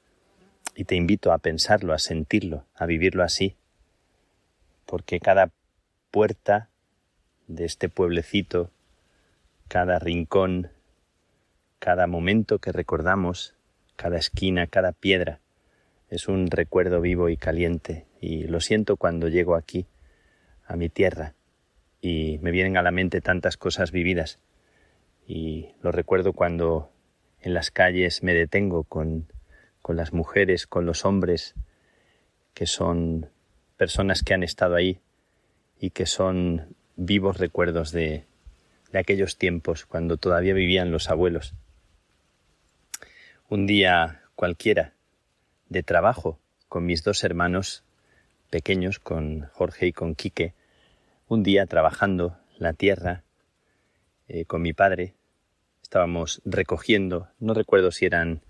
Y 0.74 0.86
te 0.86 0.96
invito 0.96 1.34
a 1.34 1.38
pensarlo, 1.40 1.94
a 1.94 2.00
sentirlo, 2.00 2.66
a 2.74 2.86
vivirlo 2.86 3.24
así, 3.24 3.58
porque 4.86 5.20
cada 5.20 5.52
puerta 6.12 6.70
de 7.48 7.66
este 7.66 7.90
pueblecito, 7.90 8.72
cada 9.68 10.00
rincón, 10.00 10.72
cada 11.80 12.08
momento 12.08 12.60
que 12.60 12.72
recordamos, 12.72 13.54
cada 13.96 14.18
esquina, 14.18 14.68
cada 14.68 14.92
piedra, 14.92 15.40
es 16.10 16.28
un 16.28 16.48
recuerdo 16.48 17.02
vivo 17.02 17.30
y 17.30 17.38
caliente, 17.38 18.06
y 18.22 18.44
lo 18.44 18.60
siento 18.60 18.98
cuando 18.98 19.28
llego 19.28 19.56
aquí, 19.56 19.88
a 20.66 20.76
mi 20.76 20.90
tierra, 20.90 21.34
y 22.02 22.40
me 22.42 22.52
vienen 22.52 22.78
a 22.78 22.82
la 22.82 22.92
mente 22.92 23.22
tantas 23.22 23.58
cosas 23.58 23.92
vividas, 23.92 24.40
y 25.28 25.70
lo 25.82 25.92
recuerdo 25.92 26.34
cuando 26.34 26.92
en 27.42 27.54
las 27.54 27.72
calles 27.72 28.24
me 28.24 28.34
detengo 28.34 28.84
con, 28.84 29.28
con 29.82 29.96
las 29.96 30.14
mujeres, 30.14 30.68
con 30.68 30.86
los 30.86 31.06
hombres, 31.06 31.56
que 32.54 32.68
son 32.68 33.30
personas 33.78 34.24
que 34.24 34.34
han 34.34 34.44
estado 34.44 34.76
ahí 34.76 35.00
y 35.80 35.90
que 35.90 36.06
son 36.06 36.76
vivos 36.96 37.38
recuerdos 37.38 37.92
de, 37.92 38.26
de 38.92 39.00
aquellos 39.00 39.38
tiempos 39.38 39.86
cuando 39.86 40.18
todavía 40.18 40.54
vivían 40.54 40.92
los 40.92 41.10
abuelos. 41.10 41.54
Un 43.54 43.68
día 43.68 44.24
cualquiera 44.34 44.96
de 45.70 45.84
trabajo 45.84 46.40
con 46.70 46.88
mis 46.88 47.04
dos 47.04 47.24
hermanos 47.24 47.84
pequeños, 48.50 48.98
con 48.98 49.42
Jorge 49.54 49.86
y 49.86 49.94
con 49.94 50.16
Quique, 50.16 50.56
un 51.28 51.44
día 51.44 51.68
trabajando 51.68 52.36
la 52.58 52.74
tierra 52.74 53.22
eh, 54.28 54.46
con 54.46 54.64
mi 54.64 54.74
padre, 54.74 55.14
estábamos 55.84 56.42
recogiendo, 56.46 57.28
no 57.38 57.54
recuerdo 57.54 57.92
si 57.92 58.08
eran 58.08 58.42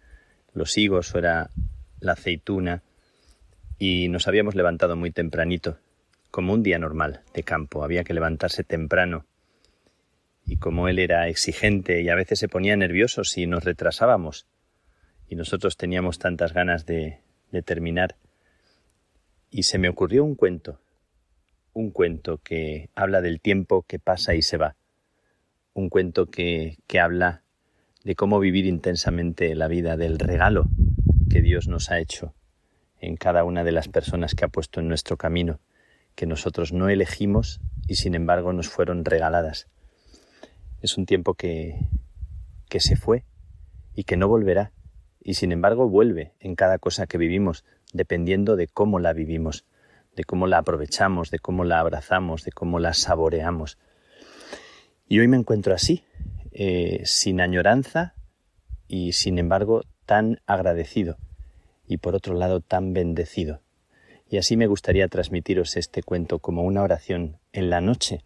los 0.54 0.78
higos 0.78 1.14
o 1.14 1.18
era 1.18 1.50
la 2.00 2.14
aceituna, 2.14 2.82
y 3.78 4.08
nos 4.08 4.30
habíamos 4.30 4.56
levantado 4.56 4.96
muy 4.96 5.12
tempranito 5.12 5.80
como 6.32 6.54
un 6.54 6.64
día 6.64 6.80
normal 6.80 7.24
de 7.34 7.44
campo. 7.44 7.84
Había 7.84 8.06
que 8.06 8.14
levantarse 8.14 8.64
temprano. 8.64 9.26
Y 10.46 10.56
como 10.56 10.88
él 10.88 10.98
era 10.98 11.28
exigente 11.28 12.02
y 12.02 12.08
a 12.08 12.16
veces 12.16 12.40
se 12.40 12.48
ponía 12.48 12.78
nervioso 12.78 13.26
si 13.26 13.48
nos 13.48 13.66
retrasábamos, 13.66 14.48
y 15.34 15.36
nosotros 15.36 15.78
teníamos 15.78 16.20
tantas 16.20 16.54
ganas 16.54 16.86
de, 16.86 17.18
terminar, 17.66 18.18
y 19.50 19.64
se 19.64 19.80
me 19.80 19.90
ocurrió 19.90 20.24
un 20.24 20.36
cuento, 20.36 20.80
un 21.74 21.90
cuento 21.90 22.38
que 22.38 22.92
habla 22.94 23.20
del 23.20 23.42
tiempo 23.42 23.82
que 23.82 23.98
pasa 23.98 24.36
y 24.36 24.44
se 24.44 24.58
va, 24.58 24.76
un 25.74 25.90
cuento 25.90 26.28
que, 26.28 26.78
que 26.86 27.00
habla 27.00 27.42
de 28.04 28.14
cómo 28.14 28.40
vivir 28.40 28.68
intensamente 28.68 29.56
la 29.56 29.68
vida, 29.68 29.98
del 29.98 30.20
regalo 30.20 30.68
que 31.32 31.42
Dios 31.42 31.68
nos 31.68 31.90
ha 31.90 31.98
hecho 31.98 32.36
en 33.00 33.16
cada 33.16 33.44
una 33.44 33.64
de 33.64 33.72
las 33.72 33.88
personas 33.88 34.36
que 34.36 34.46
ha 34.46 34.50
puesto 34.50 34.82
en 34.82 34.88
nuestro 34.88 35.18
camino, 35.18 35.60
que 36.14 36.28
nosotros 36.28 36.74
no 36.74 36.90
elegimos 36.90 37.60
y 37.88 37.96
sin 37.96 38.14
embargo 38.14 38.54
nos 38.54 38.68
fueron 38.70 39.04
regaladas. 39.04 39.68
Es 40.80 40.96
un 40.96 41.08
tiempo 41.08 41.34
que, 41.34 41.88
que 42.70 42.80
se 42.80 42.96
fue 42.96 43.26
y 43.96 44.04
que 44.04 44.16
no 44.16 44.28
volverá, 44.28 44.72
y 45.24 45.36
sin 45.36 45.52
embargo 45.52 45.88
vuelve 45.88 46.34
en 46.40 46.56
cada 46.56 46.78
cosa 46.78 47.08
que 47.08 47.18
vivimos, 47.18 47.64
dependiendo 47.94 48.56
de 48.56 48.68
cómo 48.68 49.00
la 49.00 49.14
vivimos, 49.14 49.66
de 50.16 50.26
cómo 50.26 50.48
la 50.48 50.60
aprovechamos, 50.60 51.32
de 51.32 51.40
cómo 51.40 51.64
la 51.64 51.80
abrazamos, 51.80 52.44
de 52.44 52.52
cómo 52.52 52.80
la 52.80 52.94
saboreamos. 52.94 53.78
Y 55.08 55.20
hoy 55.20 55.28
me 55.28 55.38
encuentro 55.38 55.74
así, 55.74 56.04
eh, 56.52 57.02
sin 57.06 57.40
añoranza 57.40 58.16
y 58.88 59.14
sin 59.14 59.40
embargo 59.40 59.84
tan 60.06 60.42
agradecido 60.46 61.18
y 61.88 61.98
por 61.98 62.16
otro 62.16 62.36
lado 62.36 62.60
tan 62.60 62.94
bendecido. 62.94 63.62
Y 64.30 64.38
así 64.38 64.58
me 64.58 64.68
gustaría 64.68 65.08
transmitiros 65.08 65.78
este 65.78 66.04
cuento 66.04 66.40
como 66.40 66.64
una 66.64 66.82
oración 66.82 67.38
en 67.52 67.70
la 67.70 67.82
noche 67.82 68.24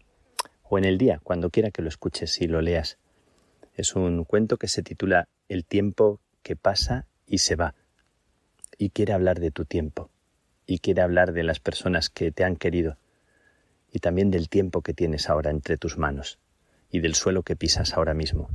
o 0.62 0.78
en 0.78 0.84
el 0.84 0.98
día, 0.98 1.20
cuando 1.22 1.50
quiera 1.50 1.70
que 1.70 1.82
lo 1.82 1.88
escuches 1.88 2.40
y 2.40 2.46
lo 2.46 2.60
leas. 2.60 2.98
Es 3.74 3.94
un 3.94 4.24
cuento 4.24 4.56
que 4.56 4.68
se 4.68 4.82
titula 4.82 5.28
El 5.48 5.64
tiempo 5.64 6.20
que 6.48 6.56
pasa 6.56 7.04
y 7.26 7.38
se 7.38 7.56
va. 7.56 7.74
Y 8.78 8.88
quiere 8.88 9.12
hablar 9.12 9.38
de 9.38 9.50
tu 9.50 9.66
tiempo. 9.66 10.08
Y 10.64 10.78
quiere 10.78 11.02
hablar 11.02 11.34
de 11.34 11.42
las 11.42 11.60
personas 11.60 12.08
que 12.08 12.32
te 12.32 12.42
han 12.42 12.56
querido. 12.56 12.96
Y 13.92 13.98
también 13.98 14.30
del 14.30 14.48
tiempo 14.48 14.80
que 14.80 14.94
tienes 14.94 15.28
ahora 15.28 15.50
entre 15.50 15.76
tus 15.76 15.98
manos 15.98 16.38
y 16.90 17.00
del 17.00 17.14
suelo 17.14 17.42
que 17.42 17.54
pisas 17.54 17.92
ahora 17.92 18.14
mismo. 18.14 18.48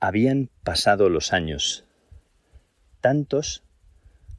Habían 0.00 0.50
pasado 0.64 1.10
los 1.10 1.32
años, 1.32 1.84
tantos 3.00 3.62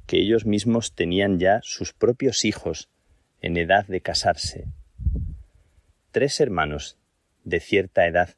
que 0.07 0.17
ellos 0.17 0.45
mismos 0.45 0.93
tenían 0.93 1.39
ya 1.39 1.61
sus 1.63 1.93
propios 1.93 2.43
hijos 2.43 2.89
en 3.39 3.55
edad 3.55 3.87
de 3.87 4.01
casarse. 4.01 4.67
Tres 6.11 6.41
hermanos 6.41 6.97
de 7.45 7.61
cierta 7.61 8.05
edad 8.07 8.35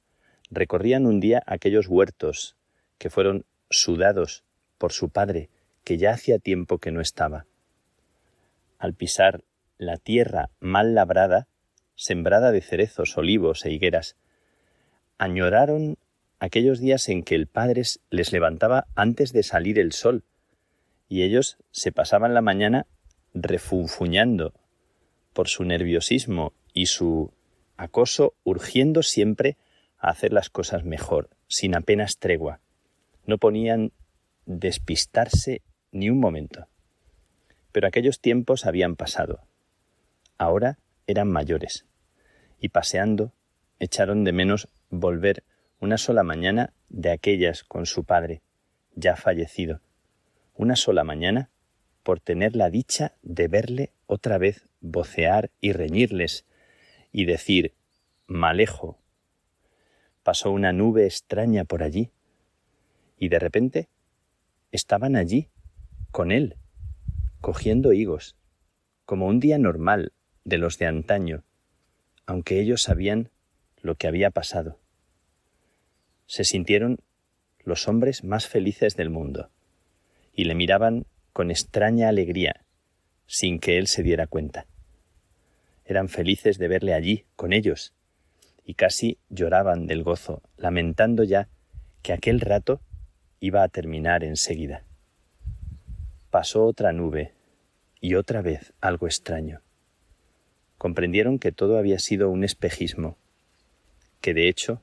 recorrían 0.51 1.07
un 1.07 1.19
día 1.19 1.41
aquellos 1.47 1.87
huertos 1.87 2.57
que 3.01 3.09
fueron 3.09 3.45
sudados 3.71 4.43
por 4.77 4.91
su 4.91 5.09
padre, 5.09 5.49
que 5.83 5.97
ya 5.97 6.11
hacía 6.11 6.37
tiempo 6.37 6.77
que 6.77 6.91
no 6.91 7.01
estaba. 7.01 7.47
Al 8.77 8.93
pisar 8.93 9.43
la 9.79 9.97
tierra 9.97 10.51
mal 10.59 10.93
labrada, 10.93 11.47
sembrada 11.95 12.51
de 12.51 12.61
cerezos, 12.61 13.17
olivos 13.17 13.65
e 13.65 13.71
higueras, 13.71 14.17
añoraron 15.17 15.97
aquellos 16.37 16.79
días 16.79 17.09
en 17.09 17.23
que 17.23 17.33
el 17.33 17.47
Padre 17.47 17.81
les 18.11 18.31
levantaba 18.31 18.85
antes 18.93 19.33
de 19.33 19.41
salir 19.41 19.79
el 19.79 19.93
sol, 19.93 20.23
y 21.09 21.23
ellos 21.23 21.57
se 21.71 21.91
pasaban 21.91 22.35
la 22.35 22.41
mañana 22.41 22.85
refunfuñando 23.33 24.53
por 25.33 25.47
su 25.47 25.63
nerviosismo 25.63 26.53
y 26.71 26.85
su 26.85 27.33
acoso, 27.77 28.35
urgiendo 28.43 29.01
siempre 29.01 29.57
a 29.97 30.09
hacer 30.09 30.33
las 30.33 30.51
cosas 30.51 30.83
mejor, 30.83 31.31
sin 31.47 31.73
apenas 31.73 32.19
tregua. 32.19 32.61
No 33.25 33.37
ponían 33.37 33.91
despistarse 34.45 35.61
ni 35.91 36.09
un 36.09 36.19
momento. 36.19 36.67
Pero 37.71 37.87
aquellos 37.87 38.19
tiempos 38.19 38.65
habían 38.65 38.95
pasado. 38.95 39.41
Ahora 40.37 40.79
eran 41.07 41.29
mayores, 41.29 41.85
y 42.59 42.69
paseando 42.69 43.33
echaron 43.79 44.23
de 44.23 44.31
menos 44.31 44.67
volver 44.89 45.43
una 45.79 45.97
sola 45.97 46.23
mañana 46.23 46.73
de 46.89 47.11
aquellas 47.11 47.63
con 47.63 47.85
su 47.85 48.03
padre, 48.03 48.41
ya 48.93 49.15
fallecido, 49.15 49.81
una 50.53 50.75
sola 50.75 51.03
mañana 51.03 51.49
por 52.03 52.19
tener 52.19 52.55
la 52.55 52.69
dicha 52.69 53.13
de 53.21 53.47
verle 53.47 53.91
otra 54.05 54.37
vez 54.37 54.67
vocear 54.79 55.49
y 55.59 55.71
reñirles 55.71 56.45
y 57.11 57.25
decir 57.25 57.73
malejo. 58.27 58.97
Pasó 60.23 60.51
una 60.51 60.71
nube 60.73 61.05
extraña 61.05 61.63
por 61.65 61.83
allí 61.83 62.11
y 63.21 63.29
de 63.29 63.37
repente 63.37 63.87
estaban 64.71 65.15
allí 65.15 65.47
con 66.09 66.31
él, 66.31 66.57
cogiendo 67.39 67.93
higos, 67.93 68.35
como 69.05 69.27
un 69.27 69.39
día 69.39 69.59
normal 69.59 70.11
de 70.43 70.57
los 70.57 70.79
de 70.79 70.87
antaño, 70.87 71.43
aunque 72.25 72.59
ellos 72.59 72.81
sabían 72.81 73.29
lo 73.79 73.93
que 73.93 74.07
había 74.07 74.31
pasado. 74.31 74.79
Se 76.25 76.43
sintieron 76.43 76.97
los 77.59 77.87
hombres 77.87 78.23
más 78.23 78.47
felices 78.47 78.95
del 78.95 79.11
mundo, 79.11 79.51
y 80.33 80.45
le 80.45 80.55
miraban 80.55 81.05
con 81.31 81.51
extraña 81.51 82.09
alegría, 82.09 82.65
sin 83.27 83.59
que 83.59 83.77
él 83.77 83.85
se 83.85 84.01
diera 84.01 84.25
cuenta. 84.25 84.65
Eran 85.85 86.09
felices 86.09 86.57
de 86.57 86.67
verle 86.67 86.95
allí, 86.95 87.25
con 87.35 87.53
ellos, 87.53 87.93
y 88.65 88.73
casi 88.73 89.19
lloraban 89.29 89.85
del 89.85 90.01
gozo, 90.01 90.41
lamentando 90.57 91.23
ya 91.23 91.49
que 92.01 92.13
aquel 92.13 92.39
rato 92.39 92.81
iba 93.41 93.63
a 93.63 93.67
terminar 93.67 94.23
enseguida. 94.23 94.85
Pasó 96.29 96.65
otra 96.65 96.93
nube, 96.93 97.33
y 97.99 98.15
otra 98.15 98.41
vez 98.41 98.71
algo 98.79 99.07
extraño 99.07 99.61
comprendieron 100.81 101.37
que 101.37 101.51
todo 101.51 101.77
había 101.77 101.99
sido 101.99 102.31
un 102.31 102.43
espejismo, 102.43 103.15
que 104.19 104.33
de 104.33 104.49
hecho 104.49 104.81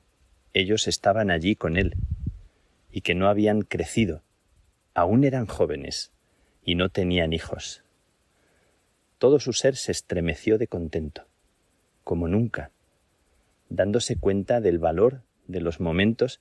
ellos 0.53 0.87
estaban 0.87 1.29
allí 1.29 1.57
con 1.57 1.75
él, 1.75 1.93
y 2.89 3.01
que 3.01 3.15
no 3.15 3.27
habían 3.27 3.63
crecido, 3.63 4.21
aún 4.93 5.25
eran 5.25 5.45
jóvenes, 5.45 6.13
y 6.63 6.75
no 6.75 6.87
tenían 6.87 7.33
hijos. 7.33 7.83
Todo 9.17 9.41
su 9.41 9.51
ser 9.51 9.75
se 9.75 9.91
estremeció 9.91 10.57
de 10.57 10.67
contento, 10.67 11.27
como 12.05 12.29
nunca, 12.29 12.71
dándose 13.67 14.15
cuenta 14.15 14.61
del 14.61 14.79
valor 14.79 15.23
de 15.47 15.59
los 15.59 15.81
momentos 15.81 16.39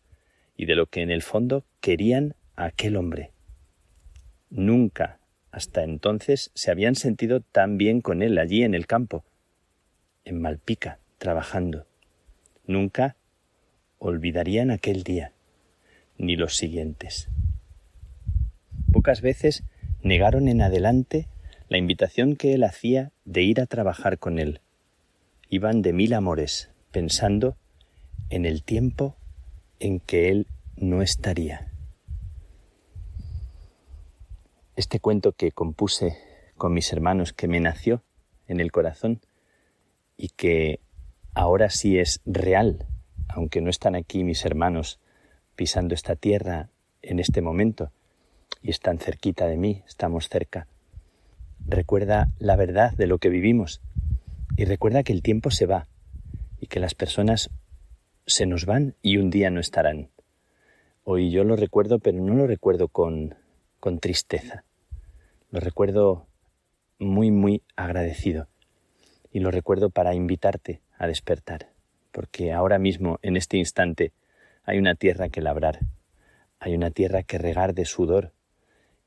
y 0.58 0.66
de 0.66 0.74
lo 0.74 0.86
que 0.86 1.00
en 1.00 1.10
el 1.10 1.22
fondo 1.22 1.64
querían 1.80 2.34
a 2.56 2.66
aquel 2.66 2.96
hombre. 2.96 3.30
Nunca 4.50 5.20
hasta 5.52 5.84
entonces 5.84 6.50
se 6.54 6.70
habían 6.70 6.96
sentido 6.96 7.40
tan 7.40 7.78
bien 7.78 8.00
con 8.02 8.22
él 8.22 8.36
allí 8.36 8.64
en 8.64 8.74
el 8.74 8.86
campo, 8.86 9.24
en 10.24 10.42
Malpica, 10.42 10.98
trabajando. 11.16 11.86
Nunca 12.66 13.16
olvidarían 13.98 14.70
aquel 14.70 15.04
día, 15.04 15.32
ni 16.18 16.36
los 16.36 16.56
siguientes. 16.56 17.28
Pocas 18.92 19.20
veces 19.20 19.62
negaron 20.02 20.48
en 20.48 20.60
adelante 20.60 21.28
la 21.68 21.78
invitación 21.78 22.34
que 22.34 22.54
él 22.54 22.64
hacía 22.64 23.12
de 23.24 23.42
ir 23.42 23.60
a 23.60 23.66
trabajar 23.66 24.18
con 24.18 24.40
él. 24.40 24.60
Iban 25.48 25.82
de 25.82 25.92
mil 25.92 26.14
amores, 26.14 26.70
pensando 26.90 27.56
en 28.28 28.44
el 28.44 28.64
tiempo 28.64 29.16
en 29.80 30.00
que 30.00 30.28
él 30.30 30.46
no 30.76 31.02
estaría. 31.02 31.72
Este 34.76 35.00
cuento 35.00 35.32
que 35.32 35.52
compuse 35.52 36.16
con 36.56 36.72
mis 36.72 36.92
hermanos, 36.92 37.32
que 37.32 37.48
me 37.48 37.60
nació 37.60 38.02
en 38.46 38.60
el 38.60 38.72
corazón, 38.72 39.20
y 40.16 40.28
que 40.30 40.80
ahora 41.34 41.70
sí 41.70 41.98
es 41.98 42.20
real, 42.26 42.86
aunque 43.28 43.60
no 43.60 43.70
están 43.70 43.94
aquí 43.94 44.24
mis 44.24 44.44
hermanos 44.44 44.98
pisando 45.54 45.94
esta 45.94 46.16
tierra 46.16 46.68
en 47.02 47.20
este 47.20 47.40
momento 47.40 47.92
y 48.62 48.70
están 48.70 48.98
cerquita 48.98 49.46
de 49.46 49.56
mí, 49.56 49.82
estamos 49.86 50.28
cerca. 50.28 50.66
Recuerda 51.64 52.28
la 52.38 52.56
verdad 52.56 52.92
de 52.96 53.06
lo 53.06 53.18
que 53.18 53.28
vivimos 53.28 53.80
y 54.56 54.64
recuerda 54.64 55.02
que 55.02 55.12
el 55.12 55.22
tiempo 55.22 55.50
se 55.50 55.66
va 55.66 55.86
y 56.60 56.66
que 56.66 56.80
las 56.80 56.94
personas 56.94 57.50
se 58.28 58.44
nos 58.44 58.66
van 58.66 58.94
y 59.00 59.16
un 59.16 59.30
día 59.30 59.50
no 59.50 59.58
estarán. 59.58 60.10
Hoy 61.02 61.30
yo 61.30 61.44
lo 61.44 61.56
recuerdo, 61.56 61.98
pero 61.98 62.20
no 62.22 62.34
lo 62.34 62.46
recuerdo 62.46 62.88
con, 62.88 63.34
con 63.80 63.98
tristeza. 63.98 64.64
Lo 65.50 65.60
recuerdo 65.60 66.26
muy, 66.98 67.30
muy 67.30 67.62
agradecido 67.74 68.48
y 69.32 69.40
lo 69.40 69.50
recuerdo 69.50 69.88
para 69.88 70.14
invitarte 70.14 70.82
a 70.98 71.06
despertar, 71.06 71.70
porque 72.12 72.52
ahora 72.52 72.78
mismo, 72.78 73.18
en 73.22 73.38
este 73.38 73.56
instante, 73.56 74.12
hay 74.64 74.78
una 74.78 74.94
tierra 74.94 75.30
que 75.30 75.40
labrar, 75.40 75.80
hay 76.60 76.74
una 76.74 76.90
tierra 76.90 77.22
que 77.22 77.38
regar 77.38 77.72
de 77.72 77.86
sudor 77.86 78.32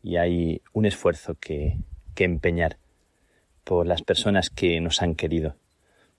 y 0.01 0.15
hay 0.15 0.63
un 0.73 0.85
esfuerzo 0.85 1.35
que, 1.35 1.77
que 2.15 2.23
empeñar 2.23 2.77
por 3.63 3.85
las 3.85 4.01
personas 4.01 4.49
que 4.49 4.81
nos 4.81 5.03
han 5.03 5.13
querido, 5.13 5.55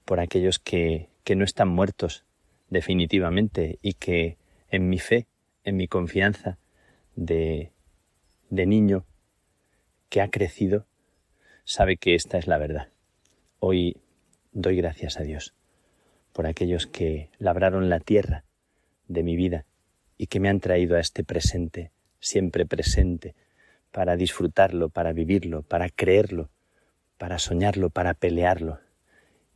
por 0.05 0.21
aquellos 0.21 0.61
que, 0.61 1.09
que 1.25 1.35
no 1.35 1.45
están 1.45 1.67
muertos 1.67 2.25
definitivamente 2.73 3.79
y 3.83 3.93
que 3.93 4.39
en 4.71 4.89
mi 4.89 4.99
fe, 4.99 5.27
en 5.63 5.77
mi 5.77 5.89
confianza 5.89 6.59
de, 7.15 7.71
de 8.49 8.67
niño 8.67 9.05
que 10.09 10.23
ha 10.23 10.29
crecido, 10.29 10.87
sabe 11.65 11.99
que 11.99 12.15
esta 12.15 12.39
es 12.39 12.47
la 12.47 12.57
verdad. 12.57 12.89
Hoy 13.59 13.99
doy 14.53 14.77
gracias 14.77 15.21
a 15.21 15.23
Dios 15.23 15.55
por 16.33 16.47
aquellos 16.47 16.87
que 16.87 17.29
labraron 17.39 17.91
la 17.91 18.01
tierra 18.01 18.45
de 19.07 19.23
mi 19.23 19.37
vida 19.37 19.67
y 20.17 20.29
que 20.29 20.41
me 20.41 20.49
han 20.49 20.61
traído 20.61 20.97
a 20.97 21.01
este 21.01 21.25
presente, 21.25 21.91
siempre 22.21 22.65
presente, 22.65 23.35
para 23.91 24.17
disfrutarlo, 24.17 24.89
para 24.89 25.13
vivirlo, 25.13 25.63
para 25.63 25.91
creerlo, 25.91 26.49
para 27.19 27.39
soñarlo, 27.39 27.91
para 27.91 28.15
pelearlo, 28.15 28.81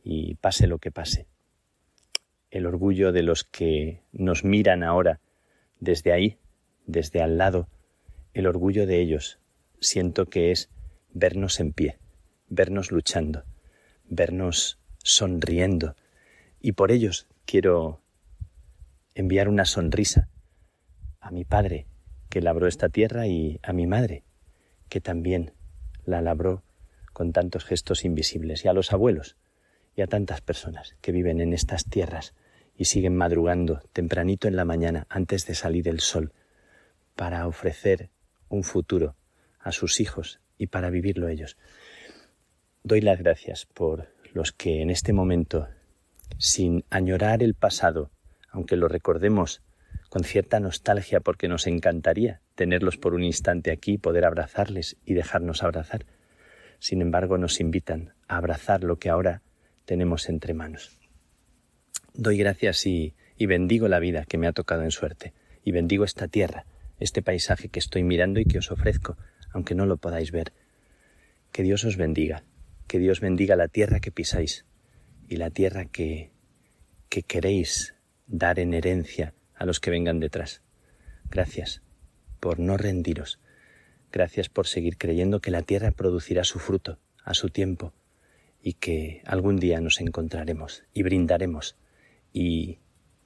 y 0.03 0.35
pase 0.35 0.67
lo 0.67 0.77
que 0.77 0.91
pase. 0.91 1.25
El 2.49 2.65
orgullo 2.65 3.11
de 3.11 3.23
los 3.23 3.43
que 3.43 4.01
nos 4.11 4.43
miran 4.43 4.83
ahora 4.83 5.19
desde 5.79 6.13
ahí, 6.13 6.37
desde 6.85 7.21
al 7.21 7.37
lado, 7.37 7.67
el 8.33 8.47
orgullo 8.47 8.85
de 8.85 9.01
ellos. 9.01 9.39
Siento 9.79 10.25
que 10.27 10.51
es 10.51 10.69
vernos 11.13 11.59
en 11.59 11.73
pie, 11.73 11.97
vernos 12.47 12.91
luchando, 12.91 13.43
vernos 14.05 14.79
sonriendo, 15.03 15.95
y 16.59 16.73
por 16.73 16.91
ellos 16.91 17.27
quiero 17.45 18.01
enviar 19.13 19.49
una 19.49 19.65
sonrisa 19.65 20.29
a 21.19 21.31
mi 21.31 21.43
padre 21.43 21.87
que 22.29 22.41
labró 22.41 22.67
esta 22.67 22.89
tierra 22.89 23.27
y 23.27 23.59
a 23.63 23.73
mi 23.73 23.87
madre 23.87 24.23
que 24.89 25.01
también 25.01 25.53
la 26.05 26.21
labró 26.21 26.63
con 27.13 27.33
tantos 27.33 27.65
gestos 27.65 28.05
invisibles 28.05 28.63
y 28.63 28.67
a 28.67 28.73
los 28.73 28.93
abuelos 28.93 29.37
y 29.97 30.03
a 30.03 30.07
tantas 30.07 30.41
personas 30.41 30.95
que 31.01 31.11
viven 31.11 31.41
en 31.41 31.53
estas 31.53 31.83
tierras 31.83 32.35
y 32.77 32.85
siguen 32.85 33.15
madrugando 33.15 33.81
tempranito 33.91 34.47
en 34.47 34.55
la 34.55 34.63
mañana 34.63 35.07
antes 35.09 35.47
de 35.47 35.55
salir 35.55 35.89
el 35.89 35.99
sol 35.99 36.31
para 37.15 37.47
ofrecer 37.47 38.11
un 38.47 38.63
futuro 38.63 39.15
a 39.59 39.71
sus 39.71 39.99
hijos 39.99 40.39
y 40.59 40.67
para 40.67 40.91
vivirlo 40.91 41.27
ellos. 41.27 41.57
Doy 42.83 43.01
las 43.01 43.17
gracias 43.17 43.65
por 43.65 44.07
los 44.33 44.51
que 44.51 44.83
en 44.83 44.91
este 44.91 45.13
momento, 45.13 45.67
sin 46.37 46.85
añorar 46.91 47.41
el 47.41 47.55
pasado, 47.55 48.11
aunque 48.51 48.75
lo 48.75 48.87
recordemos 48.87 49.63
con 50.09 50.23
cierta 50.23 50.59
nostalgia 50.59 51.21
porque 51.21 51.47
nos 51.47 51.65
encantaría 51.65 52.41
tenerlos 52.53 52.97
por 52.97 53.15
un 53.15 53.23
instante 53.23 53.71
aquí, 53.71 53.97
poder 53.97 54.25
abrazarles 54.25 54.95
y 55.05 55.15
dejarnos 55.15 55.63
abrazar, 55.63 56.05
sin 56.77 57.01
embargo 57.01 57.39
nos 57.39 57.59
invitan 57.59 58.13
a 58.27 58.37
abrazar 58.37 58.83
lo 58.83 58.99
que 58.99 59.09
ahora 59.09 59.41
tenemos 59.87 60.27
entre 60.27 60.53
manos. 60.53 60.99
Doy 62.13 62.37
gracias 62.37 62.85
y, 62.85 63.15
bendigo 63.39 63.87
la 63.87 63.99
vida 63.99 64.25
que 64.25 64.37
me 64.37 64.45
ha 64.47 64.51
tocado 64.51 64.83
en 64.83 64.91
suerte, 64.91 65.33
y 65.63 65.71
bendigo 65.71 66.03
esta 66.03 66.27
tierra, 66.27 66.65
este 66.99 67.21
paisaje 67.21 67.69
que 67.69 67.79
estoy 67.79 68.03
mirando 68.03 68.41
y 68.41 68.45
que 68.45 68.57
os 68.57 68.69
ofrezco, 68.69 69.17
aunque 69.51 69.75
no 69.75 69.85
lo 69.85 69.95
podáis 69.95 70.31
ver. 70.31 70.51
Que 71.53 71.63
Dios 71.63 71.85
os 71.85 71.95
bendiga, 71.95 72.43
que 72.87 72.99
Dios 72.99 73.21
bendiga 73.21 73.55
la 73.55 73.69
tierra 73.69 74.01
que 74.01 74.11
pisáis 74.11 74.65
y 75.29 75.37
la 75.37 75.51
tierra 75.51 75.85
que, 75.85 76.31
que 77.07 77.23
queréis 77.23 77.95
dar 78.27 78.59
en 78.59 78.73
herencia 78.73 79.33
a 79.55 79.65
los 79.65 79.79
que 79.79 79.89
vengan 79.89 80.19
detrás. 80.19 80.61
Gracias 81.31 81.81
por 82.41 82.59
no 82.59 82.75
rendiros. 82.75 83.39
Gracias 84.11 84.49
por 84.49 84.67
seguir 84.67 84.97
creyendo 84.97 85.39
que 85.39 85.51
la 85.51 85.61
tierra 85.61 85.91
producirá 85.91 86.43
su 86.43 86.59
fruto 86.59 86.99
a 87.23 87.33
su 87.33 87.49
tiempo 87.49 87.93
y 88.67 88.73
que 88.73 89.21
algún 89.25 89.55
día 89.55 89.79
nos 89.79 90.01
encontraremos 90.01 90.83
y 90.93 91.03
brindaremos 91.03 91.77
y 92.33 92.79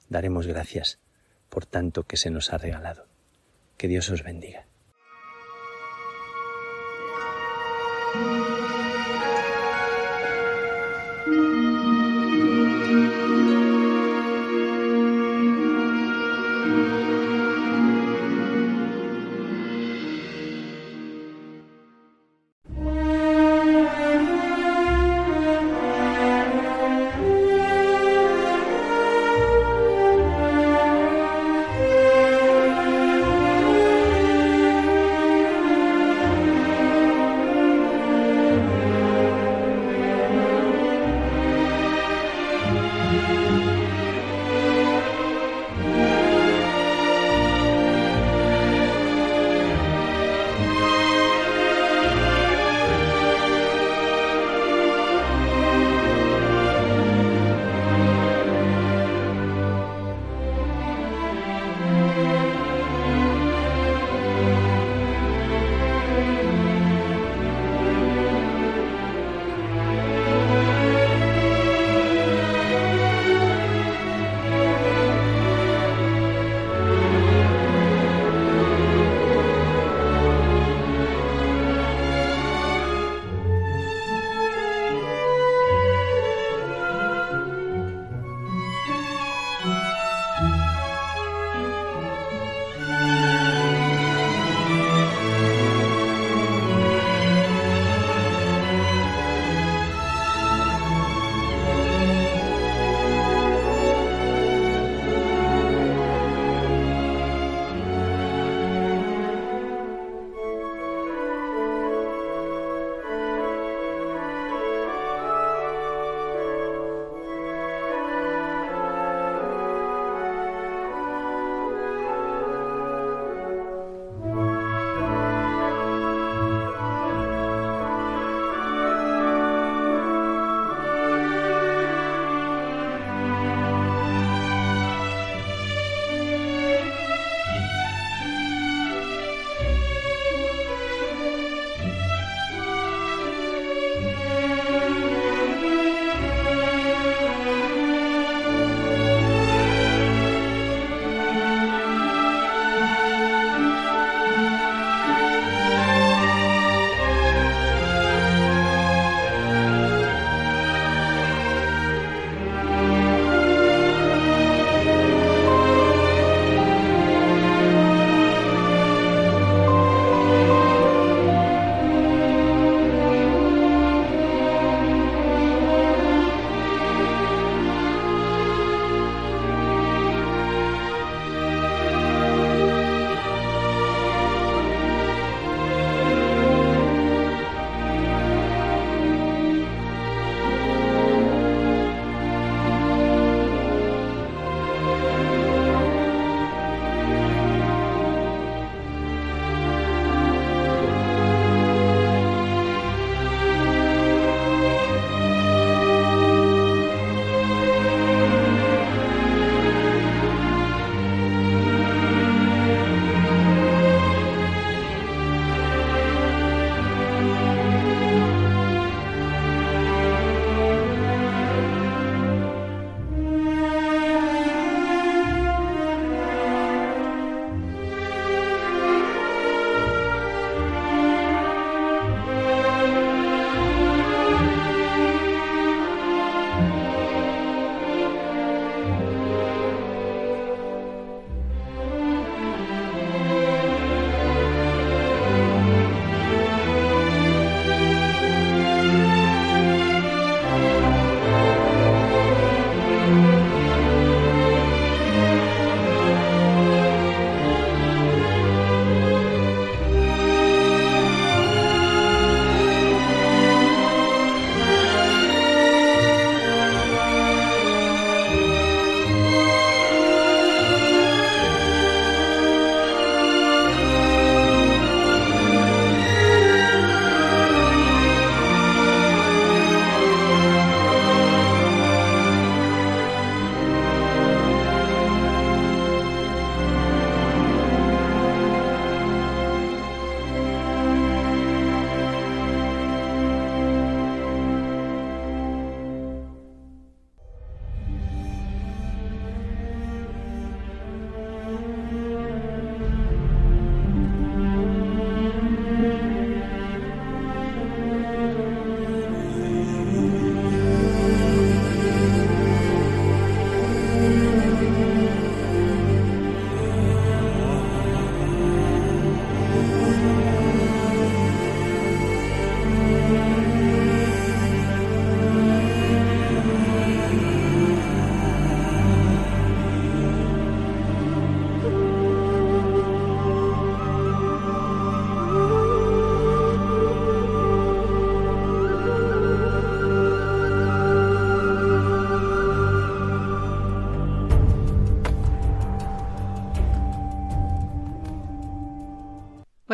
daremos 0.08 0.46
gracias 0.46 1.00
por 1.48 1.66
tanto 1.66 2.04
que 2.04 2.16
se 2.16 2.30
nos 2.30 2.52
ha 2.52 2.58
regalado. 2.58 3.08
Que 3.76 3.88
Dios 3.88 4.08
os 4.10 4.22
bendiga. 4.22 4.68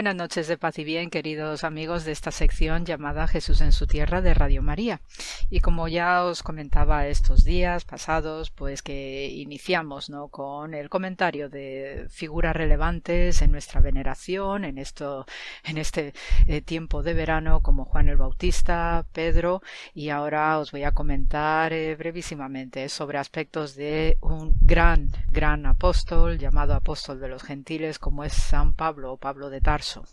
Buenas 0.09 0.25
noches 0.25 0.49
de 0.49 0.57
paz 0.57 0.79
y 0.79 0.85
bien, 0.85 1.11
queridos 1.11 1.65
amigos 1.65 2.07
de 2.07 2.13
esta 2.13 2.31
sección 2.31 2.87
llamada 2.87 3.27
Jesús 3.27 3.61
en 3.61 3.73
su 3.73 3.87
tierra 3.87 4.23
de 4.23 4.33
Radio 4.33 4.63
María. 4.63 5.03
Y 5.51 5.61
como 5.61 5.87
ya 5.87 6.25
os 6.25 6.43
comentaba 6.43 7.09
estos 7.09 7.45
días 7.45 7.85
pasados, 7.85 8.51
pues 8.51 8.81
que 8.81 9.27
iniciamos 9.27 10.09
¿no? 10.09 10.29
con 10.29 10.73
el 10.73 10.89
comentario 10.89 11.51
de 11.51 11.68
figuras 12.09 12.55
relevantes 12.55 13.43
en 13.43 13.53
nuestra 13.53 13.81
veneración, 13.81 14.65
en 14.65 14.79
esto, 14.79 15.27
en 15.65 15.79
este 15.79 16.15
eh, 16.47 16.61
tiempo 16.61 17.03
de 17.03 17.15
verano, 17.15 17.61
como 17.61 17.85
Juan 17.85 18.09
el 18.09 18.17
Bautista, 18.17 19.07
Pedro, 19.13 19.63
y 19.95 20.11
ahora 20.11 20.59
os 20.59 20.73
voy 20.73 20.85
a 20.85 20.93
comentar 20.93 21.73
eh, 21.73 21.95
brevísimamente 21.97 22.89
sobre 22.89 23.19
aspectos 23.19 23.75
de 23.75 24.19
un 24.21 24.55
gran, 24.61 25.11
gran 25.31 25.67
apóstol 25.67 26.39
llamado 26.39 26.75
apóstol 26.75 27.21
de 27.21 27.29
los 27.29 27.43
gentiles, 27.43 27.99
como 27.99 28.25
es 28.25 28.33
San 28.33 28.75
Pablo 28.75 29.13
o 29.13 29.17
Pablo 29.17 29.51
de 29.51 29.61
Tarso 29.61 30.05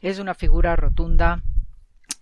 es 0.00 0.18
una 0.18 0.34
figura 0.34 0.76
rotunda 0.76 1.42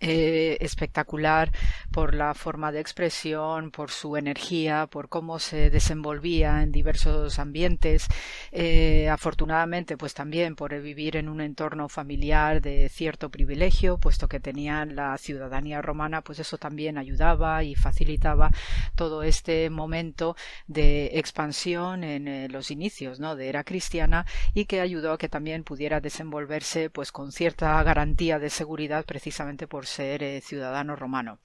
eh, 0.05 0.59
espectacular 0.61 1.53
por 1.93 2.15
la 2.15 2.35
forma 2.35 2.73
de 2.73 2.81
expresión, 2.81 3.71
por 3.71 3.93
su 3.93 4.17
energía, 4.17 4.89
por 4.89 5.09
cómo 5.09 5.39
se 5.39 5.71
desenvolvía 5.71 6.63
en 6.63 6.73
diversos 6.73 7.39
ambientes. 7.39 8.09
Eh, 8.51 9.09
afortunadamente, 9.09 9.97
pues 9.97 10.13
también 10.13 10.57
por 10.57 10.79
vivir 10.81 11.17
en 11.17 11.29
un 11.29 11.41
entorno 11.41 11.89
familiar 11.89 12.61
de 12.61 12.89
cierto 12.89 13.31
privilegio, 13.31 13.99
puesto 13.99 14.27
que 14.27 14.41
tenían 14.41 14.97
la 14.97 15.17
ciudadanía 15.19 15.81
romana, 15.81 16.23
pues 16.23 16.41
eso 16.41 16.59
también 16.59 16.99
ayudaba 16.99 17.63
y 17.63 17.77
facilitaba 17.77 18.51
todo 18.97 19.23
este 19.23 19.71
momento 19.71 20.35
de 20.67 21.13
expansión 21.15 22.03
en 22.03 22.27
eh, 22.27 22.49
los 22.49 22.73
inicios 22.73 23.21
¿no? 23.21 23.37
de 23.37 23.49
era 23.49 23.63
cristiana 23.63 24.27
y 24.53 24.65
que 24.65 24.81
ayudó 24.81 25.13
a 25.13 25.19
que 25.19 25.29
también 25.29 25.63
pudiera 25.63 26.01
desenvolverse 26.01 26.91
pues 26.91 27.13
con 27.13 27.31
cierta 27.31 27.81
garantía 27.83 28.39
de 28.39 28.51
seguridad 28.51 29.05
precisamente 29.05 29.67
por 29.67 29.87
ser 29.93 30.23
eh, 30.23 30.41
ciudadano 30.41 30.97
romano. 30.97 31.39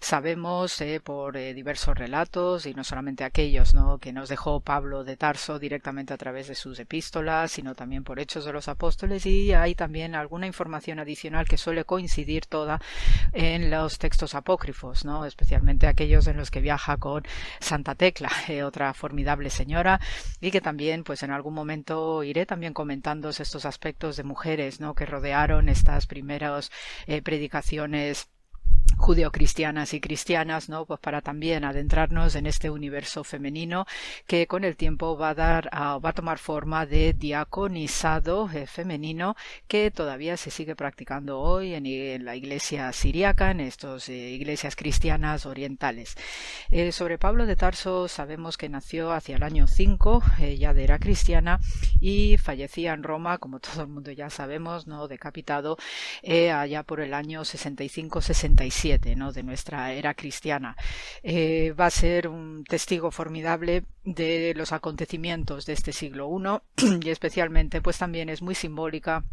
Sabemos 0.00 0.80
eh, 0.80 1.00
por 1.02 1.36
eh, 1.36 1.54
diversos 1.54 1.96
relatos, 1.96 2.66
y 2.66 2.74
no 2.74 2.84
solamente 2.84 3.24
aquellos 3.24 3.72
que 4.00 4.12
nos 4.12 4.28
dejó 4.28 4.60
Pablo 4.60 5.04
de 5.04 5.16
Tarso 5.16 5.58
directamente 5.58 6.12
a 6.12 6.18
través 6.18 6.48
de 6.48 6.54
sus 6.54 6.78
epístolas, 6.78 7.52
sino 7.52 7.74
también 7.74 8.04
por 8.04 8.18
hechos 8.18 8.44
de 8.44 8.52
los 8.52 8.68
apóstoles, 8.68 9.24
y 9.26 9.52
hay 9.52 9.74
también 9.74 10.14
alguna 10.14 10.46
información 10.46 10.98
adicional 10.98 11.46
que 11.46 11.56
suele 11.56 11.84
coincidir 11.84 12.46
toda 12.46 12.80
en 13.32 13.70
los 13.70 13.98
textos 13.98 14.34
apócrifos, 14.34 15.04
especialmente 15.26 15.86
aquellos 15.86 16.26
en 16.26 16.36
los 16.36 16.50
que 16.50 16.60
viaja 16.60 16.96
con 16.96 17.22
Santa 17.60 17.94
Tecla, 17.94 18.30
otra 18.64 18.92
formidable 18.94 19.50
señora, 19.50 20.00
y 20.40 20.50
que 20.50 20.60
también, 20.60 21.04
pues 21.04 21.22
en 21.22 21.30
algún 21.30 21.54
momento 21.54 22.22
iré 22.24 22.44
también 22.46 22.74
comentando 22.74 23.30
estos 23.30 23.64
aspectos 23.64 24.16
de 24.16 24.24
mujeres 24.24 24.80
que 24.96 25.06
rodearon 25.06 25.68
estas 25.68 26.06
primeras 26.06 26.70
predicaciones 27.22 27.83
cuestiones 27.84 28.33
judeocristianas 28.96 29.92
y 29.92 30.00
cristianas, 30.00 30.68
¿no? 30.68 30.86
Pues 30.86 31.00
para 31.00 31.20
también 31.20 31.64
adentrarnos 31.64 32.34
en 32.36 32.46
este 32.46 32.70
universo 32.70 33.24
femenino 33.24 33.86
que 34.26 34.46
con 34.46 34.64
el 34.64 34.76
tiempo 34.76 35.16
va 35.16 35.30
a 35.30 35.34
dar, 35.34 35.70
va 35.74 36.08
a 36.08 36.12
tomar 36.12 36.38
forma 36.38 36.86
de 36.86 37.12
diaconizado 37.12 38.48
eh, 38.50 38.66
femenino 38.66 39.36
que 39.68 39.90
todavía 39.90 40.36
se 40.36 40.50
sigue 40.50 40.74
practicando 40.76 41.40
hoy 41.40 41.74
en, 41.74 42.24
la 42.24 42.36
iglesia 42.36 42.90
siriaca, 42.92 43.50
en 43.50 43.60
estas 43.60 44.08
eh, 44.08 44.30
iglesias 44.30 44.76
cristianas 44.76 45.44
orientales. 45.44 46.16
Eh, 46.70 46.92
sobre 46.92 47.18
Pablo 47.18 47.46
de 47.46 47.56
Tarso 47.56 48.08
sabemos 48.08 48.56
que 48.56 48.68
nació 48.68 49.12
hacia 49.12 49.36
el 49.36 49.42
año 49.42 49.66
5, 49.66 50.22
ya 50.56 50.72
de 50.72 50.84
era 50.84 50.98
cristiana, 50.98 51.60
y 52.00 52.36
fallecía 52.38 52.94
en 52.94 53.02
Roma, 53.02 53.38
como 53.38 53.60
todo 53.60 53.82
el 53.82 53.88
mundo 53.88 54.12
ya 54.12 54.30
sabemos, 54.30 54.86
no 54.86 55.08
decapitado, 55.08 55.76
allá 56.24 56.82
por 56.84 57.00
el 57.00 57.12
año 57.12 57.44
65-67 58.54 59.16
¿no? 59.16 59.32
de 59.32 59.42
nuestra 59.42 59.92
era 59.92 60.14
cristiana. 60.14 60.76
Eh, 61.22 61.72
va 61.78 61.86
a 61.86 61.90
ser 61.90 62.28
un 62.28 62.64
testigo 62.64 63.10
formidable 63.10 63.84
de 64.04 64.54
los 64.56 64.72
acontecimientos 64.72 65.66
de 65.66 65.72
este 65.72 65.92
siglo 65.92 66.28
I 66.28 66.98
y 67.04 67.10
especialmente 67.10 67.80
pues 67.80 67.98
también 67.98 68.28
es 68.28 68.42
muy 68.42 68.54
simbólica 68.54 69.24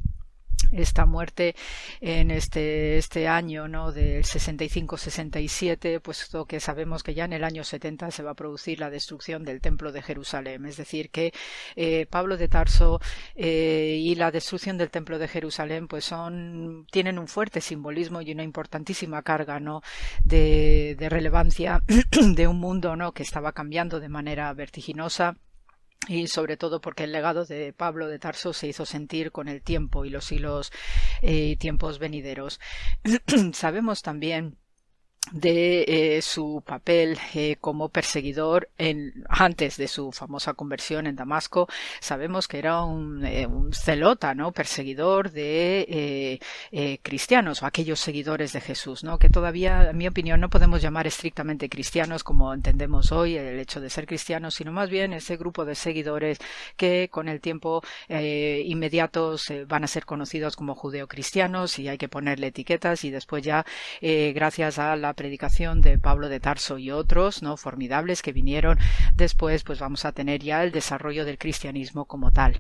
esta 0.71 1.05
muerte 1.05 1.55
en 1.99 2.31
este, 2.31 2.97
este 2.97 3.27
año 3.27 3.67
¿no? 3.67 3.91
del 3.91 4.23
65-67, 4.23 6.01
puesto 6.01 6.45
que 6.45 6.59
sabemos 6.59 7.03
que 7.03 7.13
ya 7.13 7.25
en 7.25 7.33
el 7.33 7.43
año 7.43 7.63
70 7.63 8.11
se 8.11 8.23
va 8.23 8.31
a 8.31 8.35
producir 8.35 8.79
la 8.79 8.89
destrucción 8.89 9.43
del 9.43 9.61
Templo 9.61 9.91
de 9.91 10.01
Jerusalén. 10.01 10.65
Es 10.65 10.77
decir, 10.77 11.09
que 11.09 11.33
eh, 11.75 12.05
Pablo 12.09 12.37
de 12.37 12.47
Tarso 12.47 12.99
eh, 13.35 13.97
y 13.99 14.15
la 14.15 14.31
destrucción 14.31 14.77
del 14.77 14.89
Templo 14.89 15.19
de 15.19 15.27
Jerusalén 15.27 15.87
pues 15.87 16.05
son, 16.05 16.85
tienen 16.91 17.19
un 17.19 17.27
fuerte 17.27 17.61
simbolismo 17.61 18.21
y 18.21 18.31
una 18.31 18.43
importantísima 18.43 19.21
carga 19.21 19.59
¿no? 19.59 19.81
de, 20.23 20.95
de 20.97 21.09
relevancia 21.09 21.81
de 22.35 22.47
un 22.47 22.59
mundo 22.59 22.95
¿no? 22.95 23.11
que 23.11 23.23
estaba 23.23 23.51
cambiando 23.51 23.99
de 23.99 24.09
manera 24.09 24.53
vertiginosa 24.53 25.37
y 26.07 26.27
sobre 26.27 26.57
todo 26.57 26.81
porque 26.81 27.03
el 27.03 27.11
legado 27.11 27.45
de 27.45 27.73
Pablo 27.73 28.07
de 28.07 28.19
Tarso 28.19 28.53
se 28.53 28.67
hizo 28.67 28.85
sentir 28.85 29.31
con 29.31 29.47
el 29.47 29.61
tiempo 29.61 30.03
y 30.03 30.09
los 30.09 30.25
siglos 30.25 30.71
y 31.21 31.53
eh, 31.53 31.57
tiempos 31.57 31.99
venideros. 31.99 32.59
Sabemos 33.53 34.01
también 34.01 34.57
de 35.31 36.17
eh, 36.17 36.21
su 36.21 36.61
papel 36.65 37.17
eh, 37.33 37.55
como 37.61 37.89
perseguidor 37.89 38.69
en, 38.77 39.23
antes 39.29 39.77
de 39.77 39.87
su 39.87 40.11
famosa 40.11 40.53
conversión 40.53 41.07
en 41.07 41.15
Damasco. 41.15 41.67
Sabemos 42.01 42.47
que 42.47 42.59
era 42.59 42.83
un, 42.83 43.23
eh, 43.25 43.47
celota 43.71 44.33
no 44.35 44.51
perseguidor 44.51 45.31
de 45.31 46.39
cristianos 47.03 47.61
o 47.63 47.65
aquellos 47.65 47.99
seguidores 47.99 48.53
de 48.53 48.61
Jesús 48.61 49.03
no 49.03 49.17
que 49.17 49.29
todavía 49.29 49.89
en 49.89 49.97
mi 49.97 50.07
opinión 50.07 50.39
no 50.39 50.49
podemos 50.49 50.81
llamar 50.81 51.07
estrictamente 51.07 51.69
cristianos 51.69 52.23
como 52.23 52.53
entendemos 52.53 53.11
hoy 53.11 53.37
el 53.37 53.59
hecho 53.59 53.79
de 53.79 53.89
ser 53.89 54.07
cristianos 54.07 54.55
sino 54.55 54.71
más 54.71 54.89
bien 54.89 55.13
ese 55.13 55.37
grupo 55.37 55.65
de 55.65 55.75
seguidores 55.75 56.39
que 56.75 57.09
con 57.11 57.29
el 57.29 57.39
tiempo 57.39 57.81
inmediatos 58.09 59.51
van 59.67 59.83
a 59.83 59.87
ser 59.87 60.05
conocidos 60.05 60.55
como 60.55 60.75
judeocristianos 60.75 61.79
y 61.79 61.87
hay 61.87 61.97
que 61.97 62.09
ponerle 62.09 62.47
etiquetas 62.47 63.03
y 63.03 63.11
después 63.11 63.43
ya 63.43 63.65
gracias 64.01 64.79
a 64.79 64.95
la 64.95 65.10
predicación 65.13 65.81
de 65.81 65.97
Pablo 65.97 66.29
de 66.29 66.39
Tarso 66.39 66.77
y 66.77 66.91
otros, 66.91 67.41
¿no? 67.41 67.57
Formidables 67.57 68.21
que 68.21 68.31
vinieron 68.31 68.77
después, 69.15 69.63
pues 69.63 69.79
vamos 69.79 70.05
a 70.05 70.11
tener 70.11 70.41
ya 70.41 70.63
el 70.63 70.71
desarrollo 70.71 71.25
del 71.25 71.37
cristianismo 71.37 72.05
como 72.05 72.31
tal. 72.31 72.59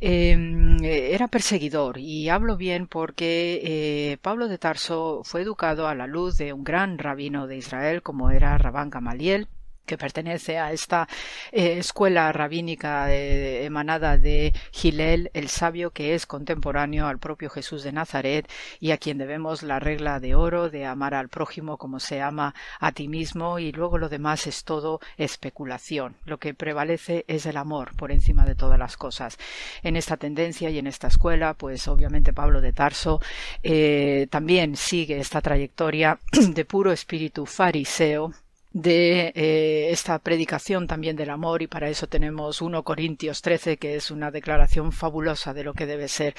Em, 0.00 0.82
era 0.82 1.28
perseguidor 1.28 1.98
y 1.98 2.28
hablo 2.28 2.56
bien 2.56 2.86
porque 2.86 3.60
eh, 3.64 4.18
Pablo 4.22 4.48
de 4.48 4.58
Tarso 4.58 5.22
fue 5.24 5.42
educado 5.42 5.88
a 5.88 5.94
la 5.94 6.06
luz 6.06 6.36
de 6.36 6.52
un 6.52 6.64
gran 6.64 6.98
rabino 6.98 7.46
de 7.46 7.56
Israel 7.56 8.02
como 8.02 8.30
era 8.30 8.58
Rabán 8.58 8.90
Gamaliel 8.90 9.48
que 9.86 9.96
pertenece 9.96 10.58
a 10.58 10.72
esta 10.72 11.08
eh, 11.52 11.78
escuela 11.78 12.30
rabínica 12.32 13.12
emanada 13.14 14.18
de 14.18 14.52
Gilel, 14.72 15.30
el 15.32 15.48
sabio 15.48 15.90
que 15.90 16.14
es 16.14 16.26
contemporáneo 16.26 17.06
al 17.06 17.18
propio 17.18 17.50
Jesús 17.50 17.82
de 17.82 17.92
Nazaret 17.92 18.50
y 18.80 18.90
a 18.90 18.98
quien 18.98 19.18
debemos 19.18 19.62
la 19.62 19.78
regla 19.78 20.20
de 20.20 20.34
oro 20.34 20.68
de 20.68 20.84
amar 20.84 21.14
al 21.14 21.28
prójimo 21.28 21.78
como 21.78 22.00
se 22.00 22.20
ama 22.20 22.54
a 22.80 22.92
ti 22.92 23.08
mismo 23.08 23.58
y 23.58 23.72
luego 23.72 23.98
lo 23.98 24.08
demás 24.08 24.46
es 24.46 24.64
todo 24.64 25.00
especulación. 25.16 26.16
Lo 26.24 26.38
que 26.38 26.54
prevalece 26.54 27.24
es 27.28 27.46
el 27.46 27.56
amor 27.56 27.94
por 27.96 28.12
encima 28.12 28.44
de 28.44 28.54
todas 28.54 28.78
las 28.78 28.96
cosas. 28.96 29.38
En 29.82 29.96
esta 29.96 30.16
tendencia 30.16 30.70
y 30.70 30.78
en 30.78 30.86
esta 30.86 31.08
escuela, 31.08 31.54
pues 31.54 31.88
obviamente 31.88 32.32
Pablo 32.32 32.60
de 32.60 32.72
Tarso 32.72 33.20
eh, 33.62 34.26
también 34.30 34.76
sigue 34.76 35.18
esta 35.18 35.40
trayectoria 35.40 36.18
de 36.32 36.64
puro 36.64 36.92
espíritu 36.92 37.46
fariseo 37.46 38.32
de 38.76 39.32
eh, 39.34 39.88
esta 39.90 40.18
predicación 40.18 40.86
también 40.86 41.16
del 41.16 41.30
amor 41.30 41.62
y 41.62 41.66
para 41.66 41.88
eso 41.88 42.08
tenemos 42.08 42.60
1 42.60 42.82
Corintios 42.82 43.40
13 43.40 43.78
que 43.78 43.96
es 43.96 44.10
una 44.10 44.30
declaración 44.30 44.92
fabulosa 44.92 45.54
de 45.54 45.64
lo 45.64 45.72
que 45.72 45.86
debe 45.86 46.08
ser 46.08 46.34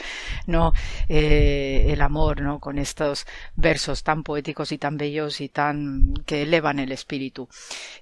no 0.45 0.71
eh, 1.09 1.87
el 1.89 1.99
amor 1.99 2.41
no 2.41 2.59
con 2.59 2.77
estos 2.77 3.25
versos 3.55 4.03
tan 4.03 4.21
poéticos 4.21 4.71
y 4.71 4.77
tan 4.77 4.97
bellos 4.97 5.41
y 5.41 5.49
tan 5.49 6.13
que 6.27 6.43
elevan 6.43 6.77
el 6.77 6.91
espíritu. 6.91 7.49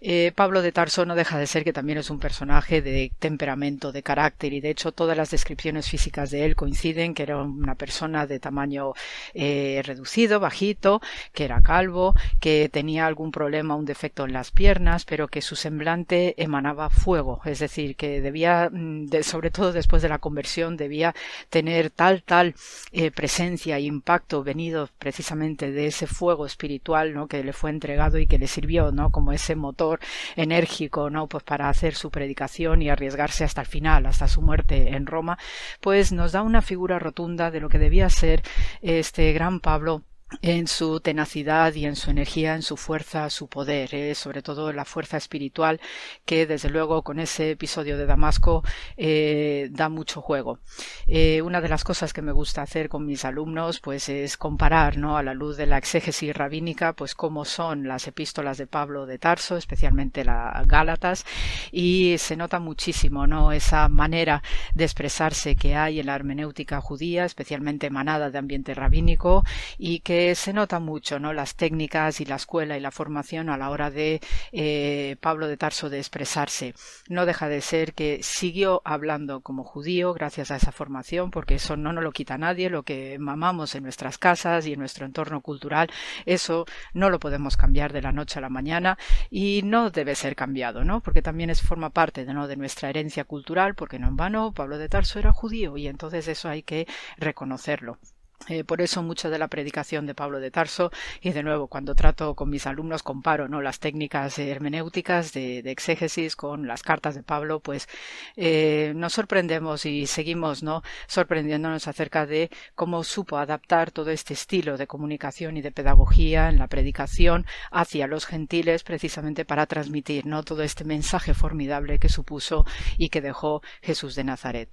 Eh, 0.02 0.34
Pablo 0.36 0.62
de 0.62 0.74
Tarso 0.74 1.06
no 1.06 1.16
deja 1.16 1.40
de 1.40 1.48
ser 1.48 1.64
que 1.64 1.72
también 1.72 2.00
es 2.00 2.10
un 2.10 2.20
personaje 2.20 2.82
de 2.82 3.14
temperamento 3.18 3.94
de 3.94 4.04
carácter 4.04 4.52
y 4.52 4.60
de 4.60 4.72
hecho 4.72 4.92
todas 4.92 5.16
las 5.16 5.32
descripciones 5.32 5.90
físicas 5.90 6.30
de 6.30 6.44
él 6.44 6.58
coinciden 6.58 7.14
que 7.14 7.24
era 7.24 7.38
una 7.38 7.76
persona 7.76 8.28
de 8.28 8.42
tamaño 8.42 8.92
reducido 9.34 10.42
bajito 10.42 11.00
que 11.32 11.46
era 11.46 11.62
calvo 11.62 12.14
que 12.42 12.68
tenía 12.68 13.08
algún 13.08 13.32
problema 13.32 13.76
un 13.76 13.86
defecto 13.86 14.25
en 14.26 14.34
las 14.34 14.52
piernas, 14.52 15.06
pero 15.06 15.28
que 15.28 15.42
su 15.42 15.56
semblante 15.56 16.36
emanaba 16.42 16.90
fuego, 16.90 17.42
es 17.46 17.60
decir, 17.60 17.96
que 17.96 18.22
debía, 18.22 18.70
mm, 18.72 19.08
sobre 19.24 19.52
todo 19.52 19.72
después 19.72 20.02
de 20.02 20.10
la 20.10 20.20
conversión, 20.20 20.78
debía 20.78 21.16
tener 21.50 21.90
tal, 21.90 22.24
tal 22.24 22.56
eh, 22.92 23.12
presencia 23.12 23.78
e 23.78 23.82
impacto 23.82 24.44
venido 24.44 24.90
precisamente 25.00 25.72
de 25.72 25.88
ese 25.88 26.08
fuego 26.08 26.46
espiritual, 26.46 27.14
¿no? 27.14 27.28
Que 27.28 27.44
le 27.44 27.54
fue 27.54 27.70
entregado 27.70 28.18
y 28.18 28.28
que 28.28 28.40
le 28.40 28.48
sirvió, 28.48 28.92
¿no? 28.92 29.12
Como 29.12 29.32
ese 29.32 29.56
motor 29.56 30.00
enérgico, 30.36 31.10
¿no? 31.10 31.28
Pues 31.28 31.44
para 31.44 31.70
hacer 31.70 31.96
su 31.96 32.10
predicación 32.12 32.82
y 32.82 32.90
arriesgarse 32.90 33.44
hasta 33.44 33.62
el 33.62 33.68
final, 33.68 34.06
hasta 34.06 34.28
su 34.28 34.42
muerte 34.42 34.96
en 34.96 35.06
Roma, 35.06 35.38
pues 35.82 36.12
nos 36.12 36.32
da 36.32 36.42
una 36.42 36.62
figura 36.62 37.00
rotunda 37.00 37.52
de 37.52 37.60
lo 37.60 37.70
que 37.70 37.80
debía 37.80 38.10
ser 38.10 38.42
este 38.82 39.34
gran 39.34 39.60
Pablo 39.60 40.04
en 40.42 40.68
su 40.68 41.00
tenacidad 41.02 41.74
y 41.76 41.86
en 41.86 41.96
su 41.96 42.10
energía, 42.10 42.56
en 42.56 42.64
su 42.64 42.78
fuerza, 42.78 43.30
su 43.30 43.48
poder, 43.48 43.94
eh, 43.94 44.16
sobre 44.16 44.42
todo 44.42 44.74
la 44.74 44.84
fuerza 44.84 45.18
espiritual 45.18 45.80
que 46.26 46.48
desde 46.48 46.70
luego 46.70 47.04
con 47.04 47.20
ese 47.20 47.52
episodio 47.52 47.96
de 47.98 48.08
Damasco 48.08 48.64
eh, 48.98 49.70
da 49.72 49.88
mucho 49.88 50.22
juego. 50.22 50.60
Eh, 51.08 51.42
una 51.44 51.62
de 51.62 51.70
las 51.70 51.84
cosas 51.84 52.12
que 52.12 52.24
me 52.24 52.32
gusta 52.32 52.64
hacer 52.64 52.90
con 52.90 53.06
mis 53.06 53.24
alumnos 53.24 53.80
pues 53.80 54.10
es 54.10 54.36
comparar 54.36 54.98
¿no? 54.98 55.18
a 55.18 55.24
la 55.24 55.36
luz 55.36 55.58
de 55.58 55.68
la 55.68 55.78
exégesis 55.78 56.36
rabínica 56.36 56.94
pues 56.94 57.14
cómo 57.14 57.46
son 57.46 57.88
las 57.88 58.08
epístolas 58.08 58.58
de 58.58 58.68
Pablo 58.68 59.06
de 59.06 59.20
Tarso, 59.20 59.58
especialmente 59.58 60.26
las 60.26 60.68
Gálatas 60.68 61.26
y 61.72 62.16
se 62.18 62.36
nota 62.36 62.60
muchísimo 62.60 63.28
¿no? 63.28 63.52
esa 63.52 63.90
manera 63.90 64.42
de 64.74 64.86
expresarse 64.86 65.56
que 65.56 65.76
hay 65.76 66.00
en 66.00 66.08
la 66.08 66.16
hermenéutica 66.16 66.82
judía, 66.82 67.26
especialmente 67.26 67.88
emanada 67.88 68.32
de 68.32 68.40
ambiente 68.40 68.74
rabínico 68.74 69.44
y 69.78 70.00
que 70.00 70.15
se 70.36 70.54
nota 70.54 70.80
mucho, 70.80 71.20
¿no? 71.20 71.34
Las 71.34 71.56
técnicas 71.56 72.22
y 72.22 72.26
la 72.26 72.36
escuela 72.36 72.78
y 72.78 72.80
la 72.80 72.92
formación 72.92 73.50
a 73.50 73.58
la 73.58 73.70
hora 73.70 73.92
de 73.92 74.22
eh, 74.52 75.16
Pablo 75.20 75.48
de 75.48 75.58
Tarso 75.58 75.90
de 75.90 76.00
expresarse. 76.00 76.74
No 77.10 77.26
deja 77.26 77.50
de 77.50 77.62
ser 77.62 77.94
que 77.94 78.22
siguió 78.24 78.82
hablando 78.86 79.42
como 79.42 79.64
judío 79.64 80.14
gracias 80.14 80.52
a 80.52 80.58
esa 80.58 80.72
formación, 80.72 81.32
porque 81.32 81.56
eso 81.56 81.78
no 81.78 81.94
nos 81.94 82.04
lo 82.04 82.12
quita 82.12 82.38
nadie, 82.38 82.70
lo 82.70 82.84
que 82.84 83.18
mamamos 83.20 83.76
en 83.76 83.84
nuestras 83.84 84.18
casas 84.18 84.66
y 84.66 84.74
en 84.74 84.80
nuestro 84.80 85.06
entorno 85.06 85.42
cultural, 85.42 85.90
eso 86.26 86.66
no 86.94 87.10
lo 87.10 87.20
podemos 87.20 87.58
cambiar 87.58 87.94
de 87.94 88.02
la 88.02 88.12
noche 88.12 88.40
a 88.40 88.42
la 88.42 88.50
mañana 88.50 88.98
y 89.30 89.62
no 89.64 89.90
debe 89.90 90.16
ser 90.16 90.36
cambiado, 90.36 90.84
¿no? 90.84 91.02
Porque 91.02 91.22
también 91.22 91.50
es 91.50 91.62
forma 91.62 91.90
parte 91.90 92.26
¿no? 92.26 92.48
de 92.48 92.56
nuestra 92.56 92.90
herencia 92.90 93.24
cultural, 93.24 93.76
porque 93.76 94.00
no 94.00 94.08
en 94.08 94.16
vano 94.16 94.54
Pablo 94.54 94.78
de 94.78 94.90
Tarso 94.90 95.20
era 95.20 95.32
judío 95.32 95.78
y 95.78 95.88
entonces 95.88 96.28
eso 96.28 96.50
hay 96.50 96.64
que 96.64 96.88
reconocerlo. 97.18 98.00
Eh, 98.48 98.64
por 98.64 98.82
eso 98.82 99.02
mucho 99.02 99.32
de 99.32 99.40
la 99.40 99.48
predicación 99.48 100.06
de 100.06 100.14
Pablo 100.14 100.40
de 100.40 100.52
Tarso 100.52 100.92
y 101.20 101.32
de 101.32 101.42
nuevo 101.42 101.68
cuando 101.68 101.96
trato 101.96 102.36
con 102.36 102.50
mis 102.50 102.68
alumnos 102.68 103.02
comparo 103.02 103.48
no 103.48 103.60
las 103.60 103.80
técnicas 103.80 104.38
hermenéuticas 104.38 105.34
de, 105.34 105.60
exégesis 105.66 106.36
con 106.36 106.68
las 106.68 106.84
cartas 106.84 107.16
de 107.16 107.24
Pablo 107.24 107.60
pues 107.60 107.88
eh, 108.36 108.94
nos 108.96 109.14
sorprendemos 109.14 109.88
y 109.88 110.06
seguimos 110.06 110.62
no 110.62 110.84
sorprendiéndonos 111.08 111.88
acerca 111.88 112.28
de 112.28 112.52
cómo 112.76 113.04
supo 113.04 113.38
adaptar 113.38 113.90
todo 113.90 114.12
este 114.12 114.36
estilo 114.36 114.78
de 114.78 114.86
comunicación 114.86 115.58
y 115.58 115.62
de 115.62 115.72
pedagogía 115.72 116.50
en 116.50 116.60
la 116.60 116.68
predicación 116.68 117.48
hacia 117.72 118.06
los 118.06 118.28
gentiles 118.28 118.84
precisamente 118.84 119.46
para 119.46 119.66
transmitir 119.66 120.28
no 120.28 120.44
todo 120.44 120.62
este 120.62 120.84
mensaje 120.84 121.34
formidable 121.34 121.98
que 121.98 122.10
supuso 122.10 122.66
y 122.98 123.10
que 123.10 123.22
dejó 123.22 123.64
Jesús 123.82 124.14
de 124.14 124.24
Nazaret. 124.24 124.70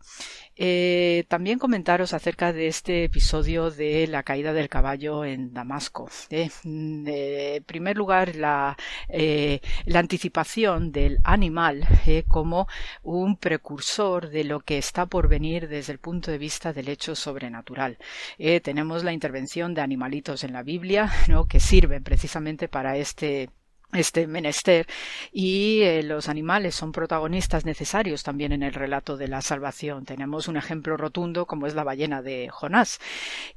Eh, 0.57 1.25
también 1.29 1.59
comentaros 1.59 2.13
acerca 2.13 2.53
de 2.53 2.67
este 2.67 3.05
episodio 3.05 3.52
de 3.53 4.07
la 4.07 4.23
caída 4.23 4.53
del 4.53 4.69
caballo 4.69 5.24
en 5.24 5.53
Damasco. 5.53 6.09
Eh, 6.31 6.51
mm, 6.65 7.07
eh, 7.07 7.57
en 7.57 7.65
primer 7.65 7.97
lugar, 7.97 8.35
la, 8.37 8.77
la 9.85 9.99
anticipación 9.99 10.91
del 10.91 11.19
animal 11.24 11.87
como 12.29 12.66
un 13.03 13.37
precursor 13.37 14.31
de 14.31 14.45
lo 14.45 14.61
que 14.61 14.79
está 14.79 15.07
por 15.07 15.29
venir 15.29 15.69
desde 15.69 15.93
el 15.93 15.99
punto 15.99 16.31
de 16.31 16.39
vista 16.39 16.73
del 16.73 16.89
hecho 16.89 17.15
sobrenatural. 17.15 17.99
tenemos 18.62 19.05
la 19.05 19.12
intervención 19.12 19.74
de 19.74 19.83
animalitos 19.83 20.45
en 20.45 20.53
la 20.53 20.62
Biblia, 20.62 21.12
¿no? 21.29 21.47
que 21.47 21.61
sirven 21.61 22.03
precisamente 22.03 22.69
para 22.69 22.97
este 22.97 23.51
este 23.93 24.27
menester 24.27 24.86
y 25.32 25.82
eh, 25.82 26.02
los 26.02 26.28
animales 26.28 26.74
son 26.74 26.93
protagonistas 26.93 27.66
necesarios 27.66 28.23
también 28.23 28.52
en 28.52 28.62
el 28.62 28.73
relato 28.73 29.16
de 29.16 29.28
la 29.28 29.43
salvación. 29.43 30.06
Tenemos 30.06 30.48
un 30.48 30.56
ejemplo 30.56 30.97
rotundo 30.97 31.47
como 31.47 31.66
es 31.66 31.74
la 31.74 31.85
ballena 31.85 32.23
de 32.23 32.48
Jonás 32.51 33.01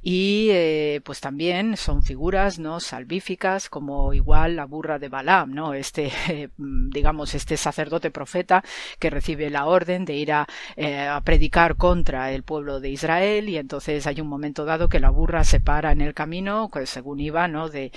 y 0.02 0.48
eh, 0.50 1.00
pues 1.04 1.20
también 1.20 1.76
son 1.76 2.02
figuras 2.02 2.58
no 2.58 2.80
salvíficas 2.80 3.70
como 3.70 4.12
igual 4.12 4.56
la 4.56 4.66
burra 4.66 4.98
de 4.98 5.08
Balaam, 5.08 5.54
no 5.54 5.74
este 5.74 6.12
digamos 6.58 7.34
este 7.34 7.56
sacerdote 7.56 8.10
profeta 8.10 8.62
que 8.98 9.10
recibe 9.10 9.48
la 9.48 9.66
orden 9.66 10.04
de 10.04 10.14
ir 10.16 10.32
a, 10.32 10.46
eh, 10.76 11.06
a, 11.06 11.20
predicar 11.22 11.76
contra 11.76 12.32
el 12.32 12.42
pueblo 12.42 12.80
de 12.80 12.90
Israel 12.90 13.48
y 13.48 13.56
entonces 13.56 14.06
hay 14.06 14.20
un 14.20 14.28
momento 14.28 14.64
dado 14.64 14.88
que 14.88 15.00
la 15.00 15.10
burra 15.10 15.44
se 15.44 15.60
para 15.60 15.92
en 15.92 16.02
el 16.02 16.14
camino 16.14 16.68
pues 16.70 16.90
según 16.90 17.20
iba 17.20 17.48
no 17.48 17.68
de 17.68 17.90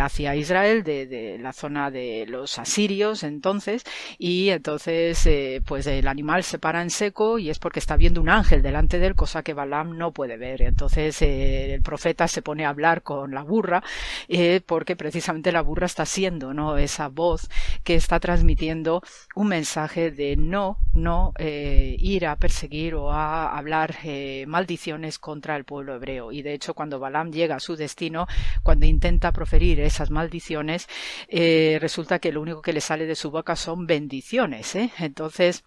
hacia 0.00 0.34
Israel 0.34 0.82
de, 0.82 1.06
de 1.06 1.38
la 1.38 1.52
zona 1.60 1.90
de 1.90 2.24
los 2.26 2.58
asirios 2.58 3.22
entonces 3.22 3.84
y 4.18 4.48
entonces 4.48 5.26
eh, 5.26 5.60
pues 5.66 5.86
el 5.86 6.08
animal 6.08 6.42
se 6.42 6.58
para 6.58 6.80
en 6.82 6.90
seco 6.90 7.38
y 7.38 7.50
es 7.50 7.58
porque 7.58 7.78
está 7.78 7.96
viendo 7.96 8.20
un 8.20 8.30
ángel 8.30 8.62
delante 8.62 8.98
de 8.98 9.08
él 9.08 9.14
cosa 9.14 9.42
que 9.42 9.54
Balaam 9.54 9.98
no 9.98 10.12
puede 10.12 10.36
ver. 10.36 10.62
Entonces 10.62 11.20
eh, 11.22 11.74
el 11.74 11.82
profeta 11.82 12.28
se 12.28 12.42
pone 12.42 12.64
a 12.64 12.70
hablar 12.70 13.02
con 13.02 13.32
la 13.34 13.42
burra 13.42 13.82
eh, 14.28 14.60
porque 14.64 14.96
precisamente 14.96 15.52
la 15.52 15.62
burra 15.62 15.86
está 15.86 16.06
siendo 16.06 16.54
no 16.54 16.78
esa 16.78 17.08
voz 17.08 17.48
que 17.84 17.94
está 17.94 18.20
transmitiendo 18.20 19.02
un 19.34 19.48
mensaje 19.48 20.10
de 20.10 20.36
no 20.36 20.78
no 20.94 21.32
ir 21.38 22.26
a 22.26 22.36
perseguir 22.36 22.94
o 22.94 23.12
a 23.12 23.56
hablar 23.56 23.96
maldiciones 24.46 25.18
contra 25.18 25.56
el 25.56 25.64
pueblo 25.64 25.94
hebreo. 25.94 26.32
Y 26.32 26.42
de 26.42 26.54
hecho 26.54 26.74
cuando 26.74 26.98
Balaam 26.98 27.30
llega 27.30 27.56
a 27.56 27.60
su 27.60 27.76
destino 27.76 28.26
cuando 28.62 28.86
intenta 28.86 29.32
proferir 29.32 29.80
esas 29.80 30.10
maldiciones 30.10 30.88
eh, 31.28 31.49
resulta 31.80 32.18
que 32.18 32.32
lo 32.32 32.40
único 32.40 32.62
que 32.62 32.72
le 32.72 32.80
sale 32.80 33.06
de 33.06 33.14
su 33.14 33.30
boca 33.30 33.56
son 33.56 33.86
bendiciones. 33.86 34.74
¿eh? 34.74 34.90
Entonces, 34.98 35.64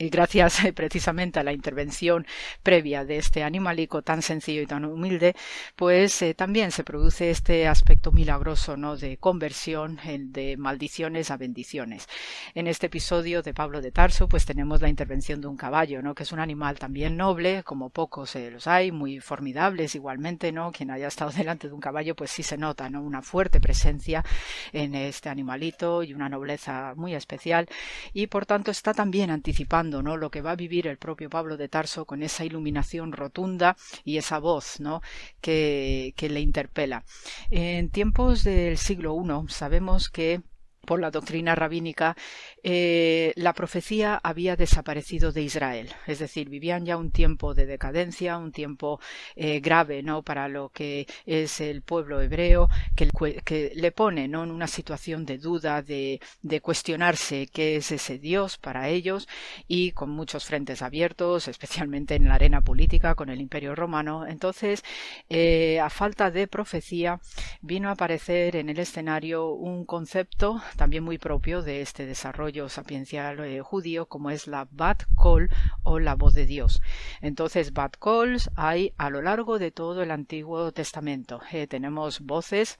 y 0.00 0.08
gracias 0.08 0.62
precisamente 0.74 1.38
a 1.38 1.44
la 1.44 1.52
intervención 1.52 2.26
previa 2.62 3.04
de 3.04 3.18
este 3.18 3.42
animalico 3.42 4.00
tan 4.00 4.22
sencillo 4.22 4.62
y 4.62 4.66
tan 4.66 4.86
humilde, 4.86 5.36
pues 5.76 6.22
eh, 6.22 6.32
también 6.34 6.72
se 6.72 6.84
produce 6.84 7.30
este 7.30 7.68
aspecto 7.68 8.10
milagroso 8.10 8.78
¿no? 8.78 8.96
de 8.96 9.18
conversión 9.18 10.00
de 10.04 10.56
maldiciones 10.56 11.30
a 11.30 11.36
bendiciones. 11.36 12.08
En 12.54 12.66
este 12.66 12.86
episodio 12.86 13.42
de 13.42 13.52
Pablo 13.52 13.82
de 13.82 13.92
Tarso, 13.92 14.26
pues 14.26 14.46
tenemos 14.46 14.80
la 14.80 14.88
intervención 14.88 15.42
de 15.42 15.48
un 15.48 15.58
caballo, 15.58 16.00
¿no? 16.00 16.14
que 16.14 16.22
es 16.22 16.32
un 16.32 16.40
animal 16.40 16.78
también 16.78 17.18
noble, 17.18 17.62
como 17.62 17.90
pocos 17.90 18.34
eh, 18.36 18.50
los 18.50 18.66
hay, 18.66 18.92
muy 18.92 19.20
formidables 19.20 19.94
igualmente, 19.94 20.50
¿no? 20.50 20.72
Quien 20.72 20.90
haya 20.90 21.08
estado 21.08 21.30
delante 21.36 21.68
de 21.68 21.74
un 21.74 21.80
caballo, 21.80 22.16
pues 22.16 22.30
sí 22.30 22.42
se 22.42 22.56
nota, 22.56 22.88
¿no? 22.88 23.02
Una 23.02 23.20
fuerte 23.20 23.60
presencia 23.60 24.24
en 24.72 24.94
este 24.94 25.28
animalito 25.28 26.02
y 26.02 26.14
una 26.14 26.30
nobleza 26.30 26.94
muy 26.96 27.14
especial, 27.14 27.68
y 28.14 28.28
por 28.28 28.46
tanto 28.46 28.70
está 28.70 28.94
también 28.94 29.30
anticipando 29.30 29.89
lo 29.90 30.30
que 30.30 30.42
va 30.42 30.52
a 30.52 30.56
vivir 30.56 30.86
el 30.86 30.96
propio 30.96 31.28
Pablo 31.28 31.56
de 31.56 31.68
Tarso 31.68 32.04
con 32.04 32.22
esa 32.22 32.44
iluminación 32.44 33.12
rotunda 33.12 33.76
y 34.04 34.16
esa 34.16 34.38
voz 34.38 34.80
¿no? 34.80 35.02
que, 35.40 36.14
que 36.16 36.28
le 36.28 36.40
interpela. 36.40 37.04
En 37.50 37.90
tiempos 37.90 38.44
del 38.44 38.78
siglo 38.78 39.16
I 39.16 39.52
sabemos 39.52 40.08
que 40.08 40.42
por 40.90 41.00
la 41.00 41.12
doctrina 41.12 41.54
rabínica, 41.54 42.16
eh, 42.64 43.32
la 43.36 43.52
profecía 43.52 44.18
había 44.24 44.56
desaparecido 44.56 45.30
de 45.30 45.42
Israel. 45.42 45.88
Es 46.08 46.18
decir, 46.18 46.48
vivían 46.48 46.84
ya 46.84 46.96
un 46.96 47.12
tiempo 47.12 47.54
de 47.54 47.64
decadencia, 47.64 48.36
un 48.38 48.50
tiempo 48.50 48.98
eh, 49.36 49.60
grave 49.60 50.02
¿no? 50.02 50.24
para 50.24 50.48
lo 50.48 50.70
que 50.70 51.06
es 51.26 51.60
el 51.60 51.82
pueblo 51.82 52.20
hebreo, 52.20 52.68
que, 52.96 53.72
le 53.72 53.92
pone 53.92 54.26
¿no? 54.26 54.42
en 54.42 54.50
una 54.50 54.66
situación 54.66 55.24
de 55.26 55.38
duda, 55.38 55.80
de, 55.80 56.20
de, 56.42 56.60
cuestionarse 56.60 57.46
qué 57.46 57.76
es 57.76 57.92
ese 57.92 58.18
Dios 58.18 58.58
para 58.58 58.88
ellos 58.88 59.28
y 59.68 59.92
con 59.92 60.10
muchos 60.10 60.44
frentes 60.44 60.82
abiertos, 60.82 61.46
especialmente 61.46 62.16
en 62.16 62.26
la 62.26 62.34
arena 62.34 62.62
política 62.62 63.14
con 63.14 63.30
el 63.30 63.40
Imperio 63.40 63.76
Romano. 63.76 64.26
Entonces, 64.26 64.82
eh, 65.28 65.78
a 65.78 65.88
falta 65.88 66.32
de 66.32 66.48
profecía, 66.48 67.20
vino 67.60 67.90
a 67.90 67.92
aparecer 67.92 68.56
en 68.56 68.70
el 68.70 68.80
escenario 68.80 69.52
un 69.52 69.84
concepto 69.84 70.60
también 70.80 71.04
muy 71.04 71.18
propio 71.18 71.60
de 71.60 71.82
este 71.82 72.06
desarrollo 72.06 72.70
sapiencial 72.70 73.38
eh, 73.40 73.60
judío, 73.60 74.06
como 74.06 74.30
es 74.30 74.46
la 74.46 74.66
Bat 74.70 75.02
Kol 75.14 75.50
o 75.82 75.98
la 75.98 76.14
voz 76.14 76.32
de 76.32 76.46
Dios. 76.46 76.80
Entonces, 77.20 77.74
Bat 77.74 77.98
Kols 77.98 78.50
hay 78.56 78.94
a 78.96 79.10
lo 79.10 79.20
largo 79.20 79.58
de 79.58 79.72
todo 79.72 80.02
el 80.02 80.10
Antiguo 80.10 80.72
Testamento. 80.72 81.42
Eh, 81.52 81.66
tenemos 81.66 82.20
voces 82.20 82.78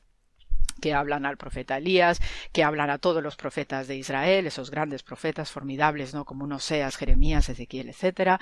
que 0.80 0.94
hablan 0.94 1.26
al 1.26 1.36
profeta 1.36 1.78
Elías, 1.78 2.20
que 2.52 2.64
hablan 2.64 2.90
a 2.90 2.98
todos 2.98 3.22
los 3.22 3.36
profetas 3.36 3.88
de 3.88 3.97
Israel, 3.97 4.47
esos 4.47 4.70
grandes 4.70 5.02
profetas 5.02 5.51
formidables, 5.51 6.14
¿no? 6.14 6.24
Como 6.24 6.44
Oseas, 6.55 6.97
Jeremías, 6.97 7.48
Ezequiel, 7.48 7.88
etcétera. 7.88 8.40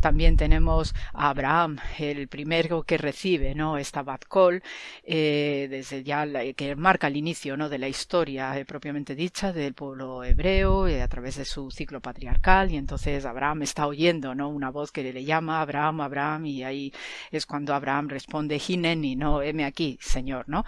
También 0.00 0.36
tenemos 0.36 0.94
a 1.12 1.30
Abraham, 1.30 1.78
el 1.98 2.28
primero 2.28 2.82
que 2.82 2.98
recibe, 2.98 3.54
¿no? 3.54 3.78
Esta 3.78 4.02
Bat 4.02 4.24
eh, 5.04 5.66
desde 5.70 6.02
ya 6.02 6.26
que 6.54 6.76
marca 6.76 7.06
el 7.06 7.16
inicio, 7.16 7.56
¿no? 7.56 7.68
De 7.68 7.78
la 7.78 7.88
historia 7.88 8.58
eh, 8.58 8.64
propiamente 8.64 9.14
dicha 9.14 9.52
del 9.52 9.74
pueblo 9.74 10.24
hebreo 10.24 10.86
eh, 10.86 11.02
a 11.02 11.08
través 11.08 11.36
de 11.36 11.44
su 11.44 11.70
ciclo 11.70 12.00
patriarcal 12.00 12.70
y 12.72 12.76
entonces 12.76 13.24
Abraham 13.24 13.62
está 13.62 13.86
oyendo, 13.86 14.34
¿no? 14.34 14.48
Una 14.48 14.70
voz 14.70 14.92
que 14.92 15.02
le 15.12 15.24
llama 15.24 15.60
Abraham, 15.60 16.00
Abraham 16.00 16.46
y 16.46 16.64
ahí 16.64 16.92
es 17.30 17.46
cuando 17.46 17.74
Abraham 17.74 18.08
responde 18.08 18.60
Hineni, 18.66 19.16
no, 19.16 19.42
heme 19.42 19.64
aquí, 19.64 19.98
Señor, 20.00 20.48
¿no? 20.48 20.64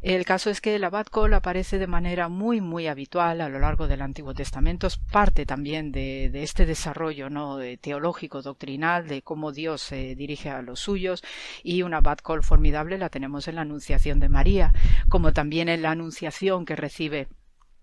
El 0.00 0.24
caso 0.24 0.41
es 0.50 0.60
que 0.60 0.78
la 0.78 0.90
Bat 0.90 1.08
aparece 1.34 1.78
de 1.78 1.86
manera 1.86 2.28
muy, 2.28 2.60
muy 2.60 2.86
habitual 2.86 3.40
a 3.40 3.48
lo 3.48 3.58
largo 3.58 3.88
del 3.88 4.02
Antiguo 4.02 4.34
Testamento. 4.34 4.86
Es 4.86 4.96
parte 4.96 5.46
también 5.46 5.92
de, 5.92 6.30
este 6.42 6.66
desarrollo 6.66 7.30
¿no? 7.30 7.58
teológico, 7.80 8.42
doctrinal, 8.42 9.08
de 9.08 9.22
cómo 9.22 9.52
Dios 9.52 9.82
se 9.82 10.14
dirige 10.14 10.50
a 10.50 10.62
los 10.62 10.80
suyos. 10.80 11.22
Y 11.62 11.82
una 11.82 12.00
Bat 12.00 12.22
formidable 12.42 12.98
la 12.98 13.08
tenemos 13.08 13.48
en 13.48 13.56
la 13.56 13.62
Anunciación 13.62 14.20
de 14.20 14.28
María, 14.28 14.72
como 15.08 15.32
también 15.32 15.68
en 15.68 15.82
la 15.82 15.90
Anunciación 15.90 16.64
que 16.64 16.76
recibe 16.76 17.28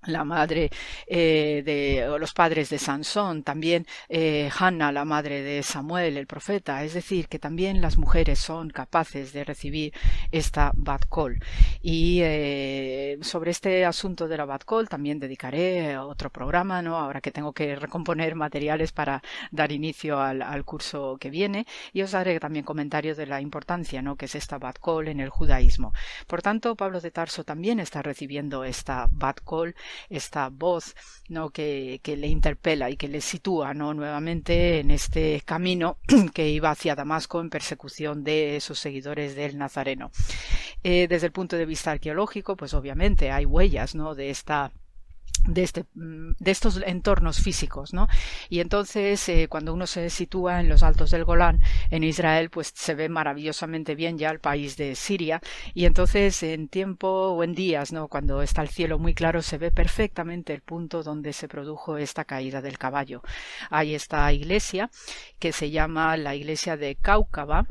la 0.03 0.23
madre 0.23 0.69
eh, 1.07 1.61
de 1.65 2.17
los 2.19 2.33
padres 2.33 2.69
de 2.69 2.79
Sansón, 2.79 3.43
también 3.43 3.85
eh, 4.07 4.49
Hanna, 4.57 4.91
la 4.91 5.05
madre 5.05 5.41
de 5.41 5.63
Samuel, 5.63 6.17
el 6.17 6.27
profeta, 6.27 6.83
es 6.83 6.93
decir, 6.93 7.27
que 7.27 7.39
también 7.39 7.81
las 7.81 7.97
mujeres 7.97 8.39
son 8.39 8.69
capaces 8.69 9.33
de 9.33 9.43
recibir 9.43 9.93
esta 10.31 10.71
Bat 10.75 11.05
Call. 11.09 11.39
Y 11.81 12.19
eh, 12.21 13.17
sobre 13.21 13.51
este 13.51 13.85
asunto 13.85 14.27
de 14.27 14.37
la 14.37 14.59
Call 14.59 14.89
también 14.89 15.19
dedicaré 15.19 15.97
otro 15.97 16.29
programa, 16.29 16.81
¿no? 16.81 16.97
Ahora 16.97 17.21
que 17.21 17.31
tengo 17.31 17.53
que 17.53 17.75
recomponer 17.75 18.35
materiales 18.35 18.91
para 18.91 19.21
dar 19.51 19.71
inicio 19.71 20.19
al, 20.19 20.39
curso 20.65 21.17
que 21.19 21.29
viene, 21.29 21.65
y 21.93 22.01
os 22.01 22.13
haré 22.13 22.39
también 22.39 22.65
comentarios 22.65 23.17
de 23.17 23.25
la 23.25 23.41
importancia, 23.41 24.01
¿no? 24.01 24.15
Que 24.15 24.25
es 24.25 24.35
esta 24.35 24.57
Bat 24.57 24.79
Call 24.79 25.07
en 25.07 25.19
el 25.19 25.29
judaísmo. 25.29 25.93
Por 26.27 26.41
tanto, 26.41 26.75
Pablo 26.75 27.01
de 27.01 27.11
Tarso 27.11 27.43
también 27.43 27.79
está 27.79 28.01
recibiendo 28.01 28.63
esta 28.63 29.07
Bat 29.11 29.41
Call 29.45 29.75
esta 30.09 30.49
voz 30.49 30.95
¿no? 31.27 31.49
que, 31.49 31.99
que 32.03 32.17
le 32.17 32.27
interpela 32.27 32.89
y 32.89 32.97
que 32.97 33.07
le 33.07 33.21
sitúa 33.21 33.73
¿no? 33.73 33.93
nuevamente 33.93 34.79
en 34.79 34.91
este 34.91 35.41
camino 35.45 35.97
que 36.33 36.49
iba 36.49 36.71
hacia 36.71 36.95
Damasco 36.95 37.41
en 37.41 37.49
persecución 37.49 38.23
de 38.23 38.55
esos 38.55 38.79
seguidores 38.79 39.35
del 39.35 39.57
Nazareno. 39.57 40.11
Eh, 40.83 41.07
desde 41.07 41.27
el 41.27 41.33
punto 41.33 41.55
de 41.55 41.65
vista 41.65 41.91
arqueológico, 41.91 42.55
pues 42.55 42.73
obviamente 42.73 43.31
hay 43.31 43.45
huellas 43.45 43.95
¿no? 43.95 44.15
de 44.15 44.29
esta 44.29 44.71
de, 45.47 45.63
este, 45.63 45.85
mm, 45.95 46.33
de 46.39 46.51
estos 46.51 46.81
entornos 46.85 47.39
físicos, 47.39 47.93
¿no? 47.93 48.07
Y 48.49 48.59
entonces, 48.59 49.27
eh, 49.29 49.47
cuando 49.49 49.73
uno 49.73 49.87
se 49.87 50.09
sitúa 50.09 50.59
en 50.59 50.69
los 50.69 50.83
altos 50.83 51.11
del 51.11 51.25
Golán, 51.25 51.61
en 51.89 52.03
Israel, 52.03 52.49
pues 52.49 52.71
se 52.75 52.95
ve 52.95 53.09
maravillosamente 53.09 53.95
bien 53.95 54.17
ya 54.17 54.29
el 54.29 54.39
país 54.39 54.77
de 54.77 54.95
Siria, 54.95 55.41
y 55.73 55.85
entonces 55.85 56.43
en 56.43 56.67
tiempo 56.67 57.07
o 57.07 57.43
en 57.43 57.53
días, 57.53 57.91
¿no? 57.91 58.07
Cuando 58.07 58.41
está 58.41 58.61
el 58.61 58.69
cielo 58.69 58.99
muy 58.99 59.13
claro, 59.13 59.41
se 59.41 59.57
ve 59.57 59.71
perfectamente 59.71 60.53
el 60.53 60.61
punto 60.61 61.03
donde 61.03 61.33
se 61.33 61.47
produjo 61.47 61.97
esta 61.97 62.25
caída 62.25 62.61
del 62.61 62.77
caballo. 62.77 63.21
Hay 63.69 63.95
esta 63.95 64.31
iglesia 64.33 64.89
que 65.39 65.51
se 65.51 65.71
llama 65.71 66.17
la 66.17 66.35
iglesia 66.35 66.77
de 66.77 66.95
Cáucaba, 66.95 67.65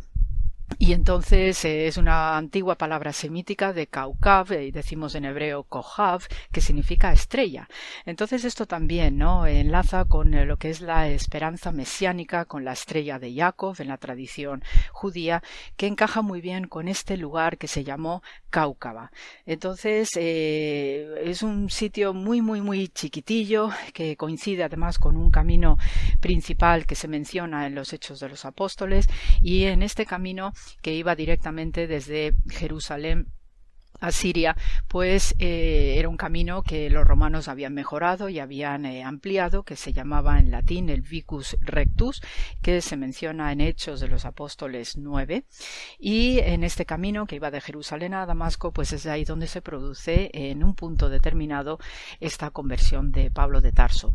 y 0.77 0.93
entonces 0.93 1.65
eh, 1.65 1.87
es 1.87 1.97
una 1.97 2.37
antigua 2.37 2.77
palabra 2.77 3.13
semítica 3.13 3.73
de 3.73 3.87
Kaukav, 3.87 4.53
y 4.53 4.71
decimos 4.71 5.15
en 5.15 5.25
hebreo 5.25 5.65
Kohav, 5.65 6.23
que 6.53 6.61
significa 6.61 7.13
estrella. 7.13 7.69
Entonces 8.05 8.45
esto 8.45 8.67
también 8.67 9.17
¿no? 9.19 9.47
enlaza 9.47 10.05
con 10.05 10.35
eh, 10.35 10.45
lo 10.45 10.57
que 10.57 10.71
es 10.71 10.81
la 10.81 11.09
esperanza 11.09 11.73
mesiánica, 11.73 12.45
con 12.45 12.65
la 12.65 12.73
estrella 12.73 13.19
de 13.19 13.35
Jacob 13.35 13.77
en 13.79 13.89
la 13.89 13.97
tradición 13.97 14.63
judía, 14.93 15.43
que 15.77 15.87
encaja 15.87 16.23
muy 16.23 16.41
bien 16.41 16.69
con 16.69 16.87
este 16.87 17.17
lugar 17.17 17.59
que 17.59 17.67
se 17.67 17.83
llamó 17.83 18.23
Cáucaba. 18.51 19.11
Entonces 19.47 20.11
eh, 20.17 21.23
es 21.25 21.43
un 21.43 21.71
sitio 21.71 22.15
muy 22.15 22.41
muy 22.41 22.61
muy 22.61 22.89
chiquitillo 22.89 23.71
que 23.95 24.17
coincide 24.17 24.65
además 24.65 24.99
con 24.99 25.17
un 25.17 25.31
camino 25.31 25.79
principal 26.21 26.87
que 26.87 26.95
se 26.95 27.09
menciona 27.09 27.67
en 27.67 27.75
los 27.75 27.93
Hechos 27.93 28.21
de 28.21 28.29
los 28.29 28.45
Apóstoles 28.45 29.09
y 29.43 29.65
en 29.65 29.83
este 29.83 30.07
camino 30.07 30.53
que 30.83 30.95
iba 30.95 31.15
directamente 31.15 31.87
desde 31.87 32.35
Jerusalén 32.49 33.27
a 34.01 34.13
Siria, 34.13 34.57
pues 34.87 35.35
eh, 35.39 35.97
era 35.99 36.09
un 36.09 36.17
camino 36.17 36.63
que 36.63 36.91
los 36.91 37.07
romanos 37.07 37.49
habían 37.49 37.75
mejorado 37.75 38.29
y 38.29 38.39
habían 38.39 38.87
eh, 38.87 39.03
ampliado, 39.03 39.63
que 39.63 39.77
se 39.77 39.93
llamaba 39.93 40.39
en 40.39 40.51
latín 40.51 40.89
el 40.89 41.03
Vicus 41.03 41.57
Rectus, 41.61 42.23
que 42.63 42.81
se 42.81 42.97
menciona 42.97 43.53
en 43.53 43.61
Hechos 43.61 44.01
de 44.01 44.09
los 44.09 44.25
Apóstoles 44.25 44.97
9. 44.97 45.45
Y 45.99 46.39
en 46.41 46.65
este 46.65 46.87
camino 46.87 47.27
que 47.27 47.37
iba 47.37 47.51
de 47.51 47.61
Jerusalén 47.61 48.15
a 48.15 48.27
Damasco, 48.27 48.73
pues 48.73 48.93
es 48.93 49.07
ahí 49.07 49.25
donde 49.25 49.47
se 49.47 49.63
produce 49.63 50.31
en 50.33 50.63
un 50.63 50.75
punto 50.75 51.09
determinado 51.09 51.79
esta 52.21 52.51
conversión 52.51 53.11
de 53.11 53.31
Pablo 53.31 53.61
de 53.61 53.73
Tarso. 53.73 54.15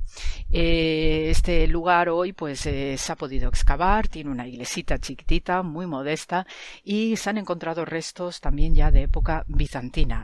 Eh, 0.52 1.28
este 1.30 1.68
lugar 1.68 2.10
hoy 2.10 2.34
pues 2.34 2.60
se 2.62 2.98
ha 3.10 3.16
podido 3.16 3.50
excavar, 3.50 4.08
tiene 4.08 4.30
una 4.30 4.48
iglesita 4.48 4.98
chiquitita, 4.98 5.62
muy 5.64 5.86
modesta, 5.88 6.46
y 6.84 7.16
se 7.18 7.30
han 7.30 7.38
encontrado 7.38 7.86
restos 7.86 8.40
también 8.40 8.76
ya 8.76 8.92
de 8.92 9.04
época 9.04 9.44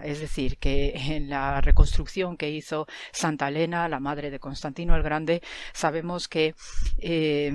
es 0.04 0.20
decir, 0.20 0.58
que 0.58 0.94
en 0.96 1.30
la 1.30 1.62
reconstrucción 1.62 2.38
que 2.38 2.50
hizo 2.50 2.88
Santa 3.12 3.48
Elena, 3.48 3.90
la 3.90 4.00
madre 4.00 4.30
de 4.30 4.40
Constantino 4.40 4.96
el 4.96 5.04
Grande, 5.04 5.42
sabemos 5.74 6.28
que 6.28 6.56
eh, 7.00 7.52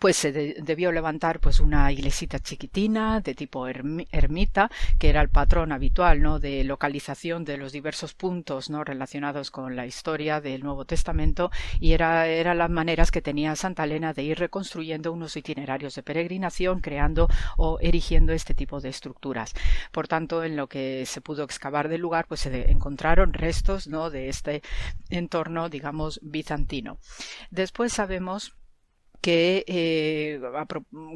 pues 0.00 0.16
se 0.16 0.32
debió 0.32 0.90
levantar 0.90 1.40
pues 1.40 1.60
una 1.60 1.92
iglesita 1.92 2.38
chiquitina 2.38 3.20
de 3.20 3.34
tipo 3.34 3.66
ermita 3.68 4.70
que 4.98 5.10
era 5.10 5.20
el 5.20 5.28
patrón 5.28 5.72
habitual 5.72 6.22
no 6.22 6.38
de 6.38 6.64
localización 6.64 7.44
de 7.44 7.58
los 7.58 7.72
diversos 7.72 8.14
puntos 8.14 8.70
no 8.70 8.84
relacionados 8.84 9.50
con 9.50 9.76
la 9.76 9.86
historia 9.86 10.40
del 10.40 10.62
Nuevo 10.62 10.84
Testamento 10.84 11.50
y 11.78 11.92
era 11.92 12.26
eran 12.26 12.58
las 12.58 12.70
maneras 12.70 13.10
que 13.10 13.22
tenía 13.22 13.54
Santa 13.54 13.84
Elena 13.84 14.12
de 14.12 14.22
ir 14.22 14.38
reconstruyendo 14.38 15.12
unos 15.12 15.36
itinerarios 15.36 15.94
de 15.94 16.02
peregrinación 16.02 16.80
creando 16.80 17.28
o 17.56 17.78
erigiendo 17.80 18.32
este 18.32 18.54
tipo 18.54 18.80
de 18.80 18.88
estructuras. 18.88 19.54
Por 19.92 20.08
tanto 20.08 20.42
en 20.44 20.56
lo 20.56 20.68
que 20.68 21.04
se 21.06 21.20
pudo 21.20 21.44
excavar 21.44 21.88
del 21.88 22.00
lugar 22.00 22.26
pues 22.26 22.40
se 22.40 22.70
encontraron 22.70 23.32
restos 23.32 23.86
no 23.86 24.10
de 24.10 24.28
este 24.28 24.62
entorno 25.10 25.68
digamos 25.68 26.18
bizantino. 26.22 26.98
Después 27.50 27.92
sabemos 27.92 28.54
que 29.22 29.64
eh, 29.68 30.40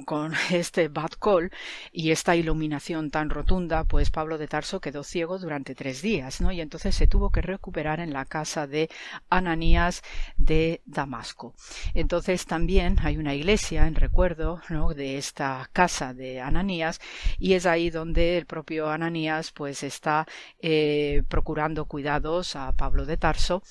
con 0.07 0.33
este 0.51 0.89
bad 0.89 1.11
call 1.20 1.51
y 1.93 2.12
esta 2.12 2.37
iluminación 2.37 3.11
tan 3.11 3.28
rotunda, 3.28 3.85
pues 3.85 4.11
Pablo 4.11 4.39
de 4.39 4.47
Tarso 4.47 4.81
quedó 4.81 5.03
ciego 5.03 5.39
durante 5.39 5.74
tres 5.74 6.01
días, 6.01 6.41
¿no? 6.41 6.53
Y 6.53 6.61
entonces 6.61 6.95
se 6.95 7.09
tuvo 7.09 7.31
que 7.31 7.43
recuperar 7.43 8.01
en 8.01 8.12
la 8.12 8.24
casa 8.24 8.66
de 8.66 8.89
Ananías 9.28 10.03
de 10.37 10.81
Damasco. 10.87 11.55
Entonces 11.95 12.47
también 12.47 12.97
hay 13.03 13.19
una 13.19 13.35
iglesia 13.35 13.87
en 13.87 13.97
recuerdo, 13.97 14.62
¿no? 14.69 14.95
De 14.95 15.19
esta 15.19 15.69
casa 15.73 16.15
de 16.15 16.41
Ananías 16.41 17.01
y 17.39 17.55
es 17.55 17.66
ahí 17.66 17.91
donde 17.91 18.39
el 18.39 18.47
propio 18.47 18.89
Ananías 18.89 19.51
pues 19.51 19.83
está 19.83 20.27
eh, 20.61 21.24
procurando 21.28 21.87
cuidados 21.87 22.55
a 22.55 22.70
Pablo 22.73 23.05
de 23.05 23.16
Tarso 23.16 23.62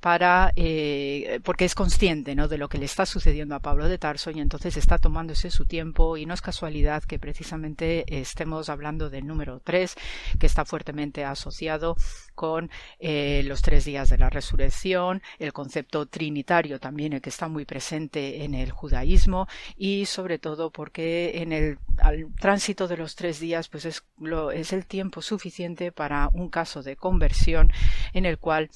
para 0.00 0.52
eh, 0.54 1.40
porque 1.42 1.64
es 1.64 1.74
consciente 1.74 2.34
¿no? 2.34 2.46
de 2.46 2.58
lo 2.58 2.68
que 2.68 2.78
le 2.78 2.84
está 2.84 3.04
sucediendo 3.04 3.54
a 3.54 3.60
Pablo 3.60 3.88
de 3.88 3.98
Tarso 3.98 4.30
y 4.30 4.40
entonces 4.40 4.76
está 4.76 4.98
tomándose 4.98 5.50
su 5.50 5.64
tiempo 5.64 6.16
y 6.16 6.24
no 6.24 6.34
es 6.34 6.40
casualidad 6.40 7.02
que 7.02 7.18
precisamente 7.18 8.04
estemos 8.20 8.68
hablando 8.68 9.10
del 9.10 9.26
número 9.26 9.60
3 9.60 9.94
que 10.38 10.46
está 10.46 10.64
fuertemente 10.64 11.24
asociado 11.24 11.96
con 12.34 12.70
eh, 13.00 13.42
los 13.44 13.62
tres 13.62 13.84
días 13.84 14.08
de 14.10 14.18
la 14.18 14.30
resurrección, 14.30 15.22
el 15.40 15.52
concepto 15.52 16.06
trinitario 16.06 16.78
también 16.78 17.12
el 17.12 17.20
que 17.20 17.30
está 17.30 17.48
muy 17.48 17.64
presente 17.64 18.44
en 18.44 18.54
el 18.54 18.70
judaísmo 18.70 19.48
y 19.76 20.06
sobre 20.06 20.38
todo 20.38 20.70
porque 20.70 21.42
en 21.42 21.52
el 21.52 21.78
al 21.98 22.32
tránsito 22.40 22.86
de 22.86 22.96
los 22.96 23.16
tres 23.16 23.40
días 23.40 23.68
pues 23.68 23.84
es, 23.84 24.04
lo, 24.18 24.52
es 24.52 24.72
el 24.72 24.86
tiempo 24.86 25.22
suficiente 25.22 25.90
para 25.90 26.30
un 26.32 26.48
caso 26.48 26.82
de 26.82 26.94
conversión 26.94 27.72
en 28.12 28.26
el 28.26 28.38
cual 28.38 28.70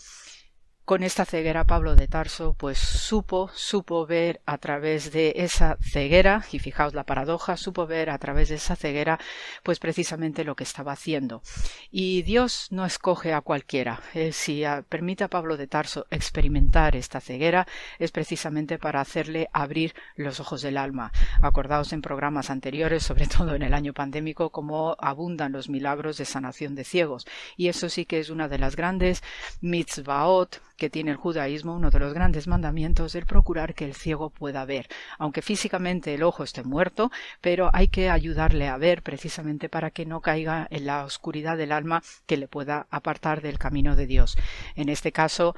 con 0.85 1.03
esta 1.05 1.25
ceguera 1.25 1.65
Pablo 1.65 1.95
de 1.95 2.09
Tarso 2.09 2.55
pues 2.55 2.79
supo, 2.79 3.51
supo 3.55 4.07
ver 4.07 4.41
a 4.47 4.59
través 4.59 5.13
de 5.13 5.35
esa 5.37 5.77
ceguera, 5.81 6.45
y 6.51 6.59
fijaos 6.59 6.95
la 6.95 7.05
paradoja, 7.05 7.57
supo 7.57 7.87
ver 7.87 8.11
a 8.11 8.19
través 8.19 8.49
de 8.49 8.57
esa 8.57 8.77
ceguera 8.77 9.19
pues 9.63 9.79
precisamente 9.79 10.45
lo 10.45 10.57
que 10.57 10.65
estaba 10.65 10.93
haciendo. 10.93 11.43
Y 11.91 12.23
Dios 12.23 12.69
no 12.71 12.85
escoge 12.85 13.33
a 13.33 13.41
cualquiera. 13.41 14.01
Eh, 14.15 14.33
si 14.33 14.65
permite 14.89 15.25
a 15.25 15.29
Pablo 15.29 15.57
de 15.57 15.67
Tarso 15.67 16.07
experimentar 16.11 16.97
esta 16.97 17.21
ceguera 17.21 17.67
es 17.99 18.11
precisamente 18.11 18.79
para 18.79 19.01
hacerle 19.01 19.49
abrir 19.53 19.95
los 20.17 20.41
ojos 20.41 20.63
del 20.63 20.77
alma. 20.77 21.13
Acordaos 21.41 21.93
en 21.93 22.03
programas 22.03 22.51
anteriores, 22.51 23.03
sobre 23.03 23.27
todo 23.29 23.55
en 23.55 23.63
el 23.63 23.75
año 23.75 23.93
pandémico, 23.93 24.51
cómo 24.51 24.97
abundan 24.99 25.53
los 25.53 25.69
milagros 25.69 26.19
de 26.19 26.25
sanación 26.25 26.75
de 26.75 26.85
ciegos. 26.85 27.27
Y 27.57 27.69
eso 27.69 27.89
sí 27.89 28.05
que 28.05 28.19
es 28.19 28.31
una 28.31 28.49
de 28.49 28.59
las 28.59 28.77
grandes 28.77 29.23
mitzvaot 29.61 30.61
que 30.83 30.91
tiene 30.91 31.13
el 31.13 31.17
judaísmo, 31.17 31.77
uno 31.77 31.91
de 31.91 32.01
los 32.01 32.13
grandes 32.13 32.49
mandamientos, 32.49 33.15
el 33.15 33.25
procurar 33.25 33.73
que 33.73 33.85
el 33.85 33.95
ciego 33.95 34.31
pueda 34.31 34.65
ver, 34.65 34.89
aunque 35.17 35.41
físicamente 35.41 36.13
el 36.13 36.25
ojo 36.25 36.43
esté 36.43 36.65
muerto, 36.65 37.13
pero 37.41 37.71
hay 37.73 37.87
que 37.87 38.11
ayudarle 38.11 38.67
a 38.67 38.77
ver 38.79 39.05
precisamente 39.05 39.69
para 39.69 39.93
que 39.93 40.07
no 40.07 40.21
caiga 40.21 40.67
en 40.71 40.87
la 40.87 41.05
oscuridad 41.05 41.57
del 41.57 41.71
alma 41.71 42.03
que 42.27 42.37
le 42.37 42.49
pueda 42.49 42.89
apartar 42.91 43.43
del 43.43 43.61
camino 43.61 43.95
de 43.95 44.09
Dios. 44.09 44.37
En 44.75 44.89
este 44.89 45.13
caso, 45.13 45.55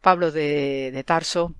Pablo 0.00 0.32
de, 0.32 0.90
de 0.92 1.04
Tarso 1.04 1.54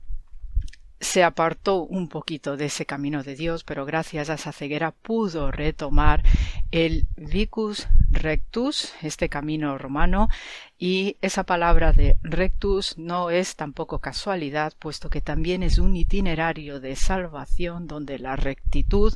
se 1.00 1.24
apartó 1.24 1.82
un 1.82 2.08
poquito 2.08 2.56
de 2.56 2.66
ese 2.66 2.84
camino 2.84 3.22
de 3.22 3.34
Dios, 3.34 3.64
pero 3.64 3.86
gracias 3.86 4.28
a 4.28 4.34
esa 4.34 4.52
ceguera 4.52 4.92
pudo 4.92 5.50
retomar 5.50 6.22
el 6.70 7.06
vicus 7.16 7.88
rectus, 8.10 8.92
este 9.02 9.28
camino 9.28 9.78
romano, 9.78 10.28
y 10.78 11.16
esa 11.20 11.44
palabra 11.44 11.92
de 11.92 12.16
rectus 12.22 12.96
no 12.96 13.28
es 13.30 13.54
tampoco 13.54 13.98
casualidad, 13.98 14.72
puesto 14.78 15.10
que 15.10 15.20
también 15.20 15.62
es 15.62 15.78
un 15.78 15.94
itinerario 15.94 16.80
de 16.80 16.96
salvación 16.96 17.86
donde 17.86 18.18
la 18.18 18.36
rectitud, 18.36 19.14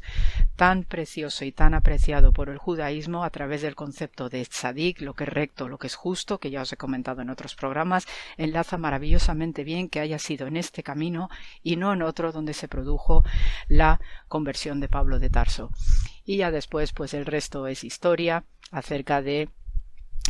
tan 0.56 0.84
precioso 0.84 1.44
y 1.44 1.52
tan 1.52 1.72
apreciado 1.72 2.32
por 2.32 2.50
el 2.50 2.58
judaísmo 2.58 3.24
a 3.24 3.30
través 3.30 3.62
del 3.62 3.74
concepto 3.74 4.28
de 4.28 4.44
tzadik, 4.44 5.00
lo 5.00 5.14
que 5.14 5.24
es 5.24 5.30
recto, 5.30 5.68
lo 5.68 5.78
que 5.78 5.86
es 5.86 5.94
justo, 5.94 6.38
que 6.38 6.50
ya 6.50 6.62
os 6.62 6.72
he 6.72 6.76
comentado 6.76 7.22
en 7.22 7.30
otros 7.30 7.54
programas, 7.54 8.06
enlaza 8.36 8.76
maravillosamente 8.76 9.64
bien 9.64 9.88
que 9.88 10.00
haya 10.00 10.18
sido 10.18 10.46
en 10.46 10.58
este 10.58 10.82
camino 10.82 11.30
y 11.62 11.73
no 11.76 11.92
en 11.92 12.02
otro 12.02 12.32
donde 12.32 12.54
se 12.54 12.68
produjo 12.68 13.24
la 13.68 14.00
conversión 14.28 14.80
de 14.80 14.88
Pablo 14.88 15.18
de 15.18 15.30
Tarso. 15.30 15.70
Y 16.24 16.38
ya 16.38 16.50
después, 16.50 16.92
pues 16.92 17.14
el 17.14 17.26
resto 17.26 17.66
es 17.66 17.84
historia 17.84 18.44
acerca 18.70 19.22
de 19.22 19.48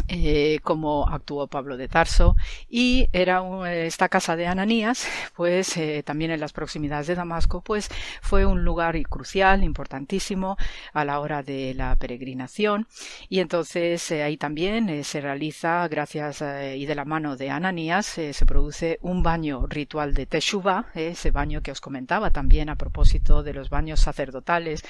eh, 0.07 0.59
como 0.63 1.09
actuó 1.09 1.47
Pablo 1.47 1.79
de 1.79 1.89
Tarso. 1.89 2.37
Y 2.69 3.09
era 3.13 3.43
esta 3.71 4.11
casa 4.11 4.37
de 4.37 4.47
Ananías 4.47 5.07
pues 5.35 5.77
eh, 5.79 6.03
también 6.05 6.31
en 6.31 6.41
las 6.41 6.53
proximidades 6.53 7.07
de 7.07 7.15
Damasco 7.15 7.63
pues 7.63 7.89
fue 8.21 8.45
un 8.45 8.65
lugar 8.65 9.01
crucial 9.09 9.65
importantísimo 9.65 10.59
a 10.93 11.07
la 11.07 11.21
hora 11.21 11.43
de 11.43 11.73
la 11.75 11.97
peregrinación. 11.97 12.87
Y 13.31 13.41
entonces 13.41 14.11
eh, 14.11 14.23
ahí 14.23 14.37
también 14.37 15.05
se 15.05 15.23
realiza 15.23 15.89
gracias 15.89 16.43
y 16.43 16.85
de 16.85 16.95
la 16.95 17.05
mano 17.07 17.37
de 17.37 17.51
Ananías 17.51 18.07
se 18.07 18.47
produce 18.47 18.99
un 19.01 19.23
baño 19.23 19.67
ritual 19.67 20.13
de 20.13 20.27
Teshuvah 20.27 20.87
ese 20.95 21.31
baño 21.31 21.63
que 21.63 21.71
os 21.71 21.81
comentaba 21.81 22.31
también 22.31 22.69
a 22.69 22.77
propósito 22.77 23.43
de 23.43 23.55
los 23.55 23.71
baños 23.71 24.01
sacerdotales 24.01 24.83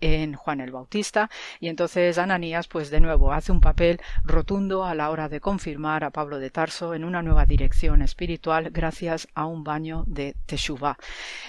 en 0.00 0.34
Juan 0.34 0.60
el 0.60 0.70
Bautista. 0.70 1.28
Y 1.58 1.68
entonces 1.68 2.18
Ananías 2.18 2.68
pues 2.68 2.90
de 2.90 3.00
nuevo 3.00 3.32
hace 3.32 3.50
un 3.50 3.60
papel 3.60 4.00
rotundo 4.24 4.59
a 4.60 4.94
la 4.94 5.08
hora 5.08 5.30
de 5.30 5.40
confirmar 5.40 6.04
a 6.04 6.10
Pablo 6.10 6.38
de 6.38 6.50
Tarso 6.50 6.92
en 6.92 7.04
una 7.04 7.22
nueva 7.22 7.46
dirección 7.46 8.02
espiritual 8.02 8.68
gracias 8.70 9.26
a 9.34 9.46
un 9.46 9.64
baño 9.64 10.04
de 10.06 10.36
Teshuvah. 10.44 10.98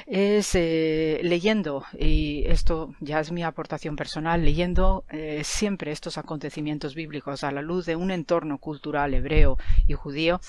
Es 0.07 0.55
eh, 0.55 1.19
leyendo, 1.21 1.83
y 1.99 2.45
esto 2.47 2.95
ya 3.01 3.19
es 3.19 3.33
mi 3.33 3.43
aportación 3.43 3.97
personal, 3.97 4.45
leyendo 4.45 5.03
eh, 5.09 5.41
siempre 5.43 5.91
estos 5.91 6.17
acontecimientos 6.17 6.95
bíblicos 6.95 7.43
a 7.43 7.51
la 7.51 7.61
luz 7.61 7.85
de 7.85 7.97
un 7.97 8.11
entorno 8.11 8.59
cultural 8.59 9.13
hebreo 9.13 9.57
y 9.87 9.93
judío, 9.93 10.39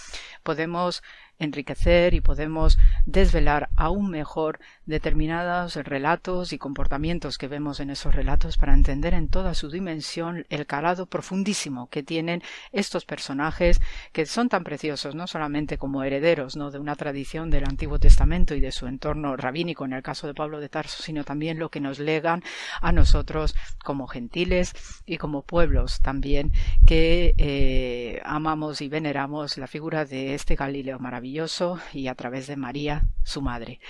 podemos 0.45 1.03
enriquecer 1.41 2.15
y 2.15 2.21
podemos 2.21 2.79
desvelar 3.07 3.71
aún 3.75 4.09
mejor 4.09 4.61
determinados 4.87 5.77
relatos 5.77 6.53
y 6.53 6.59
comportamientos 6.59 7.39
que 7.39 7.49
vemos 7.49 7.81
en 7.81 7.91
esos 7.91 8.15
relatos 8.15 8.57
para 8.57 8.75
entender 8.75 9.15
en 9.15 9.29
toda 9.29 9.55
su 9.55 9.71
dimensión 9.71 10.45
el 10.51 10.67
calado 10.67 11.07
profundísimo 11.07 11.89
que 11.89 12.03
tienen 12.03 12.43
estos 12.73 13.05
personajes 13.05 13.81
que 14.13 14.27
son 14.27 14.49
tan 14.49 14.65
preciosos 14.65 15.15
no 15.15 15.27
solamente 15.27 15.79
como 15.79 16.03
herederos 16.03 16.57
¿no? 16.57 16.71
de 16.71 16.79
una 16.79 16.97
tradición 16.97 17.51
del 17.51 17.65
Antiguo 17.65 17.99
Testamento 17.99 18.55
y 18.55 18.61
de 18.61 18.73
su 18.73 18.87
entorno 18.87 19.37
rabínico 19.37 19.85
en 19.85 19.93
el 19.93 20.03
caso 20.03 20.27
de 20.27 20.35
Pablo 20.35 20.59
de 20.59 20.69
Tarso, 20.69 21.03
sino 21.03 21.23
también 21.25 21.59
lo 21.59 21.71
que 21.71 21.81
nos 21.81 21.99
legan 21.99 22.43
a 22.81 22.91
nosotros 22.91 23.55
como 23.85 24.09
gentiles 24.09 24.73
y 25.07 25.19
como 25.19 25.43
pueblos 25.43 26.01
también 26.01 26.53
que 26.87 27.35
eh, 27.39 28.21
amamos 28.25 28.81
y 28.81 28.89
veneramos 28.89 29.59
la 29.59 29.69
figura 29.69 30.05
de 30.05 30.35
este 30.35 30.57
Galileo 30.57 30.99
maravilloso 30.99 31.79
y 31.93 32.09
a 32.09 32.15
través 32.15 32.47
de 32.47 32.57
María, 32.57 33.05
su 33.23 33.43
madre. 33.43 33.81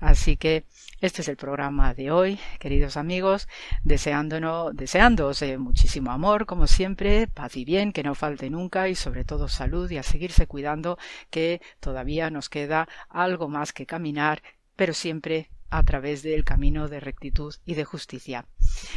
Así 0.00 0.37
que 0.38 0.64
este 1.00 1.22
es 1.22 1.28
el 1.28 1.36
programa 1.36 1.94
de 1.94 2.10
hoy, 2.10 2.38
queridos 2.58 2.96
amigos, 2.96 3.48
deseándonos, 3.84 4.74
deseándoos 4.74 5.42
muchísimo 5.58 6.10
amor, 6.10 6.46
como 6.46 6.66
siempre, 6.66 7.26
paz 7.26 7.56
y 7.56 7.64
bien, 7.64 7.92
que 7.92 8.02
no 8.02 8.14
falte 8.14 8.50
nunca 8.50 8.88
y 8.88 8.94
sobre 8.94 9.24
todo 9.24 9.48
salud 9.48 9.90
y 9.90 9.98
a 9.98 10.02
seguirse 10.02 10.46
cuidando, 10.46 10.98
que 11.30 11.60
todavía 11.80 12.30
nos 12.30 12.48
queda 12.48 12.88
algo 13.08 13.48
más 13.48 13.72
que 13.72 13.86
caminar, 13.86 14.42
pero 14.76 14.94
siempre 14.94 15.50
a 15.70 15.82
través 15.82 16.22
del 16.22 16.44
camino 16.44 16.88
de 16.88 17.00
rectitud 17.00 17.54
y 17.64 17.74
de 17.74 17.84
justicia. 17.84 18.46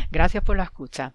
Gracias 0.10 0.44
por 0.44 0.58
la 0.58 0.64
escucha. 0.64 1.14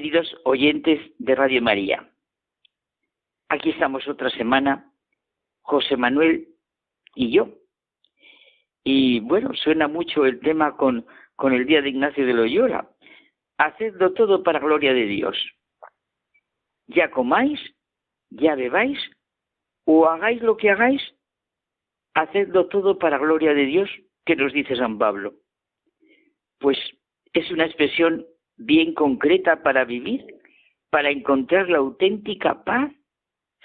Queridos 0.00 0.34
oyentes 0.44 0.98
de 1.18 1.34
Radio 1.34 1.60
María. 1.60 2.10
Aquí 3.50 3.68
estamos 3.68 4.08
otra 4.08 4.30
semana, 4.30 4.90
José 5.60 5.98
Manuel 5.98 6.48
y 7.14 7.30
yo. 7.30 7.50
Y 8.82 9.20
bueno, 9.20 9.52
suena 9.52 9.88
mucho 9.88 10.24
el 10.24 10.40
tema 10.40 10.78
con, 10.78 11.04
con 11.36 11.52
el 11.52 11.66
día 11.66 11.82
de 11.82 11.90
Ignacio 11.90 12.24
de 12.24 12.32
Loyola. 12.32 12.88
Hacedlo 13.58 14.14
todo 14.14 14.42
para 14.42 14.58
gloria 14.58 14.94
de 14.94 15.04
Dios. 15.04 15.36
Ya 16.86 17.10
comáis, 17.10 17.60
ya 18.30 18.54
bebáis, 18.54 18.98
o 19.84 20.06
hagáis 20.06 20.40
lo 20.40 20.56
que 20.56 20.70
hagáis, 20.70 21.02
hacedlo 22.14 22.68
todo 22.68 22.98
para 22.98 23.18
gloria 23.18 23.52
de 23.52 23.66
Dios, 23.66 23.90
que 24.24 24.34
nos 24.34 24.54
dice 24.54 24.76
San 24.76 24.96
Pablo. 24.96 25.34
Pues 26.58 26.78
es 27.34 27.50
una 27.50 27.66
expresión 27.66 28.24
bien 28.60 28.94
concreta 28.94 29.62
para 29.62 29.84
vivir, 29.84 30.24
para 30.90 31.10
encontrar 31.10 31.68
la 31.68 31.78
auténtica 31.78 32.62
paz, 32.62 32.92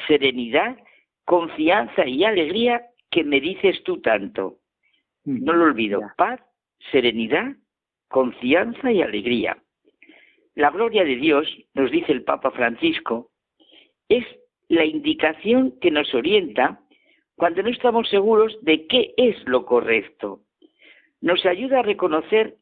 serenidad, 0.08 0.78
confianza 1.26 2.08
y 2.08 2.24
alegría 2.24 2.86
que 3.12 3.24
me 3.24 3.42
dices 3.42 3.84
tú 3.84 4.02
tanto. 4.02 4.60
No 5.26 5.54
lo 5.54 5.66
olvido, 5.66 6.02
paz, 6.18 6.40
serenidad, 6.92 7.56
confianza 8.08 8.92
y 8.92 9.02
alegría. 9.02 9.58
La 10.54 10.70
gloria 10.70 11.04
de 11.04 11.16
Dios, 11.18 11.48
nos 11.74 11.92
dice 11.92 12.12
el 12.12 12.24
Papa 12.24 12.52
Francisco, 12.52 13.32
es 14.08 14.26
la 14.70 14.86
indicación 14.86 15.78
que 15.82 15.92
nos 15.92 16.14
orienta 16.14 16.80
cuando 17.36 17.64
no 17.64 17.70
estamos 17.70 18.08
seguros 18.10 18.58
de 18.62 18.88
qué 18.88 19.14
es 19.18 19.36
lo 19.46 19.66
correcto. 19.66 20.42
Nos 21.20 21.46
ayuda 21.46 21.80
a 21.80 21.84
reconocer 21.84 22.56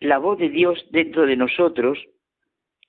la 0.00 0.18
voz 0.18 0.38
de 0.38 0.48
Dios 0.48 0.84
dentro 0.90 1.26
de 1.26 1.36
nosotros, 1.36 1.98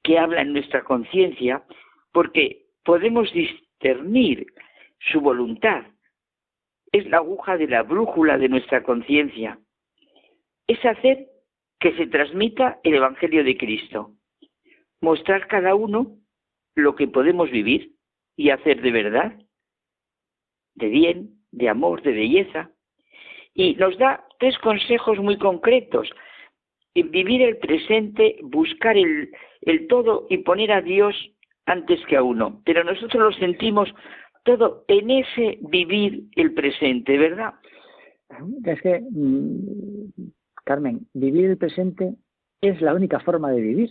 que 0.02 0.18
habla 0.18 0.42
en 0.42 0.54
nuestra 0.54 0.84
conciencia, 0.84 1.64
porque 2.12 2.66
podemos 2.84 3.32
discernir 3.34 4.48
su 5.12 5.22
voluntad. 5.22 5.86
Es 6.92 7.06
la 7.08 7.18
aguja 7.18 7.58
de 7.58 7.68
la 7.68 7.84
brújula 7.84 8.38
de 8.38 8.50
nuestra 8.50 8.84
conciencia. 8.84 9.60
Es 10.68 10.84
hacer 10.86 11.28
que 11.80 11.96
se 11.98 12.08
transmita 12.08 12.80
el 12.84 12.96
Evangelio 12.96 13.44
de 13.44 13.58
Cristo. 13.58 14.12
Mostrar 15.02 15.48
cada 15.48 15.76
uno 15.76 16.18
lo 16.76 16.96
que 16.96 17.08
podemos 17.08 17.52
vivir 17.52 17.94
y 18.38 18.50
hacer 18.50 18.82
de 18.82 18.92
verdad, 18.92 19.34
de 20.76 20.88
bien, 20.88 21.42
de 21.52 21.70
amor, 21.70 22.02
de 22.02 22.12
belleza. 22.12 22.72
Y 23.54 23.76
nos 23.76 23.98
da 23.98 24.26
tres 24.40 24.58
consejos 24.60 25.20
muy 25.20 25.38
concretos 25.38 26.10
vivir 26.94 27.42
el 27.42 27.58
presente, 27.58 28.38
buscar 28.44 28.98
el, 28.98 29.32
el 29.62 29.88
todo 29.88 30.28
y 30.30 30.40
poner 30.40 30.72
a 30.72 30.82
Dios 30.82 31.16
antes 31.66 32.00
que 32.08 32.18
a 32.18 32.24
uno. 32.24 32.62
Pero 32.66 32.84
nosotros 32.84 33.24
lo 33.24 33.32
sentimos 33.34 33.90
todo 34.44 34.86
en 34.88 35.10
ese 35.12 35.60
vivir 35.62 36.26
el 36.36 36.54
presente, 36.54 37.18
¿verdad? 37.18 37.54
Es 38.66 38.82
que, 38.82 39.02
mm, 39.10 40.32
Carmen, 40.64 41.08
vivir 41.14 41.46
el 41.46 41.58
presente 41.58 42.16
es 42.62 42.82
la 42.82 42.94
única 42.94 43.20
forma 43.20 43.52
de 43.52 43.62
vivir. 43.62 43.90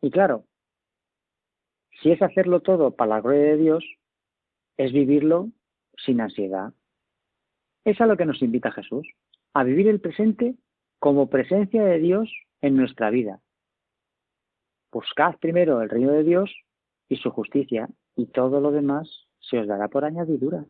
Y 0.00 0.10
claro, 0.10 0.44
si 2.00 2.10
es 2.10 2.20
hacerlo 2.22 2.60
todo 2.60 2.96
para 2.96 3.16
la 3.16 3.20
gloria 3.20 3.52
de 3.52 3.56
Dios, 3.56 3.84
es 4.76 4.92
vivirlo 4.92 5.50
sin 5.96 6.20
ansiedad. 6.20 6.72
Es 7.84 8.00
a 8.00 8.06
lo 8.06 8.16
que 8.16 8.26
nos 8.26 8.42
invita 8.42 8.72
Jesús, 8.72 9.06
a 9.54 9.64
vivir 9.64 9.88
el 9.88 10.00
presente 10.00 10.54
como 11.02 11.28
presencia 11.28 11.82
de 11.82 11.98
Dios 11.98 12.32
en 12.60 12.76
nuestra 12.76 13.10
vida. 13.10 13.40
Buscad 14.92 15.34
primero 15.40 15.82
el 15.82 15.90
reino 15.90 16.12
de 16.12 16.22
Dios 16.22 16.54
y 17.08 17.16
su 17.16 17.30
justicia, 17.30 17.88
y 18.14 18.26
todo 18.26 18.60
lo 18.60 18.70
demás 18.70 19.26
se 19.40 19.58
os 19.58 19.66
dará 19.66 19.88
por 19.88 20.04
añadidura. 20.04 20.64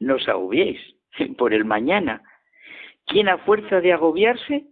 No 0.00 0.14
os 0.14 0.26
agobiéis 0.26 0.80
por 1.36 1.52
el 1.52 1.66
mañana. 1.66 2.22
Quien 3.04 3.28
a 3.28 3.36
fuerza 3.36 3.82
de 3.82 3.92
agobiarse 3.92 4.68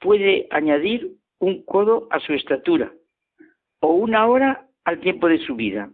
puede 0.00 0.46
añadir 0.50 1.18
un 1.38 1.62
codo 1.62 2.08
a 2.10 2.20
su 2.20 2.32
estatura 2.32 2.90
o 3.80 3.88
una 3.88 4.26
hora 4.26 4.66
al 4.84 4.98
tiempo 5.00 5.28
de 5.28 5.44
su 5.44 5.56
vida. 5.56 5.92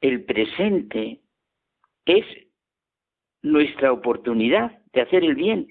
El 0.00 0.24
presente 0.24 1.20
es 2.04 2.26
nuestra 3.42 3.92
oportunidad 3.92 4.82
de 4.92 5.02
hacer 5.02 5.22
el 5.22 5.36
bien, 5.36 5.68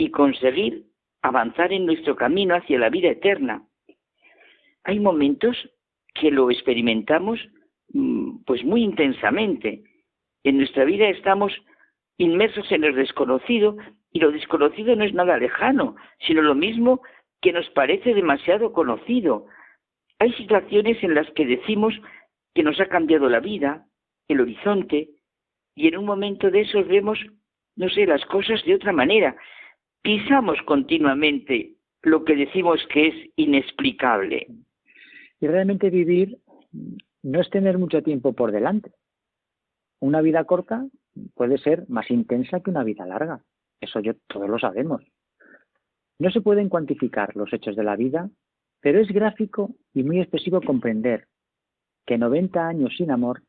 y 0.00 0.10
conseguir 0.10 0.86
avanzar 1.20 1.74
en 1.74 1.84
nuestro 1.84 2.16
camino 2.16 2.54
hacia 2.54 2.78
la 2.78 2.88
vida 2.88 3.10
eterna. 3.10 3.66
Hay 4.84 4.98
momentos 4.98 5.54
que 6.14 6.30
lo 6.30 6.50
experimentamos 6.50 7.38
mm, 7.92 8.44
pues 8.46 8.64
muy 8.64 8.82
intensamente. 8.82 9.84
En 10.42 10.56
nuestra 10.56 10.86
vida 10.86 11.06
estamos 11.10 11.52
inmersos 12.16 12.72
en 12.72 12.84
el 12.84 12.94
desconocido 12.94 13.76
y 14.10 14.20
lo 14.20 14.32
desconocido 14.32 14.96
no 14.96 15.04
es 15.04 15.12
nada 15.12 15.36
lejano, 15.36 15.96
sino 16.26 16.40
lo 16.40 16.54
mismo 16.54 17.02
que 17.42 17.52
nos 17.52 17.68
parece 17.68 18.14
demasiado 18.14 18.72
conocido. 18.72 19.48
Hay 20.18 20.32
situaciones 20.32 20.96
en 21.02 21.14
las 21.14 21.30
que 21.32 21.44
decimos 21.44 21.92
que 22.54 22.62
nos 22.62 22.80
ha 22.80 22.86
cambiado 22.86 23.28
la 23.28 23.40
vida, 23.40 23.84
el 24.28 24.40
horizonte, 24.40 25.10
y 25.74 25.88
en 25.88 25.98
un 25.98 26.06
momento 26.06 26.50
de 26.50 26.62
esos 26.62 26.88
vemos, 26.88 27.18
no 27.76 27.90
sé, 27.90 28.06
las 28.06 28.24
cosas 28.24 28.64
de 28.64 28.74
otra 28.74 28.92
manera, 28.92 29.36
pisamos 30.02 30.58
continuamente 30.66 31.74
lo 32.02 32.24
que 32.24 32.36
decimos 32.36 32.80
que 32.92 33.08
es 33.08 33.14
inexplicable. 33.36 34.46
Y 35.40 35.46
realmente 35.46 35.90
vivir 35.90 36.38
no 37.22 37.40
es 37.40 37.50
tener 37.50 37.78
mucho 37.78 38.02
tiempo 38.02 38.32
por 38.32 38.52
delante. 38.52 38.92
Una 40.00 40.20
vida 40.22 40.44
corta 40.44 40.86
puede 41.34 41.58
ser 41.58 41.88
más 41.88 42.10
intensa 42.10 42.60
que 42.60 42.70
una 42.70 42.84
vida 42.84 43.06
larga. 43.06 43.42
Eso 43.80 44.00
yo 44.00 44.14
todos 44.26 44.48
lo 44.48 44.58
sabemos. 44.58 45.02
No 46.18 46.30
se 46.30 46.40
pueden 46.40 46.68
cuantificar 46.68 47.34
los 47.36 47.52
hechos 47.52 47.76
de 47.76 47.84
la 47.84 47.96
vida, 47.96 48.30
pero 48.80 49.00
es 49.00 49.08
gráfico 49.08 49.74
y 49.94 50.02
muy 50.02 50.20
expresivo 50.20 50.60
comprender 50.60 51.26
que 52.06 52.18
90 52.18 52.66
años 52.66 52.94
sin 52.96 53.10
amor 53.10 53.42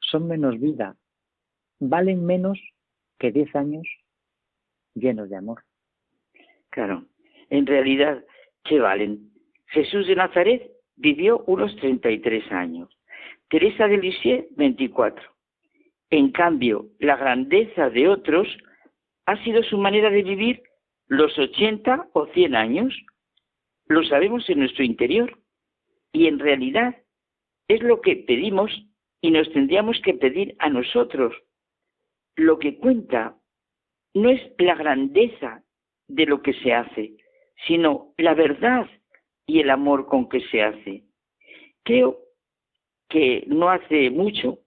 son 0.00 0.28
menos 0.28 0.58
vida, 0.60 0.96
valen 1.78 2.24
menos 2.24 2.58
que 3.18 3.32
10 3.32 3.54
años 3.56 3.86
llenos 4.96 5.30
de 5.30 5.36
amor. 5.36 5.62
Claro, 6.70 7.04
en 7.50 7.66
realidad, 7.66 8.24
¿qué 8.64 8.80
valen? 8.80 9.30
Jesús 9.68 10.06
de 10.06 10.16
Nazaret 10.16 10.70
vivió 10.96 11.44
unos 11.46 11.74
33 11.76 12.50
años, 12.50 12.88
Teresa 13.48 13.86
de 13.86 13.98
Lisieux 13.98 14.46
24. 14.56 15.22
En 16.10 16.30
cambio, 16.30 16.86
la 16.98 17.16
grandeza 17.16 17.90
de 17.90 18.08
otros 18.08 18.48
ha 19.26 19.42
sido 19.44 19.62
su 19.62 19.76
manera 19.78 20.10
de 20.10 20.22
vivir 20.22 20.62
los 21.08 21.36
80 21.38 22.10
o 22.12 22.26
100 22.26 22.54
años. 22.54 22.94
Lo 23.88 24.04
sabemos 24.04 24.48
en 24.48 24.60
nuestro 24.60 24.84
interior. 24.84 25.38
Y 26.12 26.26
en 26.28 26.38
realidad 26.38 26.96
es 27.68 27.82
lo 27.82 28.00
que 28.00 28.16
pedimos 28.16 28.70
y 29.20 29.30
nos 29.30 29.50
tendríamos 29.52 30.00
que 30.02 30.14
pedir 30.14 30.54
a 30.58 30.70
nosotros. 30.70 31.34
Lo 32.36 32.58
que 32.58 32.78
cuenta 32.78 33.36
no 34.16 34.30
es 34.30 34.40
la 34.58 34.74
grandeza 34.74 35.62
de 36.08 36.24
lo 36.24 36.40
que 36.40 36.54
se 36.54 36.72
hace, 36.72 37.18
sino 37.66 38.14
la 38.16 38.32
verdad 38.32 38.88
y 39.46 39.60
el 39.60 39.68
amor 39.68 40.06
con 40.06 40.26
que 40.30 40.40
se 40.48 40.62
hace. 40.62 41.02
Creo 41.84 42.18
que 43.10 43.44
no 43.46 43.68
hace 43.68 44.08
mucho, 44.08 44.58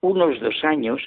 unos 0.00 0.40
dos 0.40 0.64
años, 0.64 1.02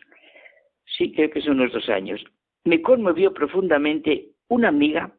sí 0.85 1.11
creo 1.11 1.31
que 1.31 1.41
son 1.41 1.59
unos 1.59 1.73
dos 1.73 1.89
años, 1.89 2.23
me 2.65 2.84
conmovió 2.84 3.34
profundamente 3.34 4.30
una 4.47 4.67
amiga 4.67 5.11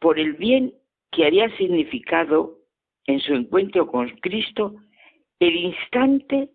por 0.00 0.18
el 0.18 0.32
bien 0.32 0.74
que 1.12 1.24
haría 1.24 1.56
significado 1.56 2.58
en 3.06 3.20
su 3.20 3.32
encuentro 3.32 3.86
con 3.86 4.08
Cristo 4.16 4.74
el 5.38 5.54
instante 5.54 6.48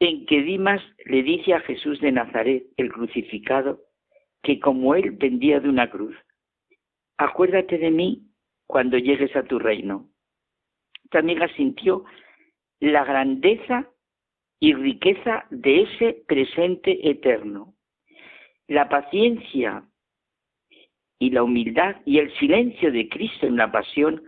en 0.00 0.24
que 0.24 0.40
Dimas 0.40 0.82
le 1.04 1.22
dice 1.22 1.52
a 1.52 1.60
Jesús 1.60 2.00
de 2.00 2.12
Nazaret, 2.12 2.64
el 2.78 2.90
crucificado, 2.90 3.85
que 4.42 4.60
como 4.60 4.94
Él 4.94 5.16
pendía 5.16 5.60
de 5.60 5.68
una 5.68 5.90
cruz. 5.90 6.16
Acuérdate 7.18 7.78
de 7.78 7.90
mí 7.90 8.22
cuando 8.66 8.98
llegues 8.98 9.34
a 9.36 9.42
tu 9.42 9.58
reino. 9.58 10.08
Tu 11.10 11.18
amiga 11.18 11.48
sintió 11.56 12.04
la 12.80 13.04
grandeza 13.04 13.88
y 14.60 14.74
riqueza 14.74 15.46
de 15.50 15.82
ese 15.82 16.24
presente 16.26 17.08
eterno. 17.08 17.74
La 18.68 18.88
paciencia 18.88 19.84
y 21.18 21.30
la 21.30 21.42
humildad 21.42 21.96
y 22.04 22.18
el 22.18 22.36
silencio 22.38 22.92
de 22.92 23.08
Cristo 23.08 23.46
en 23.46 23.56
la 23.56 23.70
pasión 23.70 24.22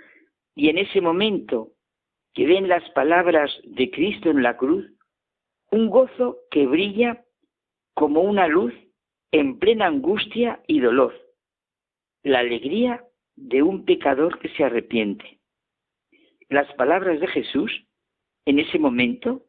y 0.55 0.71
en 0.71 0.79
ese 0.79 1.01
momento 1.01 1.73
que 2.35 2.47
ven 2.47 2.69
las 2.69 2.89
palabras 2.91 3.51
de 3.65 3.91
Cristo 3.91 4.31
en 4.31 4.43
la 4.43 4.57
cruz, 4.57 4.87
un 5.71 5.89
gozo 5.89 6.39
que 6.51 6.67
brilla 6.67 7.25
como 7.95 8.23
una 8.23 8.47
luz 8.47 8.73
en 9.33 9.59
plena 9.59 9.87
angustia 9.87 10.63
y 10.67 10.81
dolor. 10.81 11.15
La 12.23 12.41
alegría 12.41 13.05
de 13.37 13.63
un 13.63 13.85
pecador 13.85 14.39
que 14.39 14.49
se 14.51 14.65
arrepiente. 14.65 15.39
Las 16.49 16.73
palabras 16.75 17.21
de 17.21 17.27
Jesús 17.27 17.71
en 18.47 18.59
ese 18.59 18.79
momento 18.79 19.45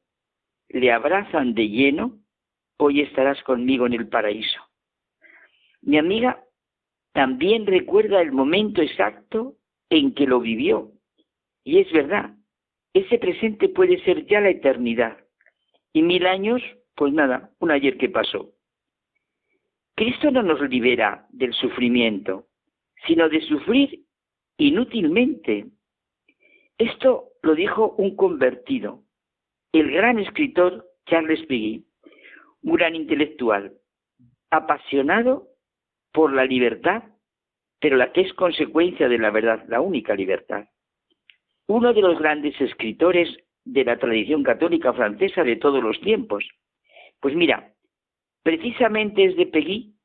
le 0.67 0.91
abrazan 0.91 1.53
de 1.53 1.69
lleno, 1.69 2.19
hoy 2.77 3.01
estarás 3.01 3.41
conmigo 3.43 3.85
en 3.85 3.93
el 3.93 4.07
paraíso. 4.07 4.59
Mi 5.81 5.97
amiga 5.97 6.43
también 7.13 7.65
recuerda 7.65 8.21
el 8.21 8.31
momento 8.31 8.81
exacto 8.81 9.55
en 9.89 10.13
que 10.13 10.27
lo 10.27 10.39
vivió. 10.39 10.91
Y 11.63 11.79
es 11.79 11.91
verdad, 11.91 12.35
ese 12.93 13.17
presente 13.17 13.69
puede 13.69 14.03
ser 14.03 14.25
ya 14.25 14.41
la 14.41 14.49
eternidad. 14.49 15.17
Y 15.93 16.01
mil 16.01 16.27
años, 16.27 16.61
pues 16.95 17.13
nada, 17.13 17.51
un 17.59 17.71
ayer 17.71 17.97
que 17.97 18.09
pasó. 18.09 18.53
Cristo 19.95 20.31
no 20.31 20.43
nos 20.43 20.61
libera 20.69 21.27
del 21.29 21.53
sufrimiento, 21.53 22.47
sino 23.05 23.29
de 23.29 23.41
sufrir 23.41 24.05
inútilmente. 24.57 25.67
Esto 26.77 27.31
lo 27.41 27.55
dijo 27.55 27.95
un 27.97 28.15
convertido, 28.15 29.03
el 29.73 29.91
gran 29.91 30.19
escritor 30.19 30.85
Charles 31.05 31.45
Peguy, 31.47 31.85
un 32.63 32.73
gran 32.73 32.95
intelectual, 32.95 33.73
apasionado 34.49 35.47
por 36.11 36.33
la 36.33 36.45
libertad, 36.45 37.03
pero 37.79 37.97
la 37.97 38.11
que 38.11 38.21
es 38.21 38.33
consecuencia 38.33 39.07
de 39.07 39.17
la 39.17 39.31
verdad, 39.31 39.63
la 39.67 39.81
única 39.81 40.15
libertad. 40.15 40.65
Uno 41.67 41.93
de 41.93 42.01
los 42.01 42.19
grandes 42.19 42.59
escritores 42.59 43.29
de 43.63 43.85
la 43.85 43.97
tradición 43.97 44.43
católica 44.43 44.93
francesa 44.93 45.43
de 45.43 45.55
todos 45.55 45.83
los 45.83 45.99
tiempos. 46.01 46.47
Pues 47.19 47.35
mira, 47.35 47.73
precisamente 48.43 49.25
es 49.25 49.35
de 49.35 49.45
Peggy 49.45 49.95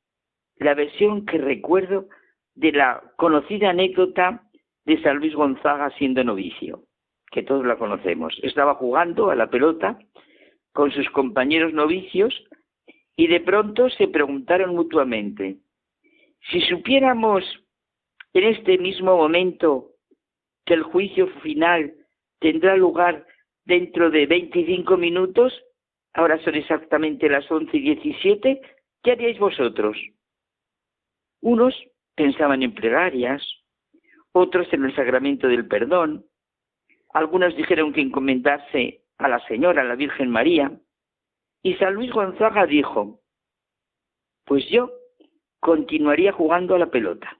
la 0.57 0.73
versión 0.73 1.25
que 1.25 1.37
recuerdo 1.37 2.07
de 2.55 2.71
la 2.71 3.03
conocida 3.17 3.71
anécdota 3.71 4.43
de 4.85 5.01
San 5.01 5.17
Luis 5.17 5.35
Gonzaga 5.35 5.89
siendo 5.97 6.23
novicio, 6.23 6.83
que 7.31 7.43
todos 7.43 7.65
la 7.65 7.77
conocemos. 7.77 8.37
Estaba 8.43 8.75
jugando 8.75 9.29
a 9.29 9.35
la 9.35 9.49
pelota 9.49 9.99
con 10.71 10.91
sus 10.91 11.09
compañeros 11.09 11.73
novicios 11.73 12.33
y 13.15 13.27
de 13.27 13.39
pronto 13.39 13.89
se 13.89 14.07
preguntaron 14.07 14.75
mutuamente, 14.75 15.57
si 16.51 16.61
supiéramos 16.61 17.43
en 18.33 18.43
este 18.43 18.77
mismo 18.77 19.15
momento 19.15 19.91
que 20.65 20.73
el 20.73 20.83
juicio 20.83 21.27
final 21.41 21.93
tendrá 22.39 22.75
lugar 22.75 23.25
dentro 23.65 24.11
de 24.11 24.25
25 24.25 24.97
minutos, 24.97 25.53
ahora 26.15 26.41
son 26.43 26.55
exactamente 26.55 27.29
las 27.29 27.49
11 27.51 27.75
y 27.75 27.81
17, 27.81 28.61
¿qué 29.03 29.11
haríais 29.11 29.37
vosotros? 29.37 29.97
Unos 31.41 31.75
pensaban 32.15 32.63
en 32.63 32.73
plegarias, 32.73 33.43
otros 34.31 34.71
en 34.73 34.85
el 34.85 34.95
sacramento 34.95 35.47
del 35.47 35.67
perdón, 35.67 36.25
algunos 37.13 37.55
dijeron 37.55 37.93
que 37.93 38.01
encomendarse 38.01 39.01
a 39.17 39.27
la 39.27 39.39
Señora, 39.47 39.81
a 39.81 39.85
la 39.85 39.95
Virgen 39.95 40.29
María, 40.29 40.71
y 41.61 41.75
San 41.75 41.93
Luis 41.93 42.11
Gonzaga 42.11 42.65
dijo, 42.65 43.21
pues 44.45 44.67
yo 44.69 44.91
continuaría 45.59 46.31
jugando 46.31 46.75
a 46.75 46.79
la 46.79 46.91
pelota. 46.91 47.39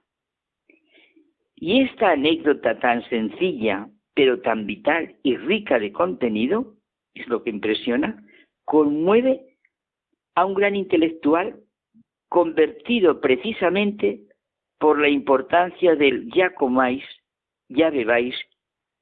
Y 1.54 1.82
esta 1.82 2.10
anécdota 2.10 2.78
tan 2.78 3.08
sencilla, 3.08 3.88
pero 4.14 4.40
tan 4.40 4.66
vital 4.66 5.16
y 5.22 5.36
rica 5.36 5.78
de 5.78 5.92
contenido, 5.92 6.74
es 7.14 7.26
lo 7.28 7.42
que 7.42 7.50
impresiona, 7.50 8.22
conmueve 8.66 9.56
a 10.34 10.44
un 10.44 10.54
gran 10.54 10.76
intelectual 10.76 11.58
convertido 12.28 13.20
precisamente 13.20 14.20
por 14.78 15.00
la 15.00 15.08
importancia 15.08 15.94
del 15.94 16.30
ya 16.32 16.54
comáis, 16.54 17.04
ya 17.68 17.88
bebáis, 17.88 18.34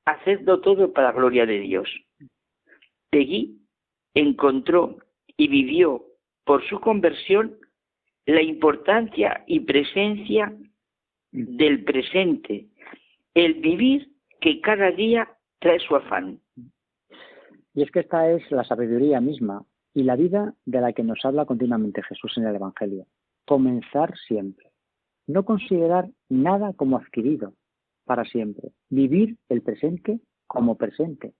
hacedlo 0.05 0.61
todo 0.61 0.93
para 0.93 1.09
la 1.09 1.15
gloria 1.15 1.47
de 1.47 1.59
Dios. 1.59 1.89
Peggy 3.11 3.59
encontró 4.15 4.99
y 5.37 5.49
vivió 5.49 6.05
por 6.45 6.65
su 6.69 6.79
conversión 6.79 7.57
la 8.27 8.43
importancia 8.43 9.45
y 9.47 9.61
presencia 9.61 10.55
del 11.33 11.85
presente, 11.85 12.67
el 13.35 13.55
vivir 13.55 14.11
que 14.41 14.61
cada 14.61 14.91
día 14.93 15.29
trae 15.59 15.81
su 15.81 15.97
afán. 15.97 16.41
Y 17.75 17.83
es 17.83 17.91
que 17.91 18.01
esta 18.01 18.31
es 18.31 18.49
la 18.51 18.65
sabiduría 18.65 19.21
misma 19.21 19.65
y 19.93 20.05
la 20.05 20.17
vida 20.17 20.55
de 20.65 20.81
la 20.81 20.93
que 20.93 21.03
nos 21.03 21.25
habla 21.25 21.45
continuamente 21.45 22.03
Jesús 22.03 22.33
en 22.37 22.47
el 22.47 22.57
Evangelio. 22.57 23.07
Comenzar 23.45 24.17
siempre. 24.27 24.71
No 25.27 25.45
considerar 25.45 26.09
nada 26.29 26.73
como 26.75 26.97
adquirido 26.97 27.55
para 28.05 28.25
siempre. 28.25 28.71
Vivir 28.91 29.37
el 29.49 29.63
presente 29.63 30.21
como 30.47 30.77
presente. 30.77 31.35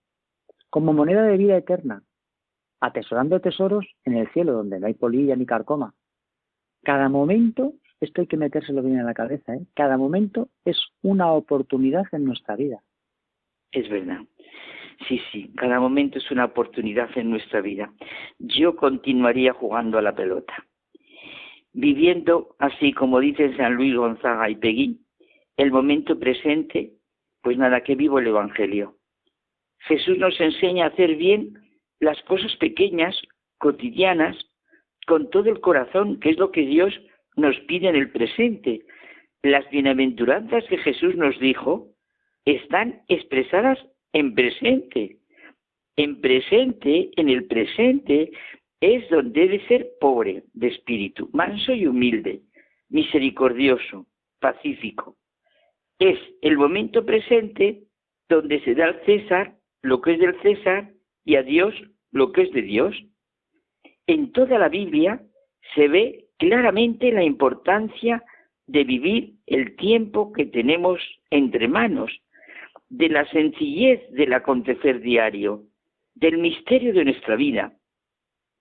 Como 0.69 0.93
moneda 0.93 1.23
de 1.23 1.37
vida 1.37 1.57
eterna. 1.57 2.03
Atesorando 2.81 3.39
tesoros 3.39 3.85
en 4.03 4.17
el 4.17 4.31
cielo 4.31 4.53
donde 4.53 4.79
no 4.79 4.87
hay 4.87 4.93
polilla 4.93 5.35
ni 5.35 5.45
carcoma, 5.45 5.95
cada 6.85 7.09
momento, 7.09 7.73
esto 7.99 8.21
hay 8.21 8.27
que 8.27 8.37
metérselo 8.37 8.83
bien 8.83 8.99
en 8.99 9.07
la 9.07 9.15
cabeza, 9.15 9.55
¿eh? 9.55 9.65
cada 9.73 9.97
momento 9.97 10.49
es 10.65 10.77
una 11.01 11.31
oportunidad 11.31 12.05
en 12.11 12.25
nuestra 12.25 12.55
vida. 12.55 12.83
Es 13.71 13.89
verdad. 13.89 14.19
Sí, 15.07 15.21
sí, 15.31 15.51
cada 15.55 15.79
momento 15.79 16.17
es 16.17 16.31
una 16.31 16.45
oportunidad 16.45 17.09
en 17.17 17.29
nuestra 17.29 17.61
vida. 17.61 17.91
Yo 18.39 18.75
continuaría 18.75 19.53
jugando 19.53 19.97
a 19.97 20.01
la 20.01 20.15
pelota. 20.15 20.65
Viviendo 21.73 22.55
así 22.59 22.93
como 22.93 23.19
dicen 23.19 23.55
San 23.57 23.75
Luis 23.75 23.95
Gonzaga 23.95 24.49
y 24.49 24.55
Peguín, 24.55 25.05
el 25.57 25.71
momento 25.71 26.17
presente, 26.17 26.93
pues 27.41 27.57
nada, 27.57 27.81
que 27.81 27.95
vivo 27.95 28.19
el 28.19 28.27
Evangelio. 28.27 28.95
Jesús 29.79 30.17
nos 30.17 30.39
enseña 30.39 30.85
a 30.85 30.87
hacer 30.89 31.15
bien 31.15 31.59
las 31.99 32.21
cosas 32.23 32.55
pequeñas, 32.57 33.21
cotidianas, 33.57 34.37
con 35.05 35.29
todo 35.29 35.49
el 35.49 35.59
corazón, 35.59 36.19
que 36.19 36.31
es 36.31 36.37
lo 36.37 36.51
que 36.51 36.61
Dios 36.61 36.93
nos 37.35 37.57
pide 37.61 37.89
en 37.89 37.95
el 37.95 38.09
presente. 38.09 38.81
Las 39.43 39.69
bienaventuranzas 39.69 40.63
que 40.65 40.77
Jesús 40.77 41.15
nos 41.15 41.37
dijo 41.39 41.89
están 42.45 43.01
expresadas 43.07 43.77
en 44.15 44.33
presente. 44.33 45.17
En 45.97 46.19
presente, 46.19 47.11
en 47.15 47.29
el 47.29 47.45
presente, 47.45 48.31
es 48.81 49.07
donde 49.09 49.41
debe 49.41 49.67
ser 49.67 49.91
pobre 50.01 50.43
de 50.53 50.67
espíritu, 50.67 51.29
manso 51.31 51.73
y 51.73 51.85
humilde, 51.87 52.41
misericordioso, 52.89 54.07
pacífico. 54.39 55.15
Es 55.99 56.19
el 56.41 56.57
momento 56.57 57.05
presente 57.05 57.83
donde 58.27 58.59
se 58.61 58.75
da 58.75 58.85
al 58.85 59.05
César 59.05 59.55
lo 59.81 60.01
que 60.01 60.13
es 60.13 60.19
del 60.19 60.41
César 60.41 60.91
y 61.23 61.35
a 61.35 61.43
Dios 61.43 61.73
lo 62.11 62.31
que 62.31 62.41
es 62.41 62.51
de 62.51 62.63
Dios 62.63 62.95
en 64.07 64.31
toda 64.31 64.59
la 64.59 64.69
Biblia 64.69 65.21
se 65.73 65.87
ve 65.87 66.27
claramente 66.37 67.11
la 67.11 67.23
importancia 67.23 68.23
de 68.67 68.83
vivir 68.83 69.33
el 69.45 69.75
tiempo 69.75 70.31
que 70.33 70.45
tenemos 70.45 70.99
entre 71.29 71.67
manos, 71.67 72.11
de 72.89 73.09
la 73.09 73.29
sencillez 73.29 74.01
del 74.11 74.33
acontecer 74.33 75.01
diario, 75.01 75.63
del 76.13 76.37
misterio 76.37 76.93
de 76.93 77.05
nuestra 77.05 77.35
vida, 77.35 77.73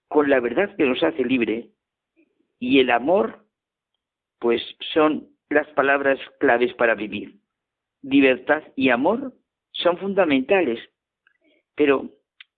con 0.09 0.31
la 0.31 0.41
verdad 0.41 0.75
que 0.77 0.85
nos 0.85 1.03
hace 1.03 1.25
libre. 1.25 1.71
Y 2.59 2.81
el 2.81 2.91
amor, 2.91 3.45
pues 4.39 4.63
son 4.93 5.29
las 5.51 5.69
palabras 5.69 6.19
claves 6.41 6.73
para 6.75 6.95
vivir. 6.95 7.37
Libertad 8.03 8.63
y 8.77 8.91
amor 8.91 9.35
son 9.73 9.99
fundamentales, 9.99 10.79
pero 11.75 12.11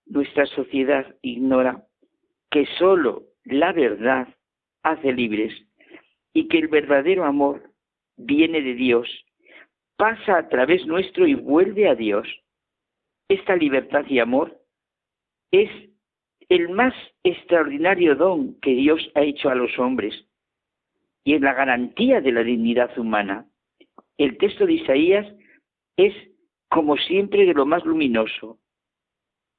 nuestra 0.05 0.45
sociedad 0.45 1.15
ignora 1.21 1.83
que 2.49 2.65
sólo 2.77 3.23
la 3.43 3.73
verdad 3.73 4.27
hace 4.83 5.13
libres 5.13 5.53
y 6.33 6.47
que 6.47 6.59
el 6.59 6.67
verdadero 6.67 7.25
amor 7.25 7.71
viene 8.17 8.61
de 8.61 8.73
Dios, 8.73 9.07
pasa 9.97 10.37
a 10.37 10.47
través 10.47 10.85
nuestro 10.85 11.27
y 11.27 11.33
vuelve 11.33 11.89
a 11.89 11.95
Dios. 11.95 12.27
Esta 13.27 13.55
libertad 13.55 14.05
y 14.07 14.19
amor 14.19 14.57
es 15.51 15.69
el 16.49 16.69
más 16.69 16.93
extraordinario 17.23 18.15
don 18.15 18.59
que 18.61 18.71
Dios 18.71 19.11
ha 19.15 19.21
hecho 19.21 19.49
a 19.49 19.55
los 19.55 19.77
hombres 19.77 20.27
y 21.25 21.33
es 21.33 21.41
la 21.41 21.53
garantía 21.53 22.21
de 22.21 22.31
la 22.31 22.41
dignidad 22.41 22.97
humana. 22.97 23.45
El 24.17 24.37
texto 24.37 24.65
de 24.65 24.73
Isaías 24.73 25.27
es, 25.97 26.13
como 26.69 26.95
siempre, 26.95 27.45
de 27.45 27.53
lo 27.53 27.65
más 27.65 27.83
luminoso. 27.83 28.59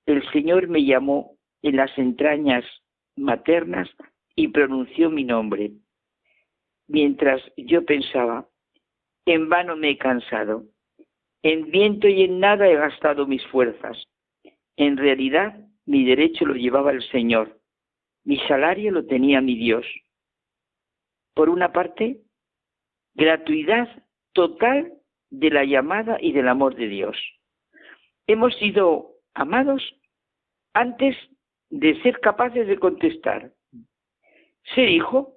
El 0.07 0.27
Señor 0.33 0.69
me 0.69 0.85
llamó 0.85 1.37
en 1.61 1.77
las 1.77 1.97
entrañas 1.99 2.65
maternas 3.17 3.91
y 4.35 4.49
pronunció 4.49 5.11
mi 5.11 5.25
nombre. 5.25 5.73
Mientras 6.87 7.43
yo 7.59 7.85
pensaba, 7.85 8.49
en 9.33 9.49
vano 9.49 9.77
me 9.77 9.91
he 9.91 9.99
cansado, 9.99 10.65
en 11.43 11.71
viento 11.71 12.09
y 12.09 12.23
en 12.23 12.41
nada 12.41 12.69
he 12.69 12.75
gastado 12.75 13.27
mis 13.27 13.45
fuerzas. 13.49 14.03
En 14.77 14.97
realidad 14.97 15.59
mi 15.87 16.05
derecho 16.05 16.47
lo 16.47 16.55
llevaba 16.55 16.93
el 16.93 17.03
Señor, 17.11 17.59
mi 18.25 18.39
salario 18.49 18.91
lo 18.91 19.07
tenía 19.07 19.41
mi 19.41 19.55
Dios. 19.57 19.87
Por 21.35 21.49
una 21.49 21.73
parte, 21.73 22.23
gratuidad 23.15 23.89
total 24.33 24.93
de 25.31 25.51
la 25.51 25.65
llamada 25.65 26.19
y 26.21 26.33
del 26.33 26.49
amor 26.49 26.75
de 26.75 26.89
Dios. 26.89 27.17
Hemos 28.27 28.55
sido 28.57 29.13
amados 29.35 29.83
antes 30.75 31.17
de 31.71 32.01
ser 32.03 32.21
capaces 32.21 32.67
de 32.67 32.79
contestar. 32.79 33.53
Ser 34.75 34.89
hijo 34.89 35.35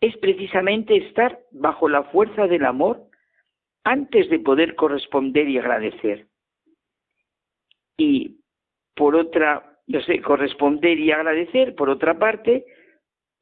es 0.00 0.16
precisamente 0.18 0.96
estar 0.96 1.40
bajo 1.50 1.88
la 1.88 2.04
fuerza 2.04 2.46
del 2.46 2.64
amor 2.64 3.07
antes 3.88 4.28
de 4.28 4.38
poder 4.38 4.74
corresponder 4.74 5.48
y 5.48 5.56
agradecer. 5.56 6.28
Y 7.96 8.42
por 8.94 9.16
otra, 9.16 9.80
no 9.86 10.02
sé, 10.02 10.20
corresponder 10.20 10.98
y 10.98 11.10
agradecer, 11.10 11.74
por 11.74 11.88
otra 11.88 12.18
parte, 12.18 12.66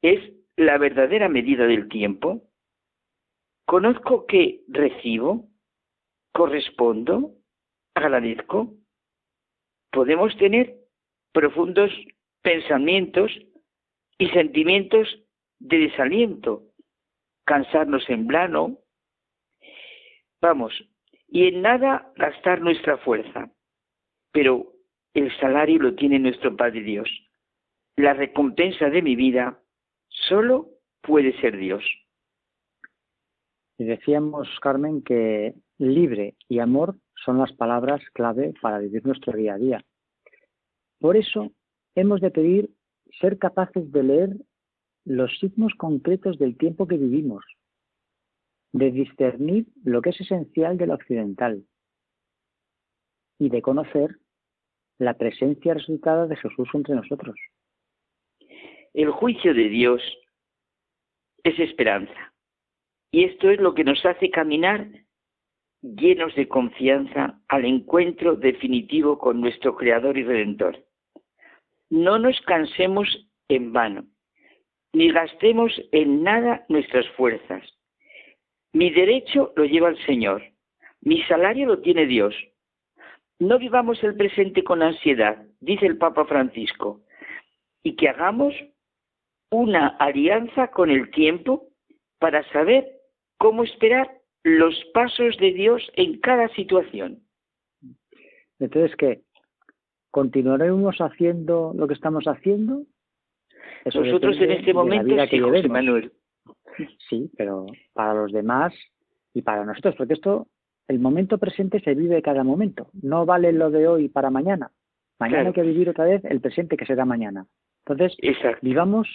es 0.01 0.19
la 0.55 0.77
verdadera 0.77 1.27
medida 1.27 1.67
del 1.67 1.89
tiempo. 1.89 2.43
Conozco 3.65 4.25
que 4.25 4.61
recibo, 4.69 5.49
correspondo, 6.31 7.33
agradezco. 7.93 8.73
Podemos 9.91 10.35
tener 10.37 10.77
profundos 11.33 11.91
pensamientos 12.41 13.33
y 14.17 14.29
sentimientos 14.29 15.09
de 15.59 15.77
desaliento, 15.79 16.63
cansarnos 17.45 18.09
en 18.09 18.27
plano, 18.27 18.77
vamos, 20.41 20.73
y 21.27 21.47
en 21.47 21.61
nada 21.61 22.11
gastar 22.15 22.61
nuestra 22.61 22.97
fuerza. 22.97 23.51
Pero 24.31 24.73
el 25.13 25.35
salario 25.39 25.79
lo 25.79 25.95
tiene 25.95 26.19
nuestro 26.19 26.55
Padre 26.55 26.81
Dios. 26.81 27.09
La 27.95 28.13
recompensa 28.13 28.89
de 28.89 29.01
mi 29.01 29.15
vida 29.15 29.59
solo 30.09 30.69
puede 31.01 31.39
ser 31.41 31.57
Dios. 31.57 31.83
Y 33.77 33.85
decíamos, 33.85 34.47
Carmen, 34.61 35.01
que 35.01 35.53
libre 35.77 36.35
y 36.47 36.59
amor 36.59 36.95
son 37.25 37.39
las 37.39 37.51
palabras 37.53 38.01
clave 38.13 38.53
para 38.61 38.79
vivir 38.79 39.05
nuestro 39.05 39.33
día 39.33 39.55
a 39.55 39.57
día. 39.57 39.85
Por 40.99 41.15
eso 41.15 41.51
hemos 41.95 42.21
de 42.21 42.31
pedir 42.31 42.69
ser 43.19 43.37
capaces 43.37 43.91
de 43.91 44.03
leer 44.03 44.29
los 45.05 45.31
signos 45.39 45.73
concretos 45.75 46.37
del 46.37 46.57
tiempo 46.57 46.87
que 46.87 46.97
vivimos, 46.97 47.45
de 48.73 48.91
discernir 48.91 49.67
lo 49.83 50.01
que 50.01 50.11
es 50.11 50.21
esencial 50.21 50.77
de 50.77 50.87
lo 50.87 50.95
occidental 50.95 51.63
y 53.39 53.49
de 53.49 53.61
conocer 53.61 54.17
la 54.99 55.13
presencia 55.15 55.73
resultada 55.73 56.27
de 56.27 56.35
Jesús 56.35 56.67
entre 56.73 56.95
nosotros. 56.95 57.35
El 58.93 59.11
juicio 59.11 59.53
de 59.53 59.69
Dios 59.69 60.01
es 61.43 61.59
esperanza. 61.59 62.33
Y 63.11 63.23
esto 63.25 63.49
es 63.49 63.59
lo 63.59 63.73
que 63.73 63.83
nos 63.83 64.03
hace 64.05 64.29
caminar 64.29 64.87
llenos 65.81 66.35
de 66.35 66.47
confianza 66.47 67.39
al 67.47 67.65
encuentro 67.65 68.35
definitivo 68.35 69.17
con 69.17 69.39
nuestro 69.39 69.75
Creador 69.75 70.17
y 70.17 70.23
Redentor. 70.23 70.83
No 71.89 72.19
nos 72.19 72.39
cansemos 72.41 73.07
en 73.47 73.71
vano, 73.71 74.05
ni 74.93 75.11
gastemos 75.11 75.71
en 75.91 76.23
nada 76.23 76.65
nuestras 76.67 77.07
fuerzas. 77.11 77.63
Mi 78.73 78.89
derecho 78.91 79.53
lo 79.55 79.65
lleva 79.65 79.89
el 79.89 79.97
Señor, 80.05 80.43
mi 81.01 81.21
salario 81.23 81.67
lo 81.67 81.79
tiene 81.79 82.05
Dios. 82.05 82.35
No 83.39 83.59
vivamos 83.59 84.03
el 84.03 84.15
presente 84.15 84.63
con 84.63 84.81
ansiedad, 84.81 85.45
dice 85.59 85.85
el 85.85 85.97
Papa 85.97 86.25
Francisco, 86.25 87.01
y 87.83 87.95
que 87.95 88.09
hagamos 88.09 88.53
una 89.51 89.87
alianza 89.99 90.71
con 90.71 90.89
el 90.89 91.11
tiempo 91.11 91.69
para 92.19 92.43
saber 92.51 92.87
cómo 93.37 93.63
esperar 93.63 94.11
los 94.43 94.75
pasos 94.93 95.37
de 95.37 95.53
Dios 95.53 95.89
en 95.95 96.19
cada 96.19 96.47
situación. 96.49 97.21
Entonces, 98.59 98.95
¿qué? 98.97 99.21
¿Continuaremos 100.11 100.97
haciendo 100.97 101.73
lo 101.75 101.87
que 101.87 101.93
estamos 101.93 102.25
haciendo? 102.25 102.83
Nosotros 103.85 104.37
en 104.41 104.51
este 104.51 104.73
momento 104.73 105.15
sí, 105.27 105.39
José 105.39 105.67
Manuel. 105.67 106.11
Sí, 107.09 107.31
pero 107.37 107.65
para 107.93 108.13
los 108.13 108.31
demás 108.31 108.73
y 109.33 109.41
para 109.41 109.65
nosotros, 109.65 109.95
porque 109.97 110.13
esto, 110.13 110.47
el 110.87 110.99
momento 110.99 111.37
presente 111.37 111.79
se 111.79 111.95
vive 111.95 112.21
cada 112.21 112.43
momento. 112.43 112.89
No 113.01 113.25
vale 113.25 113.51
lo 113.51 113.71
de 113.71 113.87
hoy 113.87 114.09
para 114.09 114.29
mañana. 114.29 114.71
Mañana 115.19 115.47
hay 115.47 115.53
que 115.53 115.63
vivir 115.63 115.89
otra 115.89 116.05
vez 116.05 116.23
el 116.25 116.41
presente 116.41 116.77
que 116.77 116.85
será 116.85 117.05
mañana. 117.05 117.47
Entonces, 117.85 118.15
vivamos 118.61 119.07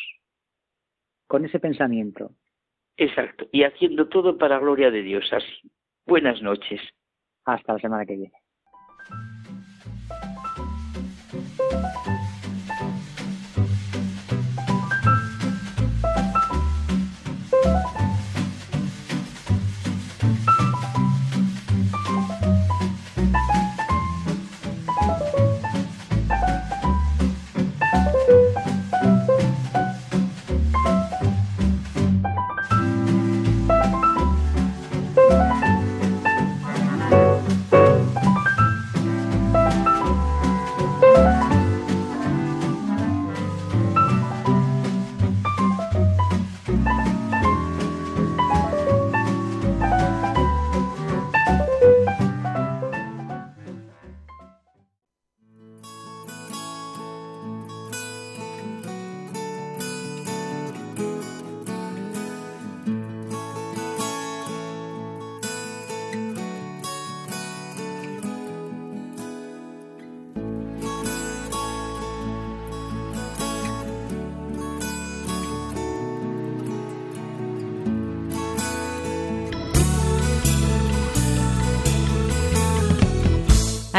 con 1.27 1.45
ese 1.45 1.61
pensamiento. 1.61 2.33
Exacto. 2.97 3.47
Y 3.53 3.65
haciendo 3.65 4.09
todo 4.09 4.37
para 4.37 4.59
gloria 4.59 4.91
de 4.91 5.03
Dios. 5.03 5.25
Así. 5.33 5.71
Buenas 6.07 6.43
noches. 6.43 6.81
Hasta 7.45 7.75
la 7.75 7.79
semana 7.79 8.05
que 8.05 8.17
viene. 8.17 8.33